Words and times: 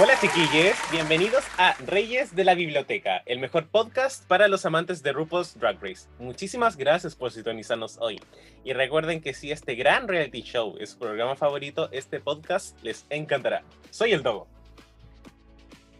Hola 0.00 0.14
chiquillos, 0.20 0.76
bienvenidos 0.92 1.44
a 1.58 1.74
Reyes 1.86 2.36
de 2.36 2.44
la 2.44 2.54
Biblioteca, 2.54 3.22
el 3.26 3.40
mejor 3.40 3.66
podcast 3.66 4.24
para 4.28 4.46
los 4.46 4.64
amantes 4.64 5.02
de 5.02 5.12
RuPaul's 5.12 5.58
Drag 5.58 5.82
Race. 5.82 6.08
Muchísimas 6.20 6.76
gracias 6.76 7.16
por 7.16 7.32
sintonizarnos 7.32 7.98
hoy. 8.00 8.20
Y 8.64 8.74
recuerden 8.74 9.20
que 9.20 9.34
si 9.34 9.50
este 9.50 9.74
gran 9.74 10.06
reality 10.06 10.42
show 10.42 10.76
es 10.78 10.90
su 10.90 10.98
programa 10.98 11.34
favorito, 11.34 11.88
este 11.90 12.20
podcast 12.20 12.80
les 12.82 13.06
encantará. 13.10 13.64
Soy 13.90 14.12
el 14.12 14.22
Dogo. 14.22 14.46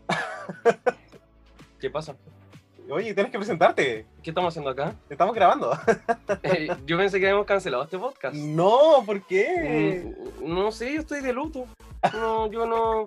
¿Qué 1.80 1.90
pasa? 1.90 2.16
Oye, 2.90 3.12
tienes 3.14 3.32
que 3.32 3.38
presentarte. 3.38 4.06
¿Qué 4.22 4.30
estamos 4.30 4.52
haciendo 4.52 4.70
acá? 4.70 4.94
Estamos 5.10 5.34
grabando. 5.34 5.72
Eh, 6.44 6.68
yo 6.86 6.96
pensé 6.96 7.18
que 7.18 7.26
habíamos 7.26 7.46
cancelado 7.46 7.82
este 7.82 7.98
podcast. 7.98 8.34
No, 8.34 9.02
¿por 9.04 9.26
qué? 9.26 10.04
Mm, 10.40 10.54
No 10.54 10.70
sé, 10.70 10.94
yo 10.94 11.00
estoy 11.00 11.20
de 11.20 11.32
luto. 11.32 11.66
No, 12.12 12.50
yo 12.50 12.64
no. 12.64 13.06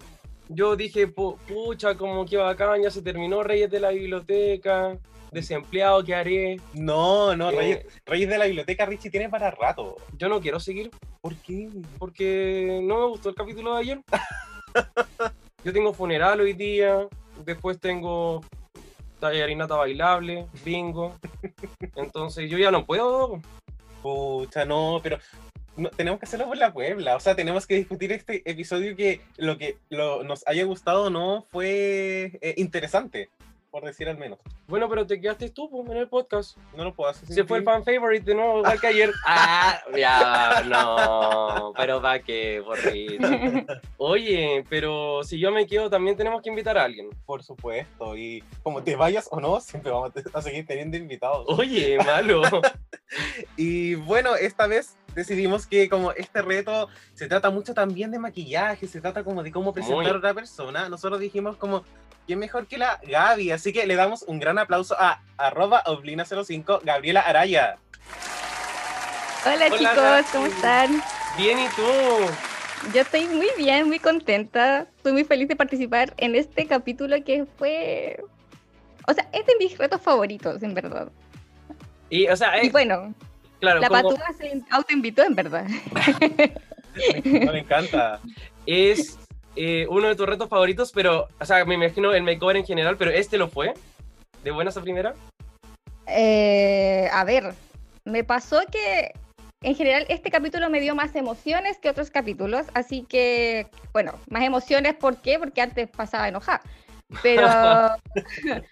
Yo 0.54 0.76
dije, 0.76 1.08
"Pu- 1.08 1.38
pucha, 1.48 1.96
como 1.96 2.26
que 2.26 2.38
bacán, 2.38 2.82
ya 2.82 2.92
se 2.92 3.02
terminó 3.02 3.42
Reyes 3.44 3.70
de 3.72 3.80
la 3.80 3.90
Biblioteca. 3.90 4.98
Desempleado, 5.32 6.04
¿qué 6.04 6.14
haré? 6.14 6.60
No, 6.74 7.34
no, 7.38 7.52
Eh, 7.52 7.56
Reyes, 7.56 7.86
Reyes 8.06 8.30
de 8.30 8.38
la 8.38 8.46
Biblioteca 8.46 8.86
Richie 8.86 9.10
tiene 9.10 9.30
para 9.30 9.50
rato. 9.52 9.96
Yo 10.18 10.28
no 10.28 10.42
quiero 10.42 10.60
seguir 10.60 10.92
¿Por 11.22 11.36
qué? 11.38 11.70
porque 11.98 12.82
no 12.84 13.00
me 13.00 13.06
gustó 13.08 13.30
el 13.30 13.36
capítulo 13.36 13.74
de 13.76 13.80
ayer. 13.82 14.02
Yo 15.64 15.72
tengo 15.72 15.94
funeral 15.94 16.42
hoy 16.42 16.54
día, 16.54 17.08
después 17.46 17.80
tengo 17.80 18.42
tallarinata 19.20 19.76
bailable, 19.76 20.48
bingo. 20.66 21.16
Entonces 21.96 22.50
yo 22.50 22.58
ya 22.58 22.72
no 22.72 22.86
puedo. 22.86 23.40
Pucha, 24.02 24.66
no, 24.66 25.00
pero 25.04 25.18
no, 25.78 25.90
tenemos 25.90 26.20
que 26.20 26.26
hacerlo 26.26 26.48
por 26.48 26.58
la 26.58 26.74
Puebla. 26.74 27.16
O 27.16 27.20
sea, 27.20 27.36
tenemos 27.36 27.66
que 27.68 27.76
discutir 27.76 28.12
este 28.12 28.42
episodio 28.50 28.96
que 28.96 29.22
lo 29.38 29.58
que 29.58 29.78
lo- 29.90 30.24
nos 30.24 30.46
haya 30.48 30.64
gustado 30.66 31.04
o 31.06 31.10
no 31.10 31.46
fue 31.52 32.38
eh, 32.42 32.54
interesante, 32.58 33.30
por 33.70 33.84
decir 33.86 34.10
al 34.10 34.18
menos. 34.18 34.40
Bueno, 34.68 34.88
pero 34.90 35.06
te 35.08 35.20
quedaste 35.20 35.50
tú 35.50 35.70
po, 35.70 35.86
en 35.92 35.98
el 35.98 36.08
podcast. 36.08 36.58
No 36.76 36.84
lo 36.84 36.94
puedo 36.94 37.10
hacer. 37.10 37.28
Se 37.28 37.44
fue 37.44 37.58
el 37.60 37.64
fan 37.64 37.84
favorite 37.84 38.24
de 38.26 38.36
nuevo, 38.36 38.60
igual 38.60 38.80
que 38.80 38.88
ayer. 38.88 39.12
Ah, 39.26 39.82
ya, 39.98 40.64
no, 40.66 41.74
pero 41.76 42.02
va 42.02 42.20
que, 42.20 42.62
por 42.66 42.78
Oye, 43.98 44.66
pero 44.70 45.24
si 45.24 45.40
yo 45.40 45.52
me 45.52 45.68
quedo, 45.68 45.90
también 45.90 46.16
tenemos 46.18 46.42
que 46.42 46.50
invitar 46.50 46.78
a 46.78 46.84
alguien. 46.84 47.10
Por 47.26 47.44
supuesto. 47.44 48.16
Y 48.18 48.44
como 48.64 48.84
te 48.84 48.96
vayas 48.96 49.28
o 49.32 49.40
no, 49.40 49.60
siempre 49.62 49.92
vamos 49.92 50.12
a 50.34 50.42
seguir 50.42 50.66
teniendo 50.66 50.98
invitados. 50.98 51.46
Oye, 51.48 51.98
malo. 51.98 52.42
Y 53.58 53.96
bueno, 53.96 54.36
esta 54.38 54.68
vez 54.68 54.98
decidimos 55.16 55.66
que 55.66 55.90
como 55.90 56.12
este 56.12 56.42
reto 56.42 56.90
se 57.14 57.28
trata 57.28 57.50
mucho 57.50 57.74
también 57.74 58.12
de 58.12 58.20
maquillaje, 58.20 58.88
se 58.88 59.02
trata 59.02 59.24
como 59.24 59.44
de 59.44 59.52
cómo 59.52 59.74
presentar 59.74 60.04
Muy. 60.04 60.12
a 60.12 60.18
otra 60.18 60.34
persona, 60.34 60.90
nosotros 60.90 61.20
dijimos 61.20 61.58
como, 61.58 61.84
¿quién 62.28 62.40
mejor 62.40 62.68
que 62.68 62.78
la 62.78 63.00
Gaby? 63.08 63.52
Así 63.52 63.74
que 63.74 63.86
le 63.86 63.96
damos 63.96 64.24
un 64.24 64.40
gran 64.40 64.58
aplauso 64.58 64.96
a 65.00 65.22
arroba 65.38 65.84
oblina05 65.86 66.82
Gabriela 66.84 67.22
Araya. 67.22 67.78
Hola, 69.46 69.56
Hola, 69.56 69.78
chicos, 69.78 69.96
Gaby. 69.96 70.24
¿cómo 70.32 70.46
están? 70.46 71.04
Bien, 71.38 71.60
¿y 71.60 71.68
tú? 71.70 71.82
Yo 72.94 73.02
estoy 73.02 73.26
muy 73.26 73.50
bien, 73.58 73.88
muy 73.88 74.00
contenta. 74.00 74.88
Estoy 74.98 75.14
muy 75.14 75.24
feliz 75.24 75.48
de 75.48 75.56
participar 75.56 76.14
en 76.18 76.36
este 76.36 76.66
capítulo 76.68 77.24
que 77.24 77.46
fue... 77.58 78.24
O 79.08 79.14
sea, 79.14 79.28
es 79.34 79.46
de 79.46 79.54
mis 79.60 79.78
retos 79.78 80.02
favoritos, 80.02 80.62
en 80.64 80.74
verdad. 80.74 81.10
Y, 82.10 82.28
o 82.28 82.36
sea, 82.36 82.64
Y 82.64 82.70
bueno, 82.70 83.14
claro, 83.62 83.80
la 83.80 83.88
como 83.88 84.10
patúa 84.10 84.34
se 84.38 84.62
autoinvitó, 84.70 85.24
en 85.24 85.36
verdad. 85.36 85.66
Me 87.24 87.60
encanta. 87.60 88.20
es 88.66 89.18
eh, 89.56 89.86
uno 89.90 90.10
de 90.10 90.16
tus 90.16 90.26
retos 90.26 90.50
favoritos, 90.50 90.92
pero, 90.92 91.28
o 91.40 91.46
sea, 91.46 91.64
me 91.64 91.76
imagino 91.76 92.14
el 92.14 92.24
makeover 92.24 92.58
en 92.58 92.66
general, 92.66 92.98
pero 92.98 93.12
este 93.12 93.38
lo 93.38 93.48
fue. 93.48 93.74
¿De 94.44 94.52
buenas 94.52 94.76
a 94.76 94.82
primera? 94.82 95.14
Eh, 96.08 97.08
a 97.12 97.24
ver, 97.24 97.54
me 98.04 98.24
pasó 98.24 98.62
que 98.72 99.14
en 99.62 99.76
general 99.76 100.06
este 100.10 100.32
capítulo 100.32 100.70
me 100.70 100.80
dio 100.80 100.96
más 100.96 101.16
emociones 101.16 101.78
que 101.78 101.90
otros 101.90 102.10
capítulos, 102.10 102.66
así 102.74 103.06
que, 103.08 103.68
bueno, 103.94 104.14
más 104.30 104.44
emociones, 104.44 104.96
¿por 104.96 105.18
qué? 105.18 105.38
Porque 105.38 105.62
antes 105.62 105.90
pasaba 105.90 106.28
enojada. 106.28 106.62
Pero, 107.22 107.48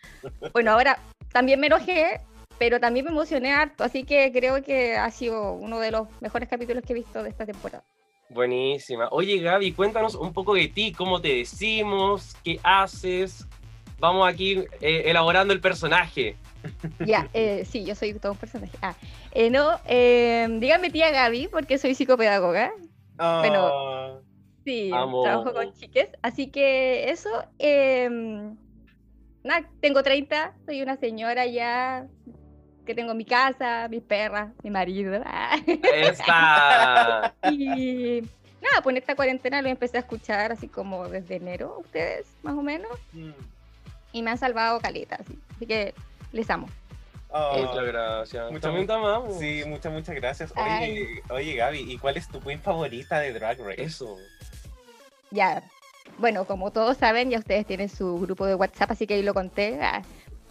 bueno, 0.54 0.72
ahora 0.72 1.00
también 1.32 1.60
me 1.60 1.68
enojé, 1.68 2.22
pero 2.59 2.80
también 2.80 3.06
me 3.06 3.12
emocioné 3.12 3.52
harto, 3.53 3.84
así 3.84 4.03
que 4.03 4.31
creo 4.31 4.62
que 4.62 4.96
ha 4.97 5.09
sido 5.12 5.53
uno 5.53 5.80
de 5.80 5.92
los 5.92 6.08
mejores 6.22 6.47
capítulos 6.50 6.84
que 6.86 6.94
he 6.94 6.96
visto 6.96 7.24
de 7.24 7.30
esta 7.30 7.46
temporada. 7.46 7.84
Buenísima. 8.30 9.08
Oye, 9.12 9.40
Gaby, 9.40 9.72
cuéntanos 9.72 10.14
un 10.14 10.34
poco 10.34 10.53
de 10.53 10.68
ti, 10.68 10.92
cómo 10.92 11.19
te 11.19 11.30
decimos, 11.38 12.36
qué 12.44 12.59
haces. 12.62 13.48
Vamos 13.98 14.28
aquí 14.30 14.64
eh, 14.81 15.03
elaborando 15.06 15.53
el 15.53 15.62
personaje. 15.62 16.36
Ya, 17.06 17.30
eh, 17.34 17.64
sí, 17.66 17.86
yo 17.86 17.96
soy 17.96 18.14
todo 18.16 18.34
un 18.34 18.38
personaje. 18.38 18.74
Ah, 18.81 18.94
eh, 19.31 19.50
no, 19.50 19.80
eh, 19.86 20.46
dígame 20.59 20.90
tía 20.90 21.09
Gaby, 21.09 21.48
porque 21.48 21.78
soy 21.78 21.96
psicopedagoga. 21.96 22.72
Bueno, 23.18 23.72
Ah, 23.72 24.19
Sí, 24.66 24.92
Amo. 24.94 25.24
trabajo 25.24 25.53
con 25.53 25.72
chiques, 25.74 26.09
así 26.22 26.52
que 26.52 27.09
eso, 27.09 27.30
em, 27.58 28.58
nada, 29.44 29.69
tengo 29.80 30.03
30, 30.03 30.53
soy 30.66 30.81
una 30.81 30.98
señora 30.98 31.46
ya, 31.48 32.06
que 32.86 32.96
tengo 32.96 33.14
mi 33.14 33.26
casa, 33.26 33.88
mis 33.90 34.02
perras, 34.02 34.50
mi 34.64 34.70
marido, 34.70 35.22
ah, 35.26 35.58
Esta. 35.94 37.34
y 37.52 38.22
nada, 38.62 38.82
pues 38.84 38.94
en 38.94 38.98
esta 38.98 39.16
cuarentena 39.16 39.62
lo 39.62 39.70
empecé 39.70 39.98
a 39.98 40.00
escuchar 40.02 40.52
así 40.52 40.68
como 40.68 41.08
desde 41.08 41.36
enero, 41.36 41.78
ustedes, 41.80 42.26
más 42.44 42.56
o 42.56 42.62
menos, 42.62 42.92
mm, 43.14 43.30
y 44.14 44.22
me 44.24 44.32
han 44.32 44.38
salvado 44.38 44.80
caletas, 44.80 45.20
así, 45.22 45.38
así 45.56 45.66
que 45.66 45.94
les 46.32 46.50
amo. 46.50 46.68
ah, 47.32 47.54
Muchas 47.58 47.86
gracias. 47.86 48.46
Muchas- 48.52 48.62
También 48.62 48.88
te 48.88 48.94
amamos. 48.94 49.38
Sí, 49.38 49.64
muchas, 49.68 49.94
muchas 49.94 50.16
gracias. 50.16 50.54
Oye, 50.56 51.22
oye, 51.30 51.56
Gaby, 51.56 51.80
¿y 51.92 51.98
cuál 52.00 52.18
es 52.18 52.28
tu 52.28 52.40
queen 52.42 52.60
favorita 52.60 53.20
de 53.20 53.34
Drag 53.34 53.60
Race? 53.60 53.82
Eso. 53.84 54.18
Ya, 55.32 55.62
bueno, 56.18 56.46
como 56.46 56.72
todos 56.72 56.98
saben, 56.98 57.30
ya 57.30 57.38
ustedes 57.38 57.66
tienen 57.68 57.88
su 57.88 58.20
grupo 58.20 58.46
de 58.48 58.56
WhatsApp, 58.56 58.92
así 58.92 59.06
que 59.06 59.14
ahí 59.14 59.22
lo 59.22 59.36
conté, 59.36 59.80
ah, 59.82 60.02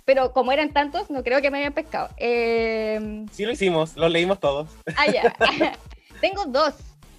pero 0.09 0.33
como 0.33 0.53
eran 0.53 0.73
tantos, 0.73 1.11
no 1.11 1.23
creo 1.23 1.43
que 1.43 1.51
me 1.51 1.59
hayan 1.59 1.75
pescado. 1.75 2.09
Em, 2.17 3.29
Sí 3.29 3.45
lo 3.45 3.53
hicimos, 3.53 3.95
lo 3.95 4.09
leímos 4.09 4.41
todos. 4.41 4.71
Ah, 4.97 5.05
ya. 5.07 5.35
tengo 6.23 6.47
dos. 6.47 6.73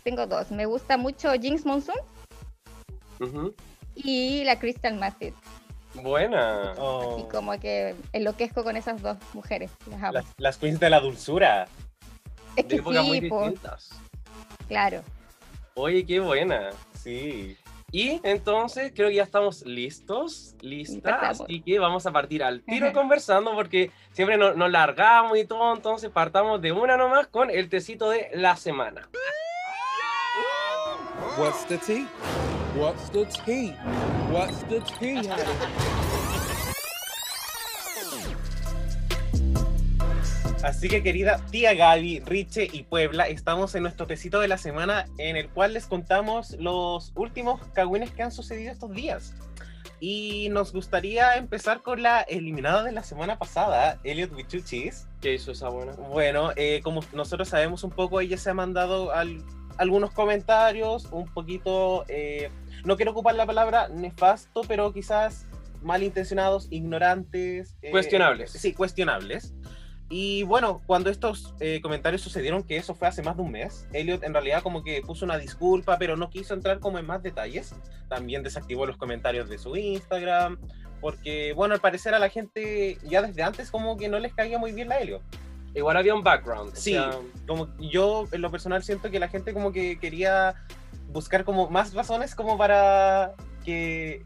Tengo 0.04 0.26
dos. 0.26 0.50
Me 0.50 0.66
gusta 0.66 0.98
mucho 0.98 1.32
Jinx 1.34 1.68
Monsoon 1.68 2.00
y 3.94 4.44
la 4.44 4.58
Crystal 4.58 4.96
Method. 4.96 5.34
Buena. 6.02 6.74
Oh, 6.80 7.14
Así 7.18 7.28
como 7.30 7.60
que 7.60 7.94
enloquezco 8.12 8.64
con 8.64 8.76
esas 8.76 9.00
dos 9.04 9.18
mujeres. 9.34 9.70
Las 9.88 10.02
amo. 10.02 10.14
las, 10.14 10.26
las 10.38 10.58
queens 10.58 10.80
de 10.80 10.90
la 10.90 11.00
dulzura. 11.00 11.68
es 12.56 12.68
De 12.68 12.70
que 12.70 12.76
épocas 12.78 13.06
muy 13.06 13.20
sí, 13.20 13.30
po, 13.30 13.44
distintas. 13.44 13.90
claro. 14.68 15.04
Oye, 15.76 16.04
qué 16.08 16.20
buena. 16.20 16.72
Sí. 16.96 17.56
Y 17.92 18.20
entonces 18.24 18.92
creo 18.96 19.10
que 19.10 19.16
ya 19.16 19.24
estamos 19.24 19.66
listos, 19.66 20.56
listas, 20.62 21.42
así 21.42 21.62
que 21.62 21.80
vamos 21.80 22.06
a 22.06 22.12
partir 22.12 22.44
al 22.44 22.62
tiro 22.62 22.94
conversando 22.94 23.54
porque 23.56 23.92
siempre 24.12 24.38
no- 24.38 24.54
nos 24.54 24.70
largamos 24.70 25.38
y 25.38 25.46
todo, 25.46 25.74
entonces 25.76 26.10
partamos 26.12 26.62
de 26.62 26.72
una 26.72 26.98
nomás 26.98 27.28
con 27.28 27.50
el 27.50 27.68
tecito 27.70 28.10
de 28.10 28.30
la 28.36 28.56
semana. 28.56 29.10
What's 31.38 31.66
the 31.68 31.78
tea? 31.78 32.08
What's 32.76 33.10
the 33.12 33.26
tea? 33.46 33.76
What's 34.32 34.64
the 34.68 34.80
tea, 35.00 35.22
Así 40.64 40.90
que 40.90 41.02
querida 41.02 41.38
tía 41.52 41.74
Gaby, 41.74 42.20
Riche 42.26 42.68
y 42.72 42.84
Puebla, 42.84 43.28
estamos 43.28 43.74
en 43.76 43.84
nuestro 43.84 44.08
tecito 44.08 44.42
de 44.42 44.50
la 44.50 44.58
semana 44.58 45.06
en 45.18 45.38
el 45.38 45.48
cual 45.50 45.74
les 45.74 45.86
contamos 45.88 46.52
los 46.60 47.14
últimos 47.16 47.62
cagüines 47.74 48.12
que 48.12 48.24
han 48.24 48.32
sucedido 48.32 48.72
estos 48.72 48.92
días. 48.92 49.34
Y 50.02 50.50
nos 50.50 50.74
gustaría 50.74 51.36
empezar 51.36 51.82
con 51.82 52.04
la 52.04 52.22
eliminada 52.22 52.84
de 52.84 52.92
la 52.92 53.04
semana 53.04 53.38
pasada, 53.40 54.00
Elliot 54.04 54.34
Wichuchis. 54.34 55.08
¿Qué 55.22 55.34
hizo 55.36 55.52
esa 55.54 55.70
buena? 55.70 55.94
Bueno, 55.94 56.52
eh, 56.58 56.82
como 56.84 57.02
nosotros 57.14 57.48
sabemos 57.50 57.84
un 57.86 57.92
poco, 57.92 58.20
ella 58.20 58.38
se 58.38 58.50
ha 58.50 58.54
mandado 58.54 59.14
al- 59.14 59.44
algunos 59.78 60.12
comentarios 60.12 61.06
un 61.12 61.26
poquito, 61.34 62.04
eh, 62.10 62.50
no 62.84 62.98
quiero 62.98 63.12
ocupar 63.12 63.36
la 63.36 63.46
palabra 63.46 63.88
nefasto, 63.90 64.62
pero 64.68 64.92
quizás 64.94 65.46
malintencionados, 65.82 66.68
ignorantes. 66.70 67.76
eh, 67.82 67.92
Cuestionables. 67.92 68.52
Sí, 68.52 68.74
cuestionables. 68.74 69.54
Y 70.12 70.42
bueno, 70.44 70.82
cuando 70.88 71.10
estos 71.12 71.54
eh, 71.60 71.82
comentarios 71.82 72.22
sucedieron, 72.22 72.64
que 72.64 72.78
eso 72.78 72.96
fue 72.96 73.08
hace 73.08 73.22
más 73.22 73.36
de 73.38 73.44
un 73.44 73.52
mes, 73.52 73.88
Elliot 73.94 74.24
en 74.24 74.34
realidad 74.34 74.64
como 74.64 74.84
que 74.84 75.02
puso 75.02 75.24
una 75.24 75.38
disculpa, 75.38 75.98
pero 76.00 76.18
no 76.18 76.30
quiso 76.32 76.56
entrar 76.56 76.80
como 76.80 76.98
en 76.98 77.06
más 77.06 77.22
detalles. 77.22 77.76
También 78.08 78.42
desactivó 78.42 78.88
los 78.88 78.98
comentarios 78.98 79.50
de 79.50 79.60
su 79.60 79.76
Instagram, 79.76 80.58
porque 81.00 81.54
bueno, 81.54 81.76
al 81.76 81.80
parecer 81.80 82.16
a 82.16 82.20
la 82.20 82.30
gente 82.30 82.98
ya 83.04 83.22
desde 83.22 83.44
antes 83.44 83.70
como 83.70 83.98
que 83.98 84.10
no 84.10 84.18
les 84.18 84.34
caía 84.34 84.58
muy 84.58 84.72
bien 84.72 84.90
la 84.90 84.98
Elliot. 85.00 85.22
Igual 85.76 85.98
había 85.98 86.16
un 86.16 86.24
background. 86.24 86.74
o 86.74 86.76
Sí. 86.76 86.94
sea, 86.94 87.12
Como 87.46 87.68
yo 87.78 88.26
en 88.32 88.42
lo 88.42 88.50
personal 88.50 88.82
siento 88.82 89.12
que 89.12 89.20
la 89.20 89.28
gente 89.28 89.54
como 89.54 89.72
que 89.72 90.00
quería 90.00 90.56
buscar 91.10 91.44
como 91.44 91.70
más 91.70 91.94
razones 91.94 92.34
como 92.34 92.58
para 92.58 93.36
que 93.64 94.24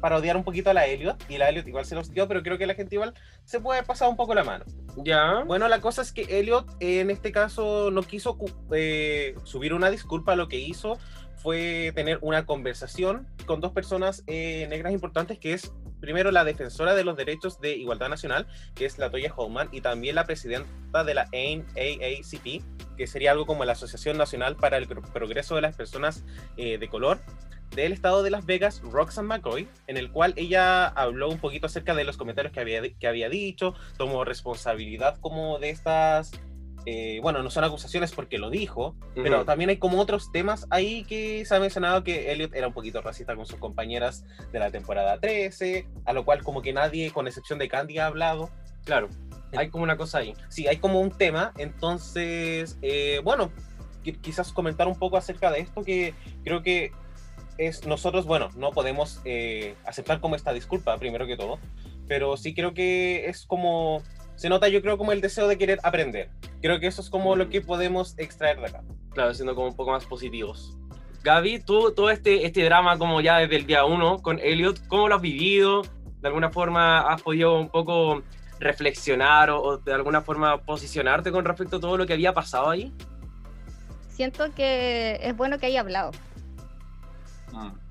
para 0.00 0.16
odiar 0.16 0.36
un 0.36 0.44
poquito 0.44 0.70
a 0.70 0.74
la 0.74 0.86
Elliot 0.86 1.24
y 1.28 1.38
la 1.38 1.48
Elliot 1.48 1.66
igual 1.66 1.84
se 1.84 1.94
los 1.94 2.10
dio, 2.10 2.28
pero 2.28 2.42
creo 2.42 2.58
que 2.58 2.66
la 2.66 2.74
gente 2.74 2.94
igual 2.94 3.14
se 3.44 3.60
puede 3.60 3.82
pasar 3.82 4.08
un 4.08 4.16
poco 4.16 4.34
la 4.34 4.44
mano. 4.44 4.64
ya. 4.96 5.44
Bueno, 5.44 5.68
la 5.68 5.80
cosa 5.80 6.02
es 6.02 6.12
que 6.12 6.38
Elliot 6.38 6.76
en 6.80 7.10
este 7.10 7.32
caso 7.32 7.90
no 7.90 8.02
quiso 8.02 8.36
eh, 8.72 9.34
subir 9.44 9.74
una 9.74 9.90
disculpa, 9.90 10.36
lo 10.36 10.48
que 10.48 10.58
hizo 10.58 10.98
fue 11.36 11.92
tener 11.94 12.18
una 12.20 12.46
conversación 12.46 13.26
con 13.46 13.60
dos 13.60 13.72
personas 13.72 14.22
eh, 14.26 14.66
negras 14.70 14.92
importantes, 14.92 15.38
que 15.38 15.54
es 15.54 15.72
primero 16.02 16.30
la 16.30 16.44
defensora 16.44 16.94
de 16.94 17.04
los 17.04 17.16
derechos 17.16 17.58
de 17.62 17.74
igualdad 17.76 18.10
nacional, 18.10 18.46
que 18.74 18.84
es 18.84 18.98
la 18.98 19.08
Toya 19.10 19.32
Holman, 19.34 19.70
y 19.72 19.80
también 19.80 20.16
la 20.16 20.24
presidenta 20.24 21.04
de 21.04 21.14
la 21.14 21.22
AACP, 21.32 22.62
que 22.98 23.06
sería 23.06 23.30
algo 23.30 23.46
como 23.46 23.64
la 23.64 23.72
Asociación 23.72 24.18
Nacional 24.18 24.56
para 24.56 24.76
el 24.76 24.86
Pro- 24.86 25.00
Progreso 25.00 25.54
de 25.54 25.62
las 25.62 25.74
Personas 25.76 26.24
eh, 26.58 26.76
de 26.76 26.88
Color 26.88 27.18
del 27.74 27.92
estado 27.94 28.22
de 28.22 28.28
Las 28.28 28.44
Vegas, 28.44 28.82
Roxanne 28.82 29.28
McCoy, 29.28 29.66
en 29.86 29.96
el 29.96 30.10
cual 30.10 30.34
ella 30.36 30.88
habló 30.88 31.30
un 31.30 31.38
poquito 31.38 31.64
acerca 31.64 31.94
de 31.94 32.04
los 32.04 32.18
comentarios 32.18 32.52
que 32.52 32.60
había, 32.60 32.82
que 32.82 33.08
había 33.08 33.30
dicho, 33.30 33.74
tomó 33.96 34.24
responsabilidad 34.26 35.16
como 35.22 35.58
de 35.58 35.70
estas, 35.70 36.32
eh, 36.86 37.20
bueno, 37.22 37.42
no 37.42 37.50
son 37.50 37.64
acusaciones 37.64 38.12
porque 38.12 38.38
lo 38.38 38.50
dijo, 38.50 38.94
pero 39.14 39.44
también 39.44 39.70
hay 39.70 39.76
como 39.78 40.00
otros 40.00 40.32
temas 40.32 40.66
ahí 40.70 41.04
que 41.04 41.44
se 41.44 41.54
ha 41.54 41.60
mencionado 41.60 42.02
que 42.02 42.32
Elliot 42.32 42.54
era 42.54 42.66
un 42.68 42.72
poquito 42.74 43.00
racista 43.00 43.36
con 43.36 43.46
sus 43.46 43.58
compañeras 43.58 44.24
de 44.52 44.58
la 44.58 44.70
temporada 44.70 45.18
13, 45.20 45.86
a 46.04 46.12
lo 46.12 46.24
cual 46.24 46.42
como 46.42 46.60
que 46.62 46.72
nadie, 46.72 47.10
con 47.12 47.26
excepción 47.28 47.58
de 47.58 47.68
Candy, 47.68 47.98
ha 47.98 48.06
hablado. 48.06 48.50
Claro. 48.84 49.08
Hay 49.56 49.68
como 49.68 49.84
una 49.84 49.96
cosa 49.96 50.18
ahí. 50.18 50.34
Sí, 50.48 50.66
hay 50.66 50.78
como 50.78 51.00
un 51.00 51.10
tema, 51.10 51.52
entonces, 51.58 52.78
eh, 52.82 53.20
bueno, 53.22 53.52
qui- 54.02 54.18
quizás 54.20 54.52
comentar 54.52 54.88
un 54.88 54.98
poco 54.98 55.16
acerca 55.16 55.50
de 55.50 55.60
esto 55.60 55.84
que 55.84 56.14
creo 56.42 56.62
que 56.62 56.90
es 57.58 57.86
nosotros, 57.86 58.24
bueno, 58.24 58.48
no 58.56 58.70
podemos 58.72 59.20
eh, 59.24 59.74
aceptar 59.84 60.20
como 60.20 60.36
esta 60.36 60.52
disculpa, 60.54 60.96
primero 60.96 61.26
que 61.26 61.36
todo, 61.36 61.58
pero 62.08 62.36
sí 62.38 62.54
creo 62.54 62.72
que 62.74 63.26
es 63.28 63.44
como, 63.46 64.02
se 64.42 64.48
nota 64.48 64.66
yo 64.66 64.82
creo 64.82 64.98
como 64.98 65.12
el 65.12 65.20
deseo 65.20 65.46
de 65.46 65.56
querer 65.56 65.78
aprender. 65.84 66.28
Creo 66.60 66.80
que 66.80 66.88
eso 66.88 67.00
es 67.00 67.08
como 67.08 67.36
lo 67.36 67.48
que 67.48 67.60
podemos 67.60 68.18
extraer 68.18 68.58
de 68.58 68.66
acá. 68.66 68.82
Claro, 69.10 69.32
siendo 69.34 69.54
como 69.54 69.68
un 69.68 69.76
poco 69.76 69.92
más 69.92 70.04
positivos. 70.04 70.76
Gaby, 71.22 71.60
tú 71.60 71.92
todo 71.94 72.10
este, 72.10 72.44
este 72.44 72.64
drama 72.64 72.98
como 72.98 73.20
ya 73.20 73.38
desde 73.38 73.54
el 73.54 73.66
día 73.66 73.84
uno 73.84 74.18
con 74.18 74.40
Elliot, 74.40 74.84
¿cómo 74.88 75.08
lo 75.08 75.14
has 75.14 75.22
vivido? 75.22 75.82
¿De 76.20 76.26
alguna 76.26 76.50
forma 76.50 77.02
has 77.02 77.22
podido 77.22 77.56
un 77.56 77.68
poco 77.68 78.24
reflexionar 78.58 79.48
o, 79.50 79.62
o 79.62 79.76
de 79.78 79.92
alguna 79.92 80.22
forma 80.22 80.60
posicionarte 80.60 81.30
con 81.30 81.44
respecto 81.44 81.76
a 81.76 81.80
todo 81.80 81.96
lo 81.96 82.04
que 82.04 82.14
había 82.14 82.32
pasado 82.32 82.68
ahí? 82.68 82.92
Siento 84.08 84.52
que 84.56 85.20
es 85.22 85.36
bueno 85.36 85.60
que 85.60 85.66
haya 85.66 85.78
hablado. 85.78 86.10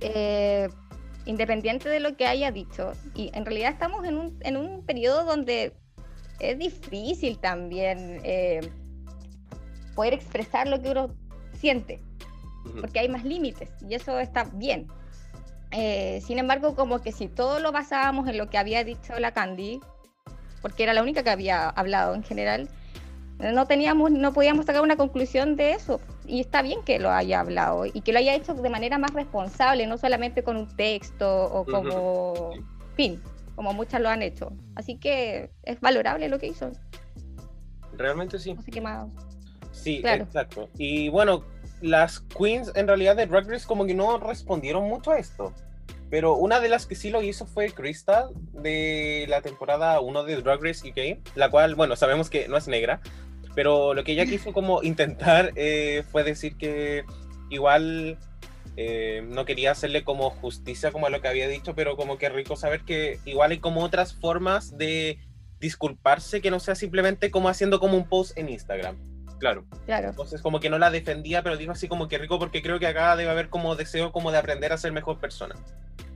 eh, 0.02 0.68
independiente 1.24 1.88
de 1.88 2.02
lo 2.02 2.18
que 2.18 2.28
haya 2.28 2.52
dicho. 2.52 2.92
Y 3.16 3.32
en 3.34 3.46
realidad 3.46 3.72
estamos 3.72 4.04
en 4.04 4.18
un, 4.18 4.38
en 4.42 4.58
un 4.58 4.86
periodo 4.86 5.24
donde 5.24 5.80
es 6.42 6.58
difícil 6.58 7.38
también 7.38 8.20
eh, 8.24 8.62
poder 9.96 10.14
expresar 10.14 10.68
lo 10.68 10.82
que 10.82 10.92
uno 10.92 11.16
siente, 11.54 12.02
porque 12.80 13.00
hay 13.00 13.10
más 13.10 13.24
límites 13.24 13.70
y 13.88 13.94
eso 13.94 14.20
está 14.20 14.46
bien. 14.54 14.88
Eh, 15.72 16.22
sin 16.26 16.40
embargo, 16.40 16.76
como 16.76 17.02
que 17.02 17.12
si 17.12 17.28
todo 17.28 17.60
lo 17.60 17.72
basábamos 17.72 18.28
en 18.28 18.38
lo 18.38 18.50
que 18.50 18.58
había 18.58 18.84
dicho 18.84 19.18
la 19.20 19.32
Candy, 19.32 19.80
porque 20.62 20.84
era 20.84 20.94
la 20.94 21.02
única 21.02 21.24
que 21.24 21.30
había 21.30 21.70
hablado 21.70 22.14
en 22.14 22.24
general, 22.24 22.70
no 23.40 23.66
teníamos, 23.66 24.12
no 24.12 24.34
podíamos 24.34 24.66
sacar 24.66 24.82
una 24.82 24.98
conclusión 24.98 25.56
de 25.56 25.72
eso. 25.72 26.00
Y 26.28 26.42
está 26.42 26.62
bien 26.62 26.84
que 26.84 27.00
lo 27.00 27.12
haya 27.12 27.40
hablado 27.40 27.86
y 27.86 28.02
que 28.02 28.14
lo 28.14 28.20
haya 28.20 28.36
hecho 28.36 28.54
de 28.54 28.70
manera 28.70 28.98
más 28.98 29.14
responsable, 29.14 29.88
no 29.88 29.98
solamente 29.98 30.44
con 30.44 30.58
un 30.58 30.68
texto 30.76 31.46
o 31.46 31.66
como 31.66 32.52
fin, 32.96 33.22
como 33.62 33.74
muchas 33.74 34.02
lo 34.02 34.10
han 34.10 34.24
hecho. 34.24 34.54
Así 34.74 34.98
que 34.98 35.52
es 35.62 35.80
valorable 35.82 36.28
lo 36.30 36.40
que 36.40 36.48
hizo. 36.48 36.72
Realmente 37.96 38.40
sí. 38.40 38.56
No 38.56 38.62
sé 38.64 38.72
qué 38.72 38.82
más. 38.82 39.08
Sí, 39.72 40.02
Claro. 40.02 40.24
exacto. 40.24 40.68
Y 40.80 41.10
bueno, 41.10 41.44
las 41.80 42.22
queens 42.22 42.72
en 42.74 42.88
realidad 42.88 43.16
de 43.16 43.28
Drag 43.28 43.48
Race 43.48 43.68
como 43.68 43.86
que 43.86 43.94
no 43.94 44.18
respondieron 44.18 44.86
mucho 44.86 45.12
a 45.12 45.20
esto. 45.20 45.54
Pero 46.10 46.38
una 46.38 46.60
de 46.60 46.70
las 46.70 46.88
que 46.88 46.96
sí 46.96 47.12
lo 47.12 47.22
hizo 47.22 47.46
fue 47.46 47.70
Crystal 47.70 48.30
de 48.52 49.28
la 49.30 49.42
temporada 49.44 50.00
1 50.00 50.24
de 50.24 50.42
Drag 50.42 50.60
Race 50.64 50.90
UK, 50.90 51.20
la 51.36 51.52
cual, 51.52 51.76
bueno, 51.76 51.96
sabemos 51.96 52.32
que 52.32 52.48
no 52.48 52.58
es 52.58 52.68
negra, 52.68 53.00
pero 53.54 53.94
lo 53.94 54.04
que 54.04 54.14
ella 54.14 54.26
quiso 54.26 54.54
como 54.54 54.82
intentar 54.82 55.52
eh, 55.56 56.04
fue 56.12 56.24
decir 56.24 56.58
que 56.58 57.04
igual 57.52 58.18
eh, 58.78 59.24
no 59.28 59.46
quería 59.46 59.72
hacerle 59.72 60.04
como 60.04 60.30
justicia 60.30 60.92
como 60.92 61.08
a 61.08 61.10
lo 61.10 61.22
que 61.22 61.28
había 61.28 61.48
dicho, 61.48 61.76
pero 61.76 61.98
como 61.98 62.18
que 62.18 62.30
rico 62.30 62.56
saber 62.56 62.82
que 62.82 63.20
igual 63.26 63.52
hay 63.52 63.60
como 63.60 63.84
otras 63.84 64.14
formas 64.14 64.78
de 64.78 65.20
disculparse 65.60 66.42
que 66.42 66.52
no 66.52 66.60
sea 66.60 66.76
simplemente 66.76 67.32
como 67.32 67.50
haciendo 67.50 67.80
como 67.80 67.98
un 67.98 68.08
post 68.08 68.38
en 68.38 68.50
Instagram. 68.50 68.98
Claro. 69.40 69.66
Claro. 69.86 70.10
Entonces 70.10 70.42
como 70.42 70.60
que 70.60 70.70
no 70.70 70.78
la 70.78 70.92
defendía, 70.92 71.44
pero 71.44 71.58
dijo 71.58 71.72
así 71.72 71.88
como 71.88 72.08
que 72.08 72.18
rico 72.18 72.40
porque 72.40 72.62
creo 72.62 72.80
que 72.80 72.88
acá 72.88 73.16
debe 73.16 73.32
haber 73.32 73.50
como 73.50 73.76
deseo 73.76 74.12
como 74.12 74.32
de 74.32 74.38
aprender 74.38 74.72
a 74.72 74.78
ser 74.78 74.92
mejor 74.92 75.20
persona. 75.20 75.56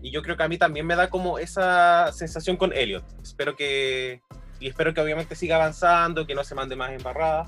Y 0.02 0.12
yo 0.12 0.22
creo 0.22 0.38
que 0.38 0.44
a 0.44 0.48
mí 0.48 0.58
también 0.58 0.86
me 0.86 0.96
da 0.96 1.10
como 1.10 1.40
esa 1.40 2.12
sensación 2.14 2.58
con 2.58 2.72
Elliot. 2.74 3.04
Espero 3.22 3.56
que... 3.56 4.22
Y 4.60 4.68
espero 4.68 4.94
que 4.94 5.02
obviamente 5.02 5.36
siga 5.36 5.58
avanzando, 5.58 6.26
que 6.26 6.36
no 6.36 6.44
se 6.44 6.56
mande 6.56 6.76
más 6.76 6.92
embarrada. 6.92 7.48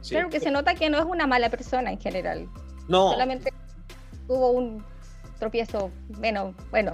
Sí. 0.00 0.14
Claro 0.14 0.30
que 0.30 0.40
se 0.40 0.50
nota 0.50 0.74
que 0.74 0.88
no 0.88 0.98
es 0.98 1.04
una 1.04 1.26
mala 1.26 1.50
persona 1.50 1.90
en 1.90 2.00
general. 2.00 2.48
No, 2.88 3.10
Solamente 3.10 3.52
tuvo 4.28 4.52
un 4.52 4.84
tropiezo 5.40 5.90
menos, 6.20 6.54
bueno, 6.70 6.92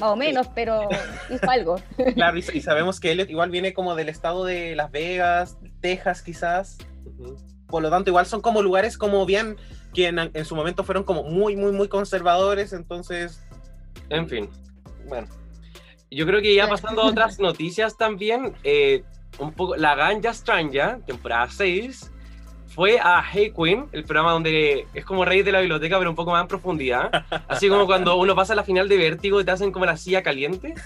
más 0.00 0.10
o 0.10 0.16
menos, 0.16 0.46
pero 0.54 0.88
hizo 1.30 1.50
algo. 1.50 1.76
claro, 2.14 2.38
y, 2.38 2.44
y 2.54 2.60
sabemos 2.62 3.00
que 3.00 3.10
Elliot 3.12 3.28
igual 3.28 3.50
viene 3.50 3.74
como 3.74 3.94
del 3.94 4.08
estado 4.08 4.44
de 4.46 4.74
Las 4.76 4.90
Vegas, 4.90 5.58
Texas 5.82 6.22
quizás. 6.22 6.78
Por 7.66 7.82
lo 7.82 7.90
tanto, 7.90 8.08
igual 8.10 8.24
son 8.24 8.40
como 8.40 8.62
lugares 8.62 8.96
como 8.96 9.26
bien 9.26 9.56
que 9.92 10.06
en, 10.06 10.18
en 10.18 10.44
su 10.44 10.54
momento 10.56 10.84
fueron 10.84 11.04
como 11.04 11.24
muy, 11.24 11.56
muy, 11.56 11.72
muy 11.72 11.88
conservadores. 11.88 12.72
Entonces, 12.72 13.42
En 14.08 14.28
fin. 14.28 14.48
bueno, 15.06 15.26
Yo 16.10 16.24
creo 16.26 16.40
que 16.40 16.54
ya 16.54 16.66
pasando 16.68 17.02
a 17.02 17.06
otras 17.06 17.38
noticias 17.38 17.96
también, 17.96 18.54
eh, 18.64 19.02
un 19.38 19.52
poco 19.52 19.76
la 19.76 19.94
Ganja 19.96 20.32
Stranja, 20.32 20.98
temporada 21.06 21.48
6, 21.50 22.10
fue 22.78 23.00
a 23.02 23.24
Hey 23.28 23.52
Queen, 23.56 23.88
el 23.90 24.04
programa 24.04 24.30
donde 24.30 24.86
es 24.94 25.04
como 25.04 25.24
Reyes 25.24 25.44
de 25.44 25.50
la 25.50 25.58
Biblioteca, 25.58 25.98
pero 25.98 26.10
un 26.10 26.14
poco 26.14 26.30
más 26.30 26.42
en 26.42 26.46
profundidad. 26.46 27.10
Así 27.48 27.68
como 27.68 27.86
cuando 27.86 28.14
uno 28.14 28.36
pasa 28.36 28.52
a 28.52 28.56
la 28.56 28.62
final 28.62 28.88
de 28.88 28.96
Vértigo 28.96 29.40
y 29.40 29.44
te 29.44 29.50
hacen 29.50 29.72
como 29.72 29.84
la 29.84 29.96
silla 29.96 30.22
caliente. 30.22 30.76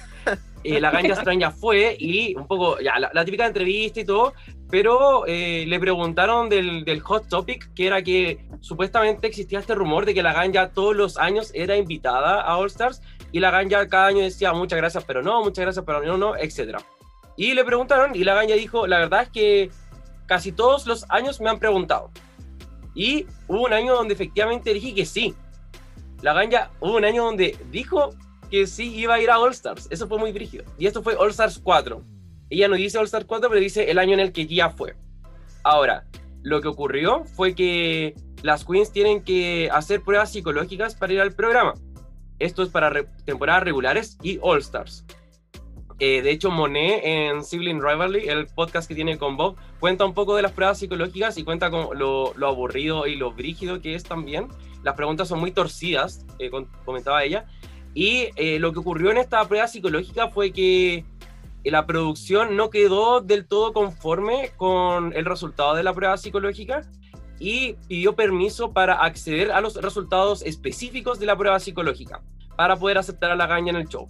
Eh, 0.64 0.80
la 0.80 0.92
Ganja 0.92 1.16
Stranja 1.16 1.50
fue 1.50 1.96
y 1.98 2.36
un 2.36 2.46
poco, 2.46 2.78
ya, 2.78 2.96
la, 2.98 3.10
la 3.12 3.24
típica 3.24 3.44
entrevista 3.44 3.98
y 3.98 4.04
todo, 4.04 4.32
pero 4.70 5.26
eh, 5.26 5.64
le 5.66 5.80
preguntaron 5.80 6.48
del, 6.48 6.84
del 6.84 7.00
hot 7.00 7.28
topic, 7.28 7.74
que 7.74 7.88
era 7.88 8.00
que 8.02 8.46
supuestamente 8.60 9.26
existía 9.26 9.58
este 9.58 9.74
rumor 9.74 10.06
de 10.06 10.14
que 10.14 10.22
la 10.22 10.32
Ganja 10.32 10.68
todos 10.68 10.94
los 10.94 11.18
años 11.18 11.50
era 11.52 11.76
invitada 11.76 12.40
a 12.40 12.56
All 12.56 12.68
Stars 12.68 13.02
y 13.32 13.40
la 13.40 13.50
Ganja 13.50 13.88
cada 13.88 14.06
año 14.06 14.20
decía 14.20 14.52
muchas 14.52 14.78
gracias, 14.78 15.04
pero 15.04 15.20
no, 15.20 15.42
muchas 15.42 15.64
gracias, 15.64 15.84
pero 15.84 16.00
no, 16.00 16.16
no, 16.16 16.36
etc. 16.36 16.78
Y 17.36 17.54
le 17.54 17.64
preguntaron 17.64 18.14
y 18.14 18.22
la 18.22 18.34
Ganja 18.34 18.54
dijo, 18.54 18.86
la 18.86 18.98
verdad 18.98 19.24
es 19.24 19.28
que 19.30 19.70
casi 20.26 20.52
todos 20.52 20.86
los 20.86 21.04
años 21.08 21.40
me 21.40 21.50
han 21.50 21.58
preguntado. 21.58 22.10
Y 22.94 23.26
hubo 23.48 23.64
un 23.64 23.72
año 23.72 23.94
donde 23.94 24.14
efectivamente 24.14 24.74
dije 24.74 24.94
que 24.94 25.06
sí. 25.06 25.34
La 26.20 26.32
Ganja 26.32 26.70
hubo 26.80 26.96
un 26.96 27.04
año 27.04 27.24
donde 27.24 27.56
dijo 27.70 28.10
que 28.50 28.66
sí 28.66 28.94
iba 28.94 29.14
a 29.14 29.20
ir 29.20 29.30
a 29.30 29.38
All 29.38 29.52
Stars. 29.52 29.88
Eso 29.90 30.06
fue 30.06 30.18
muy 30.18 30.32
brígido. 30.32 30.64
Y 30.78 30.86
esto 30.86 31.02
fue 31.02 31.16
All 31.16 31.30
Stars 31.30 31.58
4. 31.58 32.02
ella 32.50 32.68
no 32.68 32.76
dice 32.76 32.98
All 32.98 33.06
Star 33.06 33.24
4, 33.24 33.48
pero 33.48 33.60
dice 33.60 33.90
el 33.90 33.98
año 33.98 34.12
en 34.12 34.20
el 34.20 34.32
que 34.32 34.46
ya 34.46 34.70
fue. 34.70 34.94
Ahora, 35.64 36.04
lo 36.42 36.60
que 36.60 36.68
ocurrió 36.68 37.24
fue 37.24 37.54
que 37.54 38.14
las 38.42 38.64
queens 38.64 38.92
tienen 38.92 39.22
que 39.22 39.70
hacer 39.72 40.02
pruebas 40.02 40.32
psicológicas 40.32 40.94
para 40.94 41.12
ir 41.12 41.20
al 41.20 41.32
programa. 41.32 41.74
Esto 42.38 42.62
es 42.62 42.68
para 42.68 43.04
temporadas 43.24 43.62
regulares 43.62 44.18
y 44.22 44.38
All 44.42 44.58
Stars. 44.58 45.06
Eh, 46.04 46.20
de 46.20 46.32
hecho, 46.32 46.50
Monet 46.50 47.00
en 47.04 47.44
Sibling 47.44 47.80
Rivalry, 47.80 48.26
el 48.26 48.48
podcast 48.48 48.88
que 48.88 48.94
tiene 48.96 49.18
con 49.18 49.36
Bob, 49.36 49.54
cuenta 49.78 50.04
un 50.04 50.14
poco 50.14 50.34
de 50.34 50.42
las 50.42 50.50
pruebas 50.50 50.80
psicológicas 50.80 51.38
y 51.38 51.44
cuenta 51.44 51.70
con 51.70 51.96
lo, 51.96 52.34
aburrido 52.44 53.06
y 53.06 53.14
lo 53.14 53.30
brígido 53.30 53.80
que 53.80 53.94
es 53.94 54.02
también. 54.02 54.48
Las 54.82 54.96
preguntas 54.96 55.28
son 55.28 55.38
muy 55.38 55.52
torcidas, 55.52 56.26
eh, 56.40 56.50
comentaba 56.84 57.22
ella. 57.22 57.46
Y 57.94 58.30
eh, 58.34 58.58
lo 58.58 58.72
que 58.72 58.80
ocurrió 58.80 59.12
en 59.12 59.18
esta 59.18 59.46
prueba 59.46 59.68
psicológica 59.68 60.26
fue 60.26 60.50
que 60.50 61.04
eh, 61.62 61.70
la 61.70 61.86
producción 61.86 62.56
no 62.56 62.68
quedó 62.68 63.20
del 63.20 63.46
todo 63.46 63.72
conforme 63.72 64.50
con 64.56 65.12
el 65.12 65.24
resultado 65.24 65.76
de 65.76 65.84
la 65.84 65.94
prueba 65.94 66.16
psicológica 66.16 66.82
y 67.38 67.74
pidió 67.86 68.16
permiso 68.16 68.72
para 68.72 68.94
acceder 68.94 69.52
a 69.52 69.60
los 69.60 69.76
resultados 69.76 70.42
específicos 70.42 71.20
de 71.20 71.26
la 71.26 71.36
prueba 71.36 71.60
psicológica 71.60 72.22
para 72.56 72.74
poder 72.74 72.98
aceptar 72.98 73.30
a 73.30 73.36
la 73.36 73.46
gaña 73.46 73.70
en 73.70 73.76
el 73.76 73.86
show. 73.86 74.08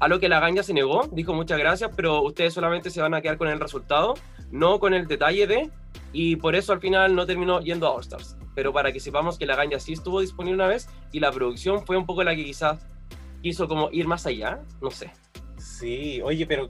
A 0.00 0.08
lo 0.08 0.18
que 0.18 0.28
la 0.28 0.40
gaña 0.40 0.62
se 0.62 0.72
negó, 0.72 1.08
dijo 1.12 1.34
muchas 1.34 1.58
gracias, 1.58 1.90
pero 1.94 2.22
ustedes 2.22 2.54
solamente 2.54 2.90
se 2.90 3.00
van 3.02 3.12
a 3.14 3.20
quedar 3.20 3.36
con 3.36 3.48
el 3.48 3.60
resultado, 3.60 4.14
no 4.50 4.80
con 4.80 4.94
el 4.94 5.06
detalle 5.06 5.46
de, 5.46 5.70
y 6.12 6.36
por 6.36 6.56
eso 6.56 6.72
al 6.72 6.80
final 6.80 7.14
no 7.14 7.26
terminó 7.26 7.60
yendo 7.60 7.86
a 7.86 7.90
All 7.90 8.00
Stars. 8.00 8.36
Pero 8.54 8.72
para 8.72 8.92
que 8.92 8.98
sepamos 9.00 9.38
que 9.38 9.46
la 9.46 9.56
gaña 9.56 9.78
sí 9.78 9.92
estuvo 9.92 10.20
disponible 10.20 10.54
una 10.56 10.66
vez 10.66 10.88
y 11.12 11.20
la 11.20 11.30
producción 11.30 11.84
fue 11.86 11.96
un 11.96 12.06
poco 12.06 12.24
la 12.24 12.34
que 12.34 12.44
quizás 12.44 12.84
quiso 13.42 13.68
como 13.68 13.90
ir 13.92 14.06
más 14.06 14.26
allá, 14.26 14.60
no 14.80 14.90
sé. 14.90 15.12
Sí, 15.58 16.20
oye, 16.22 16.46
pero 16.46 16.66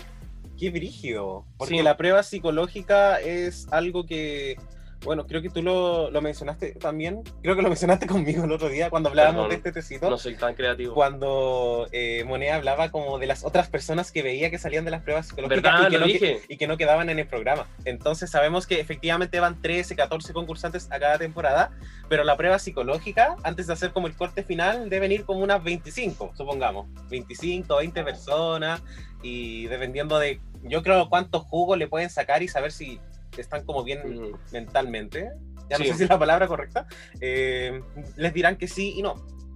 qué 0.58 0.70
brígido. 0.70 1.44
Porque 1.56 1.76
Sí. 1.76 1.82
la 1.82 1.96
prueba 1.96 2.22
psicológica 2.22 3.20
es 3.20 3.66
algo 3.72 4.04
que, 4.04 4.56
bueno, 5.04 5.26
creo 5.26 5.40
que 5.42 5.48
tú 5.50 5.62
lo, 5.62 6.10
lo 6.10 6.20
mencionaste 6.20 6.72
también. 6.72 7.22
Creo 7.42 7.56
que 7.56 7.62
lo 7.62 7.68
mencionaste 7.70 8.06
conmigo 8.06 8.44
el 8.44 8.52
otro 8.52 8.68
día 8.68 8.90
cuando 8.90 9.08
hablábamos 9.08 9.36
Perdón, 9.46 9.50
de 9.50 9.56
este 9.56 9.72
tecito. 9.72 10.10
No 10.10 10.18
soy 10.18 10.34
tan 10.36 10.54
creativo. 10.54 10.94
Cuando 10.94 11.86
eh, 11.92 12.24
Monet 12.24 12.52
hablaba 12.52 12.90
como 12.90 13.18
de 13.18 13.26
las 13.26 13.44
otras 13.44 13.68
personas 13.68 14.12
que 14.12 14.22
veía 14.22 14.50
que 14.50 14.58
salían 14.58 14.84
de 14.84 14.90
las 14.90 15.02
pruebas 15.02 15.28
psicológicas 15.28 15.86
y, 15.86 15.90
que 15.90 15.98
no, 15.98 16.06
que- 16.06 16.40
y 16.48 16.56
que 16.56 16.66
no 16.66 16.76
quedaban 16.76 17.08
en 17.10 17.18
el 17.18 17.26
programa. 17.26 17.66
Entonces 17.84 18.30
sabemos 18.30 18.66
que 18.66 18.80
efectivamente 18.80 19.40
van 19.40 19.60
13, 19.60 19.96
14 19.96 20.32
concursantes 20.32 20.88
a 20.90 20.98
cada 20.98 21.18
temporada, 21.18 21.70
pero 22.08 22.24
la 22.24 22.36
prueba 22.36 22.58
psicológica, 22.58 23.36
antes 23.42 23.66
de 23.66 23.72
hacer 23.72 23.92
como 23.92 24.06
el 24.06 24.14
corte 24.14 24.42
final, 24.42 24.90
deben 24.90 25.12
ir 25.12 25.24
como 25.24 25.40
unas 25.40 25.62
25, 25.64 26.32
supongamos. 26.36 26.86
25, 27.08 27.76
20 27.76 28.04
personas 28.04 28.82
y 29.22 29.66
dependiendo 29.66 30.18
de, 30.18 30.40
yo 30.62 30.82
creo, 30.82 31.08
cuántos 31.08 31.42
jugos 31.44 31.78
le 31.78 31.88
pueden 31.88 32.10
sacar 32.10 32.42
y 32.42 32.48
saber 32.48 32.72
si 32.72 32.98
están 33.38 33.64
como 33.64 33.82
bien 33.84 34.00
Mm. 34.04 34.34
mentalmente. 34.52 35.30
Ya 35.68 35.78
no 35.78 35.84
Sí. 35.84 35.90
sé 35.92 35.96
si 35.98 36.02
es 36.04 36.10
la 36.10 36.18
palabra 36.18 36.46
correcta. 36.48 36.86
eh, 37.20 37.80
les 38.16 38.34
dirán 38.34 38.56
que 38.56 38.66
sí 38.68 38.94
y 38.96 39.02
no. 39.02 39.14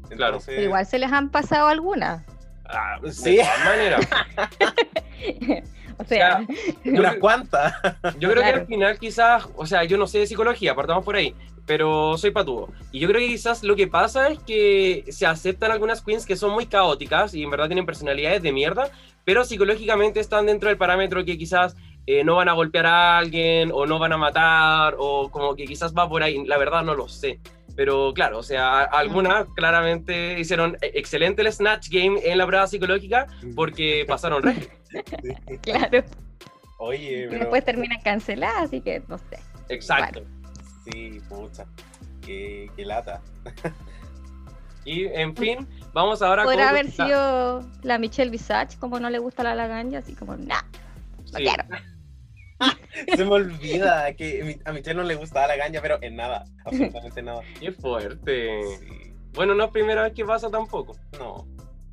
Claro. 0.08 0.34
Entonces, 0.34 0.46
Pero 0.54 0.62
igual 0.62 0.86
se 0.86 0.98
les 0.98 1.10
han 1.12 1.30
pasado 1.30 1.66
algunas. 1.68 2.24
Ah, 2.66 2.98
de 3.02 3.12
Sí. 3.12 3.36
todas 3.36 3.64
maneras. 3.64 4.06
o 5.98 6.04
sea, 6.04 6.46
unas 6.84 7.16
cuantas. 7.16 7.72
Yo 8.18 8.30
creo 8.30 8.42
que 8.42 8.48
al 8.50 8.66
final 8.66 8.98
quizás, 8.98 9.48
o 9.56 9.66
sea, 9.66 9.84
yo 9.84 9.96
no 9.98 10.06
sé 10.06 10.18
de 10.20 10.26
psicología, 10.26 10.74
partamos 10.74 11.04
por 11.04 11.16
ahí, 11.16 11.34
pero 11.66 12.16
soy 12.18 12.30
patudo. 12.30 12.68
Y 12.92 13.00
yo 13.00 13.08
creo 13.08 13.20
que 13.20 13.28
quizás 13.28 13.62
lo 13.62 13.76
que 13.76 13.86
pasa 13.86 14.28
es 14.28 14.38
que 14.40 15.04
se 15.08 15.26
aceptan 15.26 15.70
algunas 15.72 16.02
queens 16.02 16.26
que 16.26 16.36
son 16.36 16.52
muy 16.52 16.66
caóticas 16.66 17.34
y 17.34 17.42
en 17.42 17.50
verdad 17.50 17.66
tienen 17.66 17.86
personalidades 17.86 18.42
de 18.42 18.52
mierda, 18.52 18.90
pero 19.24 19.44
psicológicamente 19.44 20.20
están 20.20 20.46
dentro 20.46 20.68
del 20.68 20.78
parámetro 20.78 21.24
que 21.24 21.38
quizás 21.38 21.76
eh, 22.06 22.22
no 22.24 22.36
van 22.36 22.48
a 22.48 22.52
golpear 22.52 22.86
a 22.86 23.18
alguien 23.18 23.70
o 23.72 23.86
no 23.86 23.98
van 23.98 24.12
a 24.12 24.16
matar 24.18 24.94
o 24.98 25.30
como 25.30 25.54
que 25.56 25.64
quizás 25.64 25.94
va 25.94 26.08
por 26.08 26.22
ahí. 26.22 26.44
La 26.46 26.58
verdad 26.58 26.82
no 26.82 26.94
lo 26.94 27.08
sé. 27.08 27.40
Pero 27.76 28.12
claro, 28.14 28.38
o 28.38 28.42
sea, 28.42 28.82
algunas 28.82 29.46
claramente 29.56 30.38
hicieron 30.38 30.76
e- 30.80 30.92
excelente 30.94 31.42
el 31.42 31.52
Snatch 31.52 31.88
Game 31.90 32.20
en 32.24 32.38
la 32.38 32.46
prueba 32.46 32.66
psicológica 32.66 33.26
porque 33.56 34.04
pasaron 34.08 34.42
reglas. 34.42 34.68
claro. 35.62 36.04
Oye, 36.78 37.26
pero... 37.28 37.40
después 37.40 37.64
terminan 37.64 38.00
canceladas, 38.02 38.64
así 38.64 38.80
que 38.80 39.02
no 39.08 39.18
sé. 39.18 39.38
Exacto. 39.68 40.22
Sí, 40.84 41.20
pucha. 41.28 41.64
Qué, 42.24 42.70
qué 42.76 42.84
lata. 42.84 43.20
Y 44.86 45.06
en 45.06 45.34
fin, 45.34 45.66
vamos 45.94 46.20
ahora 46.20 46.44
Podrá 46.44 46.58
con 46.58 46.68
haber 46.68 46.84
la- 46.98 47.06
sido 47.06 47.70
la 47.82 47.96
Michelle 47.98 48.30
Visage, 48.30 48.76
como 48.78 49.00
no 49.00 49.08
le 49.08 49.18
gusta 49.18 49.42
la 49.42 49.54
laganja, 49.54 49.96
así 49.98 50.14
como, 50.14 50.36
nah, 50.36 50.60
no 51.32 51.38
Sí. 51.38 51.44
quiero. 51.44 51.64
Se 53.16 53.24
me 53.24 53.30
olvida 53.32 54.14
que 54.14 54.60
a 54.64 54.72
Michelle 54.72 54.94
no 54.96 55.02
le 55.02 55.14
gustaba 55.16 55.48
la 55.48 55.56
gaña, 55.56 55.80
pero 55.82 55.98
en 56.00 56.16
nada. 56.16 56.44
Absolutamente 56.64 57.22
nada. 57.22 57.40
Qué 57.60 57.72
fuerte. 57.72 58.62
Sí. 58.78 59.14
Bueno, 59.32 59.54
no 59.54 59.64
es 59.64 59.70
primera 59.70 60.02
vez 60.02 60.12
que 60.14 60.24
pasa 60.24 60.48
tampoco. 60.50 60.96
No. 61.18 61.46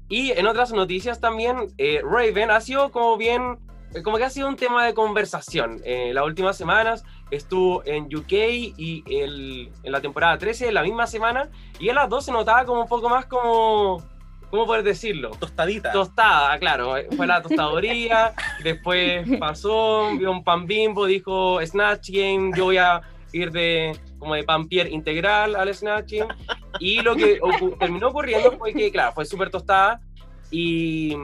Y 0.10 0.32
en 0.32 0.46
otras 0.46 0.72
noticias 0.74 1.20
también, 1.20 1.74
eh, 1.78 2.02
Raven 2.04 2.52
ha 2.52 2.62
sido 2.62 2.92
como 2.92 3.18
bien, 3.18 3.58
eh, 3.96 4.04
como 4.04 4.18
que 4.18 4.26
ha 4.26 4.30
sido 4.30 4.48
un 4.48 4.58
tema 4.58 4.86
de 4.86 4.94
conversación. 4.94 5.82
Eh, 5.86 6.12
las 6.14 6.26
últimas 6.26 6.56
semanas 6.58 7.04
estuvo 7.32 7.84
en 7.86 8.14
UK 8.14 8.34
y 8.78 9.04
el- 9.08 9.72
en 9.84 9.92
la 9.92 10.02
temporada 10.02 10.38
13, 10.38 10.72
la 10.72 10.84
misma 10.84 11.08
semana, 11.08 11.50
y 11.80 11.90
en 11.90 11.96
las 11.96 12.10
dos 12.10 12.26
se 12.26 12.32
notaba 12.32 12.66
como 12.66 12.82
un 12.82 12.88
poco 12.88 13.10
más 13.10 13.26
como, 13.26 14.04
¿cómo 14.52 14.68
poder 14.68 14.84
decirlo? 14.84 15.32
Tostadita. 15.40 15.92
Tostada, 15.92 16.60
claro, 16.60 16.94
fue 17.18 17.26
la 17.26 17.42
tostadoría, 17.42 18.34
después 18.64 19.26
pasó, 19.40 20.12
vio 20.18 20.30
un 20.32 20.44
pan 20.44 20.68
bimbo, 20.68 21.08
dijo 21.08 21.60
Snatch 21.66 22.10
Game, 22.12 22.52
yo 22.56 22.66
voy 22.66 22.78
a 22.78 23.02
ir 23.34 23.52
de 23.52 23.98
como 24.20 24.36
de 24.36 24.44
pan 24.44 24.68
pierre 24.68 24.92
integral 24.92 25.56
al 25.56 25.74
Snatch 25.74 26.12
Game, 26.12 26.36
y 26.80 27.02
lo 27.02 27.16
que 27.16 27.40
ocu- 27.42 27.76
terminó 27.80 28.10
ocurriendo 28.10 28.52
fue 28.58 28.72
que, 28.74 28.92
claro, 28.92 29.14
fue 29.14 29.26
súper 29.26 29.50
tostada, 29.50 30.00
y 30.52 31.16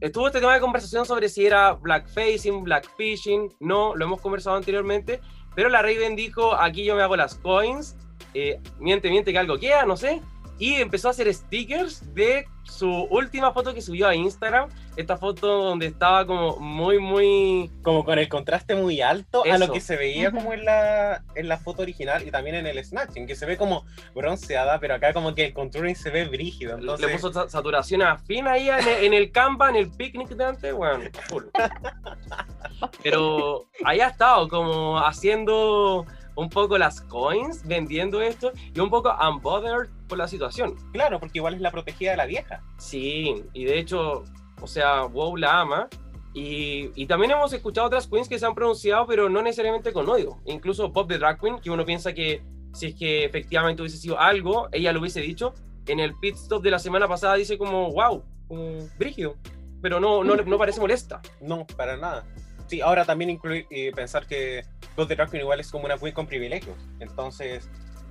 estuvo 0.00 0.26
este 0.26 0.40
tema 0.40 0.52
de 0.54 0.60
conversación 0.60 1.06
sobre 1.06 1.28
si 1.30 1.46
era 1.46 1.72
blackfacing, 1.72 2.64
blackfishing, 2.64 3.54
no, 3.60 3.94
lo 3.94 4.04
hemos 4.04 4.20
conversado 4.20 4.56
anteriormente, 4.56 5.20
pero 5.54 5.68
la 5.70 5.80
Raven 5.80 6.16
dijo, 6.16 6.54
aquí 6.54 6.84
yo 6.84 6.94
me 6.96 7.02
hago 7.02 7.16
las 7.16 7.36
coins, 7.36 7.96
eh, 8.34 8.60
miente, 8.78 9.08
miente 9.08 9.32
que 9.32 9.38
algo 9.38 9.56
queda, 9.58 9.86
no 9.86 9.96
sé, 9.96 10.20
y 10.58 10.74
empezó 10.74 11.08
a 11.08 11.10
hacer 11.12 11.32
stickers 11.32 12.14
de 12.14 12.46
su 12.64 12.88
última 13.10 13.52
foto 13.52 13.72
que 13.74 13.80
subió 13.80 14.08
a 14.08 14.14
Instagram, 14.16 14.68
esta 14.96 15.16
foto 15.16 15.46
donde 15.64 15.86
estaba 15.86 16.26
como 16.26 16.56
muy, 16.58 16.98
muy... 16.98 17.70
Como 17.82 18.04
con 18.04 18.18
el 18.18 18.28
contraste 18.28 18.74
muy 18.74 19.00
alto 19.00 19.44
a 19.44 19.56
lo 19.58 19.66
Eso. 19.66 19.72
que 19.74 19.80
se 19.80 19.96
veía 19.96 20.32
como 20.32 20.52
en 20.52 20.64
la, 20.64 21.22
en 21.36 21.48
la 21.48 21.58
foto 21.58 21.82
original 21.82 22.26
y 22.26 22.30
también 22.32 22.56
en 22.56 22.66
el 22.66 22.82
snatching, 22.84 23.26
que 23.26 23.36
se 23.36 23.46
ve 23.46 23.56
como 23.56 23.84
bronceada, 24.14 24.80
pero 24.80 24.94
acá 24.94 25.12
como 25.12 25.32
que 25.34 25.44
el 25.46 25.52
contouring 25.54 25.94
se 25.94 26.10
ve 26.10 26.24
brígido. 26.24 26.76
Entonces, 26.76 27.06
Le 27.06 27.12
puso 27.12 27.32
sa- 27.32 27.48
saturación 27.48 28.02
a 28.02 28.18
fin 28.18 28.48
ahí 28.48 28.68
en 28.68 28.78
el, 28.88 29.04
en 29.04 29.14
el 29.14 29.30
Canva, 29.30 29.68
en 29.68 29.76
el 29.76 29.90
picnic 29.92 30.30
de 30.30 30.44
antes, 30.44 30.74
bueno, 30.74 31.04
full. 31.28 31.44
Pero 33.02 33.66
ahí 33.84 34.00
ha 34.00 34.08
estado 34.08 34.48
como 34.48 34.98
haciendo 34.98 36.04
un 36.36 36.48
poco 36.48 36.78
las 36.78 37.00
coins, 37.00 37.66
vendiendo 37.66 38.20
esto 38.22 38.52
y 38.74 38.78
un 38.78 38.90
poco 38.90 39.10
unbothered 39.10 39.90
por 40.06 40.18
la 40.18 40.28
situación. 40.28 40.76
claro, 40.92 41.18
porque 41.18 41.38
igual 41.38 41.54
es 41.54 41.60
la 41.60 41.70
protegida 41.70 42.12
de 42.12 42.16
la 42.18 42.26
vieja. 42.26 42.62
Sí, 42.78 43.42
y 43.52 43.64
de 43.64 43.78
hecho, 43.78 44.24
o 44.60 44.66
sea, 44.66 45.02
WoW 45.04 45.36
la 45.36 45.60
ama. 45.60 45.88
Y, 46.34 46.90
y 46.94 47.06
también 47.06 47.30
hemos 47.30 47.52
escuchado 47.54 47.86
otras 47.86 48.06
queens 48.06 48.28
que 48.28 48.38
se 48.38 48.44
han 48.44 48.54
pronunciado, 48.54 49.06
pero 49.06 49.30
no 49.30 49.40
necesariamente 49.40 49.92
con 49.92 50.08
odio. 50.08 50.36
Incluso 50.44 50.90
Bob 50.90 51.08
the 51.08 51.16
Drag 51.18 51.40
Queen, 51.40 51.58
que 51.58 51.70
uno 51.70 51.86
piensa 51.86 52.12
que 52.12 52.42
si 52.74 52.86
es 52.86 52.94
que 52.94 53.24
efectivamente 53.24 53.80
hubiese 53.80 53.96
sido 53.96 54.20
algo, 54.20 54.68
ella 54.70 54.92
lo 54.92 55.00
hubiese 55.00 55.22
dicho. 55.22 55.54
En 55.86 55.98
el 55.98 56.14
pit 56.16 56.34
stop 56.34 56.62
de 56.62 56.70
la 56.70 56.78
semana 56.78 57.08
pasada 57.08 57.36
dice 57.36 57.56
como, 57.56 57.90
wow, 57.90 58.22
como 58.48 58.86
brígido. 58.98 59.36
Pero 59.80 59.98
no, 59.98 60.22
no, 60.24 60.36
no 60.36 60.58
parece 60.58 60.80
molesta. 60.80 61.22
No, 61.40 61.66
para 61.66 61.96
nada. 61.96 62.26
Sí, 62.68 62.80
ahora 62.80 63.04
también 63.04 63.30
incluir 63.30 63.66
eh, 63.70 63.92
pensar 63.94 64.26
que 64.26 64.64
God 64.96 65.06
the 65.08 65.14
Drag 65.16 65.30
Queen 65.30 65.42
igual 65.42 65.60
es 65.60 65.70
como 65.70 65.84
una 65.84 65.96
queen 65.98 66.12
con 66.14 66.26
privilegios. 66.26 66.76
Entonces, 67.00 67.68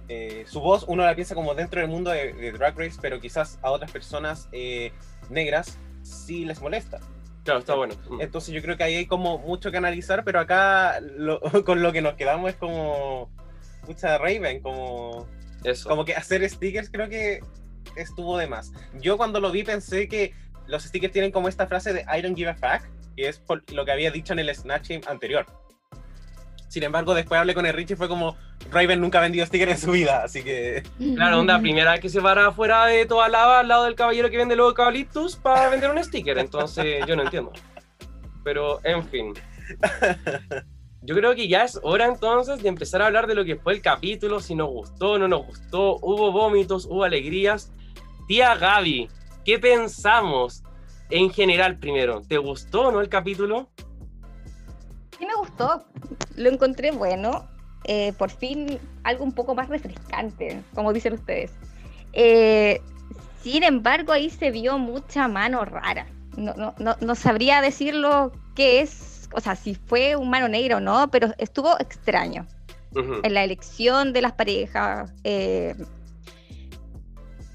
eh, 0.08 0.46
su 0.48 0.60
voz 0.62 0.86
uno 0.88 1.04
la 1.04 1.16
piensa 1.16 1.36
como 1.36 1.54
dentro 1.56 1.82
del 1.82 1.90
mundo 1.90 2.12
de, 2.12 2.32
de 2.34 2.52
Drag 2.52 2.78
Race, 2.78 2.98
pero 3.02 3.20
quizás 3.20 3.60
a 3.62 3.72
otras 3.72 3.92
personas 3.92 4.48
eh, 4.52 4.92
negras 5.30 5.78
sí 6.04 6.46
les 6.46 6.62
molesta. 6.62 7.00
Claro, 7.44 7.60
está 7.60 7.76
bueno. 7.76 7.96
Mm. 8.10 8.22
Entonces 8.22 8.54
yo 8.54 8.62
creo 8.62 8.78
que 8.78 8.84
ahí 8.84 8.96
hay 8.96 9.06
como 9.08 9.38
mucho 9.40 9.72
que 9.72 9.78
analizar, 9.78 10.24
pero 10.24 10.40
acá 10.40 11.00
lo- 11.02 11.42
con 11.66 11.82
lo 11.82 11.92
que 11.92 12.02
nos 12.02 12.14
quedamos 12.16 12.50
es 12.52 12.56
como 12.56 13.30
mucha 13.88 14.18
Raven, 14.18 14.62
como, 14.62 15.28
Eso. 15.64 15.88
como 15.90 16.06
que 16.06 16.16
hacer 16.16 16.48
stickers 16.50 16.90
creo 16.90 17.08
que 17.10 17.40
estuvo 17.96 18.38
de 18.38 18.48
más. 18.48 18.72
Yo 19.00 19.18
cuando 19.18 19.40
lo 19.40 19.52
vi 19.52 19.64
pensé 19.64 20.08
que 20.08 20.34
los 20.68 20.84
stickers 20.84 21.14
tienen 21.14 21.32
como 21.32 21.48
esta 21.48 21.68
frase 21.68 21.94
de 21.94 22.02
I 22.02 22.22
don't 22.22 22.36
give 22.36 22.50
a 22.50 22.56
fuck, 22.56 22.88
que 23.16 23.28
es 23.28 23.40
por 23.40 23.64
lo 23.72 23.86
que 23.86 23.92
había 23.92 24.12
dicho 24.12 24.34
en 24.34 24.40
el 24.40 24.54
Snatch 24.54 24.90
Game 24.90 25.02
anterior. 25.08 25.46
Sin 26.68 26.84
embargo, 26.84 27.14
después 27.14 27.40
hablé 27.40 27.54
con 27.54 27.66
el 27.66 27.74
Richie 27.74 27.94
y 27.94 27.96
fue 27.96 28.08
como 28.08 28.36
Raven 28.72 29.00
nunca 29.00 29.20
ha 29.20 29.22
vendido 29.22 29.46
stickers 29.46 29.72
en 29.72 29.78
su 29.78 29.92
vida, 29.92 30.24
así 30.24 30.44
que 30.44 30.84
Claro, 31.16 31.40
onda, 31.40 31.60
primera 31.62 31.92
vez 31.92 32.02
que 32.02 32.10
se 32.10 32.22
para 32.22 32.48
afuera 32.48 32.86
de 32.86 33.06
toda 33.06 33.30
lava 33.30 33.60
al 33.60 33.68
lado 33.68 33.86
del 33.86 33.96
caballero 33.96 34.30
que 34.30 34.38
vende 34.38 34.56
los 34.56 34.70
eucaliptus 34.70 35.36
para 35.36 35.70
vender 35.70 35.92
un 35.92 36.04
sticker. 36.04 36.38
Entonces, 36.38 37.06
yo 37.08 37.16
no 37.16 37.24
entiendo. 37.24 37.54
Pero, 38.44 38.80
en 38.84 39.08
fin. 39.08 39.34
Yo 41.08 41.14
creo 41.14 41.36
que 41.36 41.48
ya 41.48 41.64
es 41.64 41.80
hora 41.84 42.06
entonces 42.08 42.64
de 42.64 42.68
empezar 42.68 43.04
a 43.04 43.06
hablar 43.06 43.28
de 43.28 43.36
lo 43.36 43.46
que 43.46 43.58
fue 43.58 43.74
el 43.74 43.82
capítulo, 43.82 44.40
si 44.40 44.56
nos 44.56 44.70
gustó, 44.70 45.20
no 45.20 45.28
nos 45.28 45.46
gustó, 45.46 46.00
hubo 46.02 46.32
vómitos, 46.32 46.86
hubo 46.86 47.04
alegrías. 47.04 47.72
Tía 48.28 48.56
Gaby, 48.56 49.08
¿qué 49.46 49.60
pensamos 49.60 50.64
en 51.10 51.30
general 51.32 51.78
primero? 51.78 52.22
¿Te 52.22 52.38
gustó 52.38 52.88
o 52.88 52.92
no 52.92 53.02
el 53.02 53.10
capítulo? 53.10 53.70
Sí 55.18 55.26
me 55.26 55.36
gustó, 55.36 55.86
lo 56.36 56.50
encontré 56.50 56.92
bueno, 56.92 57.48
eh, 57.86 58.14
por 58.18 58.30
fin 58.30 58.80
algo 59.04 59.24
un 59.24 59.34
poco 59.34 59.56
más 59.56 59.70
refrescante, 59.70 60.62
como 60.74 60.92
dicen 60.92 61.14
ustedes. 61.14 61.52
Eh, 62.14 62.82
sin 63.42 63.64
embargo, 63.64 64.12
ahí 64.12 64.30
se 64.30 64.52
vio 64.52 64.78
mucha 64.78 65.28
mano 65.28 65.64
rara. 65.64 66.08
No, 66.36 66.54
no, 66.56 66.74
no, 66.80 66.96
no 67.00 67.16
sabría 67.16 67.62
decirlo 67.62 68.32
qué 68.56 68.82
es 68.82 69.16
o 69.36 69.42
sea, 69.42 69.56
si 69.56 69.76
fue 69.76 70.16
un 70.16 70.30
mano 70.30 70.48
negra 70.48 70.78
o 70.78 70.80
no, 70.80 71.10
pero 71.12 71.34
estuvo 71.38 71.78
extraño 71.80 72.48
en 73.24 73.34
la 73.34 73.44
elección 73.44 74.14
de 74.14 74.22
las 74.22 74.32
parejas. 74.32 75.14
eh, 75.26 75.76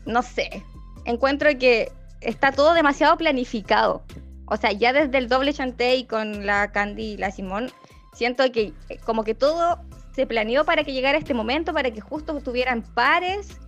no 0.05 0.23
sé, 0.23 0.63
encuentro 1.05 1.49
que 1.59 1.91
está 2.21 2.53
todo 2.53 2.75
demasiado 2.75 3.17
planificado. 3.17 4.03
O 4.47 4.57
sea, 4.57 4.73
ya 4.73 4.93
desde 4.93 5.19
el 5.19 5.29
doble 5.29 5.53
chantey 5.53 6.05
con 6.07 6.45
la 6.47 6.73
Candy 6.73 7.13
y 7.13 7.17
la 7.17 7.31
Simón, 7.31 7.71
siento 8.13 8.51
que 8.53 8.73
eh, 8.89 8.99
como 9.05 9.23
que 9.25 9.35
todo 9.35 9.79
se 10.15 10.27
planeó 10.27 10.65
para 10.65 10.83
que 10.85 10.93
llegara 10.93 11.19
este 11.19 11.35
momento, 11.35 11.73
para 11.73 11.91
que 11.91 12.01
justo 12.01 12.37
estuvieran 12.37 12.83
pares. 12.83 13.59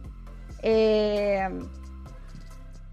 eh, 0.63 1.49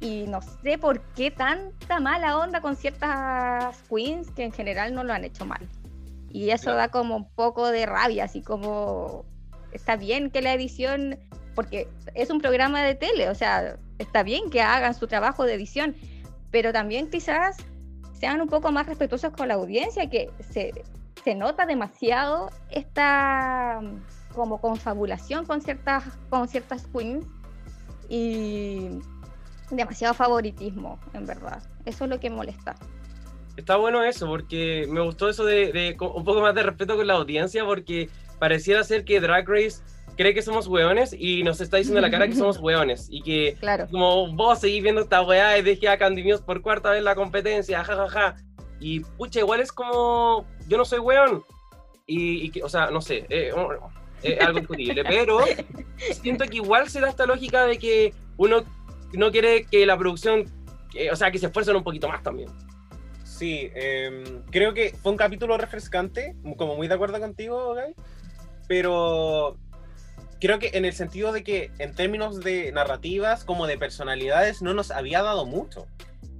y 0.02 0.26
no 0.28 0.40
sé 0.42 0.78
por 0.78 1.02
qué 1.14 1.30
tanta 1.30 2.00
mala 2.00 2.38
onda 2.38 2.62
con 2.62 2.76
ciertas 2.78 3.82
queens 3.90 4.32
que 4.32 4.44
en 4.46 4.52
general 4.54 4.94
no 4.94 5.04
lo 5.04 5.12
han 5.14 5.26
hecho 5.26 5.46
mal. 5.46 5.68
Y 6.30 6.52
eso 6.52 6.64
Claro. 6.66 6.78
da 6.78 6.88
como 6.90 7.18
un 7.18 7.30
poco 7.30 7.68
de 7.70 7.86
rabia, 7.86 8.24
así 8.24 8.42
como 8.42 9.26
está 9.74 9.98
bien 9.98 10.32
que 10.32 10.42
la 10.42 10.54
edición, 10.54 11.20
porque 11.60 11.90
es 12.16 12.30
un 12.30 12.40
programa 12.40 12.82
de 12.82 12.96
tele, 12.96 13.28
o 13.28 13.36
sea, 13.36 13.76
está 13.98 14.24
bien 14.24 14.50
que 14.50 14.62
hagan 14.62 14.94
su 14.94 15.08
trabajo 15.08 15.44
de 15.44 15.56
edición, 15.56 15.94
pero 16.52 16.72
también 16.72 17.10
quizás 17.10 17.58
sean 18.14 18.40
un 18.40 18.48
poco 18.48 18.72
más 18.72 18.88
respetuosos 18.88 19.34
con 19.34 19.50
la 19.50 19.56
audiencia, 19.56 20.10
que 20.10 20.30
se, 20.52 20.72
se 21.22 21.36
nota 21.36 21.66
demasiado 21.66 22.50
esta 22.70 23.82
mm, 23.82 24.34
como 24.34 24.62
confabulación 24.62 25.46
con 25.46 25.60
ciertas, 25.60 26.06
con 26.30 26.48
ciertas 26.48 26.88
queens 26.94 27.26
y 28.08 28.88
demasiado 29.70 30.14
favoritismo, 30.14 30.98
en 31.14 31.26
verdad. 31.26 31.62
Eso 31.84 32.06
es 32.06 32.10
lo 32.10 32.22
que 32.22 32.30
molesta. 32.30 32.78
Está 33.58 33.76
bueno 33.76 34.02
eso, 34.02 34.28
porque 34.28 34.88
me 34.90 35.02
gustó 35.02 35.28
eso 35.28 35.44
de, 35.44 35.74
de 35.74 35.98
un 36.00 36.24
poco 36.24 36.40
más 36.40 36.56
de 36.56 36.64
respeto 36.64 36.96
con 36.96 37.06
la 37.06 37.16
audiencia, 37.16 37.66
porque 37.66 38.10
pareciera 38.40 38.82
ser 38.86 39.04
que 39.04 39.20
Drag 39.20 39.46
Race 39.46 39.84
cree 40.20 40.34
que 40.34 40.42
somos 40.42 40.68
hueones 40.68 41.16
y 41.18 41.44
nos 41.44 41.62
está 41.62 41.78
diciendo 41.78 42.00
en 42.00 42.04
la 42.04 42.12
cara 42.12 42.28
que 42.28 42.36
somos 42.36 42.58
hueones 42.60 43.08
y 43.10 43.22
que 43.22 43.56
Claro. 43.62 43.88
como 43.90 44.34
vos 44.36 44.60
seguís 44.60 44.84
viendo 44.84 45.00
esta 45.00 45.22
weá 45.22 45.58
y 45.58 45.62
dejé 45.62 45.88
a 45.88 45.98
Candy 45.98 46.34
por 46.46 46.62
cuarta 46.62 46.92
vez 46.92 47.02
la 47.02 47.16
competencia, 47.16 47.82
jajaja. 47.86 48.36
Y 48.82 49.00
pucha, 49.00 49.40
igual 49.40 49.62
es 49.62 49.72
como, 49.72 50.46
yo 50.68 50.78
no 50.78 50.84
soy 50.84 51.00
weón. 51.00 51.42
Y, 52.06 52.48
y 52.48 52.50
que, 52.52 52.62
o 52.64 52.68
sea, 52.68 52.92
no 52.92 53.00
sé, 53.00 53.26
eh, 53.30 53.54
es 54.22 54.42
algo 54.42 54.60
discutible, 54.60 55.06
pero 55.06 55.40
siento 56.22 56.44
que 56.46 56.58
igual 56.58 56.90
se 56.90 57.00
da 57.00 57.08
esta 57.08 57.26
lógica 57.26 57.66
de 57.66 57.78
que 57.80 58.14
uno 58.36 58.66
no 59.14 59.32
quiere 59.32 59.64
que 59.68 59.86
la 59.86 59.98
producción, 59.98 60.44
que- 60.92 61.10
o 61.12 61.16
sea, 61.16 61.32
que 61.32 61.38
se 61.40 61.46
esfuercen 61.46 61.78
un 61.78 61.84
poquito 61.84 62.10
más 62.10 62.22
también. 62.24 62.50
Sí, 63.24 63.70
em, 63.74 64.42
creo 64.52 64.74
que 64.74 64.94
fue 65.02 65.14
un 65.14 65.18
capítulo 65.18 65.58
refrescante, 65.58 66.36
como 66.58 66.76
muy 66.76 66.90
de 66.90 66.96
acuerdo 66.96 67.22
contigo, 67.22 67.74
Guy, 67.74 67.96
pero 68.68 69.56
creo 70.40 70.60
que 70.60 70.72
en 70.74 70.86
el 70.86 70.94
sentido 70.94 71.32
de 71.32 71.44
que 71.44 71.72
en 71.80 71.94
términos 71.96 72.40
de 72.42 72.72
narrativas 72.72 73.44
como 73.44 73.68
de 73.68 73.78
personalidades 73.78 74.62
no 74.62 74.74
nos 74.74 74.92
había 74.92 75.22
dado 75.22 75.46
mucho. 75.46 75.88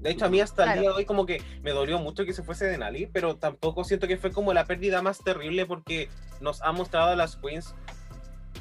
De 0.02 0.12
hecho, 0.12 0.26
a 0.26 0.30
mí 0.30 0.40
hasta 0.40 0.64
el 0.64 0.68
Claro. 0.68 0.82
día 0.82 0.90
de 0.92 0.96
hoy 0.96 1.06
como 1.06 1.26
que 1.26 1.42
me 1.62 1.72
dolió 1.72 2.00
mucho 2.00 2.24
que 2.26 2.32
se 2.34 2.42
fuese 2.42 2.66
Denali, 2.66 3.08
pero 3.08 3.36
tampoco 3.36 3.84
siento 3.84 4.08
que 4.08 4.16
fue 4.18 4.32
como 4.32 4.54
la 4.54 4.64
pérdida 4.66 5.02
más 5.02 5.20
terrible 5.22 5.66
porque 5.66 6.08
nos 6.40 6.62
ha 6.62 6.72
mostrado 6.72 7.10
a 7.12 7.16
las 7.18 7.36
queens 7.36 7.76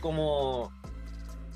como... 0.00 0.72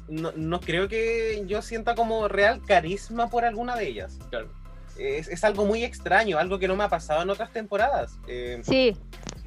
No, 0.09 0.33
no 0.37 0.61
creo 0.61 0.89
que 0.89 1.43
yo 1.47 1.63
sienta 1.63 1.95
como 1.95 2.29
real 2.29 2.61
carisma 2.67 3.29
por 3.31 3.45
alguna 3.45 3.77
de 3.77 3.89
ellas. 3.89 4.19
Claro. 4.31 4.53
Es, 4.99 5.29
es 5.29 5.43
algo 5.43 5.65
muy 5.65 5.85
extraño, 5.85 6.39
algo 6.39 6.59
que 6.59 6.69
no 6.69 6.77
me 6.77 6.85
ha 6.85 6.89
pasado 6.89 7.23
en 7.23 7.31
otras 7.31 7.51
temporadas. 7.53 8.19
Eh, 8.29 8.61
Sí, 8.63 8.97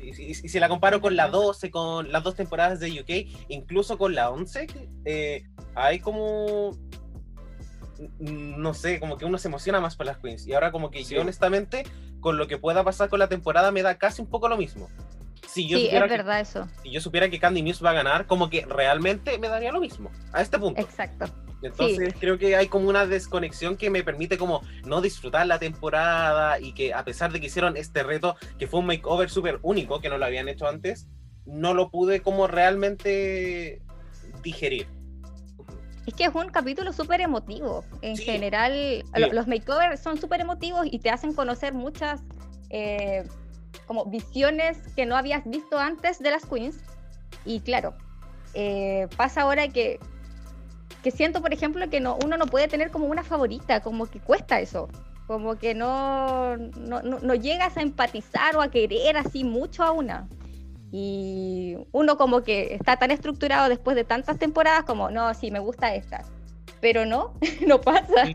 y, 0.10 0.22
y- 0.22 0.30
y 0.32 0.34
si 0.34 0.60
la 0.60 0.70
comparo 0.70 1.02
con 1.02 1.15
la 1.15 1.28
12, 1.30 1.72
con 1.72 2.12
las 2.12 2.24
dos 2.24 2.36
temporadas 2.36 2.80
de 2.80 2.91
UK, 3.02 3.46
incluso 3.50 3.98
con 3.98 4.13
la 4.15 4.30
11, 4.30 4.68
eh, 5.06 5.44
hay 5.76 6.00
como. 6.00 6.72
No 8.20 8.74
sé, 8.74 9.00
como 9.00 9.18
que 9.18 9.24
uno 9.26 9.38
se 9.38 9.48
emociona 9.48 9.80
más 9.80 9.96
por 9.96 10.06
las 10.06 10.18
queens. 10.18 10.46
Y 10.48 10.54
ahora, 10.54 10.72
como 10.72 10.91
que 10.91 11.04
Sí. 11.06 11.15
yo, 11.15 11.22
honestamente, 11.22 11.84
con 12.20 12.38
lo 12.38 12.48
que 12.48 12.58
pueda 12.58 12.84
pasar 12.84 13.08
con 13.10 13.20
la 13.20 13.30
temporada, 13.30 13.72
me 13.72 13.84
da 13.84 13.98
casi 13.98 14.22
un 14.22 14.28
poco 14.30 14.50
lo 14.50 14.58
mismo. 14.58 14.89
Si 15.48 15.68
yo, 15.68 15.78
sí, 15.78 15.86
supiera 15.86 16.06
es 16.06 16.12
que, 16.12 16.18
verdad 16.18 16.40
eso. 16.40 16.68
si 16.84 16.92
yo 16.92 17.02
supiera 17.02 17.30
que 17.30 17.40
Candy 17.40 17.64
Muse 17.64 17.84
va 17.84 17.92
a 17.92 17.94
ganar, 17.94 18.26
como 18.28 18.50
que 18.50 18.66
realmente 18.66 19.38
me 19.40 19.48
daría 19.48 19.72
lo 19.72 19.80
mismo. 19.80 20.12
A 20.34 20.42
este 20.42 20.58
punto. 20.60 20.82
Exacto. 20.82 21.26
Entonces 21.62 22.14
creo 22.20 22.38
que 22.38 22.56
hay 22.56 22.68
como 22.68 22.90
una 22.90 23.06
desconexión 23.08 23.78
que 23.78 23.90
me 23.90 24.04
permite 24.04 24.38
como 24.38 24.62
no 24.86 25.02
disfrutar 25.02 25.48
la 25.48 25.58
temporada 25.58 26.60
y 26.60 26.74
que 26.74 26.94
a 26.94 27.04
pesar 27.06 27.32
de 27.32 27.40
que 27.40 27.48
hicieron 27.48 27.76
este 27.78 28.04
reto, 28.04 28.36
que 28.60 28.68
fue 28.68 28.82
un 28.82 28.86
makeover 28.88 29.30
súper 29.30 29.60
único, 29.64 30.00
que 30.02 30.10
no 30.10 30.18
lo 30.18 30.26
habían 30.26 30.48
hecho 30.50 30.68
antes, 30.68 31.08
no 31.46 31.74
lo 31.74 31.90
pude 31.90 32.22
como 32.22 32.48
realmente 32.48 33.82
digerir. 34.44 34.88
Es 36.06 36.14
que 36.14 36.26
es 36.26 36.36
un 36.36 36.50
capítulo 36.50 36.94
súper 36.94 37.22
emotivo. 37.22 37.84
En 38.02 38.16
Sí. 38.16 38.24
general, 38.26 39.04
lo- 39.16 39.34
los 39.34 39.48
makeovers 39.48 40.00
son 40.02 40.20
súper 40.22 40.42
emotivos 40.42 40.86
y 40.92 41.00
te 41.00 41.10
hacen 41.10 41.34
conocer 41.34 41.74
muchas 41.74 42.22
eh, 42.70 43.24
como 43.86 44.06
visiones 44.06 44.78
que 44.96 45.06
no 45.06 45.16
habías 45.16 45.44
visto 45.46 45.78
antes 45.78 46.20
de 46.20 46.32
las 46.32 46.46
queens. 46.46 46.78
Y 47.46 47.60
claro, 47.62 47.94
eh, 48.54 49.08
pasa 49.18 49.42
ahora 49.42 49.68
que, 49.68 50.00
que 51.04 51.12
siento, 51.12 51.42
por 51.42 51.54
ejemplo, 51.54 51.90
que 51.90 52.00
no, 52.00 52.18
uno 52.24 52.38
no 52.38 52.46
puede 52.48 52.68
tener 52.68 52.92
como 52.92 53.06
una 53.08 53.24
favorita, 53.24 53.82
como 53.82 54.06
que 54.08 54.20
cuesta 54.20 54.60
eso. 54.60 54.88
Como 55.28 55.56
que 55.58 55.74
no, 55.74 56.56
no, 56.58 57.02
no- 57.02 57.20
no 57.20 57.34
llegas 57.36 57.78
a 57.78 57.82
empatizar 57.82 58.56
o 58.56 58.62
a 58.62 58.70
querer 58.70 59.18
así 59.18 59.44
mucho 59.44 59.84
a 59.84 59.92
una. 59.92 60.28
Y 60.92 61.76
uno 61.92 62.16
como 62.18 62.42
que 62.44 62.76
está 62.76 62.96
tan 62.98 63.12
estructurado 63.12 63.68
después 63.70 63.96
de 63.96 64.04
tantas 64.04 64.38
temporadas 64.40 64.84
como, 64.86 65.10
no, 65.10 65.34
sí, 65.34 65.52
me 65.52 65.60
gusta 65.60 65.94
esta. 65.96 66.24
Pero 66.80 67.06
no, 67.06 67.34
no 67.68 67.82
pasa. 67.82 68.28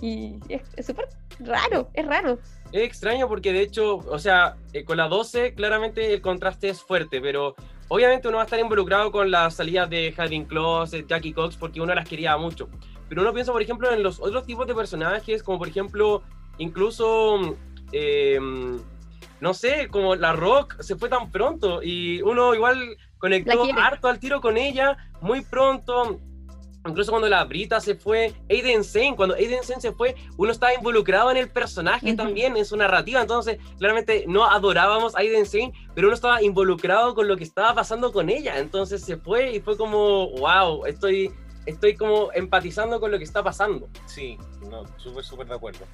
Y 0.00 0.38
es 0.48 0.62
es 0.76 0.86
súper 0.86 1.08
raro, 1.40 1.90
es 1.94 2.06
raro. 2.06 2.38
Es 2.72 2.82
extraño 2.82 3.28
porque 3.28 3.52
de 3.52 3.62
hecho, 3.62 3.96
o 3.96 4.18
sea, 4.18 4.56
eh, 4.72 4.84
con 4.84 4.96
la 4.96 5.08
12 5.08 5.54
claramente 5.54 6.12
el 6.12 6.20
contraste 6.20 6.68
es 6.68 6.80
fuerte, 6.82 7.20
pero 7.20 7.56
obviamente 7.88 8.28
uno 8.28 8.36
va 8.36 8.44
a 8.44 8.46
estar 8.46 8.60
involucrado 8.60 9.10
con 9.10 9.30
las 9.30 9.54
salidas 9.56 9.90
de 9.90 10.14
Hiding 10.16 10.44
Closet, 10.44 11.06
Jackie 11.06 11.32
Cox, 11.32 11.56
porque 11.56 11.80
uno 11.80 11.94
las 11.94 12.08
quería 12.08 12.36
mucho. 12.36 12.68
Pero 13.08 13.22
uno 13.22 13.32
piensa, 13.32 13.50
por 13.50 13.60
ejemplo, 13.60 13.92
en 13.92 14.04
los 14.04 14.20
otros 14.20 14.46
tipos 14.46 14.66
de 14.68 14.74
personajes, 14.74 15.42
como 15.42 15.58
por 15.58 15.68
ejemplo, 15.68 16.22
incluso, 16.58 17.56
eh, 17.90 18.38
no 19.40 19.54
sé, 19.54 19.88
como 19.88 20.14
la 20.14 20.32
Rock 20.32 20.80
se 20.80 20.94
fue 20.94 21.08
tan 21.08 21.32
pronto 21.32 21.82
y 21.82 22.22
uno 22.22 22.54
igual 22.54 22.96
conectó 23.18 23.64
harto 23.76 24.06
al 24.06 24.20
tiro 24.20 24.40
con 24.40 24.56
ella 24.56 24.96
muy 25.20 25.40
pronto. 25.42 26.20
Incluso 26.86 27.12
cuando 27.12 27.28
la 27.28 27.44
Brita 27.44 27.78
se 27.80 27.94
fue, 27.94 28.32
Aiden 28.48 28.84
Zane, 28.84 29.14
cuando 29.14 29.34
Aiden 29.34 29.62
Zane 29.62 29.82
se 29.82 29.92
fue, 29.92 30.14
uno 30.38 30.50
estaba 30.50 30.72
involucrado 30.72 31.30
en 31.30 31.36
el 31.36 31.50
personaje 31.50 32.06
Ujú. 32.06 32.16
también, 32.16 32.56
en 32.56 32.64
su 32.64 32.76
narrativa. 32.76 33.20
Entonces, 33.20 33.58
claramente 33.78 34.24
no 34.26 34.46
adorábamos 34.46 35.14
a 35.14 35.18
Aiden 35.18 35.44
Zane, 35.44 35.72
pero 35.94 36.08
uno 36.08 36.14
estaba 36.14 36.42
involucrado 36.42 37.14
con 37.14 37.28
lo 37.28 37.36
que 37.36 37.44
estaba 37.44 37.74
pasando 37.74 38.12
con 38.12 38.30
ella. 38.30 38.58
Entonces 38.58 39.02
se 39.04 39.18
fue 39.18 39.52
y 39.52 39.60
fue 39.60 39.76
como, 39.76 40.30
wow, 40.38 40.86
estoy, 40.86 41.30
estoy 41.66 41.96
como 41.96 42.32
empatizando 42.32 42.98
con 42.98 43.10
lo 43.10 43.18
que 43.18 43.24
está 43.24 43.42
pasando. 43.42 43.88
Sí, 44.06 44.38
no, 44.70 44.84
súper, 44.96 45.22
súper 45.22 45.48
de 45.48 45.54
acuerdo. 45.54 45.84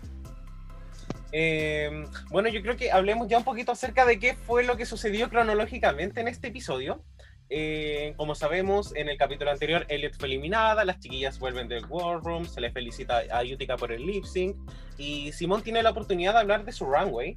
Eh, 1.33 2.07
bueno, 2.31 2.49
yo 2.49 2.63
creo 2.63 2.77
que 2.77 2.93
hablemos 2.93 3.27
ya 3.29 3.39
un 3.39 3.45
poquito 3.45 3.73
acerca 3.73 4.07
de 4.07 4.19
qué 4.21 4.35
fue 4.35 4.63
lo 4.63 4.77
que 4.77 4.87
sucedió 4.87 5.29
cronológicamente 5.29 6.21
en 6.21 6.29
este 6.29 6.49
episodio. 6.49 7.03
Eh, 7.49 8.15
como 8.17 8.35
sabemos, 8.35 8.95
en 8.97 9.09
el 9.09 9.17
capítulo 9.17 9.51
anterior, 9.53 9.87
Elliot 9.89 10.15
fue 10.17 10.27
eliminada, 10.29 10.85
las 10.85 10.99
chiquillas 10.99 11.39
vuelven 11.39 11.69
del 11.69 11.85
War 11.87 12.21
Room, 12.23 12.47
se 12.47 12.61
le 12.61 12.73
felicita 12.73 13.23
a 13.31 13.43
Utica 13.43 13.77
por 13.77 13.93
el 13.93 14.05
lip 14.05 14.25
sync, 14.25 14.57
y 14.99 15.31
Simón 15.33 15.63
tiene 15.63 15.83
la 15.83 15.91
oportunidad 15.91 16.33
de 16.33 16.41
hablar 16.41 16.65
de 16.65 16.73
su 16.73 16.87
runway. 16.87 17.35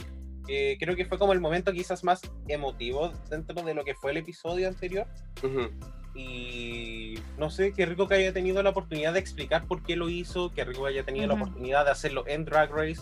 que 0.47 0.77
creo 0.79 0.95
que 0.95 1.05
fue 1.05 1.19
como 1.19 1.31
el 1.33 1.39
momento 1.39 1.71
quizás 1.71 2.03
más 2.03 2.21
emotivo 2.47 3.13
dentro 3.29 3.61
de 3.61 3.75
lo 3.75 3.83
que 3.83 3.93
fue 3.93 4.09
el 4.09 4.17
episodio 4.17 4.67
anterior. 4.67 5.05
Ujú. 5.43 5.69
Y 6.15 7.19
no 7.37 7.51
sé, 7.51 7.71
qué 7.71 7.85
rico 7.85 8.07
que 8.07 8.15
haya 8.15 8.33
tenido 8.33 8.63
la 8.63 8.71
oportunidad 8.71 9.13
de 9.13 9.19
explicar 9.19 9.67
por 9.67 9.83
qué 9.83 9.95
lo 9.95 10.09
hizo, 10.09 10.51
qué 10.51 10.65
rico 10.65 10.81
que 10.83 10.89
haya 10.89 11.03
tenido 11.03 11.27
la 11.27 11.35
Ujú. 11.35 11.43
oportunidad 11.43 11.85
de 11.85 11.91
hacerlo 11.91 12.23
en 12.27 12.45
Drag 12.45 12.71
Race. 12.71 13.01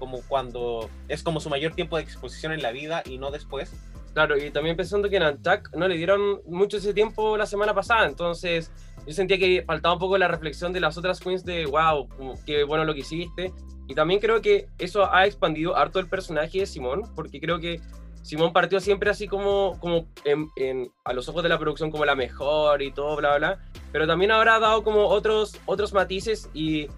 como 0.00 0.22
cuando 0.28 0.88
es 1.08 1.22
como 1.24 1.40
su 1.40 1.50
mayor 1.50 1.72
tiempo 1.74 1.96
de 1.96 2.02
exposición 2.04 2.52
en 2.52 2.62
la 2.62 2.70
vida 2.72 3.02
y 3.04 3.18
no 3.18 3.30
después. 3.32 3.72
Claro, 4.18 4.36
y 4.36 4.50
también 4.50 4.76
pensando 4.76 5.08
que 5.08 5.14
en 5.14 5.22
Antac 5.22 5.72
no 5.76 5.86
le 5.86 5.96
dieron 5.96 6.40
mucho 6.44 6.78
ese 6.78 6.92
tiempo 6.92 7.36
la 7.36 7.46
semana 7.46 7.72
pasada, 7.72 8.04
entonces 8.04 8.72
yo 9.06 9.12
sentía 9.12 9.38
que 9.38 9.62
faltaba 9.64 9.94
un 9.94 10.00
poco 10.00 10.18
la 10.18 10.26
reflexión 10.26 10.72
de 10.72 10.80
las 10.80 10.98
otras 10.98 11.20
queens 11.20 11.44
de 11.44 11.66
wow, 11.66 12.08
qué 12.44 12.64
bueno 12.64 12.84
lo 12.84 12.94
que 12.94 13.00
hiciste. 13.02 13.52
Y 13.86 13.94
también 13.94 14.18
creo 14.18 14.40
que 14.40 14.66
eso 14.76 15.08
ha 15.14 15.24
expandido 15.24 15.76
harto 15.76 16.00
el 16.00 16.08
personaje 16.08 16.58
de 16.58 16.66
Simón, 16.66 17.04
porque 17.14 17.38
creo 17.38 17.60
que 17.60 17.80
Simón 18.22 18.52
partió 18.52 18.80
siempre 18.80 19.08
así 19.08 19.28
como, 19.28 19.78
como 19.78 20.08
en, 20.24 20.90
a 21.04 21.12
los 21.12 21.28
ojos 21.28 21.44
de 21.44 21.50
la 21.50 21.58
producción 21.60 21.92
como 21.92 22.04
la 22.04 22.16
mejor 22.16 22.82
y 22.82 22.90
todo, 22.90 23.14
bla, 23.14 23.38
bla, 23.38 23.60
pero 23.92 24.08
también 24.08 24.32
ahora 24.32 24.56
ha 24.56 24.58
dado 24.58 24.82
como 24.82 25.06
otros, 25.06 25.56
otros 25.64 25.92
matices 25.92 26.50
y 26.54 26.88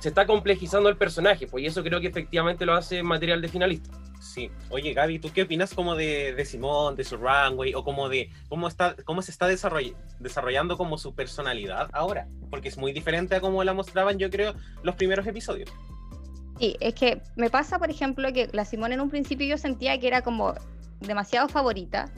se 0.00 0.08
está 0.08 0.26
complejizando 0.26 0.88
el 0.88 0.96
personaje, 0.96 1.46
pues 1.46 1.62
y 1.62 1.68
eso 1.68 1.84
creo 1.84 2.00
que 2.00 2.08
efectivamente 2.08 2.66
lo 2.66 2.74
hace 2.74 3.04
material 3.04 3.40
de 3.40 3.46
finalista. 3.46 3.96
Sí. 4.24 4.50
Oye, 4.70 4.94
Gaby, 4.94 5.18
¿tú 5.18 5.30
qué 5.32 5.42
opinas 5.42 5.74
como 5.74 5.94
de, 5.94 6.34
de 6.34 6.44
Simón, 6.44 6.96
de 6.96 7.04
su 7.04 7.16
runway, 7.16 7.74
o 7.74 7.84
como 7.84 8.08
de 8.08 8.30
cómo, 8.48 8.68
está, 8.68 8.96
cómo 9.04 9.20
se 9.22 9.30
está 9.30 9.46
desarrollando 9.46 10.76
como 10.76 10.98
su 10.98 11.14
personalidad 11.14 11.90
ahora? 11.92 12.26
Porque 12.50 12.68
es 12.68 12.78
muy 12.78 12.92
diferente 12.92 13.36
a 13.36 13.40
como 13.40 13.62
la 13.62 13.74
mostraban, 13.74 14.18
yo 14.18 14.30
creo, 14.30 14.54
los 14.82 14.94
primeros 14.96 15.26
episodios. 15.26 15.70
Sí, 16.58 16.76
es 16.80 16.94
que 16.94 17.20
me 17.36 17.50
pasa, 17.50 17.78
por 17.78 17.90
ejemplo, 17.90 18.32
que 18.32 18.48
la 18.52 18.64
Simón 18.64 18.92
en 18.92 19.00
un 19.00 19.10
principio 19.10 19.46
yo 19.46 19.58
sentía 19.58 19.98
que 20.00 20.06
era 20.06 20.22
como 20.22 20.54
demasiado 21.00 21.48
favorita 21.48 22.10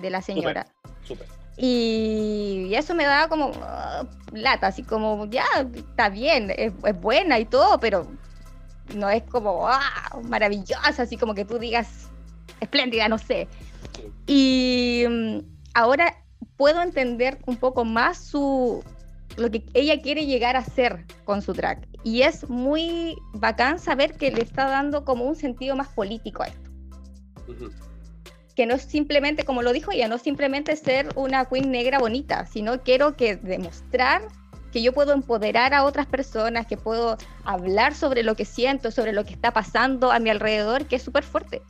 de 0.00 0.10
la 0.10 0.22
señora. 0.22 0.66
Súper. 1.04 1.26
Y, 1.56 2.74
eso 2.74 2.94
me 2.94 3.04
daba 3.04 3.28
como 3.28 3.48
uh, 3.48 4.06
lata, 4.32 4.66
así 4.66 4.82
como, 4.82 5.26
ya, 5.26 5.44
está 5.74 6.10
bien, 6.10 6.52
es, 6.54 6.72
buena 7.00 7.38
y 7.38 7.46
todo, 7.46 7.80
pero 7.80 8.06
no 8.94 9.08
es 9.10 9.22
como 9.24 9.68
ah, 9.68 10.18
maravillosa, 10.24 11.02
así 11.02 11.16
como 11.16 11.34
que 11.34 11.44
tú 11.44 11.58
digas 11.58 12.08
espléndida, 12.60 13.08
no 13.08 13.18
sé. 13.18 13.48
Y 14.26 15.04
mm, 15.08 15.38
ahora 15.74 16.16
puedo 16.56 16.82
entender 16.82 17.38
un 17.46 17.56
poco 17.56 17.84
más 17.84 18.18
su 18.18 18.82
lo 19.36 19.50
que 19.50 19.64
ella 19.74 20.00
quiere 20.00 20.24
llegar 20.24 20.56
a 20.56 20.64
ser 20.64 21.04
con 21.24 21.42
su 21.42 21.52
track. 21.52 21.86
Y 22.04 22.22
es 22.22 22.48
muy 22.48 23.16
bacán 23.34 23.78
saber 23.78 24.16
que 24.16 24.30
le 24.30 24.42
está 24.42 24.68
dando 24.68 25.04
como 25.04 25.24
un 25.24 25.36
sentido 25.36 25.76
más 25.76 25.88
político 25.88 26.42
a 26.42 26.46
esto 26.46 26.70
que 28.56 28.66
no 28.66 28.74
es 28.74 28.82
simplemente, 28.82 29.44
como 29.44 29.62
lo 29.62 29.72
dijo 29.72 29.92
ella, 29.92 30.08
no 30.08 30.18
simplemente 30.18 30.74
ser 30.76 31.10
una 31.14 31.44
queen 31.44 31.70
negra 31.70 31.98
bonita, 31.98 32.46
sino 32.46 32.82
quiero 32.82 33.14
que 33.14 33.36
demostrar 33.36 34.22
que 34.72 34.82
yo 34.82 34.92
puedo 34.92 35.12
empoderar 35.12 35.74
a 35.74 35.84
otras 35.84 36.06
personas, 36.06 36.66
que 36.66 36.76
puedo 36.76 37.16
hablar 37.44 37.94
sobre 37.94 38.22
lo 38.22 38.34
que 38.34 38.44
siento, 38.44 38.90
sobre 38.90 39.12
lo 39.12 39.24
que 39.24 39.32
está 39.32 39.52
pasando 39.52 40.12
a 40.12 40.18
mi 40.18 40.30
alrededor, 40.30 40.86
que 40.86 40.96
es 40.96 41.02
súper 41.02 41.24
fuerte. 41.24 41.62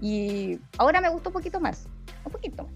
Y 0.00 0.58
ahora 0.78 1.00
me 1.00 1.08
gusta 1.08 1.30
un 1.30 1.32
poquito 1.32 1.60
más, 1.60 1.88
un 2.24 2.32
poquito. 2.32 2.68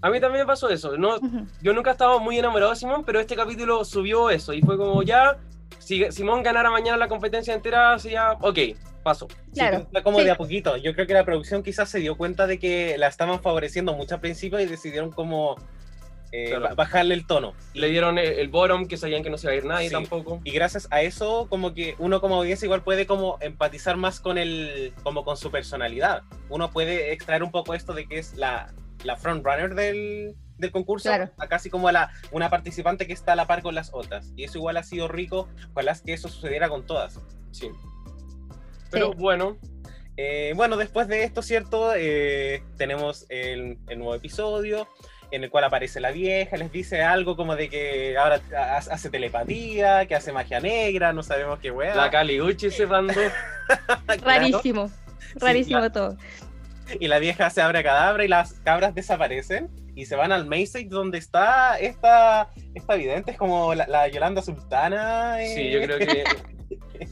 A 0.00 0.10
mí 0.10 0.20
también 0.20 0.44
me 0.44 0.46
pasó 0.46 0.68
eso. 0.68 0.96
No, 0.96 1.18
Yo 1.60 1.72
nunca 1.72 1.90
estaba 1.90 2.18
muy 2.18 2.38
enamorado 2.38 2.70
de 2.70 2.76
Simón, 2.76 3.04
pero 3.04 3.18
este 3.18 3.34
capítulo 3.34 3.84
subió 3.84 4.30
eso 4.30 4.52
y 4.52 4.62
fue 4.62 4.76
como 4.76 5.02
ya, 5.02 5.38
si 5.78 6.10
Simón 6.12 6.42
ganara 6.42 6.70
mañana 6.70 6.96
la 6.96 7.08
competencia 7.08 7.52
entera, 7.52 7.98
sería, 7.98 8.32
ok, 8.40 8.58
paso. 9.02 9.26
Claro. 9.52 9.78
está 9.78 10.02
como 10.02 10.20
de 10.20 10.30
a 10.30 10.36
poquito. 10.36 10.76
Yo 10.76 10.94
creo 10.94 11.06
que 11.06 11.14
la 11.14 11.24
producción 11.24 11.62
quizás 11.62 11.88
se 11.88 11.98
dio 11.98 12.16
cuenta 12.16 12.46
de 12.46 12.58
que 12.58 12.96
la 12.96 13.08
estaban 13.08 13.40
favoreciendo 13.40 13.92
mucho 13.94 14.14
al 14.14 14.20
principio 14.20 14.60
y 14.60 14.66
decidieron 14.66 15.10
como 15.10 15.56
eh, 16.32 16.58
bajarle 16.76 17.14
el 17.14 17.26
tono. 17.26 17.54
Le 17.74 17.88
dieron 17.88 18.18
el, 18.18 18.48
bottom 18.48 18.86
que 18.86 18.96
sabían 18.96 19.22
que 19.22 19.30
no 19.30 19.38
se 19.38 19.46
iba 19.46 19.52
a 19.52 19.56
ir 19.56 19.64
nadie 19.64 19.90
tampoco. 19.90 20.40
Y 20.44 20.50
gracias 20.50 20.88
a 20.90 21.02
eso, 21.02 21.46
como 21.48 21.74
que 21.74 21.94
uno 21.98 22.20
como 22.20 22.36
audiencia 22.36 22.66
igual 22.66 22.82
puede 22.82 23.06
como 23.06 23.38
empatizar 23.40 23.96
más 23.96 24.20
con 24.20 24.38
el, 24.38 24.92
como 25.02 25.24
con 25.24 25.36
su 25.36 25.50
personalidad. 25.50 26.22
Uno 26.48 26.70
puede 26.70 27.12
extraer 27.12 27.42
un 27.42 27.50
poco 27.50 27.74
esto 27.74 27.94
de 27.94 28.06
que 28.06 28.18
es 28.18 28.34
la, 28.34 28.72
la 29.04 29.16
frontrunner 29.16 29.74
del, 29.74 30.36
del 30.58 30.72
concurso, 30.72 31.10
a 31.12 31.48
casi 31.48 31.70
como 31.70 31.90
la, 31.90 32.10
una 32.32 32.50
participante 32.50 33.06
que 33.06 33.12
está 33.12 33.32
a 33.32 33.36
la 33.36 33.46
par 33.46 33.62
con 33.62 33.74
las 33.74 33.90
otras. 33.92 34.32
Y 34.36 34.44
eso 34.44 34.58
igual 34.58 34.76
ha 34.76 34.82
sido 34.82 35.08
rico, 35.08 35.48
ojalá 35.72 35.96
que 36.04 36.12
eso 36.12 36.28
sucediera 36.28 36.68
con 36.68 36.84
todas. 36.84 37.20
Sí. 37.52 37.70
Pero 38.90 39.12
bueno. 39.12 39.58
Eh, 40.20 40.52
bueno, 40.56 40.76
después 40.76 41.06
de 41.06 41.22
esto, 41.22 41.42
¿cierto? 41.42 41.92
Eh, 41.94 42.64
tenemos 42.76 43.24
el, 43.28 43.78
nuevo 43.86 44.16
episodio 44.16 44.88
en 45.30 45.44
el 45.44 45.50
cual 45.50 45.64
aparece 45.64 46.00
la 46.00 46.10
vieja, 46.10 46.56
les 46.56 46.72
dice 46.72 47.02
algo 47.02 47.36
como 47.36 47.56
de 47.56 47.68
que 47.68 48.16
ahora 48.16 48.40
hace 48.90 49.10
telepatía, 49.10 50.06
que 50.06 50.14
hace 50.14 50.32
magia 50.32 50.60
negra, 50.60 51.12
no 51.12 51.22
sabemos 51.22 51.58
qué 51.58 51.70
weá. 51.70 51.94
La 51.94 52.10
Caliguchi 52.10 52.70
se 52.70 52.86
mandó. 52.86 53.12
Rarísimo, 54.24 54.90
rarísimo 55.36 55.90
todo. 55.92 56.16
Y 56.98 57.08
la 57.08 57.18
vieja 57.18 57.50
se 57.50 57.60
abre 57.60 57.80
a 57.80 57.82
cadabra 57.82 58.24
y 58.24 58.28
las 58.28 58.54
cabras 58.60 58.94
desaparecen 58.94 59.68
y 59.94 60.06
se 60.06 60.16
van 60.16 60.32
al 60.32 60.46
Mayside 60.46 60.88
donde 60.88 61.18
está 61.18 61.78
esta, 61.78 62.50
esta 62.74 62.94
vidente, 62.94 63.32
es 63.32 63.36
como 63.36 63.74
la, 63.74 64.08
Yolanda 64.08 64.40
Sultana. 64.40 65.36
Sí, 65.54 65.70
yo 65.70 65.82
creo 65.82 65.98
que 65.98 66.24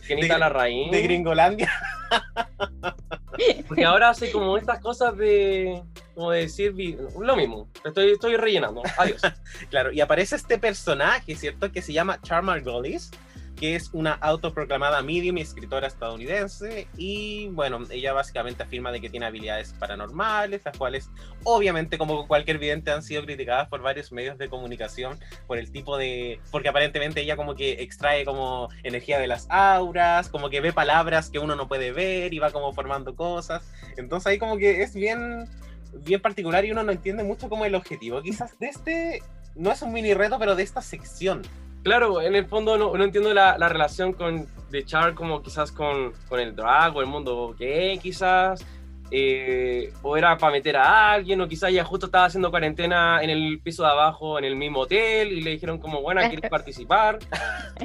de, 0.17 0.39
la 0.39 0.49
raíz. 0.49 0.91
De 0.91 1.03
Gringolandia. 1.03 1.71
Porque 3.67 3.85
ahora 3.85 4.11
hace 4.11 4.31
como 4.31 4.57
estas 4.57 4.81
cosas 4.81 5.17
de, 5.17 5.83
como 6.15 6.31
decir, 6.31 6.75
lo 7.21 7.37
mismo, 7.37 7.69
estoy, 7.85 8.13
estoy 8.13 8.37
rellenando, 8.37 8.83
adiós. 8.99 9.21
claro, 9.71 9.93
y 9.93 10.01
aparece 10.01 10.37
este 10.37 10.59
personaje, 10.59 11.35
¿cierto? 11.37 11.71
Que 11.73 11.83
se 11.83 11.93
llama 11.93 12.21
Charmar 12.23 12.63
Gollis 12.63 13.11
que 13.57 13.75
es 13.75 13.91
una 13.93 14.13
autoproclamada 14.13 15.03
medium 15.03 15.39
y 15.39 15.41
escritora 15.41 15.87
estadounidense 15.87 16.87
y 16.97 17.49
bueno, 17.49 17.81
ella 17.91 18.13
básicamente 18.13 18.63
afirma 18.63 18.93
de 18.93 19.01
que 19.01 19.11
tiene 19.11 19.27
habilidades 19.27 19.73
paranormales, 19.73 20.63
las 20.65 20.77
cuales 20.77 21.11
obviamente 21.45 21.99
como 21.99 22.29
cualquier 22.29 22.59
vidente 22.59 22.91
han 22.91 23.03
sido 23.03 23.25
criticadas 23.25 23.69
por 23.69 23.83
varios 23.83 24.13
medios 24.13 24.39
de 24.39 24.49
comunicación 24.49 25.19
por 25.47 25.59
el 25.59 25.73
tipo 25.73 25.97
de, 25.97 26.41
porque 26.51 26.69
aparentemente 26.69 27.23
ella 27.23 27.37
como 27.37 27.55
que 27.55 27.83
extrae 27.83 28.25
como 28.25 28.69
energía 28.83 29.19
de 29.19 29.27
las 29.27 29.47
auras, 29.49 30.29
como 30.29 30.51
que 30.51 30.61
ve 30.61 30.73
palabras 30.73 31.31
que 31.31 31.39
uno 31.39 31.57
no 31.57 31.69
puede 31.69 31.93
ver 31.93 32.35
y 32.35 32.39
va 32.39 32.51
como 32.51 32.73
formando 32.73 33.17
cosas, 33.17 33.65
entonces 33.97 34.27
ahí 34.27 34.39
como 34.39 34.59
que 34.59 34.83
es 34.83 34.95
bien 34.95 35.49
bien 36.01 36.21
particular 36.21 36.65
y 36.65 36.73
uno 36.73 36.83
no 36.83 36.93
entiende 36.93 37.25
mucho 37.25 37.49
como 37.49 37.65
el 37.65 37.75
objetivo. 37.75 38.21
Quizás 38.21 38.59
de 38.59 38.67
este 38.67 39.23
no 39.55 39.73
es 39.73 39.81
un 39.81 39.93
mini 39.93 40.13
reto 40.13 40.39
pero 40.39 40.55
de 40.55 40.63
esta 40.63 40.83
sección 40.83 41.43
claro, 41.87 42.21
en 42.21 42.35
el 42.35 42.47
fondo 42.47 42.77
no, 42.77 42.97
no 42.97 43.05
entiendo 43.05 43.33
la, 43.33 43.57
la, 43.59 43.69
relación 43.69 44.13
con 44.13 44.49
de 44.71 44.85
Char 44.85 45.15
como 45.15 45.41
quizás 45.41 45.71
con, 45.71 46.13
con 46.29 46.41
el 46.41 46.57
drag 46.57 46.97
o 46.97 47.01
el 47.01 47.07
mundo 47.07 47.55
gay 47.57 47.97
quizás, 47.99 48.67
eh, 49.13 49.93
o 50.03 50.17
era 50.17 50.37
para 50.37 50.51
meter 50.51 50.77
a 50.79 51.13
alguien, 51.13 51.41
o 51.41 51.47
quizás 51.47 51.71
ella 51.71 51.85
justo 51.85 52.07
estaba 52.07 52.25
haciendo 52.25 52.51
cuarentena 52.51 53.23
en 53.23 53.31
el 53.31 53.61
piso 53.63 53.85
de 53.85 53.91
abajo, 53.91 54.37
en 54.37 54.45
el 54.47 54.57
mismo 54.57 54.81
hotel, 54.81 55.31
y 55.31 55.43
le 55.43 55.53
dijeron 55.53 55.79
como, 55.79 56.03
bueno, 56.03 56.23
¿quieres 56.23 56.51
participar? 56.51 57.21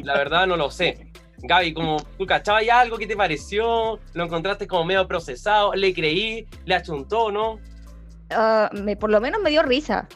La 0.01 0.17
verdad 0.17 0.47
no 0.47 0.57
lo 0.57 0.71
sé. 0.71 1.11
Gaby, 1.37 1.71
como 1.75 1.97
tú 2.17 2.25
cachabas 2.25 2.65
ya 2.65 2.79
algo, 2.79 2.97
¿qué 2.97 3.05
te 3.05 3.15
pareció? 3.15 3.99
¿Lo 4.13 4.23
encontraste 4.23 4.65
como 4.65 4.83
medio 4.83 5.07
procesado? 5.07 5.75
¿Le 5.75 5.93
creí? 5.93 6.47
¿Le 6.65 6.73
achuntó, 6.73 7.31
no? 7.31 7.59
Uh, 8.31 8.81
me, 8.81 8.95
por 8.95 9.11
lo 9.11 9.21
menos 9.21 9.39
me 9.43 9.51
dio 9.51 9.61
risa. 9.61 10.07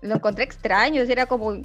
Lo 0.00 0.16
encontré 0.16 0.42
extraño, 0.42 1.02
era 1.02 1.26
como, 1.26 1.62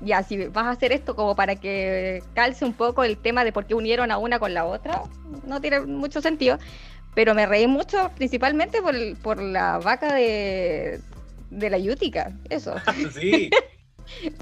ya, 0.00 0.22
si 0.22 0.46
vas 0.46 0.66
a 0.66 0.70
hacer 0.70 0.92
esto 0.92 1.16
como 1.16 1.34
para 1.34 1.56
que 1.56 2.22
calce 2.34 2.64
un 2.64 2.72
poco 2.72 3.04
el 3.04 3.18
tema 3.18 3.44
de 3.44 3.52
por 3.52 3.66
qué 3.66 3.74
unieron 3.74 4.10
a 4.10 4.18
una 4.18 4.38
con 4.38 4.54
la 4.54 4.64
otra, 4.64 5.02
no 5.44 5.60
tiene 5.60 5.80
mucho 5.80 6.20
sentido. 6.20 6.58
Pero 7.14 7.34
me 7.34 7.46
reí 7.46 7.66
mucho 7.66 8.10
principalmente 8.14 8.80
por, 8.80 8.94
por 9.18 9.42
la 9.42 9.78
vaca 9.78 10.14
de, 10.14 11.00
de 11.50 11.70
la 11.70 11.78
Yutica, 11.78 12.32
eso. 12.48 12.74
sí. 13.18 13.50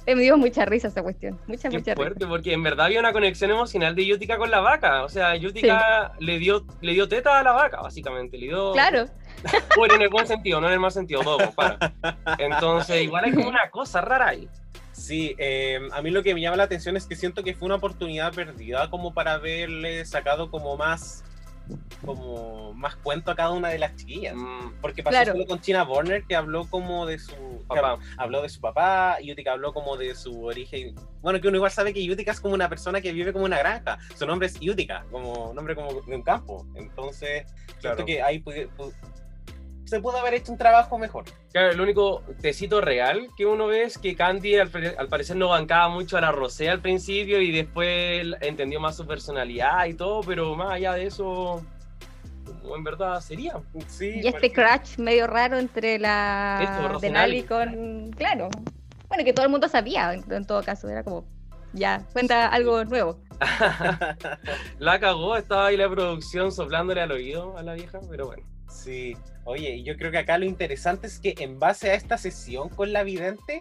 me 0.07 0.15
dio 0.15 0.37
mucha 0.37 0.65
risa 0.65 0.89
esa 0.89 1.03
cuestión, 1.03 1.41
mucha, 1.47 1.69
Qué 1.71 1.95
fuerte, 1.95 2.27
porque 2.27 2.53
en 2.53 2.63
verdad 2.63 2.87
había 2.87 3.01
una 3.01 3.13
conexión 3.13 3.51
emocional 3.51 3.95
de 3.95 4.07
Yutica 4.07 4.37
con 4.37 4.51
la 4.51 4.61
vaca. 4.61 5.05
O 5.05 5.09
sea, 5.09 5.35
Yutica 5.37 6.13
le, 6.19 6.39
dio, 6.39 6.67
le 6.81 6.93
dio 6.93 7.09
teta 7.09 7.39
a 7.39 7.43
la 7.43 7.53
vaca, 7.53 7.81
básicamente. 7.81 8.37
Le 8.39 8.47
dio... 8.47 8.73
Claro. 8.73 9.07
Bueno, 9.77 9.95
en 9.95 10.03
el 10.03 10.09
buen 10.09 10.27
sentido, 10.27 10.61
no 10.61 10.67
en 10.67 10.73
el 10.73 10.81
mal 10.81 10.91
sentido, 10.91 11.21
todo, 11.21 11.53
para. 11.53 11.79
Entonces, 12.39 13.03
igual 13.03 13.27
hay 13.27 13.33
como 13.33 13.49
una 13.49 13.71
cosa 13.71 14.01
rara 14.01 14.29
ahí. 14.29 14.49
Sí, 14.97 15.37
em, 15.39 15.93
a 15.93 16.01
mí 16.01 16.11
lo 16.11 16.23
que 16.23 16.35
me 16.35 16.41
llama 16.41 16.57
la 16.57 16.65
atención 16.65 16.97
es 16.97 17.07
que 17.07 17.17
siento 17.17 17.45
que 17.45 17.55
fue 17.55 17.67
una 17.67 17.75
oportunidad 17.77 18.33
perdida 18.33 18.89
como 18.91 19.13
para 19.13 19.35
haberle 19.35 20.05
sacado 20.07 20.51
como 20.51 20.77
más 20.77 21.23
como 22.05 22.73
más 22.75 22.95
cuento 22.97 23.31
a 23.31 23.35
cada 23.35 23.51
una 23.51 23.69
de 23.69 23.79
las 23.79 23.97
chiquillas. 23.97 24.35
Mm. 24.37 24.75
Porque 24.81 25.03
pasó 25.03 25.33
solo 25.33 25.47
con 25.47 25.61
China 25.61 25.83
Warner, 25.83 26.25
que 26.25 26.37
habló 26.37 26.69
como 26.71 27.07
de 27.07 27.19
su 27.19 27.65
papá, 27.67 27.99
habló 28.17 28.43
de 28.43 28.49
su 28.49 28.61
papá, 28.61 29.19
Yutika 29.21 29.53
habló 29.53 29.75
como 29.75 29.97
de 29.97 30.15
su 30.15 30.45
origen. 30.45 30.95
Bueno, 31.21 31.41
que 31.41 31.49
uno 31.49 31.57
igual 31.57 31.71
sabe 31.71 31.93
que 31.93 32.05
Yutika 32.05 32.33
es 32.33 32.41
como 32.41 32.55
una 32.55 32.69
persona 32.69 33.01
que 33.01 33.13
vive 33.13 33.33
como 33.33 33.45
una 33.45 33.59
granja. 33.59 33.99
Su 34.15 34.27
nombre 34.27 34.47
es 34.47 34.59
Yutika, 34.61 35.05
como 35.11 35.53
nombre 35.55 35.75
como 35.75 36.01
de 36.01 36.15
un 36.15 36.23
campo. 36.23 36.67
Entonces, 36.75 37.45
claro. 37.81 37.97
siento 37.97 38.05
que 38.05 38.23
ahí 38.23 38.43
se 39.87 40.01
pudo 40.01 40.19
haber 40.19 40.35
hecho 40.35 40.53
un 40.53 40.59
trabajo 40.59 40.99
mejor. 40.99 41.25
Claro, 41.53 41.71
el 41.71 41.81
único 41.81 42.23
tecito 42.41 42.81
real 42.81 43.29
que 43.37 43.47
uno 43.47 43.69
ve 43.69 43.85
es 43.85 43.99
que 43.99 44.17
Candy 44.17 44.57
al, 44.57 44.69
parecer 44.69 45.37
no 45.37 45.49
bancaba 45.49 45.89
mucho 45.89 46.19
a 46.19 46.21
la 46.21 46.33
Rosé 46.33 46.69
al 46.69 46.81
principio 46.81 47.41
y 47.41 47.53
después 47.53 48.27
entendió 48.41 48.81
más 48.81 48.97
su 48.97 49.07
personalidad 49.07 49.87
y 49.87 49.95
todo, 49.95 50.23
pero 50.23 50.55
más 50.57 50.73
allá 50.73 50.95
de 50.95 51.07
eso, 51.07 51.65
como 52.63 52.77
en 52.77 52.85
verdad 52.85 53.21
sería. 53.21 53.55
Sí, 53.87 54.21
Y 54.23 54.27
este 54.27 54.53
crash 54.53 54.99
medio 54.99 55.29
raro 55.29 55.57
entre 55.59 55.99
la. 55.99 56.99
Denali 57.01 57.45
con. 57.45 58.11
Claro. 58.17 58.49
Bueno, 59.09 59.25
que 59.25 59.33
todo 59.33 59.47
el 59.47 59.53
mundo 59.53 59.69
sabía, 59.69 60.13
en, 60.13 60.25
en 60.33 60.45
todo 60.45 60.63
caso. 60.65 60.89
Era 60.89 61.05
como. 61.05 61.25
Ya, 61.73 62.03
cuenta 62.13 62.49
algo 62.49 62.85
nuevo. 62.85 63.21
La 64.79 64.99
cagó, 64.99 65.37
estaba 65.37 65.67
ahí 65.67 65.77
la 65.77 65.91
producción 65.91 66.51
soplándole 66.51 67.03
al 67.03 67.13
oído 67.13 67.57
a 67.59 67.63
la 67.63 67.75
vieja, 67.75 68.01
pero 68.09 68.27
bueno. 68.27 68.56
Sí, 68.69 69.17
oye, 69.45 69.77
y 69.77 69.83
yo 69.85 69.97
creo 69.97 70.11
que 70.11 70.19
acá 70.19 70.39
lo 70.39 70.45
interesante 70.45 71.07
es 71.07 71.19
que 71.19 71.35
en 71.39 71.59
base 71.59 71.91
a 71.91 71.95
esta 71.95 72.19
sesión 72.19 72.69
con 72.69 72.93
la 72.93 73.03
vidente, 73.03 73.61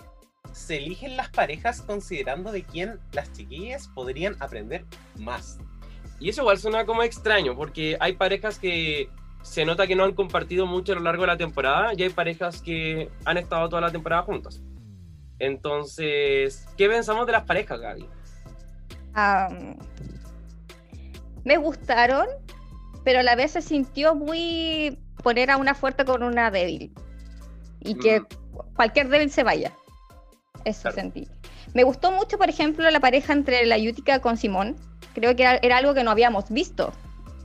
se 0.52 0.78
eligen 0.78 1.18
las 1.18 1.30
parejas 1.30 1.82
considerando 1.82 2.52
de 2.52 2.64
quién 2.64 3.00
las 3.12 3.32
chiquillas 3.34 3.88
podrían 3.90 4.36
aprender 4.40 4.86
más. 5.18 5.58
Y 6.20 6.30
eso 6.30 6.42
igual 6.42 6.58
suena 6.58 6.86
como 6.86 7.04
extraño, 7.04 7.56
porque 7.56 7.98
hay 8.00 8.14
parejas 8.14 8.58
que 8.58 9.10
se 9.42 9.66
nota 9.66 9.86
que 9.86 9.96
no 9.96 10.04
han 10.04 10.14
compartido 10.14 10.66
mucho 10.66 10.94
a 10.94 10.96
lo 10.96 11.02
largo 11.02 11.24
de 11.24 11.28
la 11.28 11.38
temporada 11.38 11.94
y 11.96 12.04
hay 12.04 12.10
parejas 12.10 12.62
que 12.62 13.10
han 13.26 13.38
estado 13.38 13.70
toda 13.70 13.82
la 13.82 13.92
temporada 13.92 14.24
juntas. 14.24 14.62
Entonces, 15.38 16.68
¿qué 16.78 16.88
pensamos 16.88 17.26
de 17.26 17.34
las 17.34 17.44
parejas, 17.44 17.80
Gaby? 17.80 18.10
Me 21.44 21.58
gustaron, 21.58 22.28
pero 23.06 23.20
a 23.20 23.24
la 23.24 23.36
vez 23.36 23.52
se 23.52 23.62
sintió 23.62 24.14
muy 24.16 25.00
poner 25.24 25.50
a 25.52 25.56
una 25.58 25.74
fuerte 25.74 26.04
con 26.04 26.22
una 26.24 26.52
débil. 26.52 26.92
Y 27.80 27.96
que 27.96 28.20
Mm. 28.20 28.26
cualquier 28.76 29.08
débil 29.08 29.32
se 29.32 29.44
vaya. 29.44 29.72
Eso 30.66 30.82
Claro. 30.84 30.96
sentí. 30.96 31.28
Me 31.74 31.84
gustó 31.84 32.12
mucho, 32.12 32.38
por 32.38 32.50
ejemplo, 32.50 32.90
la 32.90 33.00
pareja 33.00 33.32
entre 33.34 33.66
la 33.66 33.78
Yutica 33.78 34.20
con 34.20 34.36
Simón. 34.38 34.76
Creo 35.14 35.36
que 35.36 35.44
era, 35.44 35.56
era 35.62 35.78
algo 35.78 35.94
que 35.94 36.04
no 36.04 36.12
habíamos 36.12 36.50
visto. 36.50 36.92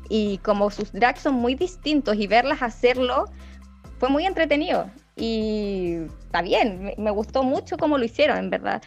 Y 0.09 0.38
como 0.38 0.70
sus 0.70 0.92
drags 0.92 1.20
son 1.20 1.35
muy 1.35 1.55
distintos 1.55 2.16
y 2.16 2.27
verlas 2.27 2.62
hacerlo 2.62 3.27
fue 3.99 4.09
muy 4.09 4.27
entretenido. 4.27 4.90
Y 5.16 5.99
está 6.25 6.42
bien, 6.42 6.83
me, 6.83 6.94
me 6.96 7.11
gustó 7.11 7.42
mucho 7.42 7.77
cómo 7.77 7.99
lo 7.99 8.05
hicieron, 8.05 8.38
en 8.38 8.51
verdad. 8.51 8.83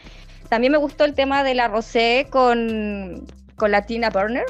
También 0.50 0.72
me 0.72 0.78
gustó 0.80 1.06
el 1.06 1.14
tema 1.14 1.44
de 1.44 1.54
la 1.54 1.68
Rosé 1.68 2.28
con, 2.30 3.26
con 3.56 3.72
la 3.72 3.86
Tina 3.86 4.10
Burner. 4.10 4.46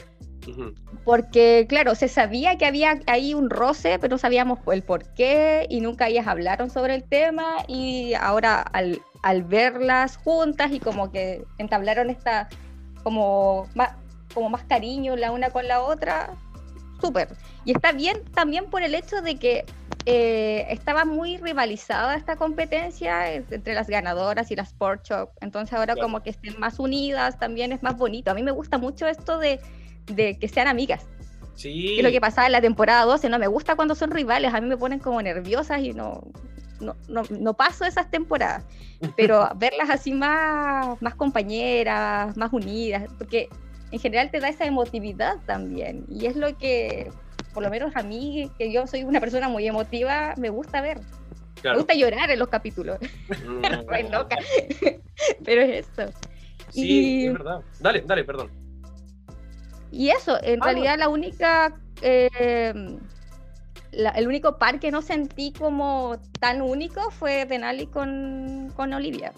Porque, 1.05 1.65
claro, 1.67 1.95
se 1.95 2.07
sabía 2.07 2.57
que 2.57 2.65
había 2.65 2.99
ahí 3.07 3.33
un 3.33 3.49
roce, 3.49 3.97
pero 3.99 4.11
no 4.13 4.17
sabíamos 4.17 4.59
el 4.71 4.83
por 4.83 5.13
qué 5.13 5.65
y 5.69 5.81
nunca 5.81 6.07
ellas 6.07 6.27
hablaron 6.27 6.69
sobre 6.69 6.95
el 6.95 7.03
tema. 7.03 7.57
Y 7.67 8.13
ahora, 8.13 8.61
al, 8.61 9.01
al 9.21 9.43
verlas 9.43 10.17
juntas 10.17 10.71
y 10.71 10.79
como 10.79 11.11
que 11.11 11.43
entablaron 11.57 12.09
esta, 12.09 12.49
como 13.03 13.67
más, 13.75 13.91
como 14.33 14.49
más 14.49 14.63
cariño 14.63 15.15
la 15.15 15.31
una 15.31 15.49
con 15.49 15.67
la 15.67 15.81
otra, 15.81 16.31
súper. 17.01 17.29
Y 17.65 17.71
está 17.71 17.91
bien 17.91 18.17
también 18.33 18.65
por 18.69 18.81
el 18.81 18.95
hecho 18.95 19.21
de 19.21 19.35
que 19.35 19.65
eh, 20.05 20.65
estaba 20.69 21.05
muy 21.05 21.37
rivalizada 21.37 22.15
esta 22.15 22.35
competencia 22.35 23.31
entre 23.33 23.73
las 23.73 23.87
ganadoras 23.87 24.51
y 24.51 24.55
las 24.55 24.69
Sport 24.69 25.05
Shop. 25.07 25.29
Entonces 25.41 25.73
ahora 25.73 25.93
Claro. 25.93 26.07
como 26.07 26.23
que 26.23 26.29
estén 26.31 26.59
más 26.59 26.79
unidas 26.79 27.39
también 27.39 27.71
es 27.71 27.83
más 27.83 27.97
bonito. 27.97 28.31
A 28.31 28.33
mí 28.33 28.43
me 28.43 28.51
gusta 28.51 28.77
mucho 28.77 29.07
esto 29.07 29.37
de, 29.37 29.59
de 30.07 30.37
que 30.37 30.47
sean 30.47 30.67
amigas. 30.67 31.05
Sí. 31.55 31.93
Que 31.97 32.03
lo 32.03 32.11
que 32.11 32.19
pasaba 32.21 32.47
en 32.47 32.51
la 32.53 32.61
temporada 32.61 33.03
12. 33.05 33.29
No 33.29 33.39
me 33.39 33.47
gusta 33.47 33.75
cuando 33.75 33.95
son 33.95 34.11
rivales. 34.11 34.53
A 34.53 34.61
mí 34.61 34.67
me 34.67 34.77
ponen 34.77 34.99
como 34.99 35.21
nerviosas 35.21 35.81
y 35.81 35.93
no, 35.93 36.21
no, 36.79 36.95
no, 37.07 37.23
no 37.29 37.53
paso 37.53 37.85
esas 37.85 38.09
temporadas. 38.09 38.63
Pero 39.15 39.49
verlas 39.57 39.89
así 39.89 40.13
más, 40.13 41.01
más 41.01 41.15
compañeras, 41.15 42.35
más 42.37 42.51
unidas, 42.51 43.03
porque 43.17 43.49
en 43.91 43.99
general 43.99 44.31
te 44.31 44.39
da 44.39 44.49
esa 44.49 44.65
emotividad 44.65 45.35
también. 45.45 46.05
Y 46.09 46.25
es 46.25 46.35
lo 46.35 46.57
que, 46.57 47.11
por 47.53 47.61
lo 47.61 47.69
menos 47.69 47.95
a 47.95 48.01
mí, 48.03 48.49
que 48.57 48.71
yo 48.71 48.87
soy 48.87 49.03
una 49.03 49.19
persona 49.19 49.47
muy 49.47 49.67
emotiva, 49.67 50.33
me 50.37 50.49
gusta 50.49 50.81
ver. 50.81 50.99
Me 50.99 51.61
Claro. 51.61 51.77
gusta 51.77 51.93
llorar 51.93 52.29
en 52.29 52.39
los 52.39 52.49
capítulos. 52.49 52.97
Mm. 53.45 53.61
Pero 55.45 55.61
es 55.61 55.87
eso. 55.87 56.11
Sí, 56.69 57.21
Y- 57.21 57.27
es 57.27 57.33
verdad. 57.33 57.61
Dale, 57.79 58.03
dale, 58.05 58.23
perdón. 58.23 58.49
Y 59.93 60.09
eso, 60.09 60.37
en 60.43 60.59
Ah, 60.61 60.65
realidad 60.65 60.97
la 60.97 61.07
única, 61.07 61.71
eh, 62.01 62.73
la- 63.91 64.09
el 64.09 64.27
único 64.27 64.57
par 64.57 64.79
que 64.79 64.89
no 64.89 65.03
sentí 65.03 65.53
como 65.53 66.17
tan 66.39 66.61
único 66.63 67.11
fue 67.11 67.45
Denali 67.45 67.85
con, 67.85 68.71
con 68.75 68.91
Olivia. 68.91 69.33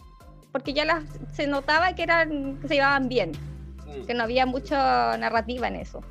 Porque 0.54 0.72
ya 0.74 0.86
las, 0.86 1.04
se 1.34 1.46
notaba 1.48 1.94
que 1.94 2.04
eran 2.04 2.58
que 2.62 2.70
se 2.70 2.76
llevaban 2.76 3.10
bien, 3.10 3.34
Mm. 3.86 4.06
que 4.06 4.14
no 4.14 4.24
había 4.24 4.46
mucha 4.46 5.18
narrativa 5.18 5.68
en 5.68 5.76
eso. 5.76 6.02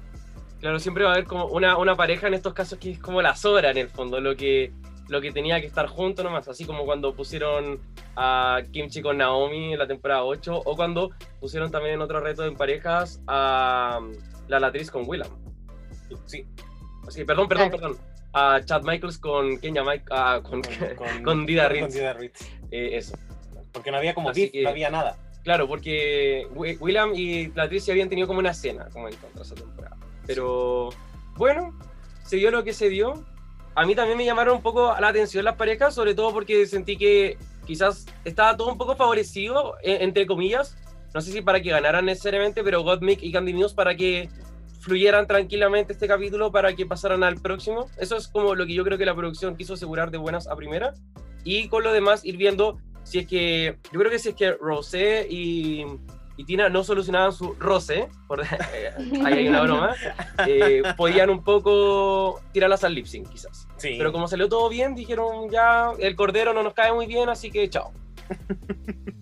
Claro, 0.61 0.78
siempre 0.78 1.04
va 1.04 1.11
a 1.11 1.12
haber 1.14 1.24
como 1.24 1.46
una, 1.46 1.78
una 1.78 1.96
pareja 1.96 2.26
en 2.26 2.35
estos 2.35 2.52
casos 2.52 2.78
que 2.78 2.90
es 2.92 2.98
como 2.98 3.22
la 3.22 3.35
sobra 3.37 3.70
en 3.70 3.78
el 3.78 3.88
fondo, 3.88 4.20
lo 4.20 4.37
que, 4.37 4.72
lo 5.09 5.20
que 5.22 5.33
tenía 5.33 5.61
que 5.61 5.66
estar 5.66 5.87
junto 5.87 6.22
nomás, 6.22 6.46
así 6.48 6.66
como 6.66 6.85
cuando 6.85 7.14
pusieron 7.14 7.80
a 8.16 8.61
Kimchi 8.72 9.00
con 9.02 9.16
Naomi 9.18 9.72
en 9.72 9.78
la 9.78 9.87
temporada 9.87 10.24
8, 10.24 10.61
o 10.64 10.76
cuando 10.76 11.11
pusieron 11.40 11.70
también 11.70 11.94
en 11.94 12.02
otro 12.02 12.20
reto 12.20 12.44
en 12.44 12.57
parejas 12.57 13.20
a 13.26 13.98
um, 14.00 14.12
la 14.48 14.61
Latriz 14.61 14.90
con 14.90 15.04
Willam. 15.07 15.28
Sí, 16.26 16.44
Así, 17.07 17.24
perdón, 17.24 17.48
perdón, 17.48 17.68
Claro. 17.70 17.83
perdón. 17.94 18.14
A 18.33 18.61
Chad 18.64 18.83
Michaels 18.83 19.18
con 19.18 19.59
Kenya 19.59 19.85
Mike, 19.85 20.04
ah, 20.11 20.40
con, 20.42 20.61
con, 20.62 21.22
con 21.22 21.46
Dida 21.46 21.64
con 21.68 21.72
Ritz. 21.72 21.94
Dida 21.94 22.12
Ritz. 22.14 22.40
eh, 22.70 22.96
eso. 22.96 23.16
Porque 23.72 23.90
no 23.90 23.98
había 23.98 24.14
como 24.14 24.33
beef, 24.33 24.50
que- 24.50 24.62
no 24.62 24.70
había 24.70 24.90
nada. 24.90 25.16
Claro, 25.44 25.68
porque 25.68 26.46
Wi- 26.54 26.76
Willam 26.80 27.12
y 27.14 27.48
Latricia 27.48 27.92
habían 27.92 28.09
tenido 28.09 28.26
como 28.26 28.38
una 28.40 28.50
escena 28.50 28.88
como 28.92 29.09
en 29.09 29.16
contra 29.16 29.42
esa 29.42 29.54
temporada. 29.54 29.96
Pero 30.26 30.88
bueno, 31.37 31.78
se 32.24 32.37
dio 32.37 32.50
lo 32.50 32.64
que 32.64 32.72
se 32.72 32.88
dio. 32.88 33.24
A 33.76 33.85
mí 33.85 33.94
también 33.94 34.16
me 34.16 34.24
llamaron 34.24 34.57
un 34.57 34.62
poco 34.62 34.94
la 34.98 35.09
atención 35.09 35.44
las 35.44 35.57
parejas, 35.57 35.94
sobre 35.94 36.14
todo 36.14 36.33
porque 36.33 36.64
sentí 36.66 36.96
que 36.96 37.37
quizás 37.66 38.07
estaba 38.24 38.57
todo 38.57 38.68
un 38.72 38.78
poco 38.78 38.96
favorecido, 38.96 39.74
e- 39.83 40.02
entre 40.02 40.26
comillas. 40.26 40.76
No 41.14 41.20
sé 41.20 41.31
si 41.31 41.42
para 41.42 41.62
que 41.62 41.70
ganaran 41.70 42.05
necesariamente, 42.05 42.64
pero 42.64 42.83
Gottmik 42.83 43.22
y 43.22 43.31
Candy 43.31 43.55
Muse 43.55 43.74
para 43.74 43.96
que 43.96 44.29
fluyeran 44.81 45.27
tranquilamente 45.27 45.92
este 45.92 46.09
capítulo 46.09 46.50
para 46.50 46.74
que 46.74 46.85
pasaran 46.85 47.22
al 47.22 47.40
próximo. 47.40 47.88
Eso 47.98 48.16
es 48.16 48.29
como 48.29 48.55
lo 48.55 48.66
que 48.66 48.74
yo 48.74 48.85
creo 48.85 48.98
que 48.98 49.07
la 49.07 49.14
producción 49.14 49.57
quiso 49.57 49.74
asegurar 49.74 50.11
de 50.11 50.18
buenas 50.18 50.48
a 50.48 50.57
primera. 50.57 50.92
Y 51.44 51.68
con 51.68 51.85
lo 51.85 51.92
demás 51.92 52.24
ir 52.24 52.37
viendo 52.37 52.79
si 53.05 53.20
es 53.20 53.27
que, 53.27 53.79
yo 53.92 54.00
creo 54.00 54.11
que 54.11 54.18
si 54.18 54.31
es 54.31 54.35
que 54.35 54.53
Rosé 54.53 55.27
y, 55.31 55.85
y 56.37 56.44
Tina 56.44 56.68
no 56.68 56.83
solucionaban 56.83 57.33
su 57.33 57.55
roce, 57.55 58.09
por, 58.27 58.42
ahí 59.24 59.33
hay 59.33 59.48
una 59.48 59.62
broma, 59.62 59.94
eh, 60.46 60.83
podían 60.96 61.31
un 61.31 61.44
poco 61.44 62.40
tirarlas 62.53 62.83
al 62.83 62.94
lip 62.94 63.07
sync 63.07 63.29
quizás. 63.29 63.68
Sí. 63.77 63.94
Pero 63.98 64.11
como 64.11 64.27
salió 64.27 64.48
todo 64.48 64.68
bien, 64.68 64.94
dijeron 64.94 65.50
ya, 65.50 65.92
el 65.98 66.16
cordero 66.16 66.53
no 66.53 66.62
nos 66.62 66.74
cae 66.74 66.92
muy 66.92 67.07
bien, 67.07 67.29
así 67.29 67.50
que 67.50 67.68
chao. 67.70 67.92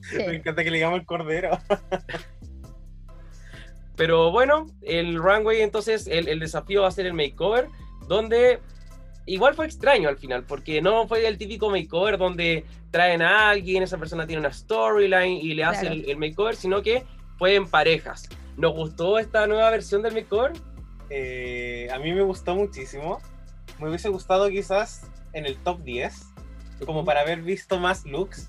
Sí. 0.02 0.16
Me 0.18 0.36
encanta 0.36 0.62
que 0.64 0.70
le 0.70 0.76
digamos 0.78 1.00
el 1.00 1.06
cordero. 1.06 1.58
Pero 3.96 4.30
bueno, 4.32 4.66
el 4.82 5.16
runway 5.16 5.60
entonces, 5.60 6.06
el, 6.06 6.28
el 6.28 6.40
desafío 6.40 6.82
va 6.82 6.88
a 6.88 6.92
ser 6.92 7.06
el 7.06 7.14
makeover, 7.14 7.68
donde 8.08 8.58
igual 9.26 9.54
fue 9.54 9.66
extraño 9.66 10.08
al 10.08 10.16
final, 10.16 10.44
porque 10.44 10.80
no 10.80 11.06
fue 11.06 11.26
el 11.26 11.38
típico 11.38 11.70
makeover 11.70 12.18
donde 12.18 12.64
traen 12.90 13.22
a 13.22 13.50
alguien, 13.50 13.82
esa 13.82 13.98
persona 13.98 14.26
tiene 14.26 14.40
una 14.40 14.52
storyline 14.52 15.38
y 15.40 15.54
le 15.54 15.64
hace 15.64 15.82
Claro. 15.82 15.94
el, 15.94 16.10
el 16.10 16.16
makeover, 16.16 16.56
sino 16.56 16.82
que 16.82 17.04
fue 17.38 17.54
en 17.54 17.68
parejas. 17.68 18.28
¿Nos 18.56 18.72
gustó 18.72 19.18
esta 19.18 19.46
nueva 19.46 19.70
versión 19.70 20.02
del 20.02 20.14
makeover? 20.14 20.52
Eh, 21.10 21.88
a 21.92 21.98
mí 21.98 22.12
me 22.12 22.22
gustó 22.22 22.54
muchísimo. 22.54 23.20
Me 23.78 23.88
hubiese 23.88 24.08
gustado 24.08 24.48
quizás 24.48 25.06
en 25.32 25.46
el 25.46 25.56
top 25.58 25.82
10, 25.82 26.14
como 26.86 27.04
para 27.04 27.20
haber 27.20 27.42
visto 27.42 27.78
más 27.78 28.04
looks. 28.06 28.48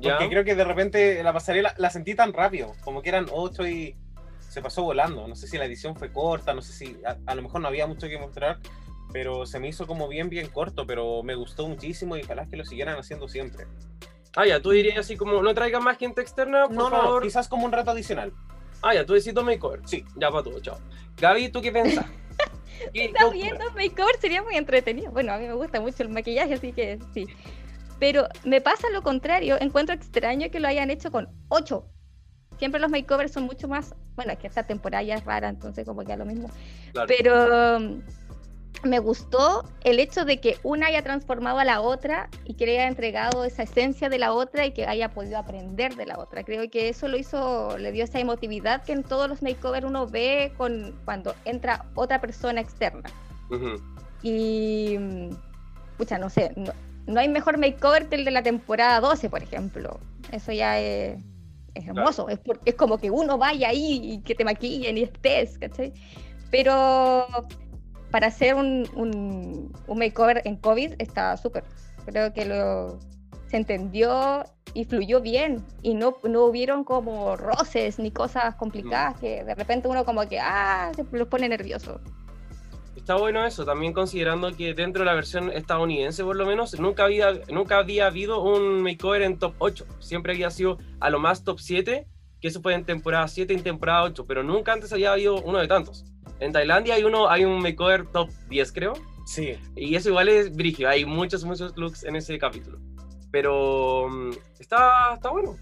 ¿Ya? 0.00 0.12
Porque 0.18 0.28
creo 0.30 0.44
que 0.44 0.54
de 0.54 0.64
repente 0.64 1.22
la 1.22 1.32
pasarela 1.32 1.74
la 1.78 1.90
sentí 1.90 2.14
tan 2.14 2.32
rápido, 2.32 2.74
como 2.84 3.02
que 3.02 3.08
eran 3.10 3.26
8 3.30 3.66
y 3.66 3.96
se 4.38 4.60
pasó 4.62 4.82
volando. 4.82 5.26
No 5.28 5.36
sé 5.36 5.46
si 5.46 5.58
la 5.58 5.64
edición 5.66 5.94
fue 5.96 6.12
corta, 6.12 6.54
no 6.54 6.62
sé 6.62 6.72
si 6.72 6.96
a, 7.06 7.16
a 7.26 7.34
lo 7.34 7.42
mejor 7.42 7.60
no 7.60 7.68
había 7.68 7.86
mucho 7.86 8.08
que 8.08 8.18
mostrar, 8.18 8.58
pero 9.12 9.46
se 9.46 9.58
me 9.60 9.68
hizo 9.68 9.86
como 9.86 10.08
bien, 10.08 10.28
bien 10.28 10.48
corto, 10.48 10.86
pero 10.86 11.22
me 11.22 11.34
gustó 11.34 11.68
muchísimo 11.68 12.16
y 12.16 12.22
ojalá 12.22 12.46
que 12.46 12.56
lo 12.56 12.64
siguieran 12.64 12.98
haciendo 12.98 13.28
siempre. 13.28 13.66
Ah, 14.36 14.46
ya, 14.46 14.60
tú 14.60 14.70
dirías 14.70 14.98
así 14.98 15.16
como, 15.16 15.42
no 15.42 15.54
traigan 15.54 15.82
más 15.82 15.98
gente 15.98 16.20
externa, 16.20 16.66
por 16.66 16.74
No, 16.76 16.90
no, 16.90 16.96
favor. 17.02 17.22
quizás 17.22 17.48
como 17.48 17.64
un 17.66 17.72
rato 17.72 17.90
adicional. 17.90 18.32
Ah, 18.82 18.94
ya, 18.94 19.04
tú 19.04 19.12
decís 19.12 19.34
dos 19.34 19.44
makeover. 19.44 19.80
Sí. 19.86 20.04
Ya 20.16 20.30
para 20.30 20.44
todo, 20.44 20.60
chao. 20.60 20.78
Gaby, 21.18 21.48
¿tú 21.50 21.60
qué 21.60 21.70
pensás? 21.72 22.06
¿Qué- 22.94 23.06
Está 23.06 23.24
qué 23.26 23.30
bien, 23.32 23.48
opinas? 23.54 23.64
los 23.66 23.74
makeovers 23.74 24.20
sería 24.20 24.42
muy 24.42 24.56
entretenido. 24.56 25.10
Bueno, 25.12 25.32
a 25.32 25.38
mí 25.38 25.46
me 25.46 25.52
gusta 25.54 25.80
mucho 25.80 26.02
el 26.02 26.08
maquillaje, 26.08 26.54
así 26.54 26.72
que 26.72 26.98
sí. 27.12 27.26
Pero 28.00 28.26
me 28.44 28.60
pasa 28.60 28.88
lo 28.90 29.02
contrario, 29.02 29.56
encuentro 29.60 29.94
extraño 29.94 30.50
que 30.50 30.58
lo 30.58 30.66
hayan 30.66 30.90
hecho 30.90 31.12
con 31.12 31.28
ocho. 31.48 31.86
Siempre 32.58 32.80
los 32.80 32.90
makeovers 32.90 33.32
son 33.32 33.44
mucho 33.44 33.68
más, 33.68 33.94
bueno, 34.16 34.32
es 34.32 34.38
que 34.38 34.46
esta 34.46 34.64
temporada 34.66 35.02
ya 35.02 35.14
es 35.14 35.24
rara, 35.24 35.48
entonces 35.48 35.86
como 35.86 36.02
que 36.02 36.12
a 36.12 36.16
lo 36.16 36.24
mismo. 36.24 36.50
Claro. 36.92 37.08
Pero 37.08 37.76
um, 37.76 38.02
me 38.84 38.98
gustó 38.98 39.64
el 39.84 40.00
hecho 40.00 40.24
de 40.24 40.40
que 40.40 40.58
una 40.62 40.86
haya 40.86 41.02
transformado 41.02 41.58
a 41.58 41.64
la 41.64 41.82
otra 41.82 42.30
y 42.44 42.54
que 42.54 42.66
le 42.66 42.78
haya 42.78 42.88
entregado 42.88 43.44
esa 43.44 43.64
esencia 43.64 44.08
de 44.08 44.18
la 44.18 44.32
otra 44.32 44.64
y 44.64 44.72
que 44.72 44.86
haya 44.86 45.10
podido 45.10 45.38
aprender 45.38 45.94
de 45.94 46.06
la 46.06 46.18
otra. 46.18 46.42
Creo 46.42 46.70
que 46.70 46.88
eso 46.88 47.06
lo 47.06 47.18
hizo, 47.18 47.76
le 47.78 47.92
dio 47.92 48.04
esa 48.04 48.18
emotividad 48.18 48.82
que 48.82 48.92
en 48.92 49.02
todos 49.02 49.28
los 49.28 49.42
makeovers 49.42 49.84
uno 49.84 50.06
ve 50.06 50.52
con, 50.56 50.98
cuando 51.04 51.34
entra 51.44 51.84
otra 51.94 52.20
persona 52.20 52.62
externa. 52.62 53.10
Y, 54.22 54.96
mm, 54.98 55.30
pucha, 55.98 56.18
no 56.18 56.30
sé, 56.30 56.52
no, 56.56 56.72
no 57.10 57.20
hay 57.20 57.28
mejor 57.28 57.58
makeover 57.58 58.08
que 58.08 58.16
el 58.16 58.24
de 58.24 58.30
la 58.30 58.42
temporada 58.42 59.00
12, 59.00 59.28
por 59.30 59.42
ejemplo. 59.42 59.98
Eso 60.32 60.52
ya 60.52 60.78
es, 60.80 61.22
es 61.74 61.86
hermoso. 61.86 62.28
Es, 62.28 62.38
por- 62.38 62.60
es 62.64 62.74
como 62.74 62.98
que 62.98 63.10
uno 63.10 63.36
vaya 63.38 63.68
ahí 63.68 64.00
y 64.02 64.20
que 64.22 64.34
te 64.34 64.44
maquillen 64.44 64.96
y 64.98 65.02
estés, 65.02 65.58
¿cachai? 65.58 65.92
Pero 66.50 67.26
para 68.10 68.26
hacer 68.28 68.54
un, 68.54 68.88
un, 68.96 69.72
un 69.86 69.98
makeover 69.98 70.42
en 70.44 70.56
COVID 70.56 70.94
está 70.98 71.36
súper. 71.36 71.64
Creo 72.06 72.32
que 72.32 72.44
lo, 72.44 72.98
se 73.48 73.56
entendió 73.56 74.44
y 74.74 74.84
fluyó 74.84 75.20
bien. 75.20 75.64
Y 75.82 75.94
no, 75.94 76.16
no 76.24 76.44
hubieron 76.44 76.84
como 76.84 77.36
roces 77.36 77.98
ni 77.98 78.10
cosas 78.10 78.54
complicadas 78.56 79.18
que 79.20 79.44
de 79.44 79.54
repente 79.54 79.88
uno 79.88 80.04
como 80.04 80.28
que, 80.28 80.38
ah, 80.40 80.90
se 80.94 81.04
los 81.12 81.28
pone 81.28 81.48
nervioso. 81.48 82.00
Está 83.00 83.16
bueno 83.16 83.44
eso, 83.44 83.64
también 83.64 83.92
considerando 83.94 84.54
que 84.54 84.74
dentro 84.74 85.00
de 85.00 85.06
la 85.06 85.14
versión 85.14 85.50
estadounidense, 85.50 86.22
por 86.22 86.36
lo 86.36 86.46
menos, 86.46 86.78
nunca 86.78 87.04
había, 87.04 87.32
nunca 87.50 87.78
había 87.78 88.06
habido 88.06 88.42
un 88.42 88.82
makeover 88.82 89.22
en 89.22 89.38
top 89.38 89.54
8. 89.58 89.86
Siempre 89.98 90.34
había 90.34 90.50
sido 90.50 90.78
a 91.00 91.08
lo 91.10 91.18
más 91.18 91.42
top 91.42 91.58
7, 91.58 92.06
que 92.40 92.48
eso 92.48 92.60
fue 92.60 92.74
en 92.74 92.84
temporada 92.84 93.26
7 93.26 93.52
y 93.52 93.56
en 93.56 93.62
temporada 93.64 94.04
8, 94.04 94.26
pero 94.26 94.44
nunca 94.44 94.74
antes 94.74 94.92
había 94.92 95.12
habido 95.12 95.40
uno 95.42 95.58
de 95.58 95.66
tantos. 95.66 96.04
En 96.38 96.52
Tailandia 96.52 96.94
hay 96.94 97.02
uno, 97.02 97.28
hay 97.28 97.44
un 97.44 97.60
makeover 97.60 98.06
top 98.06 98.30
10, 98.48 98.70
creo, 98.72 98.92
Sí. 99.26 99.54
y 99.74 99.94
eso 99.96 100.10
igual 100.10 100.28
es 100.28 100.54
brígido, 100.54 100.90
hay 100.90 101.04
muchos, 101.04 101.42
muchos 101.44 101.76
looks 101.76 102.04
en 102.04 102.16
ese 102.16 102.38
capítulo. 102.38 102.78
Pero 103.32 104.08
mm, 104.08 104.30
está, 104.60 105.14
está 105.14 105.30
bueno. 105.30 105.56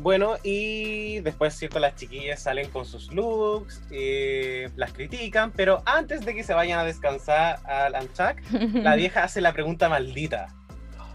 Bueno, 0.00 0.34
y 0.42 1.20
después, 1.20 1.54
¿cierto? 1.54 1.78
Las 1.78 1.94
chiquillas 1.94 2.42
salen 2.42 2.68
con 2.70 2.84
sus 2.84 3.12
looks, 3.12 3.80
eh, 3.92 4.68
las 4.74 4.92
critican, 4.92 5.52
pero 5.52 5.82
antes 5.86 6.24
de 6.24 6.34
que 6.34 6.42
se 6.42 6.52
vayan 6.52 6.80
a 6.80 6.84
descansar 6.84 7.60
al 7.64 7.94
Anchak, 7.94 8.42
la 8.74 8.96
vieja 8.96 9.22
hace 9.22 9.40
la 9.40 9.52
pregunta 9.52 9.88
maldita. 9.88 10.48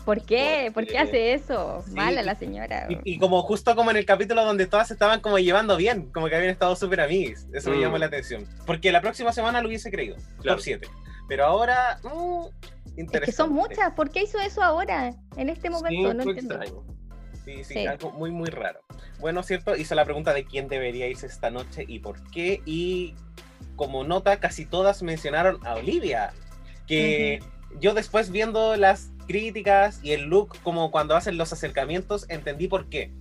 ¿Por 0.05 0.23
qué? 0.25 0.71
¿Por 0.73 0.87
qué 0.87 0.97
hace 0.97 1.33
eso? 1.33 1.83
Sí, 1.85 1.91
Mala 1.93 2.23
la 2.23 2.35
señora. 2.35 2.87
Y, 2.89 3.15
y 3.15 3.19
como 3.19 3.41
justo 3.43 3.75
como 3.75 3.91
en 3.91 3.97
el 3.97 4.05
capítulo 4.05 4.45
donde 4.45 4.65
todas 4.65 4.89
estaban 4.91 5.19
como 5.19 5.37
llevando 5.39 5.75
bien, 5.75 6.09
como 6.13 6.29
que 6.29 6.35
habían 6.37 6.49
estado 6.51 6.75
súper 6.77 7.01
amigues. 7.01 7.47
Eso 7.53 7.69
me 7.69 7.77
Mm. 7.77 7.81
llamó 7.81 7.97
la 7.97 8.05
atención. 8.05 8.47
Porque 8.65 8.93
la 8.93 9.01
próxima 9.01 9.33
semana 9.33 9.61
lo 9.61 9.67
hubiese 9.67 9.91
creído, 9.91 10.15
Claro. 10.41 10.55
top 10.57 10.63
7. 10.63 10.87
Pero 11.27 11.45
ahora, 11.45 11.99
mm, 12.03 12.45
interesante. 12.97 13.17
Es 13.17 13.21
que 13.25 13.31
son 13.33 13.51
muchas. 13.53 13.91
¿Por 13.93 14.09
qué 14.09 14.23
hizo 14.23 14.39
eso 14.39 14.63
ahora? 14.63 15.13
En 15.35 15.49
este 15.49 15.67
Sí, 15.67 15.73
momento, 15.73 16.13
no 16.13 16.23
entiendo. 16.23 16.55
extraño. 16.55 16.83
Sí, 17.45 17.63
sí, 17.63 17.73
Sí. 17.73 17.87
algo 17.87 18.11
muy, 18.11 18.31
muy 18.31 18.49
raro. 18.49 18.81
Bueno, 19.19 19.43
¿cierto? 19.43 19.75
Hizo 19.75 19.95
la 19.95 20.05
pregunta 20.05 20.33
de 20.33 20.45
quién 20.45 20.67
debería 20.67 21.07
irse 21.07 21.25
esta 21.25 21.49
noche 21.49 21.85
y 21.87 21.99
por 21.99 22.21
qué. 22.31 22.61
Y 22.65 23.15
como 23.75 24.03
nota, 24.03 24.39
casi 24.39 24.65
todas 24.65 25.01
mencionaron 25.03 25.65
a 25.65 25.75
Olivia. 25.75 26.31
Que 26.87 27.39
yo 27.79 27.93
después 27.93 28.31
viendo 28.31 28.75
las 28.75 29.11
críticas 29.27 29.99
y 30.03 30.11
el 30.13 30.23
look, 30.23 30.57
como 30.63 30.89
cuando 30.91 31.15
hacen 31.15 31.37
los 31.37 31.53
acercamientos, 31.53 32.25
entendí 32.29 32.67
por 32.67 32.89
qué. 32.89 33.11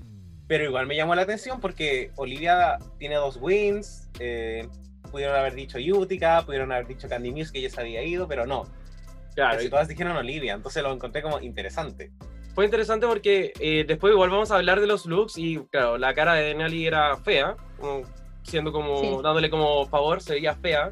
Pero 0.47 0.65
igual 0.65 0.87
me 0.87 0.97
llamó 0.97 1.15
la 1.15 1.23
atención 1.23 1.61
porque 1.61 2.11
Olivia 2.17 2.79
tiene 2.99 3.17
dos 3.17 3.39
wins. 3.41 4.09
eh, 4.19 4.67
pudieron 5.11 5.37
haber 5.37 5.55
dicho 5.55 5.79
Utica, 5.79 6.43
pudieron 6.45 6.73
haber 6.73 6.87
dicho 6.87 7.09
Candy 7.09 7.31
Muse 7.31 7.53
que 7.53 7.61
ya 7.63 7.71
se 7.71 7.81
había 7.81 8.03
ido, 8.03 8.29
pero 8.29 8.47
no. 8.47 8.65
Claro, 9.35 9.55
Casi 9.55 9.67
y 9.67 9.71
todas 9.71 9.89
dijeron 9.89 10.17
Olivia, 10.17 10.55
entonces 10.55 10.83
lo 10.83 10.93
encontré 10.93 11.23
como 11.23 11.41
interesante. 11.41 12.11
Fue 12.59 12.65
interesante 12.65 13.07
porque 13.07 13.53
eh, 13.61 13.85
después 13.87 14.13
igual 14.13 14.31
vamos 14.31 14.51
a 14.51 14.57
hablar 14.57 14.81
de 14.81 14.89
los 14.89 15.07
looks 15.07 15.39
y 15.39 15.59
claro, 15.71 15.97
la 15.97 16.13
cara 16.13 16.35
de 16.35 16.43
Denali 16.43 16.89
era 16.89 17.17
fea, 17.19 17.57
como 17.79 18.03
siendo 18.43 18.73
como, 18.73 18.99
Sí. 19.01 19.11
dándole 19.23 19.49
como 19.49 19.87
favor, 19.87 20.21
se 20.21 20.35
veía 20.35 20.57
fea, 20.57 20.91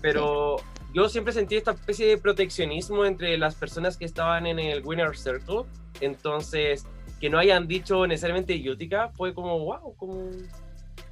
pero 0.00 0.58
yo 0.94 1.08
siempre 1.08 1.32
sentí 1.32 1.56
esta 1.56 1.72
especie 1.72 2.06
de 2.06 2.16
proteccionismo 2.16 3.04
entre 3.04 3.36
las 3.38 3.56
personas 3.56 3.96
que 3.96 4.04
estaban 4.04 4.46
en 4.46 4.60
el 4.60 4.86
Winner 4.86 5.16
Circle, 5.16 5.62
entonces 6.00 6.86
que 7.18 7.28
no 7.28 7.38
hayan 7.38 7.66
dicho 7.66 8.06
necesariamente 8.06 8.54
Utica 8.70 9.08
fue 9.08 9.34
como, 9.34 9.58
wow, 9.58 9.96
como 9.96 10.30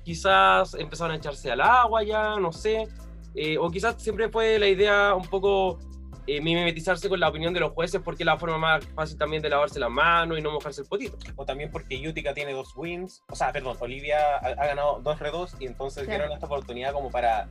quizás 0.05 0.75
empezaron 0.75 1.15
a 1.15 1.17
echarse 1.17 1.51
al 1.51 1.61
agua 1.61 2.05
ya, 2.05 2.39
no 2.39 2.53
sé, 2.53 2.87
eh, 3.35 3.59
o 3.59 3.69
quizás 3.69 4.01
siempre 4.01 4.29
fue 4.29 4.61
la 4.61 4.69
idea 4.69 5.17
un 5.17 5.27
poco 5.27 5.81
eh, 6.29 6.41
mimetizarse 6.43 7.09
con 7.09 7.19
la 7.19 7.29
opinión 7.29 7.55
de 7.55 7.61
los 7.61 7.73
jueces 7.73 8.01
porque 8.05 8.23
es 8.23 8.27
la 8.27 8.37
forma 8.37 8.59
más 8.59 8.85
fácil 8.95 9.17
también 9.17 9.41
de 9.43 9.49
lavarse 9.49 9.81
la 9.81 9.89
mano 9.89 10.37
y 10.37 10.43
no 10.43 10.51
mojarse 10.53 10.83
el 10.83 10.87
potito. 10.87 11.17
o 11.37 11.45
también 11.47 11.71
porque 11.71 11.97
Utica 12.09 12.35
tiene 12.35 12.53
dos 12.53 12.77
wins, 12.77 13.23
o 13.31 13.35
sea, 13.35 13.51
perdón, 13.53 13.77
Olivia 13.81 14.19
ha, 14.37 14.47
ha 14.49 14.67
ganado 14.67 15.01
dos 15.01 15.19
re2 15.19 15.55
y 15.61 15.67
entonces 15.67 16.05
Claro. 16.05 16.19
dieron 16.21 16.33
esta 16.35 16.47
oportunidad 16.47 16.93
como 16.93 17.11
para 17.11 17.49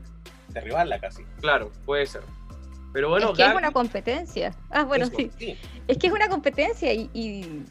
derribarla 0.49 0.99
casi. 0.99 1.23
Claro, 1.41 1.71
puede 1.85 2.05
ser. 2.05 2.21
Pero 2.93 3.09
bueno, 3.09 3.31
es 3.31 3.37
que 3.37 3.45
es 3.45 3.53
una 3.53 3.71
competencia. 3.71 4.53
Ah, 4.69 4.83
bueno, 4.83 5.05
Eso, 5.05 5.15
sí. 5.17 5.31
sí. 5.37 5.57
Es 5.87 5.97
que 5.97 6.07
es 6.07 6.13
una 6.13 6.29
competencia 6.29 6.93
y, 6.93 7.09
y, 7.13 7.63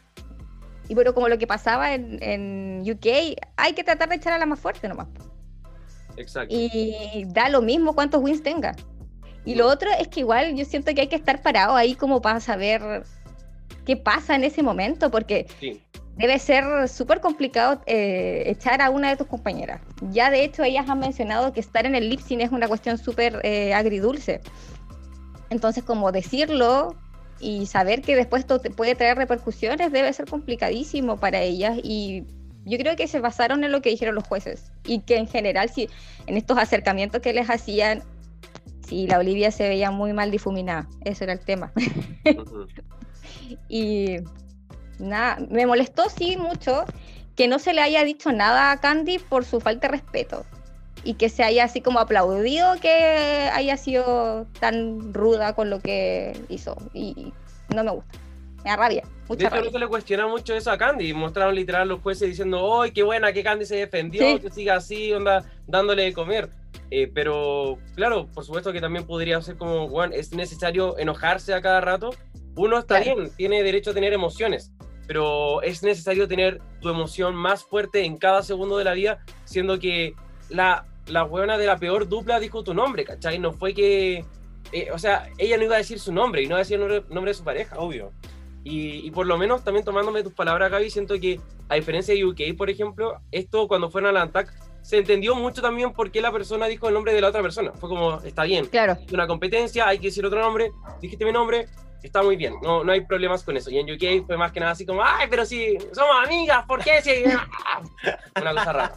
y 0.89 0.93
bueno, 0.93 1.13
como 1.13 1.27
lo 1.29 1.37
que 1.37 1.47
pasaba 1.47 1.93
en, 1.93 2.21
en 2.21 2.83
UK, 2.89 3.37
hay 3.57 3.73
que 3.73 3.83
tratar 3.83 4.09
de 4.09 4.15
echar 4.15 4.33
a 4.33 4.37
la 4.37 4.45
más 4.45 4.59
fuerte 4.59 4.87
nomás. 4.87 5.07
Exacto. 6.17 6.53
Y 6.55 7.25
da 7.27 7.49
lo 7.49 7.61
mismo 7.61 7.93
cuántos 7.95 8.21
wins 8.21 8.41
tenga. 8.43 8.75
Y 9.47 9.55
lo 9.55 9.65
otro 9.67 9.89
es 9.97 10.09
que 10.09 10.19
igual 10.19 10.55
yo 10.57 10.65
siento 10.65 10.93
que 10.93 11.01
hay 11.01 11.07
que 11.07 11.15
estar 11.15 11.41
parado 11.41 11.75
ahí 11.75 11.95
como 11.95 12.21
para 12.21 12.41
saber 12.41 13.03
qué 13.85 13.95
pasa 13.95 14.35
en 14.35 14.43
ese 14.43 14.61
momento, 14.61 15.09
porque 15.09 15.47
Sí, 15.61 15.81
debe 16.17 16.37
ser 16.37 16.89
súper 16.89 17.21
complicado 17.21 17.81
eh, 17.85 18.43
echar 18.47 18.81
a 18.81 18.89
una 18.89 19.09
de 19.09 19.15
tus 19.15 19.27
compañeras. 19.27 19.79
Ya 20.11 20.29
de 20.31 20.43
hecho 20.43 20.63
ellas 20.63 20.89
han 20.89 20.99
mencionado 20.99 21.53
que 21.53 21.61
estar 21.61 21.85
en 21.85 21.95
el 21.95 22.09
lip 22.09 22.19
sync 22.19 22.41
es 22.41 22.51
una 22.51 22.67
cuestión 22.67 22.97
súper 22.97 23.39
eh, 23.43 23.73
agridulce. 23.73 24.41
Entonces 25.49 25.83
como 25.83 26.11
decirlo 26.11 26.97
y 27.39 27.67
saber 27.67 28.01
que 28.01 28.15
después 28.15 28.41
esto 28.41 28.59
te 28.59 28.71
puede 28.71 28.95
traer 28.95 29.15
repercusiones 29.15 29.91
debe 29.91 30.11
ser 30.11 30.25
complicadísimo 30.25 31.17
para 31.17 31.41
ellas 31.41 31.77
y 31.81 32.25
yo 32.65 32.77
creo 32.79 32.95
que 32.95 33.07
se 33.07 33.21
basaron 33.21 33.63
en 33.63 33.71
lo 33.71 33.81
que 33.81 33.91
dijeron 33.91 34.15
los 34.15 34.27
jueces 34.27 34.71
y 34.85 35.01
que 35.01 35.17
en 35.17 35.27
general 35.27 35.69
si 35.69 35.87
en 36.25 36.35
estos 36.35 36.57
acercamientos 36.57 37.21
que 37.21 37.31
les 37.31 37.49
hacían 37.49 38.03
si 38.87 39.05
la 39.07 39.19
Olivia 39.19 39.51
se 39.51 39.67
veía 39.67 39.91
muy 39.91 40.13
mal 40.13 40.31
difuminada, 40.31 40.87
eso 41.03 41.23
era 41.23 41.33
el 41.33 41.39
tema. 41.39 41.71
Y 43.69 44.17
nada, 44.99 45.37
me 45.49 45.65
molestó 45.65 46.09
sí 46.09 46.35
mucho 46.35 46.83
que 47.37 47.47
no 47.47 47.59
se 47.59 47.73
le 47.73 47.81
haya 47.81 48.03
dicho 48.03 48.33
nada 48.33 48.71
a 48.71 48.81
Candy 48.81 49.19
por 49.19 49.45
su 49.45 49.61
falta 49.61 49.87
de 49.87 49.93
respeto. 49.93 50.45
Y 51.05 51.13
que 51.13 51.29
se 51.29 51.43
haya 51.43 51.63
así 51.63 51.79
como 51.79 51.99
aplaudido 51.99 52.75
que 52.81 53.49
haya 53.53 53.77
sido 53.77 54.47
tan 54.59 55.13
ruda 55.13 55.53
con 55.53 55.69
lo 55.69 55.79
que 55.79 56.37
hizo. 56.49 56.75
Y 56.93 57.31
no 57.73 57.85
me 57.85 57.91
gusta. 57.91 58.19
Me 58.63 58.71
da 58.71 58.75
rabia, 58.75 59.01
De 59.03 59.09
mucha 59.29 59.45
hecho, 59.47 59.49
no 59.49 59.55
rabia. 59.57 59.71
se 59.71 59.79
le 59.79 59.87
cuestiona 59.87 60.27
mucho 60.27 60.53
eso 60.55 60.71
a 60.71 60.77
Candy. 60.77 61.13
Mostraron 61.13 61.55
literal 61.55 61.87
los 61.87 62.01
jueces 62.01 62.27
diciendo, 62.29 62.81
¡ay, 62.81 62.91
qué 62.91 63.03
buena 63.03 63.31
que 63.31 63.43
Candy 63.43 63.65
se 63.65 63.75
defendió! 63.77 64.21
Sí. 64.21 64.39
Que 64.39 64.49
siga 64.49 64.75
así, 64.75 65.13
onda, 65.13 65.45
dándole 65.67 66.03
de 66.03 66.13
comer. 66.13 66.49
Eh, 66.89 67.11
pero, 67.13 67.77
claro, 67.95 68.27
por 68.33 68.43
supuesto 68.45 68.71
que 68.73 68.81
también 68.81 69.05
podría 69.05 69.41
ser 69.41 69.57
como, 69.57 69.87
bueno, 69.89 70.13
es 70.15 70.33
necesario 70.33 70.97
enojarse 70.97 71.53
a 71.53 71.61
cada 71.61 71.81
rato. 71.81 72.09
Uno 72.55 72.79
está 72.79 73.01
Claro. 73.01 73.19
bien, 73.19 73.31
tiene 73.35 73.61
derecho 73.63 73.91
a 73.91 73.93
tener 73.93 74.13
emociones, 74.13 74.71
pero 75.05 75.61
es 75.61 75.83
necesario 75.83 76.27
tener 76.27 76.59
tu 76.81 76.89
emoción 76.89 77.35
más 77.35 77.63
fuerte 77.63 78.03
en 78.05 78.17
cada 78.17 78.41
segundo 78.41 78.77
de 78.77 78.83
la 78.85 78.93
vida, 78.93 79.19
siendo 79.45 79.79
que 79.79 80.15
la, 80.49 80.85
la 81.07 81.23
buena 81.23 81.57
de 81.57 81.65
la 81.67 81.77
peor 81.77 82.07
dupla 82.07 82.39
dijo 82.39 82.63
tu 82.63 82.73
nombre, 82.73 83.03
¿cachai? 83.05 83.37
No 83.37 83.51
fue 83.53 83.73
que... 83.73 84.25
eh, 84.71 84.89
o 84.91 84.97
sea, 84.97 85.29
ella 85.37 85.57
no 85.57 85.63
iba 85.65 85.75
a 85.75 85.79
decir 85.79 85.99
su 85.99 86.11
nombre 86.11 86.41
y 86.41 86.45
no 86.45 86.51
iba 86.51 86.57
a 86.57 86.59
decir 86.59 86.75
el 86.75 86.87
nombre, 86.87 87.03
nombre 87.13 87.31
de 87.31 87.35
su 87.35 87.43
pareja. 87.43 87.77
Obvio. 87.77 88.11
Y, 88.69 89.07
y 89.07 89.11
por 89.11 89.25
lo 89.25 89.37
menos 89.37 89.63
también 89.63 89.85
tomándome 89.85 90.23
tus 90.23 90.33
palabras, 90.33 90.69
Gaby, 90.69 90.89
siento 90.89 91.17
que 91.19 91.39
a 91.69 91.75
diferencia 91.75 92.13
de 92.13 92.25
UK, 92.25 92.57
por 92.57 92.69
ejemplo, 92.69 93.21
esto 93.31 93.67
cuando 93.67 93.89
fueron 93.89 94.09
al 94.09 94.17
ANTAC 94.17 94.53
se 94.81 94.97
entendió 94.97 95.35
mucho 95.35 95.61
también 95.61 95.93
por 95.93 96.11
qué 96.11 96.21
la 96.21 96.31
persona 96.31 96.65
dijo 96.65 96.87
el 96.87 96.93
nombre 96.93 97.13
de 97.13 97.21
la 97.21 97.29
otra 97.29 97.41
persona. 97.41 97.71
Fue 97.73 97.87
como, 97.87 98.21
está 98.21 98.43
bien, 98.43 98.65
Claro, 98.65 98.97
es 99.05 99.11
una 99.13 99.25
competencia, 99.25 99.87
hay 99.87 99.99
que 99.99 100.07
decir 100.07 100.25
otro 100.25 100.41
nombre, 100.41 100.71
dijiste 101.01 101.23
mi 101.23 101.31
nombre, 101.31 101.67
está 102.03 102.21
muy 102.23 102.35
bien, 102.35 102.55
no, 102.61 102.83
no 102.83 102.91
hay 102.91 103.01
problemas 103.01 103.43
con 103.43 103.55
eso. 103.55 103.69
Y 103.69 103.79
en 103.79 103.89
UK 103.89 104.25
fue 104.25 104.37
más 104.37 104.51
que 104.51 104.59
nada 104.59 104.73
así 104.73 104.85
como, 104.85 105.01
ay, 105.03 105.27
pero 105.29 105.45
si 105.45 105.77
somos 105.93 106.25
amigas, 106.25 106.65
¿por 106.65 106.83
qué? 106.83 107.01
Si... 107.01 107.23
una 108.41 108.53
cosa 108.53 108.73
rara. 108.73 108.95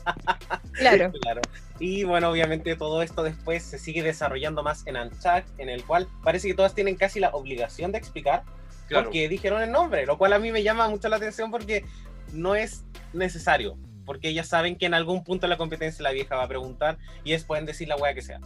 claro. 0.73 1.13
Claro. 1.23 1.41
Y 1.79 2.05
bueno, 2.05 2.31
obviamente 2.31 2.77
todo 2.77 3.03
esto 3.03 3.23
después 3.23 3.63
se 3.63 3.79
sigue 3.79 4.03
desarrollando 4.03 4.63
más 4.63 4.87
en 4.87 4.97
Unchuck, 4.97 5.45
en 5.59 5.71
el 5.71 5.85
cual 5.85 6.09
parece 6.23 6.49
que 6.49 6.55
todas 6.55 6.75
tienen 6.75 6.95
casi 6.95 7.21
la 7.21 7.31
obligación 7.31 7.91
de 7.91 7.99
explicar 7.99 8.45
Claro. 8.91 9.05
porque 9.07 9.29
dijeron 9.29 9.63
el 9.63 9.71
nombre, 9.73 10.05
lo 10.07 10.19
cual 10.19 10.33
a 10.35 10.39
mí 10.39 10.53
me 10.53 10.63
llama 10.63 10.89
mucho 10.89 11.09
la 11.09 11.17
atención 11.17 11.51
porque 11.51 11.85
no 12.33 12.55
es 12.55 12.85
necesario, 13.13 13.77
porque 14.05 14.29
ellas 14.29 14.49
saben 14.49 14.77
que 14.77 14.87
en 14.87 14.95
algún 14.95 15.25
punto 15.25 15.47
de 15.47 15.49
la 15.49 15.57
competencia 15.57 16.03
la 16.03 16.11
vieja 16.13 16.37
va 16.37 16.45
a 16.45 16.49
preguntar 16.49 16.99
y 17.25 17.33
ellos 17.33 17.45
pueden 17.45 17.67
decir 17.67 17.89
la 17.89 17.97
wea 17.97 18.15
que 18.15 18.23
sea. 18.23 18.41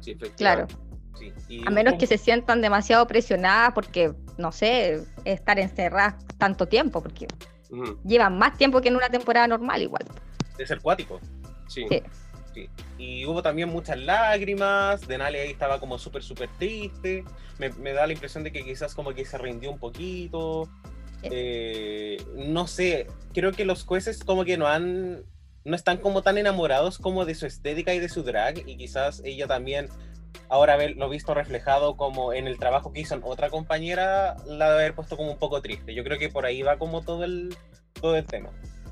Sí, 0.00 0.14
Claro. 0.36 0.66
efectivamente. 0.66 0.74
Sí, 1.18 1.32
y 1.48 1.66
A 1.66 1.70
menos 1.70 1.94
que 1.94 2.06
se 2.06 2.16
sientan 2.18 2.60
demasiado 2.60 3.06
presionadas 3.08 3.72
porque, 3.74 4.12
no 4.36 4.52
sé, 4.52 5.02
estar 5.24 5.58
encerradas 5.58 6.14
tanto 6.38 6.66
tiempo, 6.66 7.02
porque 7.02 7.26
llevan 8.04 8.38
más 8.38 8.56
tiempo 8.56 8.80
que 8.80 8.88
en 8.88 8.96
una 8.96 9.08
temporada 9.08 9.46
normal 9.48 9.82
igual. 9.82 10.04
de 10.56 10.66
ser 10.66 10.80
cuático. 10.80 11.20
Sí. 11.68 11.84
Sí. 11.88 12.02
Sí. 12.58 12.70
Y 12.98 13.26
hubo 13.26 13.42
también 13.42 13.68
muchas 13.68 13.98
lágrimas, 13.98 15.06
Denali 15.06 15.38
ahí 15.38 15.50
estaba 15.50 15.78
como 15.78 15.98
súper, 15.98 16.22
súper 16.22 16.48
triste, 16.58 17.24
me, 17.58 17.70
me 17.70 17.92
da 17.92 18.06
la 18.06 18.12
impresión 18.12 18.42
de 18.44 18.52
que 18.52 18.64
quizás 18.64 18.94
como 18.94 19.14
que 19.14 19.24
se 19.24 19.38
rindió 19.38 19.70
un 19.70 19.78
poquito, 19.78 20.68
eh, 21.22 22.22
no 22.34 22.66
sé, 22.66 23.06
creo 23.34 23.52
que 23.52 23.64
los 23.64 23.84
jueces 23.84 24.22
como 24.24 24.44
que 24.44 24.56
no 24.56 24.66
han, 24.66 25.24
no 25.64 25.76
están 25.76 25.98
como 25.98 26.22
tan 26.22 26.38
enamorados 26.38 26.98
como 26.98 27.24
de 27.24 27.34
su 27.34 27.46
estética 27.46 27.94
y 27.94 27.98
de 27.98 28.08
su 28.08 28.22
drag, 28.22 28.66
y 28.66 28.76
quizás 28.76 29.20
ella 29.24 29.46
también, 29.46 29.88
ahora 30.48 30.74
haberlo 30.74 31.08
visto 31.08 31.34
reflejado 31.34 31.96
como 31.96 32.32
en 32.32 32.46
el 32.46 32.58
trabajo 32.58 32.92
que 32.92 33.00
hizo 33.00 33.14
en 33.14 33.22
otra 33.24 33.50
compañera, 33.50 34.36
la 34.46 34.70
debe 34.70 34.80
haber 34.80 34.94
puesto 34.94 35.16
como 35.16 35.32
un 35.32 35.38
poco 35.38 35.60
triste. 35.60 35.94
Yo 35.94 36.04
creo 36.04 36.18
que 36.18 36.28
por 36.28 36.46
ahí 36.46 36.62
va 36.62 36.78
como 36.78 37.02
todo 37.02 37.24
el, 37.24 37.54
todo 38.00 38.16
el 38.16 38.24
tema. 38.24 38.50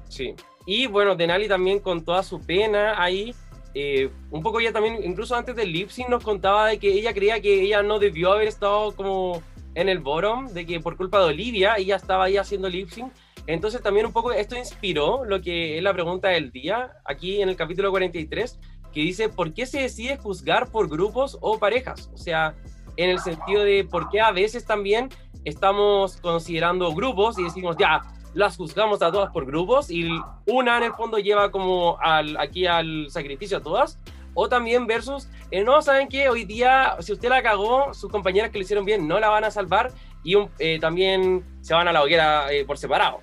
Sí. 0.09 0.35
Y 0.67 0.87
bueno, 0.87 1.15
Denali 1.15 1.49
también 1.49 1.79
con 1.79 2.05
toda 2.05 2.23
su 2.23 2.41
pena 2.41 3.01
ahí, 3.01 3.35
eh, 3.79 4.11
un 4.31 4.43
poco 4.43 4.59
ella 4.59 4.73
también, 4.73 5.05
incluso 5.05 5.37
antes 5.37 5.55
del 5.55 5.71
lip 5.71 5.91
sync 5.91 6.09
nos 6.09 6.25
contaba 6.25 6.69
de 6.69 6.79
que 6.79 6.91
ella 6.91 7.13
creía 7.13 7.43
que 7.43 7.61
ella 7.61 7.83
no 7.83 7.99
debió 7.99 8.33
haber 8.33 8.49
estado 8.49 8.97
como 8.97 9.43
en 9.75 9.91
el 9.91 9.99
bottom, 9.99 10.47
de 10.47 10.65
que 10.65 10.81
por 10.81 10.97
culpa 10.97 11.19
de 11.19 11.27
Olivia 11.27 11.75
ella 11.77 11.97
estaba 11.97 12.25
ahí 12.25 12.39
haciendo 12.39 12.71
lip 12.71 12.89
sync. 12.89 13.13
Entonces 13.47 13.83
también 13.83 14.07
un 14.07 14.15
poco 14.15 14.33
esto 14.33 14.57
inspiró 14.57 15.27
lo 15.27 15.43
que 15.43 15.77
es 15.77 15.83
la 15.83 15.93
pregunta 15.93 16.29
del 16.29 16.53
día, 16.53 16.91
aquí 17.05 17.43
en 17.43 17.51
el 17.51 17.57
capítulo 17.57 17.91
43, 17.91 18.59
que 18.95 19.01
dice, 19.01 19.29
¿por 19.29 19.53
qué 19.53 19.67
se 19.67 19.83
decide 19.83 20.17
juzgar 20.17 20.71
por 20.71 20.89
grupos 20.89 21.37
o 21.43 21.59
parejas? 21.59 22.11
O 22.15 22.17
sea, 22.17 22.55
en 22.97 23.11
el 23.11 23.19
sentido 23.19 23.63
de 23.63 23.85
por 23.85 24.09
qué 24.09 24.23
a 24.23 24.33
veces 24.33 24.65
también 24.65 25.11
estamos 25.45 26.17
considerando 26.17 26.95
grupos 26.95 27.39
y 27.39 27.45
decimos, 27.45 27.77
ya, 27.79 28.01
las 28.37 28.57
juzgamos 28.59 29.01
a 29.01 29.11
todas 29.11 29.33
por 29.33 29.47
grupos 29.47 29.91
y 29.91 30.11
una 30.47 30.77
en 30.77 30.83
el 30.85 30.93
fondo 30.93 31.19
lleva 31.19 31.51
como 31.51 31.97
al, 32.01 32.37
aquí 32.37 32.67
al 32.67 33.07
sacrificio 33.09 33.57
a 33.57 33.63
todas, 33.63 33.99
o 34.35 34.47
también 34.51 34.87
versus, 34.87 35.29
eh, 35.51 35.65
no, 35.65 35.81
¿saben 35.81 36.09
qué? 36.09 36.29
Hoy 36.29 36.45
día, 36.45 36.97
si 37.01 37.15
usted 37.15 37.31
la 37.31 37.43
cagó, 37.43 37.95
sus 37.95 38.11
compañeras 38.11 38.51
que 38.51 38.59
lo 38.59 38.65
hicieron 38.65 38.85
bien 38.85 39.09
no 39.09 39.19
la 39.19 39.31
van 39.31 39.45
a 39.45 39.51
salvar 39.51 39.91
y 40.23 40.37
eh, 40.59 40.79
también 40.79 41.43
se 41.63 41.73
van 41.73 41.89
a 41.89 41.93
la 41.93 42.03
hoguera 42.03 42.53
eh, 42.53 42.67
por 42.67 42.77
separado. 42.77 43.23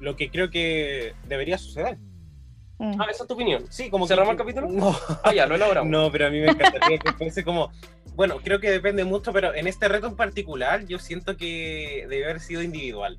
Lo 0.00 0.16
que 0.16 0.30
creo 0.30 0.48
que 0.48 1.14
debería 1.28 1.58
suceder. 1.58 1.98
Mm. 2.78 2.98
Ah, 2.98 3.06
esa 3.10 3.24
es 3.24 3.28
tu 3.28 3.34
opinión. 3.34 3.64
Sí, 3.68 3.90
como 3.90 4.06
¿Cerramos 4.06 4.34
que- 4.36 4.42
el 4.42 4.48
capítulo? 4.54 4.68
No, 4.70 4.96
Ah, 5.22 5.34
ya, 5.34 5.46
lo 5.46 5.56
elaboramos. 5.56 5.90
no, 5.92 6.10
pero 6.10 6.28
a 6.28 6.30
mí 6.30 6.40
me 6.40 6.46
encantaría 6.48 6.98
que 6.98 7.12
fuese 7.12 7.44
como... 7.44 7.70
Bueno, 8.14 8.36
creo 8.42 8.58
que 8.60 8.70
depende 8.70 9.04
mucho, 9.04 9.30
pero 9.34 9.54
en 9.54 9.66
este 9.66 9.88
reto 9.88 10.06
en 10.06 10.16
particular 10.16 10.86
yo 10.86 10.98
siento 10.98 11.36
que 11.36 12.06
debe 12.08 12.24
haber 12.24 12.40
sido 12.40 12.62
individual. 12.62 13.18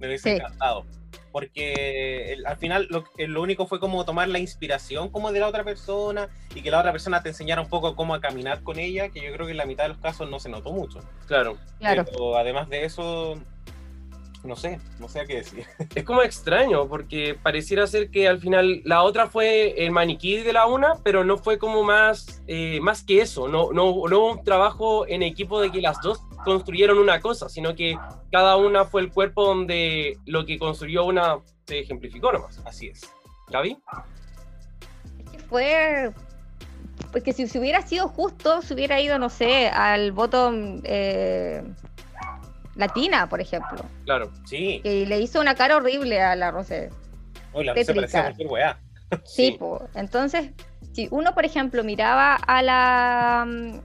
Me 0.00 0.08
hubiese 0.08 0.30
Sí. 0.30 0.36
encantado. 0.36 0.84
Porque 1.32 2.32
el- 2.32 2.44
al 2.46 2.56
final 2.56 2.88
lo, 2.90 3.04
eh, 3.16 3.28
lo 3.28 3.40
único 3.42 3.66
fue 3.66 3.78
como 3.78 4.04
tomar 4.04 4.28
la 4.28 4.40
inspiración 4.40 5.10
como 5.10 5.30
de 5.30 5.38
la 5.38 5.46
otra 5.46 5.62
persona 5.62 6.28
y 6.54 6.60
que 6.62 6.70
la 6.72 6.80
otra 6.80 6.90
persona 6.90 7.22
te 7.22 7.28
enseñara 7.28 7.60
un 7.60 7.68
poco 7.68 7.94
cómo 7.94 8.14
a 8.14 8.20
caminar 8.20 8.62
con 8.64 8.80
ella, 8.80 9.10
que 9.10 9.20
yo 9.20 9.32
creo 9.32 9.46
que 9.46 9.52
en 9.52 9.58
la 9.58 9.64
mitad 9.66 9.84
de 9.84 9.90
los 9.90 9.98
casos 9.98 10.28
no 10.28 10.40
se 10.40 10.48
notó 10.48 10.72
mucho. 10.72 10.98
Claro. 11.26 11.56
Claro. 11.78 12.04
Pero 12.04 12.36
además 12.36 12.68
de 12.68 12.84
eso, 12.84 13.34
no 14.42 14.56
sé, 14.56 14.80
no 14.98 15.08
sé 15.08 15.20
a 15.20 15.26
qué 15.26 15.36
decir. 15.36 15.64
Es 15.94 16.02
como 16.04 16.22
extraño, 16.22 16.88
porque 16.88 17.36
pareciera 17.40 17.86
ser 17.86 18.10
que 18.10 18.26
al 18.26 18.40
final 18.40 18.80
la 18.84 19.02
otra 19.02 19.28
fue 19.28 19.84
el 19.84 19.92
maniquí 19.92 20.38
de 20.38 20.52
la 20.52 20.66
una, 20.66 20.94
pero 21.04 21.22
no 21.24 21.38
fue 21.38 21.58
como 21.58 21.84
más, 21.84 22.42
eh, 22.48 22.80
más 22.80 23.04
que 23.04 23.20
eso. 23.20 23.46
No, 23.48 23.70
no, 23.72 23.84
no 24.08 24.18
hubo 24.18 24.32
un 24.32 24.42
trabajo 24.42 25.06
en 25.06 25.22
equipo 25.22 25.60
de 25.60 25.70
que 25.70 25.80
las 25.80 26.00
dos 26.00 26.20
construyeron 26.44 26.98
una 26.98 27.20
cosa, 27.20 27.48
sino 27.48 27.74
que 27.74 27.96
cada 28.30 28.56
una 28.56 28.84
fue 28.84 29.02
el 29.02 29.10
cuerpo 29.12 29.44
donde 29.46 30.18
lo 30.26 30.44
que 30.46 30.58
construyó 30.58 31.04
una 31.04 31.38
se 31.66 31.80
ejemplificó 31.80 32.32
nomás. 32.32 32.60
Así 32.64 32.88
es. 32.88 33.10
¿Gaby? 33.48 33.78
Es 35.24 35.30
que 35.30 35.38
fue. 35.38 36.10
Porque 37.12 37.32
si, 37.32 37.46
si 37.48 37.58
hubiera 37.58 37.82
sido 37.82 38.08
justo, 38.08 38.62
se 38.62 38.74
hubiera 38.74 39.00
ido, 39.00 39.18
no 39.18 39.30
sé, 39.30 39.68
al 39.68 40.12
bottom 40.12 40.80
eh, 40.84 41.62
latina, 42.76 43.28
por 43.28 43.40
ejemplo. 43.40 43.84
Claro. 44.04 44.30
Sí, 44.44 44.80
Que 44.82 45.06
le 45.06 45.18
hizo 45.20 45.40
una 45.40 45.54
cara 45.54 45.76
horrible 45.76 46.20
a 46.20 46.36
la 46.36 46.50
Rosé. 46.50 46.90
hoy 47.52 47.64
la 47.64 47.74
Tétrica. 47.74 48.00
parecía 48.00 48.22
cualquier 48.22 48.48
weá. 48.48 48.80
Sí, 49.24 49.56
po. 49.58 49.88
entonces, 49.94 50.50
si 50.92 51.08
uno, 51.10 51.34
por 51.34 51.44
ejemplo, 51.44 51.82
miraba 51.82 52.36
a 52.36 52.62
la... 52.62 53.80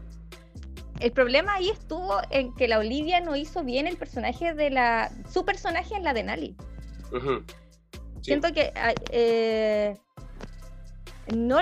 El 1.05 1.11
problema 1.11 1.53
ahí 1.53 1.69
estuvo 1.69 2.19
en 2.31 2.51
que 2.55 2.67
la 2.67 2.79
Olivia 2.79 3.19
no 3.19 3.35
hizo 3.35 3.63
bien 3.63 3.85
el 3.85 3.95
personaje 3.95 4.55
de 4.55 4.71
la... 4.71 5.11
Su 5.31 5.45
personaje 5.45 5.93
en 5.93 6.03
la 6.03 6.15
de 6.15 6.23
Nali. 6.23 6.55
Sí. 7.11 7.53
Siento 8.21 8.51
que 8.51 8.73
ah, 8.75 8.91
eh, 9.11 9.99
no, 11.31 11.59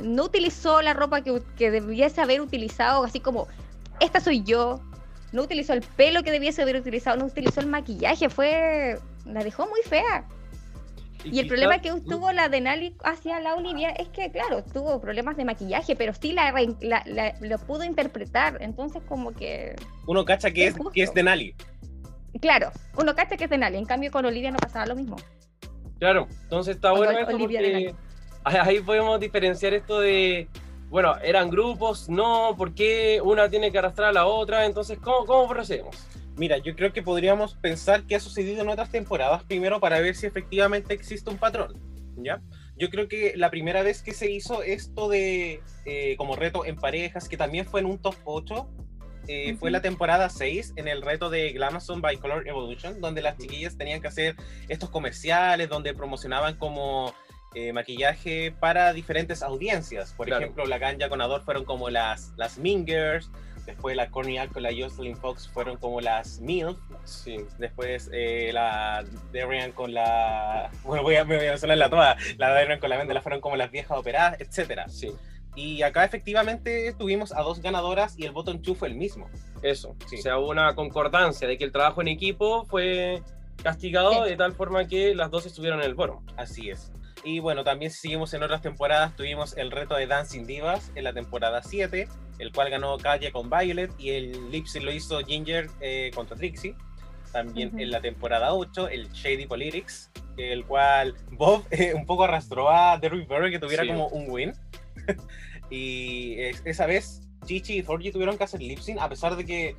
no 0.00 0.24
utilizó 0.24 0.80
la 0.80 0.94
ropa 0.94 1.22
que, 1.22 1.42
que 1.58 1.70
debiese 1.70 2.22
haber 2.22 2.40
utilizado, 2.40 3.04
así 3.04 3.20
como, 3.20 3.48
esta 4.00 4.18
soy 4.18 4.42
yo. 4.44 4.80
No 5.32 5.42
utilizó 5.42 5.74
el 5.74 5.82
pelo 5.82 6.22
que 6.22 6.30
debiese 6.30 6.62
haber 6.62 6.76
utilizado, 6.76 7.18
no 7.18 7.26
utilizó 7.26 7.60
el 7.60 7.66
maquillaje, 7.66 8.30
fue... 8.30 8.98
La 9.26 9.44
dejó 9.44 9.66
muy 9.66 9.82
fea. 9.82 10.26
Y 11.24 11.38
el 11.40 11.46
problema 11.48 11.80
que 11.80 11.90
tuvo 12.08 12.32
la 12.32 12.48
de 12.48 12.60
Nali 12.60 12.94
hacia 13.02 13.40
la 13.40 13.54
Olivia 13.54 13.90
es 13.90 14.08
que, 14.08 14.30
claro, 14.30 14.62
tuvo 14.62 15.00
problemas 15.00 15.36
de 15.36 15.44
maquillaje, 15.44 15.96
pero 15.96 16.12
sí 16.14 16.32
la, 16.32 16.50
re- 16.52 16.74
la- 16.80 17.02
la- 17.06 17.34
lo 17.40 17.58
pudo 17.58 17.84
interpretar. 17.84 18.58
Entonces, 18.60 19.02
como 19.08 19.32
que, 19.32 19.74
Uno 20.06 20.24
cacha 20.24 20.50
que 20.50 20.66
Es 20.66 20.74
que 20.92 21.02
es 21.02 21.14
de 21.14 21.22
Nali. 21.22 21.54
claro, 22.40 22.70
uno 22.98 23.14
cacha 23.14 23.36
que 23.36 23.44
es 23.44 23.50
de 23.50 23.58
Nali. 23.58 23.78
En 23.78 23.86
cambio, 23.86 24.10
con 24.10 24.24
Olivia 24.24 24.50
no 24.50 24.58
pasaba 24.58 24.86
lo 24.86 24.96
mismo. 24.96 25.16
Claro, 25.98 26.28
entonces 26.42 26.76
está 26.76 26.92
bueno 26.92 27.12
esto 27.12 27.38
porque 27.38 27.94
ahí 28.44 28.80
podemos 28.80 29.18
diferenciar 29.20 29.72
esto 29.72 30.00
de, 30.00 30.48
bueno, 30.90 31.16
eran 31.22 31.48
grupos, 31.48 32.08
no, 32.10 32.54
¿por 32.58 32.74
qué 32.74 33.20
una 33.22 33.48
tiene 33.48 33.72
que 33.72 33.78
arrastrar 33.78 34.10
a 34.10 34.12
la 34.12 34.26
otra? 34.26 34.66
Entonces, 34.66 34.98
¿cómo, 34.98 35.24
cómo 35.24 35.48
procedemos? 35.48 35.96
Mira, 36.36 36.58
yo 36.58 36.74
creo 36.74 36.92
que 36.92 37.02
podríamos 37.02 37.54
pensar 37.54 38.04
qué 38.06 38.16
ha 38.16 38.20
sucedido 38.20 38.62
en 38.62 38.68
otras 38.68 38.90
temporadas 38.90 39.44
primero 39.44 39.78
para 39.80 40.00
ver 40.00 40.16
si 40.16 40.26
efectivamente 40.26 40.92
existe 40.94 41.30
un 41.30 41.38
patrón. 41.38 41.80
¿ya? 42.16 42.40
Yo 42.76 42.90
creo 42.90 43.08
que 43.08 43.34
la 43.36 43.50
primera 43.50 43.82
vez 43.82 44.02
que 44.02 44.12
se 44.12 44.30
hizo 44.30 44.62
esto 44.62 45.08
de 45.08 45.60
eh, 45.84 46.16
como 46.16 46.34
reto 46.36 46.64
en 46.64 46.76
parejas, 46.76 47.28
que 47.28 47.36
también 47.36 47.66
fue 47.66 47.80
en 47.80 47.86
un 47.86 47.98
top 47.98 48.16
8, 48.24 48.68
eh, 49.26 49.56
fue 49.58 49.70
la 49.70 49.80
temporada 49.80 50.28
6 50.28 50.74
en 50.76 50.86
el 50.88 51.02
reto 51.02 51.30
de 51.30 51.52
Glamazon 51.52 52.00
by 52.00 52.16
Color 52.18 52.46
Evolution, 52.48 53.00
donde 53.00 53.22
las 53.22 53.38
chiquillas 53.38 53.78
tenían 53.78 54.00
que 54.00 54.08
hacer 54.08 54.36
estos 54.68 54.90
comerciales, 54.90 55.68
donde 55.68 55.94
promocionaban 55.94 56.56
como 56.56 57.14
eh, 57.54 57.72
maquillaje 57.72 58.52
para 58.58 58.92
diferentes 58.92 59.42
audiencias. 59.42 60.12
Por 60.12 60.26
Claro. 60.26 60.42
ejemplo, 60.42 60.66
la 60.66 60.78
Ganja 60.78 61.08
con 61.08 61.20
Ador 61.20 61.42
fueron 61.44 61.64
como 61.64 61.88
las, 61.88 62.32
las 62.36 62.58
Mingers, 62.58 63.30
después 63.66 63.96
la 63.96 64.10
Corny 64.10 64.36
con 64.48 64.62
la 64.62 64.70
Jocelyn 64.76 65.16
Fox 65.16 65.48
fueron 65.48 65.76
como 65.76 66.00
las 66.00 66.40
MILF, 66.40 66.76
Sí. 67.04 67.36
Después 67.58 68.10
eh, 68.12 68.50
la 68.52 69.04
Darian 69.32 69.72
con 69.72 69.92
la. 69.94 70.70
Bueno, 70.84 71.02
voy 71.02 71.16
a, 71.16 71.24
me 71.24 71.36
voy 71.36 71.46
a 71.46 71.58
sonar 71.58 71.78
la 71.78 71.88
toda. 71.90 72.16
La 72.38 72.50
Darian 72.50 72.78
con 72.80 72.90
la 72.90 72.96
Vendela 72.98 73.20
fueron 73.22 73.40
como 73.40 73.56
las 73.56 73.70
viejas 73.70 73.96
operadas, 73.98 74.40
etcétera. 74.40 74.88
Sí, 74.88 75.12
Y 75.54 75.82
acá 75.82 76.04
efectivamente 76.04 76.94
tuvimos 76.98 77.32
a 77.32 77.42
dos 77.42 77.60
ganadoras 77.60 78.18
y 78.18 78.24
el 78.24 78.32
bottom 78.32 78.60
two 78.62 78.74
fue 78.74 78.88
el 78.88 78.94
mismo. 78.94 79.28
eso. 79.62 79.94
Sí. 80.06 80.16
O 80.18 80.22
sea, 80.22 80.38
hubo 80.38 80.50
una 80.50 80.74
concordancia 80.74 81.46
de 81.48 81.56
que 81.56 81.64
el 81.64 81.72
trabajo 81.72 82.00
en 82.02 82.08
equipo 82.08 82.64
fue 82.66 83.22
castigado 83.62 84.24
Sí. 84.24 84.30
de 84.30 84.36
tal 84.36 84.52
forma 84.52 84.86
que 84.86 85.14
las 85.14 85.30
dos 85.30 85.46
estuvieron 85.46 85.80
en 85.80 85.86
el 85.86 85.94
foro. 85.94 86.22
Así 86.36 86.70
es. 86.70 86.92
Y 87.24 87.38
bueno, 87.38 87.64
también 87.64 87.90
seguimos 87.90 88.34
en 88.34 88.42
otras 88.42 88.60
temporadas, 88.60 89.16
tuvimos 89.16 89.56
el 89.56 89.70
reto 89.70 89.94
de 89.94 90.06
Dancing 90.06 90.44
Divas 90.44 90.92
en 90.94 91.04
la 91.04 91.12
temporada 91.14 91.62
7, 91.62 92.06
el 92.38 92.52
cual 92.52 92.68
ganó 92.68 92.98
Katia 92.98 93.32
con 93.32 93.48
Violet 93.48 93.90
y 93.98 94.10
el 94.10 94.50
lip 94.50 94.66
sync 94.66 94.84
lo 94.84 94.92
hizo 94.92 95.18
Ginger 95.24 95.68
eh, 95.80 96.10
contra 96.14 96.36
Trixie. 96.36 96.74
También 97.32 97.78
en 97.80 97.90
la 97.90 98.00
temporada 98.00 98.52
8, 98.54 98.88
el 98.88 99.10
Shady 99.10 99.46
Politics, 99.46 100.10
el 100.36 100.64
cual 100.66 101.14
Bob 101.32 101.64
eh, 101.70 101.94
un 101.94 102.04
poco 102.04 102.24
arrastró 102.24 102.70
a 102.70 102.98
Derrick 102.98 103.26
Barry 103.26 103.50
que 103.50 103.58
tuviera 103.58 103.82
Sí. 103.84 103.88
como 103.88 104.08
un 104.08 104.30
win. 104.30 104.52
y 105.70 106.38
es- 106.40 106.62
esa 106.66 106.86
vez 106.86 107.22
Chichi 107.46 107.78
y 107.78 107.82
Forgy 107.82 108.10
tuvieron 108.12 108.36
que 108.38 108.44
hacer 108.44 108.60
lip 108.60 108.78
sync 108.80 108.98
a 109.00 109.08
pesar 109.08 109.34
de 109.36 109.44
que 109.44 109.76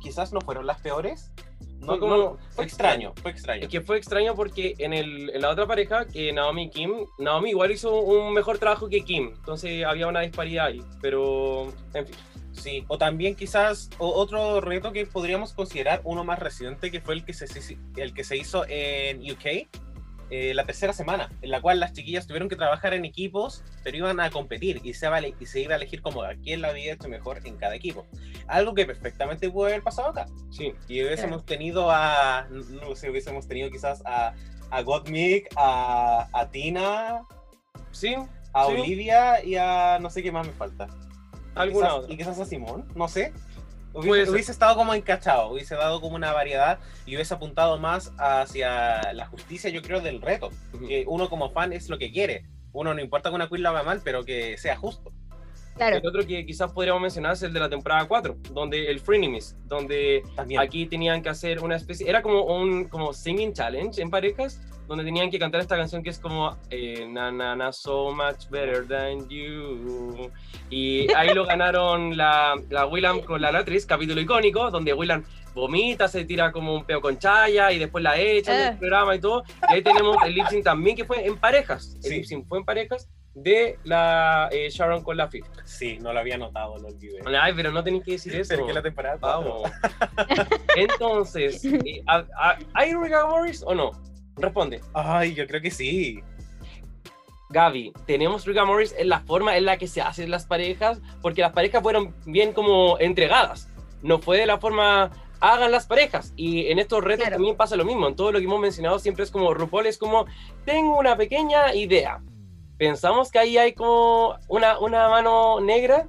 quizás 0.00 0.32
no 0.32 0.40
fueron 0.40 0.66
las 0.66 0.80
peores. 0.80 1.32
No, 1.80 1.86
Fue 1.86 1.98
como- 1.98 2.16
no- 2.16 2.30
fue 2.36 2.48
fue 2.54 2.64
extraño, 2.64 3.12
fue 3.20 3.30
extraño. 3.32 3.62
Es 3.62 3.68
que 3.68 3.80
fue 3.80 3.96
extraño 3.98 4.34
porque 4.36 4.74
en, 4.78 4.92
el, 4.92 5.30
en 5.30 5.42
la 5.42 5.50
otra 5.50 5.66
pareja, 5.66 6.06
que 6.06 6.32
Naomi 6.32 6.64
y 6.64 6.70
Kim, 6.70 6.92
Naomi 7.18 7.50
igual 7.50 7.72
hizo 7.72 8.00
un 8.00 8.32
mejor 8.32 8.58
trabajo 8.58 8.88
que 8.88 9.00
Kim. 9.02 9.32
Entonces 9.34 9.84
había 9.84 10.06
una 10.06 10.20
disparidad 10.20 10.66
ahí. 10.66 10.80
Pero, 11.00 11.72
en 11.94 12.06
fin. 12.06 12.16
Sí, 12.52 12.84
o 12.86 12.98
también 12.98 13.34
quizás 13.34 13.88
otro 13.98 14.60
reto 14.60 14.92
que 14.92 15.06
podríamos 15.06 15.54
considerar 15.54 16.02
uno 16.04 16.22
más 16.22 16.38
reciente 16.38 16.90
que 16.90 17.00
fue 17.00 17.14
el 17.14 17.24
que 17.24 17.32
se, 17.32 17.46
el 17.96 18.12
que 18.14 18.24
se 18.24 18.36
hizo 18.36 18.64
en 18.68 19.20
UK 19.22 19.68
eh, 20.34 20.54
la 20.54 20.64
tercera 20.64 20.94
semana, 20.94 21.28
en 21.42 21.50
la 21.50 21.60
cual 21.60 21.78
las 21.78 21.92
chiquillas 21.92 22.26
tuvieron 22.26 22.48
que 22.48 22.56
trabajar 22.56 22.94
en 22.94 23.04
equipos, 23.04 23.62
pero 23.84 23.98
iban 23.98 24.18
a 24.18 24.30
competir 24.30 24.80
y 24.82 24.94
se, 24.94 25.06
va 25.08 25.16
a 25.16 25.18
ele- 25.18 25.34
y 25.38 25.44
se 25.44 25.60
iba 25.60 25.74
a 25.74 25.76
elegir 25.76 26.00
como 26.00 26.22
a 26.22 26.34
quién 26.36 26.62
la 26.62 26.68
había 26.68 26.94
hecho 26.94 27.08
mejor 27.08 27.40
en 27.46 27.56
cada 27.58 27.74
equipo. 27.74 28.06
Algo 28.46 28.74
que 28.74 28.86
perfectamente 28.86 29.50
pudo 29.50 29.66
haber 29.66 29.82
pasado 29.82 30.08
acá. 30.08 30.26
Sí. 30.50 30.72
Y 30.88 31.02
hubiésemos 31.04 31.44
tenido 31.44 31.90
a, 31.90 32.46
no 32.50 32.96
sé, 32.96 33.10
hubiésemos 33.10 33.46
tenido 33.46 33.70
quizás 33.70 34.02
a, 34.06 34.32
a 34.70 34.82
Gottmik, 34.82 35.48
a, 35.56 36.28
a 36.32 36.50
Tina, 36.50 37.22
Sí, 37.90 38.14
a 38.54 38.66
Sí. 38.66 38.72
Olivia 38.72 39.44
y 39.44 39.56
a 39.56 39.98
no 40.00 40.08
sé 40.08 40.22
qué 40.22 40.32
más 40.32 40.46
me 40.46 40.52
falta. 40.54 40.86
Alguna 41.54 41.88
Quizás- 41.88 41.98
otra. 41.98 42.14
Y 42.14 42.16
quizás 42.16 42.40
a 42.40 42.46
Simón, 42.46 42.88
no 42.94 43.06
sé. 43.06 43.34
Hubiese, 43.94 44.30
hubiese 44.30 44.52
estado 44.52 44.74
como 44.74 44.94
encachado, 44.94 45.50
hubiese 45.50 45.74
dado 45.74 46.00
como 46.00 46.16
una 46.16 46.32
variedad 46.32 46.78
y 47.04 47.14
hubiese 47.14 47.34
apuntado 47.34 47.78
más 47.78 48.12
hacia 48.18 49.12
la 49.12 49.26
justicia, 49.26 49.70
yo 49.70 49.82
creo, 49.82 50.00
del 50.00 50.20
reto. 50.20 50.50
Ujú. 50.72 50.86
Que 50.86 51.04
uno 51.06 51.28
como 51.28 51.50
fan 51.50 51.72
es 51.72 51.88
lo 51.88 51.98
que 51.98 52.10
quiere. 52.10 52.46
Uno 52.72 52.94
no 52.94 53.00
importa 53.00 53.28
que 53.28 53.34
una 53.34 53.48
queen 53.48 53.62
lo 53.62 53.68
haga 53.68 53.82
mal, 53.82 54.00
pero 54.02 54.24
que 54.24 54.56
sea 54.56 54.76
justo. 54.76 55.12
Claro, 55.76 55.96
El 55.96 56.06
otro 56.06 56.26
que 56.26 56.44
quizás 56.44 56.70
podríamos 56.72 57.00
mencionar 57.00 57.32
es 57.32 57.42
el 57.42 57.52
de 57.52 57.60
la 57.60 57.68
temporada 57.70 58.06
4, 58.06 58.36
donde 58.52 58.90
el 58.90 59.00
Frenemies, 59.00 59.56
donde 59.64 60.22
También. 60.36 60.60
aquí 60.60 60.86
tenían 60.86 61.22
que 61.22 61.30
hacer 61.30 61.60
una 61.60 61.76
especie, 61.76 62.08
era 62.08 62.20
como 62.20 62.44
un 62.44 62.84
como 62.84 63.14
singing 63.14 63.54
challenge 63.54 64.00
en 64.00 64.10
parejas, 64.10 64.60
donde 64.88 65.04
tenían 65.04 65.30
que 65.30 65.38
cantar 65.38 65.60
esta 65.60 65.76
canción 65.76 66.02
que 66.02 66.10
es 66.10 66.18
como 66.18 66.56
eh, 66.70 67.06
na 67.08 67.30
na 67.30 67.54
na 67.56 67.72
so 67.72 68.12
much 68.12 68.48
better 68.50 68.86
than 68.86 69.28
you. 69.28 70.30
Y 70.70 71.12
ahí 71.14 71.32
lo 71.34 71.44
ganaron 71.46 72.16
la, 72.16 72.54
la 72.70 72.86
Willam 72.86 73.20
con 73.20 73.40
la 73.40 73.52
Latriz, 73.52 73.86
capítulo 73.86 74.20
icónico, 74.20 74.70
donde 74.70 74.92
Willam 74.94 75.24
vomita, 75.54 76.08
se 76.08 76.24
tira 76.24 76.50
como 76.50 76.74
un 76.74 76.84
peo 76.84 77.00
con 77.00 77.18
chaya 77.18 77.70
y 77.72 77.78
después 77.78 78.02
la 78.02 78.18
echan 78.18 78.56
del 78.56 78.68
Ah. 78.68 78.76
programa 78.78 79.14
y 79.14 79.20
todo. 79.20 79.44
Y 79.70 79.74
ahí 79.74 79.82
tenemos 79.82 80.16
el 80.24 80.34
lip 80.34 80.46
sync 80.48 80.64
también 80.64 80.96
que 80.96 81.04
fue 81.04 81.26
en 81.26 81.36
parejas. 81.36 81.94
El 81.96 82.02
Sí. 82.02 82.14
lip 82.16 82.24
sync 82.24 82.48
fue 82.48 82.58
en 82.58 82.64
parejas 82.64 83.08
de 83.34 83.78
la 83.84 84.48
eh, 84.52 84.68
Sharon 84.70 85.02
con 85.02 85.16
la 85.16 85.28
Fifth. 85.28 85.48
Sí, 85.64 85.98
no 86.00 86.12
lo 86.12 86.20
había 86.20 86.36
notado, 86.38 86.76
lo 86.78 86.88
olvidé. 86.88 87.18
Ay, 87.38 87.52
pero 87.54 87.70
no 87.70 87.82
tenéis 87.84 88.04
que 88.04 88.12
decir 88.12 88.34
eso. 88.40 88.48
Pero 88.54 88.66
que 88.66 88.72
la 88.74 88.82
temporada 88.82 89.16
Vamos. 89.20 89.70
Entonces, 90.76 91.64
eh, 91.64 92.02
¿a- 92.06 92.24
a- 92.38 92.58
¿hay 92.74 92.94
Riga 92.94 93.26
Morris 93.26 93.62
o 93.66 93.74
no? 93.74 93.90
Responde. 94.36 94.80
Ay, 94.94 95.34
yo 95.34 95.46
creo 95.46 95.60
que 95.60 95.70
sí. 95.70 96.20
Gaby, 97.50 97.92
¿tenemos 98.06 98.46
Riga 98.46 98.64
Morris 98.64 98.94
en 98.96 99.10
la 99.10 99.20
forma 99.20 99.56
en 99.58 99.66
la 99.66 99.76
que 99.76 99.86
se 99.86 100.00
hacen 100.00 100.30
las 100.30 100.46
parejas? 100.46 101.00
Porque 101.20 101.42
las 101.42 101.52
parejas 101.52 101.82
fueron 101.82 102.14
bien 102.24 102.52
como 102.54 102.98
entregadas. 102.98 103.68
No 104.02 104.18
fue 104.18 104.38
de 104.38 104.46
la 104.46 104.58
forma 104.58 105.10
hagan 105.40 105.70
las 105.72 105.86
parejas. 105.86 106.32
Y 106.36 106.68
en 106.68 106.78
estos 106.78 107.02
retos 107.04 107.24
Claro. 107.24 107.36
también 107.36 107.56
pasa 107.56 107.76
lo 107.76 107.84
mismo. 107.84 108.08
En 108.08 108.16
todo 108.16 108.32
lo 108.32 108.38
que 108.38 108.44
hemos 108.44 108.60
mencionado 108.60 108.98
siempre 108.98 109.24
es 109.24 109.30
como 109.30 109.52
RuPaul 109.52 109.86
es 109.86 109.98
como, 109.98 110.24
tengo 110.64 110.98
una 110.98 111.16
pequeña 111.16 111.74
idea. 111.74 112.22
Pensamos 112.78 113.30
que 113.30 113.38
ahí 113.40 113.58
hay 113.58 113.74
como 113.74 114.36
una, 114.48 114.78
una 114.78 115.08
mano 115.08 115.60
negra. 115.60 116.06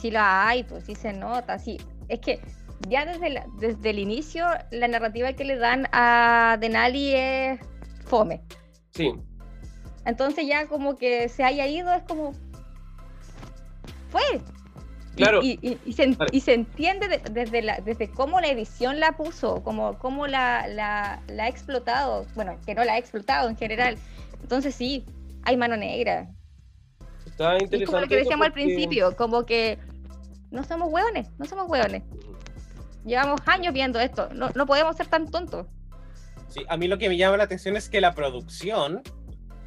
sí 0.00 0.10
la 0.10 0.48
hay, 0.48 0.64
pues 0.64 0.84
sí 0.84 0.94
se 0.94 1.12
nota, 1.12 1.58
sí. 1.58 1.78
Es 2.08 2.18
que 2.20 2.40
ya 2.88 3.04
desde, 3.04 3.30
la- 3.30 3.46
desde 3.58 3.90
el 3.90 3.98
inicio 3.98 4.46
la 4.70 4.88
narrativa 4.88 5.32
que 5.32 5.44
le 5.44 5.56
dan 5.56 5.86
a 5.92 6.56
Denali 6.60 7.14
es 7.14 7.60
fome. 8.04 8.42
Sí, 8.92 9.12
Entonces 10.04 10.46
ya 10.46 10.66
como 10.68 10.96
que 10.96 11.28
se 11.28 11.42
haya 11.44 11.66
ido 11.66 11.92
es 11.92 12.02
como... 12.04 12.32
Fue. 14.10 14.22
Claro. 15.16 15.40
Y, 15.42 15.58
y- 15.62 15.78
y 15.84 15.92
se, 15.94 16.06
Vale. 16.08 16.30
y 16.32 16.40
se 16.40 16.54
entiende 16.54 17.08
de- 17.08 17.22
desde, 17.30 17.62
la, 17.62 17.80
desde 17.80 18.08
cómo 18.10 18.40
la 18.40 18.48
edición 18.48 19.00
la 19.00 19.12
puso, 19.16 19.62
como 19.62 19.98
cómo 19.98 20.26
la, 20.26 20.68
la, 20.68 21.22
la 21.28 21.44
ha 21.44 21.48
explotado. 21.48 22.26
Bueno, 22.34 22.56
que 22.66 22.74
no 22.74 22.84
la 22.84 22.94
ha 22.94 22.98
explotado 22.98 23.48
en 23.48 23.56
general. 23.56 23.96
Entonces 24.42 24.74
sí, 24.74 25.04
hay 25.42 25.56
mano 25.56 25.76
negra. 25.76 26.28
está 27.26 27.54
Y 27.54 27.56
es 27.56 27.62
interesante. 27.64 27.86
como 27.86 28.00
lo 28.00 28.08
que 28.08 28.16
decíamos 28.16 28.46
al 28.46 28.52
principio, 28.52 29.16
como 29.16 29.44
que 29.46 29.78
no 30.50 30.62
somos 30.64 30.92
hueones, 30.92 31.28
no 31.38 31.46
somos 31.46 31.68
hueones. 31.68 32.02
Llevamos 33.06 33.40
años 33.46 33.72
viendo 33.72 34.00
esto, 34.00 34.28
no, 34.34 34.50
no 34.54 34.66
podemos 34.66 34.96
ser 34.96 35.06
tan 35.06 35.30
tontos. 35.30 35.66
Sí, 36.48 36.64
a 36.68 36.76
mí 36.76 36.88
lo 36.88 36.98
que 36.98 37.08
me 37.08 37.16
llama 37.16 37.36
la 37.36 37.44
atención 37.44 37.76
es 37.76 37.88
que 37.88 38.00
la 38.00 38.14
producción, 38.14 39.02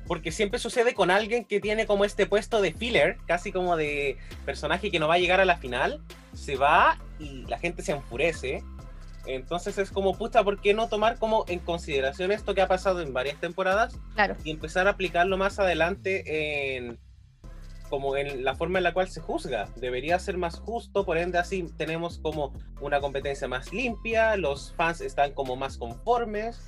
porque 0.07 0.31
siempre 0.31 0.59
sucede 0.59 0.93
con 0.93 1.09
alguien 1.09 1.45
que 1.45 1.59
tiene 1.59 1.85
como 1.85 2.03
este 2.03 2.25
puesto 2.25 2.61
de 2.61 2.73
filler, 2.73 3.17
casi 3.27 3.51
como 3.51 3.77
de 3.77 4.17
personaje 4.45 4.91
que 4.91 4.99
no 4.99 5.07
va 5.07 5.15
a 5.15 5.19
llegar 5.19 5.39
a 5.39 5.45
la 5.45 5.57
final, 5.57 6.03
se 6.33 6.57
va 6.57 6.99
y 7.17 7.45
la 7.45 7.57
gente 7.57 7.81
se 7.81 7.93
enfurece. 7.93 8.63
Entonces 9.25 9.77
es 9.77 9.91
como, 9.91 10.17
puta, 10.17 10.43
¿por 10.43 10.59
qué 10.59 10.73
no 10.73 10.87
tomar 10.89 11.17
como 11.17 11.45
en 11.47 11.59
consideración 11.59 12.31
esto 12.31 12.55
que 12.55 12.61
ha 12.61 12.67
pasado 12.67 13.01
en 13.01 13.13
varias 13.13 13.39
temporadas 13.39 13.97
Claro, 14.15 14.35
y 14.43 14.49
empezar 14.49 14.87
a 14.87 14.91
aplicarlo 14.91 15.37
más 15.37 15.59
adelante 15.59 16.75
en 16.77 16.97
como 17.89 18.15
en 18.15 18.43
la 18.43 18.55
forma 18.55 18.79
en 18.79 18.83
la 18.83 18.93
cual 18.93 19.07
se 19.09 19.19
juzga. 19.21 19.67
Debería 19.75 20.19
ser 20.19 20.37
más 20.37 20.59
justo, 20.59 21.05
por 21.05 21.17
ende 21.17 21.37
así 21.37 21.65
tenemos 21.77 22.19
como 22.19 22.53
una 22.81 22.99
competencia 22.99 23.47
más 23.47 23.73
limpia, 23.73 24.35
los 24.37 24.73
fans 24.75 25.01
están 25.01 25.33
como 25.33 25.55
más 25.55 25.77
conformes, 25.77 26.61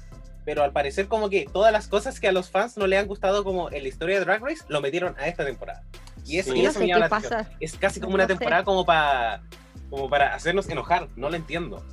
pero 0.43 0.63
al 0.63 0.71
parecer 0.71 1.07
como 1.07 1.29
que 1.29 1.45
todas 1.51 1.71
las 1.71 1.87
cosas 1.87 2.19
que 2.19 2.27
a 2.27 2.31
los 2.31 2.49
fans 2.49 2.75
no 2.77 2.87
le 2.87 2.97
han 2.97 3.07
gustado 3.07 3.43
como 3.43 3.71
en 3.71 3.83
la 3.83 3.89
historia 3.89 4.17
de 4.19 4.25
Drag 4.25 4.41
Race 4.43 4.63
lo 4.67 4.81
metieron 4.81 5.15
a 5.19 5.27
esta 5.27 5.45
temporada. 5.45 5.83
Y 6.25 6.37
eso, 6.39 6.51
Sí. 6.53 6.59
y 6.59 6.63
no 6.63 6.71
sé 6.71 6.79
me 6.87 7.09
pasa. 7.09 7.49
Es 7.59 7.75
casi 7.77 7.99
como 7.99 8.11
No 8.11 8.15
una 8.15 8.23
sé. 8.25 8.29
temporada 8.29 8.63
como 8.63 8.85
para 8.85 9.41
como 9.89 10.09
para 10.09 10.33
hacernos 10.33 10.69
enojar, 10.69 11.07
no 11.17 11.29
lo 11.29 11.35
entiendo. 11.35 11.83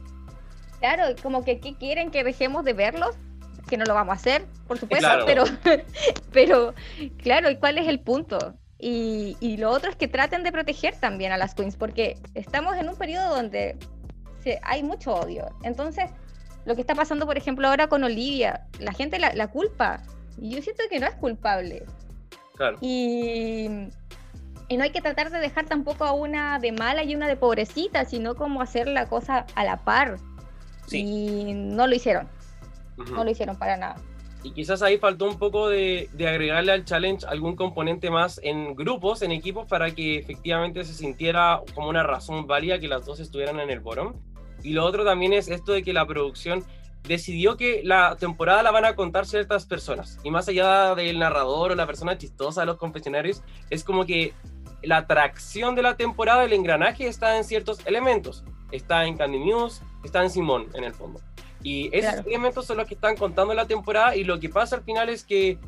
Claro, 0.79 1.16
como 1.22 1.45
que 1.45 1.59
¿qué 1.59 1.74
quieren 1.76 2.11
que 2.12 2.22
dejemos 2.24 2.64
de 2.64 2.72
verlos? 2.72 3.16
Que 3.68 3.76
no 3.76 3.85
lo 3.85 3.93
vamos 3.95 4.12
a 4.12 4.16
hacer, 4.16 4.47
por 4.68 4.79
supuesto, 4.79 5.07
Claro. 5.07 5.24
pero, 5.26 5.45
pero 6.33 6.74
claro, 7.22 7.51
¿y 7.51 7.57
cuál 7.57 7.79
es 7.79 7.89
el 7.89 8.01
punto? 8.01 8.55
Y, 8.79 9.37
y 9.41 9.57
lo 9.57 9.70
otro 9.70 9.91
es 9.91 9.97
que 9.97 10.07
traten 10.09 10.45
de 10.45 10.53
proteger 10.53 10.95
también 10.97 11.33
a 11.33 11.37
las 11.37 11.55
queens, 11.55 11.76
porque 11.76 12.16
estamos 12.35 12.76
en 12.76 12.89
un 12.89 12.97
periodo 12.97 13.35
donde 13.35 13.76
se- 14.43 14.61
hay 14.62 14.83
mucho 14.85 15.14
odio. 15.14 15.47
Entonces, 15.62 16.11
lo 16.64 16.74
que 16.74 16.83
está 16.83 16.95
pasando, 16.95 17.26
por 17.26 17.37
ejemplo, 17.37 17.66
ahora 17.66 17.89
con 17.89 18.05
Olivia, 18.05 18.66
la 18.79 18.93
gente 18.93 19.18
la, 19.18 19.33
la 19.35 19.49
culpa. 19.49 20.03
Y 20.41 20.51
yo 20.55 20.62
siento 20.62 20.85
que 20.91 21.01
no 21.01 21.07
es 21.07 21.14
culpable. 21.16 21.85
Claro. 22.57 22.79
Y, 22.81 23.68
y 24.68 24.76
no 24.76 24.85
hay 24.85 24.91
que 24.91 25.01
tratar 25.01 25.31
de 25.31 25.39
dejar 25.41 25.66
tampoco 25.66 26.05
a 26.05 26.12
una 26.12 26.59
de 26.61 26.70
mala 26.72 27.03
y 27.03 27.16
una 27.16 27.26
de 27.26 27.37
pobrecita, 27.37 28.05
sino 28.05 28.37
como 28.37 28.62
hacer 28.62 28.87
la 28.87 29.09
cosa 29.09 29.47
a 29.57 29.64
la 29.64 29.79
par. 29.79 30.18
Sí. 30.87 30.99
Y 31.01 31.55
no 31.55 31.87
lo 31.87 31.95
hicieron, 31.95 32.29
no 33.11 33.24
lo 33.24 33.31
hicieron 33.31 33.57
para 33.59 33.76
nada. 33.76 33.97
Y 34.43 34.53
quizás 34.53 34.82
ahí 34.82 34.99
faltó 34.99 35.24
un 35.26 35.39
poco 35.39 35.68
de, 35.68 36.09
agregarle 36.20 36.72
al 36.72 36.84
challenge 36.84 37.26
algún 37.26 37.57
componente 37.57 38.11
más 38.11 38.41
en 38.43 38.74
grupos, 38.76 39.22
en 39.22 39.32
equipos, 39.32 39.66
para 39.66 39.91
que 39.91 40.18
efectivamente 40.18 40.84
se 40.84 40.95
sintiera 40.95 41.61
como 41.74 41.89
una 41.89 42.03
razón 42.03 42.47
válida 42.47 42.78
que 42.78 42.89
las 42.89 43.05
dos 43.05 43.20
estuvieran 43.20 43.59
en 43.61 43.70
el 43.70 43.80
bottom. 43.80 44.14
Y 44.62 44.72
lo 44.72 44.84
otro 44.84 45.05
también 45.05 45.32
es 45.32 45.49
esto 45.49 45.72
de 45.72 45.82
que 45.82 45.93
la 45.93 46.07
producción 46.07 46.64
decidió 47.05 47.57
que 47.57 47.82
la 47.84 48.16
temporada 48.16 48.62
la 48.62 48.70
van 48.70 48.84
a 48.84 48.95
contar 48.95 49.26
ciertas 49.26 49.66
personas. 49.66 50.18
Y 50.22 50.30
más 50.30 50.49
allá 50.49 50.95
del 50.95 51.18
narrador 51.18 51.72
o 51.72 51.74
la 51.74 51.86
persona 51.86 52.18
chistosa 52.18 52.61
de 52.61 52.66
los 52.66 52.76
confesionarios, 52.76 53.43
es 53.70 53.82
como 53.82 54.07
que 54.07 54.34
la 54.82 54.99
atracción 54.99 55.74
de 55.74 55.82
la 55.82 55.97
temporada, 55.97 56.45
el 56.45 56.53
engranaje 56.53 57.09
está 57.09 57.36
en 57.36 57.45
ciertos 57.45 57.84
elementos. 57.86 58.45
Está 58.70 59.07
en 59.07 59.16
Candy 59.16 59.39
Muse, 59.39 59.82
está 60.05 60.22
en 60.22 60.30
Simón, 60.30 60.68
en 60.74 60.84
el 60.84 60.93
fondo. 60.93 61.20
Y 61.62 61.88
esos 61.96 62.12
Claro. 62.14 62.28
elementos 62.28 62.66
son 62.66 62.76
los 62.76 62.86
que 62.86 62.94
están 62.94 63.16
contando 63.16 63.52
la 63.54 63.66
temporada 63.66 64.14
y 64.16 64.24
lo 64.24 64.38
que 64.38 64.48
pasa 64.48 64.76
al 64.76 64.82
final 64.84 65.09
es 65.09 65.24
que 65.24 65.59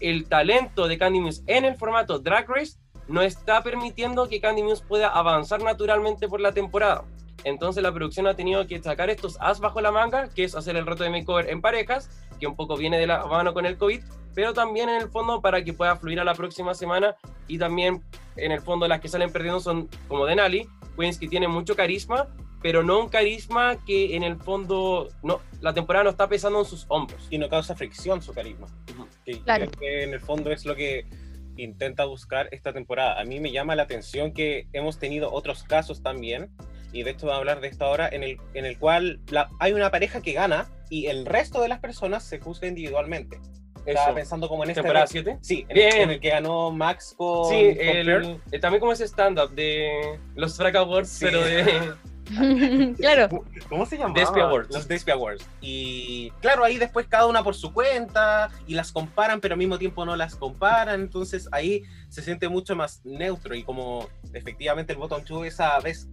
el 0.00 0.26
talento 0.28 0.86
de 0.86 0.98
Candy 0.98 1.20
Muse 1.20 1.42
en 1.46 1.64
el 1.64 1.76
formato 1.76 2.18
Drag 2.18 2.48
Race 2.48 2.78
no 3.08 3.22
está 3.22 3.62
permitiendo 3.62 4.28
que 4.28 4.40
Candy 4.40 4.62
Muse 4.62 4.84
pueda 4.86 5.08
avanzar 5.08 5.62
naturalmente 5.62 6.28
por 6.28 6.40
la 6.40 6.52
temporada. 6.52 7.04
Entonces 7.44 7.82
la 7.82 7.92
producción 7.92 8.26
ha 8.26 8.34
tenido 8.34 8.66
que 8.66 8.82
sacar 8.82 9.08
estos 9.08 9.36
as 9.40 9.60
bajo 9.60 9.80
la 9.80 9.90
manga, 9.90 10.28
que 10.28 10.44
es 10.44 10.54
hacer 10.54 10.76
el 10.76 10.86
reto 10.86 11.04
de 11.04 11.10
makeover 11.10 11.48
en 11.48 11.60
parejas, 11.62 12.10
que 12.38 12.46
un 12.46 12.54
poco 12.54 12.76
viene 12.76 12.98
de 12.98 13.06
la 13.06 13.24
mano 13.26 13.54
con 13.54 13.64
el 13.66 13.78
COVID, 13.78 14.02
pero 14.34 14.52
también 14.52 14.88
en 14.90 15.00
el 15.00 15.08
fondo 15.08 15.40
para 15.40 15.64
que 15.64 15.72
pueda 15.72 15.96
fluir 15.96 16.20
a 16.20 16.24
la 16.24 16.34
próxima 16.34 16.74
semana 16.74 17.16
y 17.48 17.58
también 17.58 18.02
en 18.36 18.52
el 18.52 18.60
fondo 18.60 18.86
las 18.86 19.00
que 19.00 19.08
salen 19.08 19.32
perdiendo 19.32 19.58
son 19.60 19.88
como 20.06 20.26
Denali, 20.26 20.68
queens 20.96 21.18
que 21.18 21.28
tienen 21.28 21.50
mucho 21.50 21.74
carisma, 21.74 22.28
pero 22.62 22.82
no 22.82 23.00
un 23.00 23.08
carisma 23.08 23.78
que 23.86 24.14
en 24.16 24.22
el 24.22 24.36
fondo 24.36 25.08
no, 25.22 25.40
la 25.60 25.72
temporada 25.72 26.04
no 26.04 26.10
está 26.10 26.28
pesando 26.28 26.58
en 26.60 26.64
sus 26.66 26.84
hombros. 26.88 27.26
y 27.30 27.38
no 27.38 27.48
causa 27.48 27.74
fricción 27.74 28.20
su 28.22 28.32
carisma. 28.34 28.66
Ujú. 28.92 29.06
Que, 29.24 29.40
Claro. 29.40 29.70
que 29.70 30.02
en 30.04 30.12
el 30.12 30.20
fondo 30.20 30.50
es 30.52 30.64
lo 30.66 30.74
que 30.74 31.06
intenta 31.56 32.04
buscar 32.04 32.48
esta 32.52 32.72
temporada. 32.72 33.20
A 33.20 33.24
mí 33.24 33.38
me 33.40 33.50
llama 33.52 33.74
la 33.76 33.82
atención 33.84 34.32
que 34.32 34.66
hemos 34.72 34.98
tenido 34.98 35.32
otros 35.32 35.62
casos 35.64 36.02
también, 36.02 36.50
y 36.92 37.02
de 37.02 37.10
esto 37.12 37.26
vamos 37.26 37.36
a 37.36 37.40
hablar 37.40 37.60
de 37.60 37.68
esto 37.68 37.84
ahora, 37.84 38.08
en 38.10 38.22
el, 38.22 38.38
en 38.54 38.64
el 38.64 38.78
cual 38.78 39.20
la- 39.28 39.48
hay 39.60 39.72
una 39.72 39.90
pareja 39.90 40.20
que 40.22 40.32
gana 40.32 40.68
y 40.88 41.06
el 41.06 41.24
resto 41.26 41.60
de 41.62 41.68
las 41.68 41.78
personas 41.80 42.24
se 42.24 42.40
juzga 42.40 42.66
individualmente. 42.66 43.38
Estaba 43.86 44.08
Eso. 44.08 44.14
pensando 44.14 44.48
como 44.48 44.64
en 44.64 44.70
este... 44.70 44.82
Temporada 44.82 45.06
7. 45.06 45.38
Sí, 45.40 45.64
en, 45.68 45.74
Bien. 45.74 45.92
El, 45.94 46.00
en 46.02 46.10
el 46.10 46.20
que 46.20 46.28
ganó 46.30 46.70
Max 46.70 47.14
con... 47.16 47.48
Sí, 47.48 47.74
con 47.76 47.86
el, 47.86 48.40
eh, 48.52 48.58
también 48.58 48.80
como 48.80 48.92
ese 48.92 49.04
stand-up 49.06 49.50
de 49.52 50.18
los 50.34 50.56
Frack 50.56 50.74
Awards, 50.76 51.08
Sí. 51.08 51.24
pero 51.24 51.42
de... 51.42 51.64
claro, 52.96 53.44
¿Cómo 53.68 53.86
se 53.86 53.98
llama? 53.98 54.14
Despia 54.14 54.44
Awards. 54.44 54.70
Los 54.74 54.88
Despia 54.88 55.14
Awards. 55.14 55.44
Y 55.60 56.30
claro, 56.40 56.64
ahí 56.64 56.78
después 56.78 57.06
cada 57.08 57.26
una 57.26 57.42
por 57.42 57.54
su 57.54 57.72
cuenta 57.72 58.50
y 58.66 58.74
las 58.74 58.92
comparan, 58.92 59.40
pero 59.40 59.54
al 59.54 59.58
mismo 59.58 59.78
tiempo 59.78 60.04
no 60.04 60.16
las 60.16 60.36
comparan. 60.36 61.00
Entonces 61.00 61.48
ahí 61.52 61.82
se 62.08 62.22
siente 62.22 62.48
mucho 62.48 62.76
más 62.76 63.00
neutro 63.04 63.54
y 63.54 63.62
como 63.62 64.08
efectivamente 64.32 64.92
el 64.92 64.98
Bottom 64.98 65.22
2 65.26 65.46
esa 65.46 65.78
vez 65.80 66.08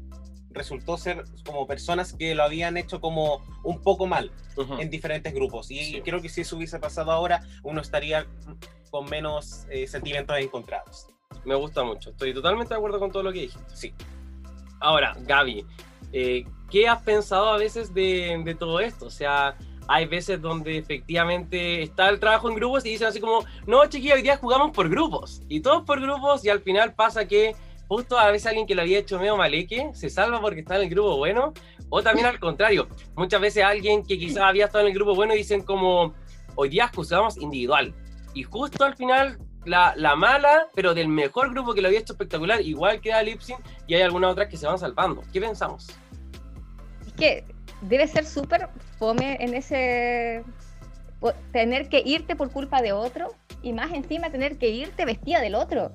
resultó 0.51 0.97
ser 0.97 1.23
como 1.45 1.67
personas 1.67 2.13
que 2.13 2.33
lo 2.33 2.43
habían 2.43 2.77
hecho 2.77 2.99
como 2.99 3.43
un 3.63 3.81
poco 3.81 4.07
mal 4.07 4.31
en 4.79 4.89
diferentes 4.89 5.31
grupos. 5.33 5.69
Y 5.69 5.77
Sí. 5.83 6.01
creo 6.03 6.21
que 6.21 6.29
si 6.29 6.41
eso 6.41 6.55
hubiese 6.57 6.79
pasado 6.79 7.11
ahora, 7.11 7.41
uno 7.63 7.81
estaría 7.81 8.25
con 8.89 9.05
menos 9.05 9.65
eh, 9.69 9.85
sentimientos 9.87 10.35
encontrados. 10.39 11.07
Me 11.45 11.53
gusta 11.53 11.83
mucho. 11.83 12.09
Estoy 12.09 12.33
totalmente 12.33 12.73
de 12.73 12.77
acuerdo 12.77 12.97
con 12.99 13.11
todo 13.11 13.21
lo 13.23 13.31
que 13.31 13.41
dijiste. 13.41 13.75
Sí. 13.75 13.93
Ahora, 14.79 15.15
Gaby, 15.21 15.65
eh, 16.11 16.45
¿qué 16.69 16.87
has 16.87 17.01
pensado 17.01 17.49
a 17.49 17.57
veces 17.57 17.93
de, 17.93 18.55
todo 18.59 18.79
esto? 18.79 19.07
O 19.07 19.09
sea, 19.09 19.55
hay 19.87 20.05
veces 20.05 20.41
donde 20.41 20.77
efectivamente 20.77 21.81
está 21.81 22.09
el 22.09 22.19
trabajo 22.19 22.49
en 22.49 22.55
grupos 22.55 22.85
y 22.85 22.91
dicen 22.91 23.07
así 23.07 23.19
como, 23.19 23.45
no, 23.65 23.85
chiquillos, 23.87 24.17
hoy 24.17 24.23
día 24.23 24.37
jugamos 24.37 24.71
por 24.71 24.89
grupos. 24.89 25.41
Y 25.47 25.61
todos 25.61 25.83
por 25.83 26.01
grupos 26.01 26.43
y 26.45 26.49
al 26.49 26.61
final 26.61 26.93
pasa 26.93 27.27
que 27.27 27.55
justo 27.87 28.17
a 28.17 28.31
veces 28.31 28.47
alguien 28.47 28.67
que 28.67 28.75
lo 28.75 28.81
había 28.81 28.99
hecho 28.99 29.17
medio 29.17 29.37
maleque 29.37 29.91
se 29.93 30.09
salva 30.09 30.41
porque 30.41 30.59
está 30.59 30.75
en 30.75 30.83
el 30.83 30.89
grupo 30.89 31.17
bueno. 31.17 31.53
O 31.89 32.03
también 32.03 32.27
al 32.27 32.39
contrario, 32.39 32.87
muchas 33.15 33.39
veces 33.39 33.63
alguien 33.63 34.03
que 34.03 34.17
quizás 34.17 34.43
había 34.43 34.65
estado 34.65 34.83
en 34.83 34.91
el 34.91 34.93
grupo 34.93 35.15
bueno 35.15 35.33
dicen 35.33 35.61
como, 35.61 36.13
hoy 36.55 36.69
día 36.69 36.91
jugamos 36.93 37.37
individual. 37.37 37.93
Y 38.33 38.43
justo 38.43 38.83
al 38.83 38.95
final 38.95 39.39
la, 39.67 39.93
la, 39.95 40.15
mala, 40.15 40.67
pero 40.73 40.93
del 40.93 41.07
mejor 41.07 41.51
grupo 41.51 41.73
que 41.73 41.81
lo 41.81 41.87
había 41.87 41.99
hecho 41.99 42.13
espectacular, 42.13 42.61
igual 42.61 43.01
queda 43.01 43.21
Lipsin 43.21 43.57
y 43.85 43.95
hay 43.95 44.01
algunas 44.01 44.31
otras 44.31 44.47
que 44.47 44.57
se 44.57 44.65
van 44.65 44.79
salvando. 44.79 45.23
¿Qué 45.31 45.41
pensamos? 45.41 45.87
Es 47.05 47.13
que 47.13 47.43
debe 47.81 48.07
ser 48.07 48.25
súper 48.25 48.69
fome 48.97 49.37
en 49.39 49.53
ese 49.53 50.43
tener 51.51 51.89
que 51.89 52.01
irte 52.05 52.35
por 52.35 52.51
culpa 52.51 52.81
de 52.81 52.93
otro 52.93 53.33
y 53.61 53.73
más 53.73 53.91
encima 53.91 54.29
tener 54.29 54.57
que 54.57 54.69
irte 54.69 55.05
vestida 55.05 55.41
del 55.41 55.55
otro. 55.55 55.91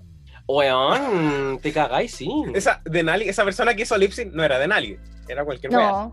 Weón, 0.49 1.59
te 1.63 1.73
cagáis, 1.73 2.15
sí. 2.15 2.29
Esa, 2.55 2.83
Denali, 2.85 3.29
esa 3.29 3.45
persona 3.45 3.75
que 3.75 3.83
hizo 3.83 3.97
Lipsin 3.97 4.33
no 4.35 4.43
era 4.43 4.59
Denali, 4.59 4.99
era 5.29 5.45
cualquier 5.45 5.73
No. 5.73 6.13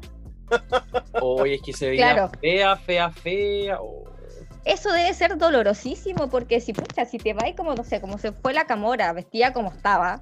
Oye, 1.22 1.56
es 1.56 1.62
que 1.62 1.74
se 1.74 1.90
veía 1.90 2.14
Claro. 2.14 2.32
fea, 2.40 2.76
fea, 2.78 3.10
fea. 3.12 3.78
oh. 3.82 4.19
Eso 4.70 4.92
debe 4.92 5.12
ser 5.16 5.36
dolorosísimo 5.38 6.30
porque 6.30 6.62
si 6.62 6.74
pucha, 6.74 7.04
si 7.06 7.18
te 7.18 7.34
vas 7.34 7.46
como 7.58 7.74
no 7.74 7.84
sé, 7.84 8.00
como 8.00 8.18
se 8.20 8.32
fue 8.32 8.54
la 8.54 8.66
Camora, 8.66 9.12
vestida 9.14 9.52
como 9.52 9.70
estaba 9.72 10.22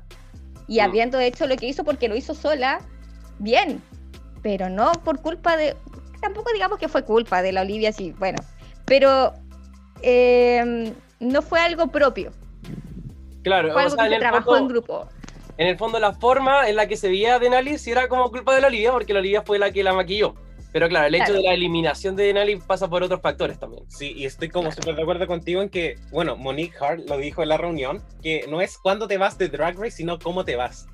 y 0.67 0.79
Mm. 0.79 0.83
habiendo 0.83 1.19
hecho 1.19 1.47
lo 1.47 1.55
que 1.57 1.65
hizo 1.67 1.83
porque 1.83 2.07
lo 2.07 2.15
hizo 2.15 2.33
sola, 2.33 2.79
bien, 3.39 3.81
pero 4.41 4.69
no 4.69 4.93
por 5.03 5.21
culpa 5.21 5.57
de 5.57 5.75
tampoco 6.21 6.51
digamos 6.53 6.79
que 6.79 6.87
fue 6.87 7.03
culpa 7.03 7.41
de 7.41 7.51
la 7.51 7.61
Olivia, 7.61 7.91
sí, 7.91 8.13
bueno, 8.17 8.37
pero 8.85 9.33
eh, 10.01 10.93
no 11.19 11.41
fue 11.41 11.59
algo 11.59 11.87
propio, 11.87 12.31
Claro, 13.43 13.71
fue 13.73 13.81
o 13.83 13.85
algo 13.85 13.95
sea, 13.95 14.03
que 14.03 14.07
en 14.07 14.11
se 14.11 14.15
el, 14.15 14.21
trabajó 14.21 14.45
fondo, 14.51 14.57
en 14.63 14.67
grupo. 14.69 15.07
en 15.57 15.67
el 15.67 15.77
fondo 15.77 15.99
la 15.99 16.13
forma 16.13 16.69
en 16.69 16.75
la 16.77 16.87
que 16.87 16.95
se 16.97 17.09
veía 17.09 17.37
Denali 17.39 17.77
sí 17.77 17.91
era 17.91 18.07
como 18.07 18.29
culpa 18.31 18.55
de 18.55 18.61
la 18.61 18.67
Olivia, 18.67 18.91
porque 18.91 19.13
la 19.13 19.19
Olivia 19.19 19.41
fue 19.41 19.59
la 19.59 19.71
que 19.71 19.83
la 19.83 19.93
maquilló. 19.93 20.35
Pero 20.77 20.89
claro, 20.89 21.07
el 21.07 21.15
hecho 21.15 21.25
Claro. 21.25 21.39
de 21.39 21.47
la 21.47 21.53
eliminación 21.55 22.15
de 22.15 22.25
Denali 22.25 22.57
pasa 22.57 22.87
por 22.87 23.01
otros 23.01 23.19
factores 23.19 23.57
también. 23.57 23.83
Sí, 23.89 24.13
y 24.15 24.25
estoy 24.25 24.49
como 24.49 24.71
súper 24.71 24.93
de 24.95 25.01
acuerdo 25.01 25.25
contigo 25.25 25.63
en 25.63 25.69
que, 25.69 25.95
bueno, 26.11 26.37
Monique 26.37 26.77
Hart 26.79 27.09
lo 27.09 27.17
dijo 27.17 27.41
en 27.41 27.49
la 27.49 27.57
reunión, 27.57 28.03
que 28.21 28.45
no 28.47 28.61
es 28.61 28.77
cuándo 28.77 29.07
te 29.07 29.17
vas 29.17 29.39
de 29.39 29.47
Drag 29.49 29.75
Race, 29.75 29.89
sino 29.97 30.19
cómo 30.19 30.45
te 30.45 30.55
vas. 30.55 30.85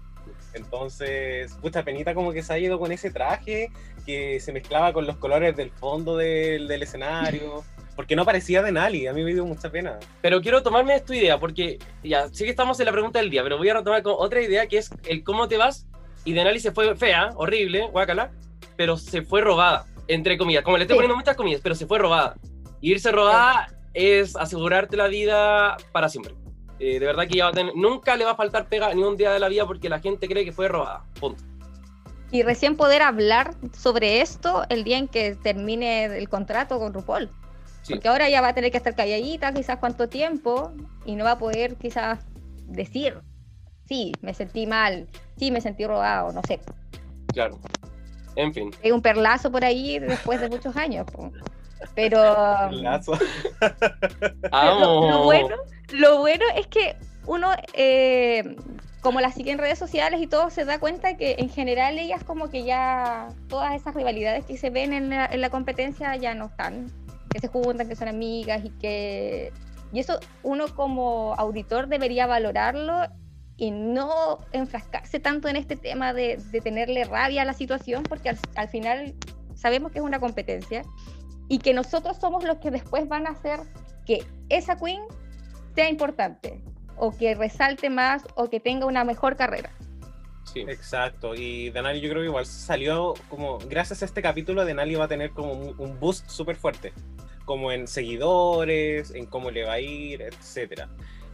Entonces, 0.53 1.53
pucha 1.61 1.83
penita 1.83 2.13
como 2.13 2.31
que 2.31 2.43
se 2.43 2.53
ha 2.53 2.59
ido 2.59 2.79
con 2.79 2.93
ese 2.93 3.11
traje 3.11 3.71
que 4.05 4.39
se 4.39 4.53
mezclaba 4.53 4.93
con 4.93 5.05
los 5.05 5.17
colores 5.17 5.53
del 5.57 5.69
fondo 5.69 6.15
del, 6.15 6.69
del 6.69 6.83
escenario, 6.83 7.65
porque 7.97 8.15
no 8.15 8.23
parecía 8.23 8.61
de 8.61 8.71
Nali, 8.71 9.07
a 9.07 9.11
mí 9.11 9.21
me 9.21 9.33
dio 9.33 9.45
mucha 9.45 9.69
pena. 9.69 9.99
Pero 10.21 10.39
quiero 10.41 10.63
tomarme 10.63 10.95
esta 10.95 11.13
idea, 11.13 11.41
porque 11.41 11.77
ya 12.05 12.29
sí 12.29 12.45
que 12.45 12.51
estamos 12.51 12.79
en 12.79 12.85
la 12.85 12.93
pregunta 12.93 13.19
del 13.19 13.29
día, 13.29 13.43
pero 13.43 13.57
voy 13.57 13.67
a 13.67 13.73
retomar 13.73 14.01
con 14.01 14.15
otra 14.17 14.41
idea 14.41 14.65
que 14.65 14.77
es 14.77 14.91
el 15.09 15.25
cómo 15.25 15.49
te 15.49 15.57
vas. 15.57 15.87
Y 16.23 16.31
Denali 16.31 16.61
se 16.61 16.71
fue 16.71 16.95
fea, 16.95 17.31
horrible, 17.35 17.89
guácala, 17.91 18.31
pero 18.75 18.97
se 18.97 19.21
fue 19.21 19.41
robada, 19.41 19.85
entre 20.07 20.37
comillas. 20.37 20.63
Como 20.63 20.77
le 20.77 20.83
estoy 20.83 20.95
Sí. 20.95 20.97
poniendo 20.99 21.15
muchas 21.17 21.35
comillas, 21.35 21.61
pero 21.63 21.75
se 21.75 21.85
fue 21.85 21.99
robada. 21.99 22.35
Irse 22.81 23.11
robada 23.11 23.67
es 23.93 24.35
asegurarte 24.35 24.97
la 24.97 25.07
vida 25.07 25.77
para 25.91 26.09
siempre. 26.09 26.33
Eh, 26.79 26.99
de 26.99 27.05
verdad 27.05 27.27
que 27.27 27.37
ya 27.37 27.45
va 27.45 27.49
a 27.51 27.53
tener- 27.53 27.75
nunca 27.75 28.15
le 28.15 28.25
va 28.25 28.31
a 28.31 28.35
faltar 28.35 28.67
pega 28.67 28.93
ni 28.93 29.03
un 29.03 29.15
día 29.15 29.31
de 29.31 29.39
la 29.39 29.47
vida 29.47 29.65
porque 29.65 29.87
la 29.89 29.99
gente 29.99 30.27
cree 30.27 30.43
que 30.43 30.51
fue 30.51 30.67
robada. 30.67 31.05
Punto. 31.19 31.43
Y 32.31 32.41
recién 32.41 32.75
poder 32.75 33.03
hablar 33.03 33.53
sobre 33.77 34.21
esto 34.21 34.63
el 34.69 34.83
día 34.83 34.97
en 34.97 35.07
que 35.07 35.35
termine 35.35 36.05
el 36.05 36.27
contrato 36.29 36.79
con 36.79 36.91
RuPaul. 36.93 37.29
Sí. 37.83 37.93
Porque 37.93 38.07
ahora 38.07 38.27
ya 38.29 38.41
va 38.41 38.49
a 38.49 38.53
tener 38.55 38.71
que 38.71 38.77
estar 38.77 38.95
calladita, 38.95 39.53
quizás 39.53 39.77
cuánto 39.77 40.09
tiempo, 40.09 40.71
y 41.05 41.15
no 41.15 41.25
va 41.25 41.31
a 41.31 41.37
poder 41.37 41.75
quizás 41.75 42.19
decir, 42.65 43.19
sí, 43.87 44.13
me 44.21 44.33
sentí 44.33 44.65
mal, 44.65 45.07
sí, 45.37 45.51
me 45.51 45.61
sentí 45.61 45.85
robado, 45.85 46.31
no 46.33 46.41
sé. 46.47 46.59
Claro. 47.33 47.59
En 48.35 48.53
fin. 48.53 48.71
Hay 48.83 48.91
un 48.91 49.01
perlazo 49.01 49.51
por 49.51 49.63
ahí 49.63 49.99
después 49.99 50.41
de 50.41 50.49
muchos 50.49 50.75
años. 50.75 51.05
po. 51.11 51.31
Pero 51.95 52.19
Lazo. 52.71 53.17
lo, 54.51 55.23
bueno, 55.23 55.55
lo 55.91 56.19
bueno 56.19 56.45
es 56.55 56.67
que 56.67 56.95
uno, 57.25 57.51
eh, 57.73 58.55
como 59.01 59.21
las 59.21 59.35
sigue 59.35 59.51
en 59.51 59.57
redes 59.57 59.79
sociales 59.79 60.21
y 60.21 60.27
todo, 60.27 60.49
se 60.49 60.65
da 60.65 60.79
cuenta 60.79 61.17
que 61.17 61.35
en 61.39 61.49
general 61.49 61.97
ellas 61.97 62.23
como 62.23 62.49
que 62.49 62.63
ya 62.63 63.29
todas 63.47 63.75
esas 63.75 63.93
rivalidades 63.95 64.45
que 64.45 64.57
se 64.57 64.69
ven 64.69 64.93
en 64.93 65.09
la, 65.09 65.25
en 65.25 65.41
la 65.41 65.49
competencia 65.49 66.15
ya 66.15 66.33
no 66.33 66.45
están, 66.45 66.91
que 67.29 67.39
se 67.39 67.47
juntan, 67.47 67.87
que 67.87 67.95
son 67.95 68.07
amigas 68.07 68.63
y 68.63 68.69
que... 68.71 69.51
Y 69.91 69.99
eso 69.99 70.19
uno 70.41 70.65
como 70.75 71.35
auditor 71.37 71.87
debería 71.87 72.25
valorarlo 72.25 73.07
y 73.57 73.71
no 73.71 74.39
enfrascarse 74.51 75.19
tanto 75.19 75.47
en 75.47 75.55
este 75.55 75.75
tema 75.75 76.13
de, 76.13 76.37
de 76.51 76.61
tenerle 76.61 77.03
rabia 77.05 77.43
a 77.43 77.45
la 77.45 77.53
situación, 77.53 78.03
porque 78.03 78.29
al, 78.29 78.39
al 78.55 78.67
final 78.69 79.13
sabemos 79.55 79.91
que 79.91 79.99
es 79.99 80.05
una 80.05 80.19
competencia 80.19 80.83
y 81.47 81.59
que 81.59 81.73
nosotros 81.73 82.17
somos 82.19 82.43
los 82.43 82.57
que 82.57 82.71
después 82.71 83.07
van 83.07 83.27
a 83.27 83.31
hacer 83.31 83.59
que 84.05 84.25
esa 84.49 84.75
queen 84.75 85.01
sea 85.75 85.89
importante 85.89 86.61
o 86.97 87.11
que 87.11 87.35
resalte 87.35 87.89
más 87.89 88.23
o 88.35 88.49
que 88.49 88.59
tenga 88.59 88.85
una 88.85 89.03
mejor 89.03 89.35
carrera. 89.35 89.71
Sí. 90.51 90.61
Exacto, 90.61 91.35
y 91.35 91.69
Denali 91.69 92.01
yo 92.01 92.09
creo 92.09 92.21
que 92.21 92.27
igual 92.27 92.45
salió 92.45 93.13
como, 93.29 93.59
gracias 93.59 94.01
a 94.01 94.05
este 94.05 94.21
capítulo, 94.21 94.65
Denali 94.65 94.95
va 94.95 95.05
a 95.05 95.07
tener 95.07 95.31
como 95.31 95.53
un, 95.53 95.79
un 95.79 95.99
boost 95.99 96.29
súper 96.29 96.55
fuerte, 96.55 96.93
como 97.45 97.71
en 97.71 97.87
seguidores, 97.87 99.11
en 99.11 99.25
cómo 99.25 99.51
le 99.51 99.63
va 99.63 99.73
a 99.73 99.79
ir, 99.79 100.21
etcétera. 100.21 100.89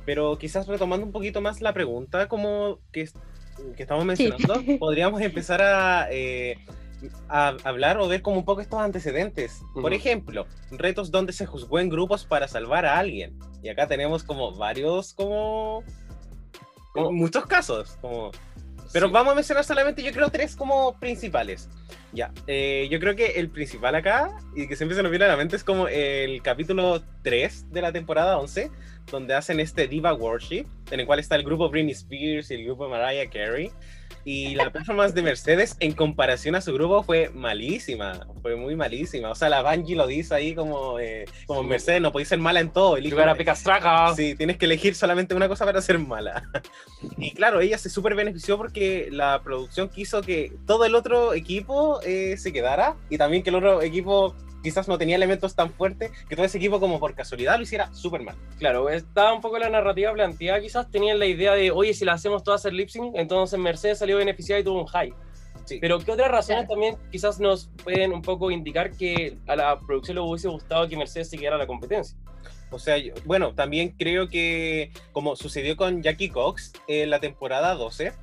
Pero 0.09 0.39
quizás 0.39 0.65
retomando 0.65 1.05
un 1.05 1.11
poquito 1.11 1.39
más 1.39 1.61
la 1.61 1.71
pregunta 1.71 2.27
como 2.27 2.79
que, 2.91 3.07
que 3.77 3.83
estamos 3.83 4.03
mencionando, 4.05 4.55
podríamos 4.79 5.21
empezar 5.21 5.61
a, 5.61 6.07
eh, 6.09 6.57
a 7.27 7.49
hablar 7.63 7.99
o 7.99 8.07
ver 8.07 8.23
como 8.23 8.39
un 8.39 8.43
poco 8.43 8.59
estos 8.61 8.79
antecedentes. 8.79 9.61
Por 9.75 9.83
Ujú. 9.83 9.93
ejemplo, 9.93 10.47
retos 10.71 11.11
donde 11.11 11.31
se 11.31 11.45
juzgó 11.45 11.77
en 11.77 11.89
grupos 11.89 12.25
para 12.25 12.47
salvar 12.47 12.87
a 12.87 12.97
alguien. 12.97 13.37
Y 13.61 13.69
acá 13.69 13.87
tenemos 13.87 14.23
como 14.23 14.51
varios, 14.55 15.13
como... 15.13 15.83
Como- 16.95 17.11
Muchos 17.11 17.45
casos, 17.45 17.95
como 18.01 18.31
pero 18.93 19.07
Sí. 19.07 19.13
vamos 19.13 19.31
a 19.33 19.35
mencionar 19.35 19.63
solamente, 19.63 20.01
yo 20.03 20.11
creo, 20.11 20.29
tres 20.29 20.55
como 20.55 20.97
principales. 20.99 21.69
Ya, 22.11 22.31
eh, 22.47 22.87
yo 22.89 22.99
creo 22.99 23.15
que 23.15 23.33
el 23.39 23.49
principal 23.49 23.93
acá, 23.95 24.31
y 24.55 24.67
que 24.67 24.75
siempre 24.75 24.95
se 24.95 25.03
nos 25.03 25.11
viene 25.11 25.25
a 25.25 25.27
la 25.29 25.37
mente, 25.37 25.55
es 25.55 25.63
como 25.63 25.87
el 25.87 26.41
capítulo 26.41 27.01
3 27.23 27.71
de 27.71 27.81
la 27.81 27.91
temporada 27.91 28.37
11, 28.39 28.71
donde 29.11 29.33
hacen 29.35 29.59
este 29.59 29.87
Diva 29.87 30.13
Worship, 30.13 30.65
en 30.91 30.99
el 30.99 31.05
cual 31.05 31.19
está 31.19 31.35
el 31.35 31.43
grupo 31.43 31.69
Britney 31.69 31.91
Spears 31.93 32.49
y 32.51 32.55
el 32.55 32.65
grupo 32.65 32.89
Mariah 32.89 33.29
Carey. 33.29 33.71
Y 34.25 34.55
la 34.55 34.69
performance 34.71 35.13
de 35.13 35.21
Mercedes, 35.21 35.75
en 35.79 35.93
comparación 35.93 36.55
a 36.55 36.61
su 36.61 36.73
grupo, 36.73 37.03
fue 37.03 37.29
malísima. 37.29 38.27
Fue 38.41 38.55
muy 38.55 38.75
malísima. 38.75 39.29
O 39.31 39.35
sea, 39.35 39.49
la 39.49 39.61
Bungie 39.61 39.95
lo 39.95 40.07
dice 40.07 40.35
ahí 40.35 40.53
como, 40.53 40.99
eh, 40.99 41.25
como 41.47 41.61
Sí. 41.61 41.67
Mercedes, 41.67 42.01
no 42.01 42.11
podéis 42.11 42.27
ser 42.29 42.39
mala 42.39 42.59
en 42.59 42.69
todo. 42.71 42.97
elige. 42.97 43.15
Sí, 44.15 44.35
tienes 44.35 44.57
que 44.57 44.65
elegir 44.65 44.95
solamente 44.95 45.33
una 45.35 45.47
cosa 45.47 45.65
para 45.65 45.81
ser 45.81 45.99
mala. 45.99 46.43
Y 47.17 47.31
claro, 47.31 47.61
ella 47.61 47.77
se 47.77 47.89
súper 47.89 48.13
benefició 48.15 48.57
porque 48.57 49.07
la 49.11 49.41
producción 49.41 49.87
quiso 49.89 50.21
que 50.21 50.51
todo 50.67 50.83
el 50.85 50.95
otro 50.95 51.33
equipo 51.33 52.01
eh, 52.03 52.35
se 52.37 52.51
quedara 52.51 52.95
y 53.09 53.17
también 53.17 53.41
que 53.41 53.49
el 53.49 53.55
otro 53.55 53.81
equipo 53.81 54.35
quizás 54.63 54.87
no 54.87 54.97
tenía 54.97 55.15
elementos 55.15 55.55
tan 55.55 55.71
fuertes, 55.71 56.11
que 56.27 56.35
todo 56.35 56.45
ese 56.45 56.57
equipo 56.57 56.79
como 56.79 56.99
por 56.99 57.15
casualidad 57.15 57.57
lo 57.57 57.63
hiciera 57.63 57.93
súper 57.93 58.21
mal. 58.21 58.35
Claro, 58.57 58.89
estaba 58.89 59.33
un 59.33 59.41
poco 59.41 59.57
la 59.57 59.69
narrativa 59.69 60.11
planteada. 60.13 60.59
Quizás 60.61 60.89
tenían 60.91 61.19
la 61.19 61.25
idea 61.25 61.53
de, 61.53 61.71
oye, 61.71 61.93
si 61.93 62.05
la 62.05 62.13
hacemos 62.13 62.43
todas 62.43 62.61
hacer 62.61 62.73
lip 62.73 62.89
sync, 62.89 63.15
entonces 63.15 63.57
Mercedes 63.59 63.99
salió 63.99 64.17
beneficiada 64.17 64.59
y 64.59 64.63
tuvo 64.63 64.81
un 64.81 64.87
high. 64.87 65.13
Sí. 65.65 65.77
Pero 65.79 65.99
¿qué 65.99 66.11
otras 66.11 66.31
razones 66.31 66.65
Claro. 66.65 66.73
también 66.73 66.97
quizás 67.11 67.39
nos 67.39 67.69
pueden 67.83 68.11
un 68.11 68.21
poco 68.23 68.49
indicar 68.49 68.91
que 68.91 69.37
a 69.47 69.55
la 69.55 69.79
producción 69.79 70.15
le 70.15 70.21
hubiese 70.21 70.47
gustado 70.47 70.87
que 70.87 70.97
Mercedes 70.97 71.29
se 71.29 71.37
quedara 71.37 71.57
a 71.57 71.59
la 71.59 71.67
competencia? 71.67 72.17
O 72.71 72.79
sea, 72.79 72.97
yo- 72.97 73.13
bueno, 73.25 73.53
también 73.53 73.89
creo 73.97 74.27
que 74.29 74.91
como 75.11 75.35
sucedió 75.35 75.75
con 75.77 76.01
Jackie 76.01 76.29
Cox 76.29 76.73
en 76.87 77.09
la 77.09 77.19
temporada 77.19 77.75
12, 77.75 78.13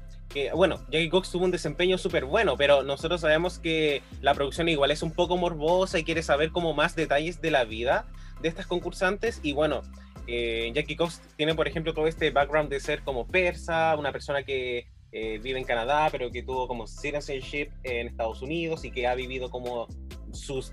bueno, 0.55 0.81
Jackie 0.91 1.09
Cox 1.09 1.31
tuvo 1.31 1.45
un 1.45 1.51
desempeño 1.51 1.99
súper 1.99 2.25
bueno, 2.25 2.57
pero 2.57 2.83
nosotros 2.83 3.21
sabemos 3.21 3.59
que 3.59 4.03
la 4.21 4.35
producción 4.35 4.69
igual 4.69 4.91
es 4.91 5.03
un 5.03 5.13
poco 5.13 5.37
morbosa 5.37 5.99
y 5.99 6.05
quiere 6.05 6.23
saber 6.23 6.51
como 6.51 6.75
más 6.75 6.97
detalles 6.97 7.41
de 7.41 7.51
la 7.51 7.65
vida 7.65 8.07
de 8.41 8.49
estas 8.49 8.67
concursantes. 8.67 9.41
Y 9.43 9.53
bueno, 9.53 9.83
eh, 10.27 10.71
Jackie 10.75 10.97
Cox 10.97 11.23
tiene 11.37 11.55
por 11.55 11.69
ejemplo 11.69 11.95
todo 11.95 12.07
este 12.07 12.31
background 12.31 12.71
de 12.71 12.81
ser 12.81 13.03
como 13.03 13.27
persa, 13.27 13.97
una 13.97 14.13
persona 14.13 14.43
que 14.43 14.89
eh, 15.13 15.39
vive 15.43 15.59
en 15.59 15.65
Canadá, 15.65 16.09
pero 16.11 16.31
que 16.31 16.43
tuvo 16.43 16.69
como 16.69 16.87
citizenship 16.87 17.69
en 17.85 18.09
Estados 18.09 18.43
Unidos 18.43 18.85
y 18.85 18.91
que 18.91 19.07
ha 19.07 19.15
vivido 19.15 19.51
como 19.51 19.87
sus 20.33 20.73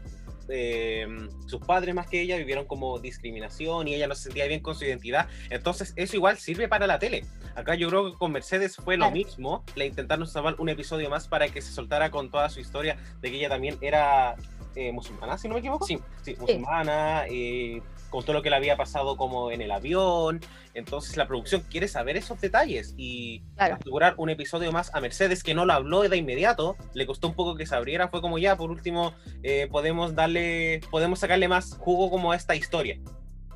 eh, 0.50 1.08
sus 1.48 1.62
padres 1.62 1.96
más 1.96 2.08
que 2.08 2.22
ella 2.22 2.38
vivieron 2.38 2.66
como 2.66 3.00
discriminación 3.00 3.88
y 3.88 3.96
ella 3.96 4.08
no 4.08 4.16
se 4.16 4.24
sentía 4.24 4.48
bien 4.48 4.62
con 4.62 4.76
su 4.76 4.86
identidad. 4.86 5.28
Entonces 5.50 5.94
eso 5.96 6.16
igual 6.16 6.38
sirve 6.38 6.68
para 6.68 6.88
la 6.88 7.00
tele. 7.00 7.26
Acá 7.56 7.76
yo 7.76 7.90
creo 7.90 8.12
que 8.12 8.18
con 8.18 8.32
Mercedes 8.32 8.76
fue 8.76 8.98
lo 8.98 9.12
mismo. 9.12 9.64
Le 9.76 9.86
intentaron 9.86 10.28
salvar 10.28 10.56
un 10.60 10.70
episodio 10.70 11.10
más 11.10 11.28
para 11.28 11.48
que 11.50 11.62
se 11.62 11.72
soltara 11.72 12.10
con 12.10 12.32
toda 12.32 12.50
su 12.50 12.60
historia 12.60 12.98
de 13.22 13.30
que 13.30 13.38
ella 13.38 13.50
también 13.50 13.78
era 13.82 14.36
eh, 14.76 14.92
musulmana, 14.92 15.38
si 15.38 15.48
no 15.48 15.54
me 15.56 15.60
equivoco. 15.60 15.86
Sí. 15.86 16.00
Sí, 16.24 16.36
musulmana, 16.40 17.26
eh, 17.30 17.82
con 18.10 18.24
todo 18.24 18.34
lo 18.34 18.42
que 18.44 18.50
le 18.52 18.56
había 18.58 18.78
pasado 18.78 19.18
como 19.18 19.50
en 19.52 19.62
el 19.62 19.72
avión. 19.72 20.40
Entonces 20.76 21.18
la 21.18 21.28
producción 21.28 21.64
quiere 21.70 21.88
saber 21.88 22.16
esos 22.18 22.40
detalles 22.40 22.94
y 22.98 23.42
Claro. 23.56 23.76
asegurar 23.80 24.14
un 24.18 24.30
episodio 24.30 24.72
más 24.72 24.94
a 24.94 25.02
Mercedes 25.02 25.44
que 25.44 25.54
no 25.54 25.66
lo 25.66 25.74
habló 25.74 26.02
de 26.02 26.18
inmediato. 26.18 26.76
Le 26.94 27.06
costó 27.08 27.28
un 27.28 27.34
poco 27.36 27.56
que 27.56 27.66
se 27.66 27.76
abriera. 27.76 28.08
Fue 28.10 28.22
como 28.22 28.38
ya, 28.38 28.56
por 28.56 28.70
último, 28.70 29.14
eh, 29.42 29.68
podemos 29.72 30.14
darle, 30.16 30.82
podemos 30.92 31.20
sacarle 31.20 31.48
más 31.48 31.76
jugo 31.80 32.10
como 32.12 32.32
a 32.32 32.36
esta 32.36 32.56
historia. 32.56 33.00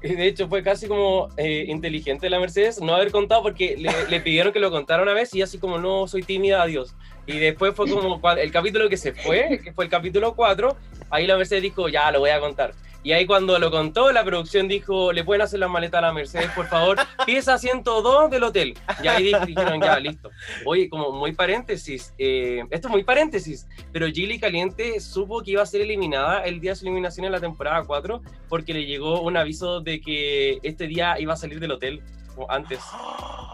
Y 0.03 0.09
De 0.13 0.28
hecho, 0.28 0.47
fue 0.47 0.61
casi 0.61 0.88
como 0.88 1.30
eh, 1.38 1.65
inteligente 1.68 2.30
la 2.30 2.39
Mercedes 2.39 2.80
no 2.80 2.93
haber 2.93 3.11
contado 3.11 3.41
porque 3.41 3.76
le, 3.78 3.89
le 4.09 4.22
pidieron 4.22 4.53
que 4.53 4.59
lo 4.59 4.70
contara 4.70 5.01
una 5.01 5.13
vez 5.13 5.34
y 5.34 5.41
así 5.41 5.57
como 5.57 5.80
no 5.80 6.07
soy 6.07 6.22
tímida, 6.22 6.61
adiós. 6.61 6.95
Y 7.26 7.39
después 7.39 7.74
fue 7.76 7.89
como 7.89 8.22
el 8.38 8.51
capítulo 8.51 8.89
que 8.89 8.97
se 8.97 9.13
fue, 9.13 9.59
que 9.63 9.74
fue 9.74 9.86
el 9.86 9.89
capítulo 9.91 10.36
4, 10.36 10.78
ahí 11.10 11.28
la 11.28 11.38
Mercedes 11.38 11.64
dijo, 11.64 11.89
ya, 11.89 12.12
lo 12.12 12.20
voy 12.20 12.30
a 12.32 12.39
contar. 12.39 12.74
Y 13.03 13.14
ahí 13.14 13.26
cuando 13.26 13.58
lo 13.58 13.72
contó, 13.72 14.12
la 14.12 14.26
producción 14.26 14.68
dijo, 14.68 15.14
le 15.14 15.24
pueden 15.24 15.41
hacer 15.41 15.60
la 15.60 15.70
maleta 15.70 15.99
a 15.99 16.01
la 16.01 16.12
Mercedes, 16.12 16.49
por 16.53 16.68
favor, 16.68 16.97
pieza 17.26 17.58
102 17.58 18.30
del 18.30 18.43
hotel. 18.43 18.74
Y 19.01 19.08
ahí 19.08 19.24
di- 19.24 19.34
dijeron, 19.45 19.80
ya, 19.82 19.97
listo. 19.99 20.30
Oye, 20.66 20.89
como 20.89 21.12
muy 21.14 21.32
paréntesis, 21.32 22.14
eh, 22.18 22.64
esto 22.70 22.88
es 22.89 22.91
muy 22.91 23.03
paréntesis, 23.05 23.66
pero 23.93 24.08
Gilly 24.08 24.39
Caliente 24.39 24.99
supo 24.99 25.41
que 25.41 25.51
iba 25.51 25.62
a 25.62 25.66
ser 25.66 25.82
eliminada 25.82 26.43
el 26.43 26.60
día 26.60 26.72
de 26.72 26.76
su 26.76 26.86
eliminación 26.86 27.26
en 27.28 27.32
la 27.32 27.39
temporada 27.39 27.84
4 27.86 28.22
porque 28.49 28.74
le 28.74 28.86
llegó 28.86 29.22
un 29.22 29.38
aviso 29.38 29.80
de 29.80 30.01
que 30.01 30.60
este 30.64 30.88
día 30.88 31.18
iba 31.18 31.34
a 31.34 31.38
salir 31.38 31.62
del 31.62 31.72
hotel 31.72 32.01
como 32.36 32.51
antes. 32.51 32.80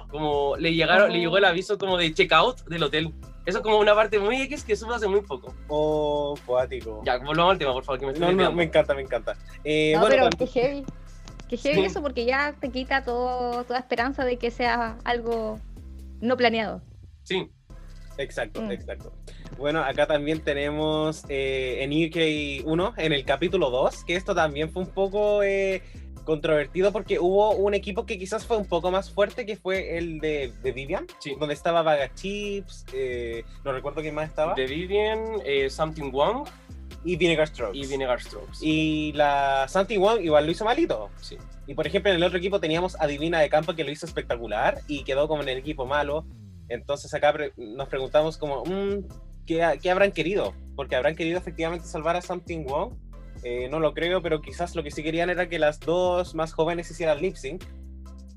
Como 0.09 0.55
le 0.57 0.73
llegaron, 0.73 1.11
le 1.11 1.19
llegó 1.19 1.37
el 1.37 1.45
aviso 1.45 1.77
como 1.77 1.97
de 1.97 2.13
checkout 2.13 2.61
del 2.65 2.83
hotel. 2.83 3.11
Eso 3.45 3.57
es 3.57 3.63
como 3.63 3.77
una 3.77 3.93
parte 3.93 4.19
muy 4.19 4.41
X 4.43 4.63
que 4.63 4.75
supo 4.75 4.93
hace 4.93 5.07
muy 5.07 5.21
poco. 5.21 5.53
Oh, 5.67 6.35
poático. 6.45 7.01
Ya, 7.05 7.17
volvamos 7.17 7.51
al 7.53 7.57
tema, 7.57 7.73
por 7.73 7.83
favor, 7.83 7.99
que 7.99 8.05
me 8.05 8.11
estoy 8.13 8.33
No, 8.35 8.43
no, 8.43 8.51
me 8.53 8.63
encanta, 8.63 8.93
me 8.93 9.01
encanta. 9.01 9.35
Eh, 9.63 9.91
No, 9.95 10.01
bueno, 10.01 10.15
pero 10.15 10.29
tam- 10.29 10.37
qué 10.37 10.47
heavy. 10.47 10.85
Qué 11.49 11.57
heavy 11.57 11.79
Sí. 11.81 11.85
eso 11.85 12.01
porque 12.01 12.25
ya 12.25 12.55
te 12.59 12.69
quita 12.69 13.03
todo, 13.03 13.63
toda 13.65 13.79
esperanza 13.79 14.23
de 14.23 14.37
que 14.37 14.49
sea 14.49 14.97
algo 15.03 15.59
no 16.21 16.37
planeado. 16.37 16.81
Sí, 17.23 17.49
Exacto, 18.19 18.61
Mm. 18.61 18.71
exacto. 18.71 19.11
Bueno, 19.57 19.83
acá 19.83 20.05
también 20.05 20.39
tenemos 20.43 21.23
eh, 21.29 21.79
en 21.81 21.89
UK 21.91 22.63
1, 22.63 22.93
en 22.97 23.11
el 23.11 23.25
capítulo 23.25 23.71
2, 23.71 24.03
que 24.03 24.15
esto 24.15 24.35
también 24.35 24.69
fue 24.71 24.83
un 24.83 24.89
poco 24.89 25.41
eh, 25.41 25.81
controvertido 26.23 26.91
porque 26.91 27.19
hubo 27.19 27.51
un 27.55 27.73
equipo 27.73 28.05
que 28.05 28.17
quizás 28.17 28.45
fue 28.45 28.57
un 28.57 28.65
poco 28.65 28.91
más 28.91 29.11
fuerte, 29.11 29.45
que 29.45 29.55
fue 29.55 29.97
el 29.97 30.19
de, 30.19 30.53
de 30.63 30.71
Vivian, 30.71 31.05
Sí. 31.19 31.35
donde 31.39 31.53
estaba 31.53 31.81
Vaga 31.81 32.13
Chips, 32.13 32.85
eh, 32.93 33.43
no 33.63 33.71
recuerdo 33.73 34.01
quién 34.01 34.15
más 34.15 34.29
estaba, 34.29 34.55
The 34.55 34.65
Vivian, 34.67 35.19
eh, 35.45 35.69
Something 35.69 36.11
Wong 36.11 36.47
y 37.05 37.15
Vinegar 37.17 37.47
Strokes. 37.47 37.77
y 37.77 37.85
Vinegar 37.87 38.21
Strokes. 38.21 38.59
Y 38.61 39.11
la 39.13 39.67
Something 39.67 39.99
One 39.99 40.23
igual 40.23 40.45
lo 40.45 40.51
hizo 40.51 40.63
malito. 40.65 41.09
Sí. 41.21 41.37
Y 41.67 41.73
por 41.75 41.87
ejemplo, 41.87 42.11
en 42.11 42.17
el 42.17 42.23
otro 42.23 42.37
equipo 42.37 42.59
teníamos 42.59 42.95
a 42.99 43.07
Divina 43.07 43.39
de 43.39 43.49
Campo 43.49 43.73
que 43.73 43.83
lo 43.83 43.91
hizo 43.91 44.05
espectacular 44.05 44.79
y 44.87 45.03
quedó 45.03 45.27
como 45.27 45.41
en 45.43 45.49
el 45.49 45.57
equipo 45.57 45.85
malo. 45.85 46.25
Entonces 46.69 47.13
acá 47.13 47.31
pre- 47.33 47.51
nos 47.57 47.87
preguntamos 47.89 48.37
como, 48.37 48.63
mm, 48.65 49.05
¿qué, 49.45 49.79
qué 49.81 49.91
habrán 49.91 50.11
querido? 50.11 50.53
Porque 50.75 50.95
habrán 50.95 51.15
querido 51.15 51.37
efectivamente 51.37 51.85
salvar 51.87 52.15
a 52.15 52.21
Something 52.21 52.63
Wong. 52.65 52.93
Eh, 53.43 53.67
no 53.69 53.79
lo 53.79 53.93
creo, 53.93 54.21
pero 54.21 54.41
quizás 54.41 54.75
lo 54.75 54.83
que 54.83 54.91
sí 54.91 55.03
querían 55.03 55.29
era 55.29 55.49
que 55.49 55.59
las 55.59 55.79
dos 55.79 56.35
más 56.35 56.53
jóvenes 56.53 56.89
hicieran 56.89 57.21
lip 57.21 57.35
sync. 57.35 57.63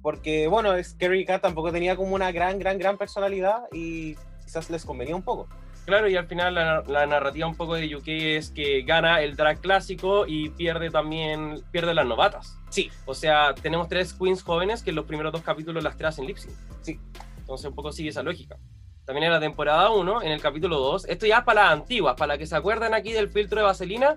Porque, 0.03 0.47
bueno, 0.47 0.75
es 0.75 0.95
Kerry 0.95 1.25
Kat 1.25 1.43
tampoco 1.43 1.73
tenía 1.73 1.97
como 1.97 2.15
una 2.15 2.31
gran, 2.33 2.59
gran, 2.59 2.79
gran 2.79 2.97
personalidad 2.97 3.65
y 3.73 4.15
quizás 4.45 4.71
les 4.71 4.85
convenía 4.85 5.17
un 5.17 5.23
poco. 5.23 5.49
Claro, 5.85 6.09
y 6.09 6.17
al 6.17 6.27
final 6.27 6.55
la, 6.55 6.83
la 6.87 7.07
narrativa 7.07 7.47
un 7.47 7.55
poco 7.55 7.75
de 7.75 7.95
UK 7.95 8.09
es 8.09 8.51
que 8.51 8.83
gana 8.83 9.21
el 9.23 9.37
drag 9.37 9.61
clásico 9.61 10.27
y 10.27 10.51
pierde 10.51 10.91
también, 10.91 11.63
pierde 11.71 11.95
las 11.95 12.07
novatas. 12.07 12.59
Sí. 12.71 12.91
O 13.05 13.15
sea, 13.15 13.55
tenemos 13.55 13.89
tres 13.89 14.13
queens 14.13 14.43
jóvenes 14.43 14.83
que 14.83 14.91
en 14.91 14.97
los 14.97 15.07
primeros 15.07 15.33
dos 15.33 15.43
capítulos 15.43 15.83
las 15.85 15.97
tres 15.97 16.09
hacen 16.09 16.27
lip 16.27 16.37
sync. 16.39 16.55
Sí. 16.83 17.01
Entonces 17.39 17.69
un 17.69 17.75
poco 17.77 17.93
sigue 17.93 18.09
esa 18.09 18.25
lógica. 18.25 18.57
También 19.05 19.27
en 19.27 19.33
la 19.33 19.39
temporada 19.39 19.91
1, 19.91 20.23
en 20.23 20.33
el 20.33 20.41
capítulo 20.41 20.81
2, 20.81 21.05
esto 21.09 21.27
ya 21.27 21.39
es 21.39 21.45
para 21.45 21.63
las 21.63 21.73
antiguas, 21.75 22.17
para 22.17 22.29
las 22.29 22.39
que 22.39 22.47
se 22.47 22.57
acuerdan 22.57 22.93
aquí 22.93 23.13
del 23.13 23.31
filtro 23.31 23.61
de 23.61 23.65
vaselina, 23.65 24.17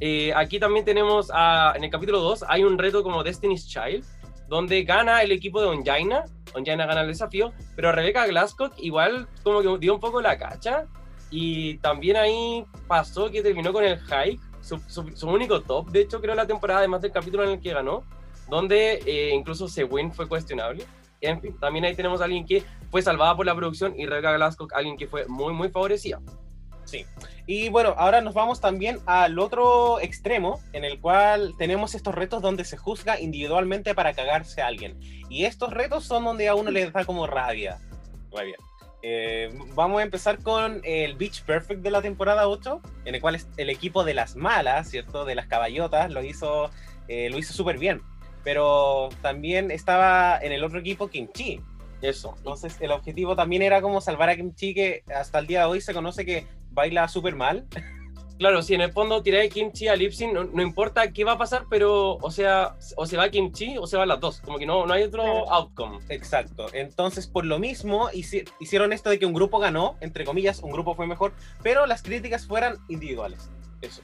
eh, 0.00 0.32
aquí 0.34 0.58
también 0.58 0.84
tenemos, 0.84 1.30
en 1.74 1.84
el 1.84 1.90
capítulo 1.90 2.20
2, 2.20 2.44
hay 2.48 2.64
un 2.64 2.78
reto 2.78 3.02
como 3.02 3.22
Destiny's 3.22 3.66
Child, 3.68 4.04
donde 4.48 4.82
gana 4.82 5.22
el 5.22 5.30
equipo 5.32 5.60
de 5.60 5.68
Onjaina, 5.68 6.24
Onjaina 6.54 6.86
gana 6.86 7.02
el 7.02 7.08
desafío, 7.08 7.52
pero 7.76 7.92
Rebecca 7.92 8.26
Glasscock 8.26 8.72
igual 8.78 9.28
como 9.44 9.60
que 9.62 9.78
dio 9.78 9.94
un 9.94 10.00
poco 10.00 10.20
la 10.20 10.36
cacha, 10.38 10.86
y 11.30 11.78
también 11.78 12.16
ahí 12.16 12.64
pasó 12.88 13.30
que 13.30 13.42
terminó 13.42 13.72
con 13.72 13.84
el 13.84 13.98
hike, 14.00 14.40
su, 14.60 14.78
su- 14.88 15.16
su 15.16 15.28
único 15.28 15.60
top, 15.62 15.88
de 15.90 16.00
hecho 16.00 16.20
creo 16.20 16.34
la 16.34 16.46
temporada, 16.46 16.80
además 16.80 17.02
del 17.02 17.12
capítulo 17.12 17.44
en 17.44 17.50
el 17.50 17.60
que 17.60 17.72
ganó, 17.72 18.02
donde 18.48 18.94
eh, 19.06 19.30
incluso 19.32 19.68
Sewin 19.68 20.12
fue 20.12 20.26
cuestionable. 20.26 20.84
En 21.20 21.40
fin, 21.40 21.54
también 21.60 21.84
ahí 21.84 21.94
tenemos 21.94 22.20
a 22.20 22.24
alguien 22.24 22.44
que 22.46 22.64
fue 22.90 23.02
salvada 23.02 23.36
por 23.36 23.46
la 23.46 23.54
producción 23.54 23.94
y 23.96 24.06
Rebecca 24.06 24.32
Glasscock, 24.32 24.72
alguien 24.72 24.96
que 24.96 25.06
fue 25.06 25.26
muy, 25.28 25.52
muy 25.52 25.68
favorecida. 25.68 26.18
Sí. 26.90 27.06
Y 27.46 27.68
bueno, 27.68 27.94
ahora 27.96 28.20
nos 28.20 28.34
vamos 28.34 28.60
también 28.60 28.98
al 29.06 29.38
otro 29.38 30.00
extremo, 30.00 30.60
en 30.72 30.84
el 30.84 31.00
cual 31.00 31.54
tenemos 31.56 31.94
estos 31.94 32.14
retos 32.14 32.42
donde 32.42 32.64
se 32.64 32.76
juzga 32.76 33.20
individualmente 33.20 33.94
para 33.94 34.12
cagarse 34.12 34.60
a 34.60 34.66
alguien. 34.66 34.98
Y 35.28 35.44
estos 35.44 35.72
retos 35.72 36.04
son 36.04 36.24
donde 36.24 36.48
a 36.48 36.56
uno 36.56 36.70
le 36.70 36.90
da 36.90 37.04
como 37.04 37.26
rabia. 37.26 37.78
Rabia. 38.32 38.56
Eh, 39.02 39.48
vamos 39.74 40.00
a 40.00 40.02
empezar 40.02 40.42
con 40.42 40.80
el 40.84 41.14
Beach 41.14 41.42
Perfect 41.44 41.80
de 41.80 41.90
la 41.90 42.02
temporada 42.02 42.48
8, 42.48 42.82
en 43.04 43.14
el 43.14 43.20
cual 43.20 43.40
el 43.56 43.70
equipo 43.70 44.04
de 44.04 44.14
las 44.14 44.36
malas, 44.36 44.90
¿cierto? 44.90 45.24
De 45.24 45.34
las 45.34 45.46
caballotas, 45.46 46.10
lo 46.10 46.22
hizo, 46.22 46.70
eh, 47.08 47.30
lo 47.30 47.38
hizo 47.38 47.52
súper 47.52 47.78
bien. 47.78 48.02
Pero 48.42 49.10
también 49.22 49.70
estaba 49.70 50.38
en 50.42 50.52
el 50.52 50.64
otro 50.64 50.80
equipo 50.80 51.08
Kimchi. 51.08 51.60
Eso. 52.02 52.34
Entonces 52.38 52.76
el 52.80 52.92
objetivo 52.92 53.36
también 53.36 53.62
era 53.62 53.82
como 53.82 54.00
salvar 54.00 54.30
a 54.30 54.36
Kimchi, 54.36 54.74
que 54.74 55.02
hasta 55.14 55.38
el 55.38 55.46
día 55.46 55.60
de 55.60 55.66
hoy 55.66 55.80
se 55.80 55.94
conoce 55.94 56.24
que 56.24 56.46
baila 56.70 57.08
súper 57.08 57.34
mal. 57.36 57.66
Claro, 58.38 58.62
si 58.62 58.72
en 58.74 58.80
el 58.80 58.90
fondo 58.90 59.22
tiré 59.22 59.46
Kimchi 59.50 59.88
a 59.88 59.94
Lipsing, 59.96 60.32
no, 60.32 60.44
no 60.44 60.62
importa 60.62 61.12
qué 61.12 61.24
va 61.24 61.32
a 61.32 61.38
pasar, 61.38 61.66
pero, 61.68 62.12
o 62.16 62.30
sea, 62.30 62.74
o 62.96 63.04
se 63.04 63.18
va 63.18 63.28
Kimchi 63.28 63.76
o 63.76 63.86
se 63.86 63.98
van 63.98 64.08
las 64.08 64.18
dos. 64.18 64.40
Como 64.40 64.56
que 64.56 64.64
no, 64.64 64.86
no 64.86 64.94
hay 64.94 65.02
otro 65.02 65.22
Claro. 65.22 65.52
outcome. 65.52 65.98
Exacto. 66.08 66.68
Entonces, 66.72 67.26
por 67.26 67.44
lo 67.44 67.58
mismo, 67.58 68.08
hici- 68.12 68.48
hicieron 68.58 68.94
esto 68.94 69.10
de 69.10 69.18
que 69.18 69.26
un 69.26 69.34
grupo 69.34 69.58
ganó, 69.58 69.96
entre 70.00 70.24
comillas, 70.24 70.60
un 70.62 70.70
grupo 70.70 70.94
fue 70.94 71.06
mejor, 71.06 71.34
pero 71.62 71.84
las 71.84 72.02
críticas 72.02 72.46
fueran 72.46 72.78
individuales. 72.88 73.50
Eso. 73.82 74.00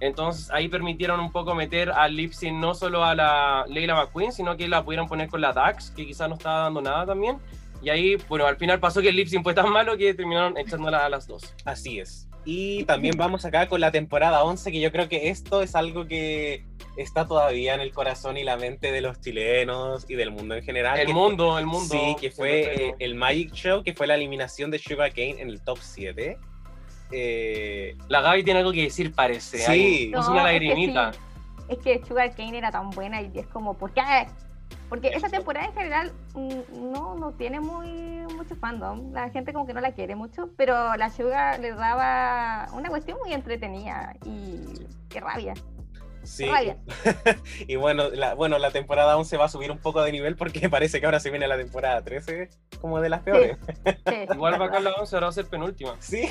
Entonces 0.00 0.50
ahí 0.50 0.68
permitieron 0.68 1.20
un 1.20 1.30
poco 1.32 1.54
meter 1.54 1.90
a 1.90 2.08
Lipsing 2.08 2.58
no 2.60 2.74
solo 2.74 3.04
a 3.04 3.14
la 3.14 3.64
Leila 3.68 3.94
McQueen, 3.94 4.32
sino 4.32 4.56
que 4.56 4.66
la 4.68 4.82
pudieron 4.84 5.06
poner 5.08 5.28
con 5.28 5.40
la 5.42 5.52
Dax, 5.52 5.90
que 5.90 6.06
quizás 6.06 6.28
no 6.28 6.34
estaba 6.36 6.60
dando 6.64 6.80
nada 6.80 7.04
también. 7.06 7.38
Y 7.82 7.88
ahí, 7.88 8.16
bueno, 8.28 8.46
al 8.46 8.56
final 8.56 8.78
pasó 8.80 9.00
que 9.00 9.08
el 9.08 9.16
Lipsing 9.16 9.42
fue 9.42 9.54
tan 9.54 9.70
malo 9.70 9.96
que 9.96 10.12
terminaron 10.14 10.56
echándola 10.58 11.06
a 11.06 11.08
las 11.08 11.26
dos. 11.26 11.54
Así 11.64 11.98
es. 11.98 12.26
Y 12.44 12.84
también 12.84 13.16
vamos 13.16 13.44
acá 13.44 13.68
con 13.68 13.80
la 13.80 13.90
temporada 13.90 14.42
11, 14.44 14.72
que 14.72 14.80
yo 14.80 14.90
creo 14.92 15.08
que 15.08 15.28
esto 15.28 15.62
es 15.62 15.74
algo 15.74 16.06
que 16.06 16.64
está 16.96 17.26
todavía 17.26 17.74
en 17.74 17.80
el 17.80 17.92
corazón 17.92 18.36
y 18.38 18.44
la 18.44 18.56
mente 18.56 18.92
de 18.92 19.00
los 19.02 19.20
chilenos 19.20 20.04
y 20.08 20.14
del 20.14 20.30
mundo 20.30 20.54
en 20.54 20.62
general. 20.62 20.98
El 20.98 21.06
que- 21.08 21.12
mundo, 21.14 21.58
el 21.58 21.66
mundo. 21.66 21.88
Sí, 21.94 22.16
que 22.20 22.30
fue 22.30 22.88
eh, 22.88 22.94
el 22.98 23.14
Magic 23.14 23.52
Show, 23.52 23.82
que 23.82 23.92
fue 23.94 24.06
la 24.06 24.14
eliminación 24.14 24.70
de 24.70 24.78
Sugar 24.78 25.10
Kane 25.12 25.36
en 25.40 25.48
el 25.48 25.62
top 25.62 25.78
7. 25.80 26.38
Eh, 27.12 27.96
La 28.08 28.20
Gaby 28.20 28.42
tiene 28.44 28.60
algo 28.60 28.72
que 28.72 28.82
decir, 28.84 29.12
parece. 29.14 29.58
Sí. 29.58 29.70
ahí. 29.70 30.06
Puso 30.12 30.30
una 30.32 30.42
No, 30.42 30.48
es 30.48 30.58
que 30.60 30.66
lagrimita. 30.66 31.12
sí. 31.12 31.18
Es 31.68 31.78
que 31.78 32.00
Sugar 32.06 32.34
Kane 32.34 32.58
era 32.58 32.70
tan 32.70 32.90
buena 32.90 33.20
y 33.22 33.30
es 33.34 33.46
como, 33.48 33.76
¿por 33.76 33.92
qué? 33.92 34.00
Porque 34.90 35.08
esa 35.08 35.28
temporada 35.28 35.66
en 35.66 35.72
general 35.72 36.12
mm, 36.34 36.92
no, 36.92 37.14
no 37.14 37.32
tiene 37.32 37.60
muy 37.60 38.26
mucho 38.34 38.56
fandom. 38.56 39.12
La 39.12 39.30
gente 39.30 39.52
como 39.52 39.66
que 39.66 39.72
no 39.72 39.80
la 39.80 39.92
quiere 39.92 40.16
mucho, 40.16 40.50
pero 40.56 40.96
la 40.96 41.10
Sugar 41.10 41.60
le 41.60 41.72
daba 41.72 42.66
una 42.72 42.88
cuestión 42.90 43.16
muy 43.24 43.32
entretenida 43.32 44.14
y 44.24 44.84
qué 45.08 45.20
rabia. 45.20 45.54
sí. 46.24 46.46
Rabia. 46.46 46.76
y 47.68 47.76
bueno 47.76 48.10
la, 48.10 48.34
bueno, 48.34 48.58
la 48.58 48.72
temporada 48.72 49.16
11 49.16 49.36
va 49.36 49.44
a 49.44 49.48
subir 49.48 49.70
un 49.70 49.78
poco 49.78 50.02
de 50.02 50.10
nivel 50.10 50.36
porque 50.36 50.68
parece 50.70 50.98
que 50.98 51.06
ahora 51.06 51.20
se 51.20 51.30
viene 51.30 51.46
la 51.46 51.56
temporada 51.56 52.02
13 52.02 52.50
como 52.80 53.00
de 53.00 53.08
las 53.08 53.20
peores. 53.20 53.58
Sí, 53.84 54.26
Igual 54.34 54.60
va 54.60 54.66
acá 54.66 54.80
la 54.80 54.92
11, 54.92 55.16
ahora 55.16 55.26
va 55.26 55.30
a 55.30 55.34
ser 55.34 55.46
penúltima. 55.46 55.96
Sí. 56.00 56.28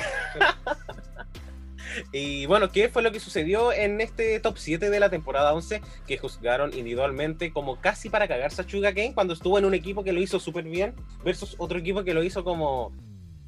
Y 2.12 2.46
bueno, 2.46 2.70
¿qué 2.70 2.88
fue 2.88 3.02
lo 3.02 3.12
que 3.12 3.20
sucedió 3.20 3.72
en 3.72 4.00
este 4.00 4.38
top 4.40 4.56
7 4.58 4.90
de 4.90 5.00
la 5.00 5.10
temporada 5.10 5.54
11? 5.54 5.80
Que 6.06 6.18
juzgaron 6.18 6.72
individualmente 6.72 7.52
como 7.52 7.80
casi 7.80 8.10
para 8.10 8.28
cagarse 8.28 8.62
a 8.62 8.68
Sugar 8.68 8.94
Kane 8.94 9.14
cuando 9.14 9.34
estuvo 9.34 9.58
en 9.58 9.64
un 9.64 9.74
equipo 9.74 10.04
que 10.04 10.12
lo 10.12 10.20
hizo 10.20 10.40
súper 10.40 10.64
bien 10.64 10.94
versus 11.24 11.54
otro 11.58 11.78
equipo 11.78 12.04
que 12.04 12.14
lo 12.14 12.22
hizo 12.22 12.44
como 12.44 12.92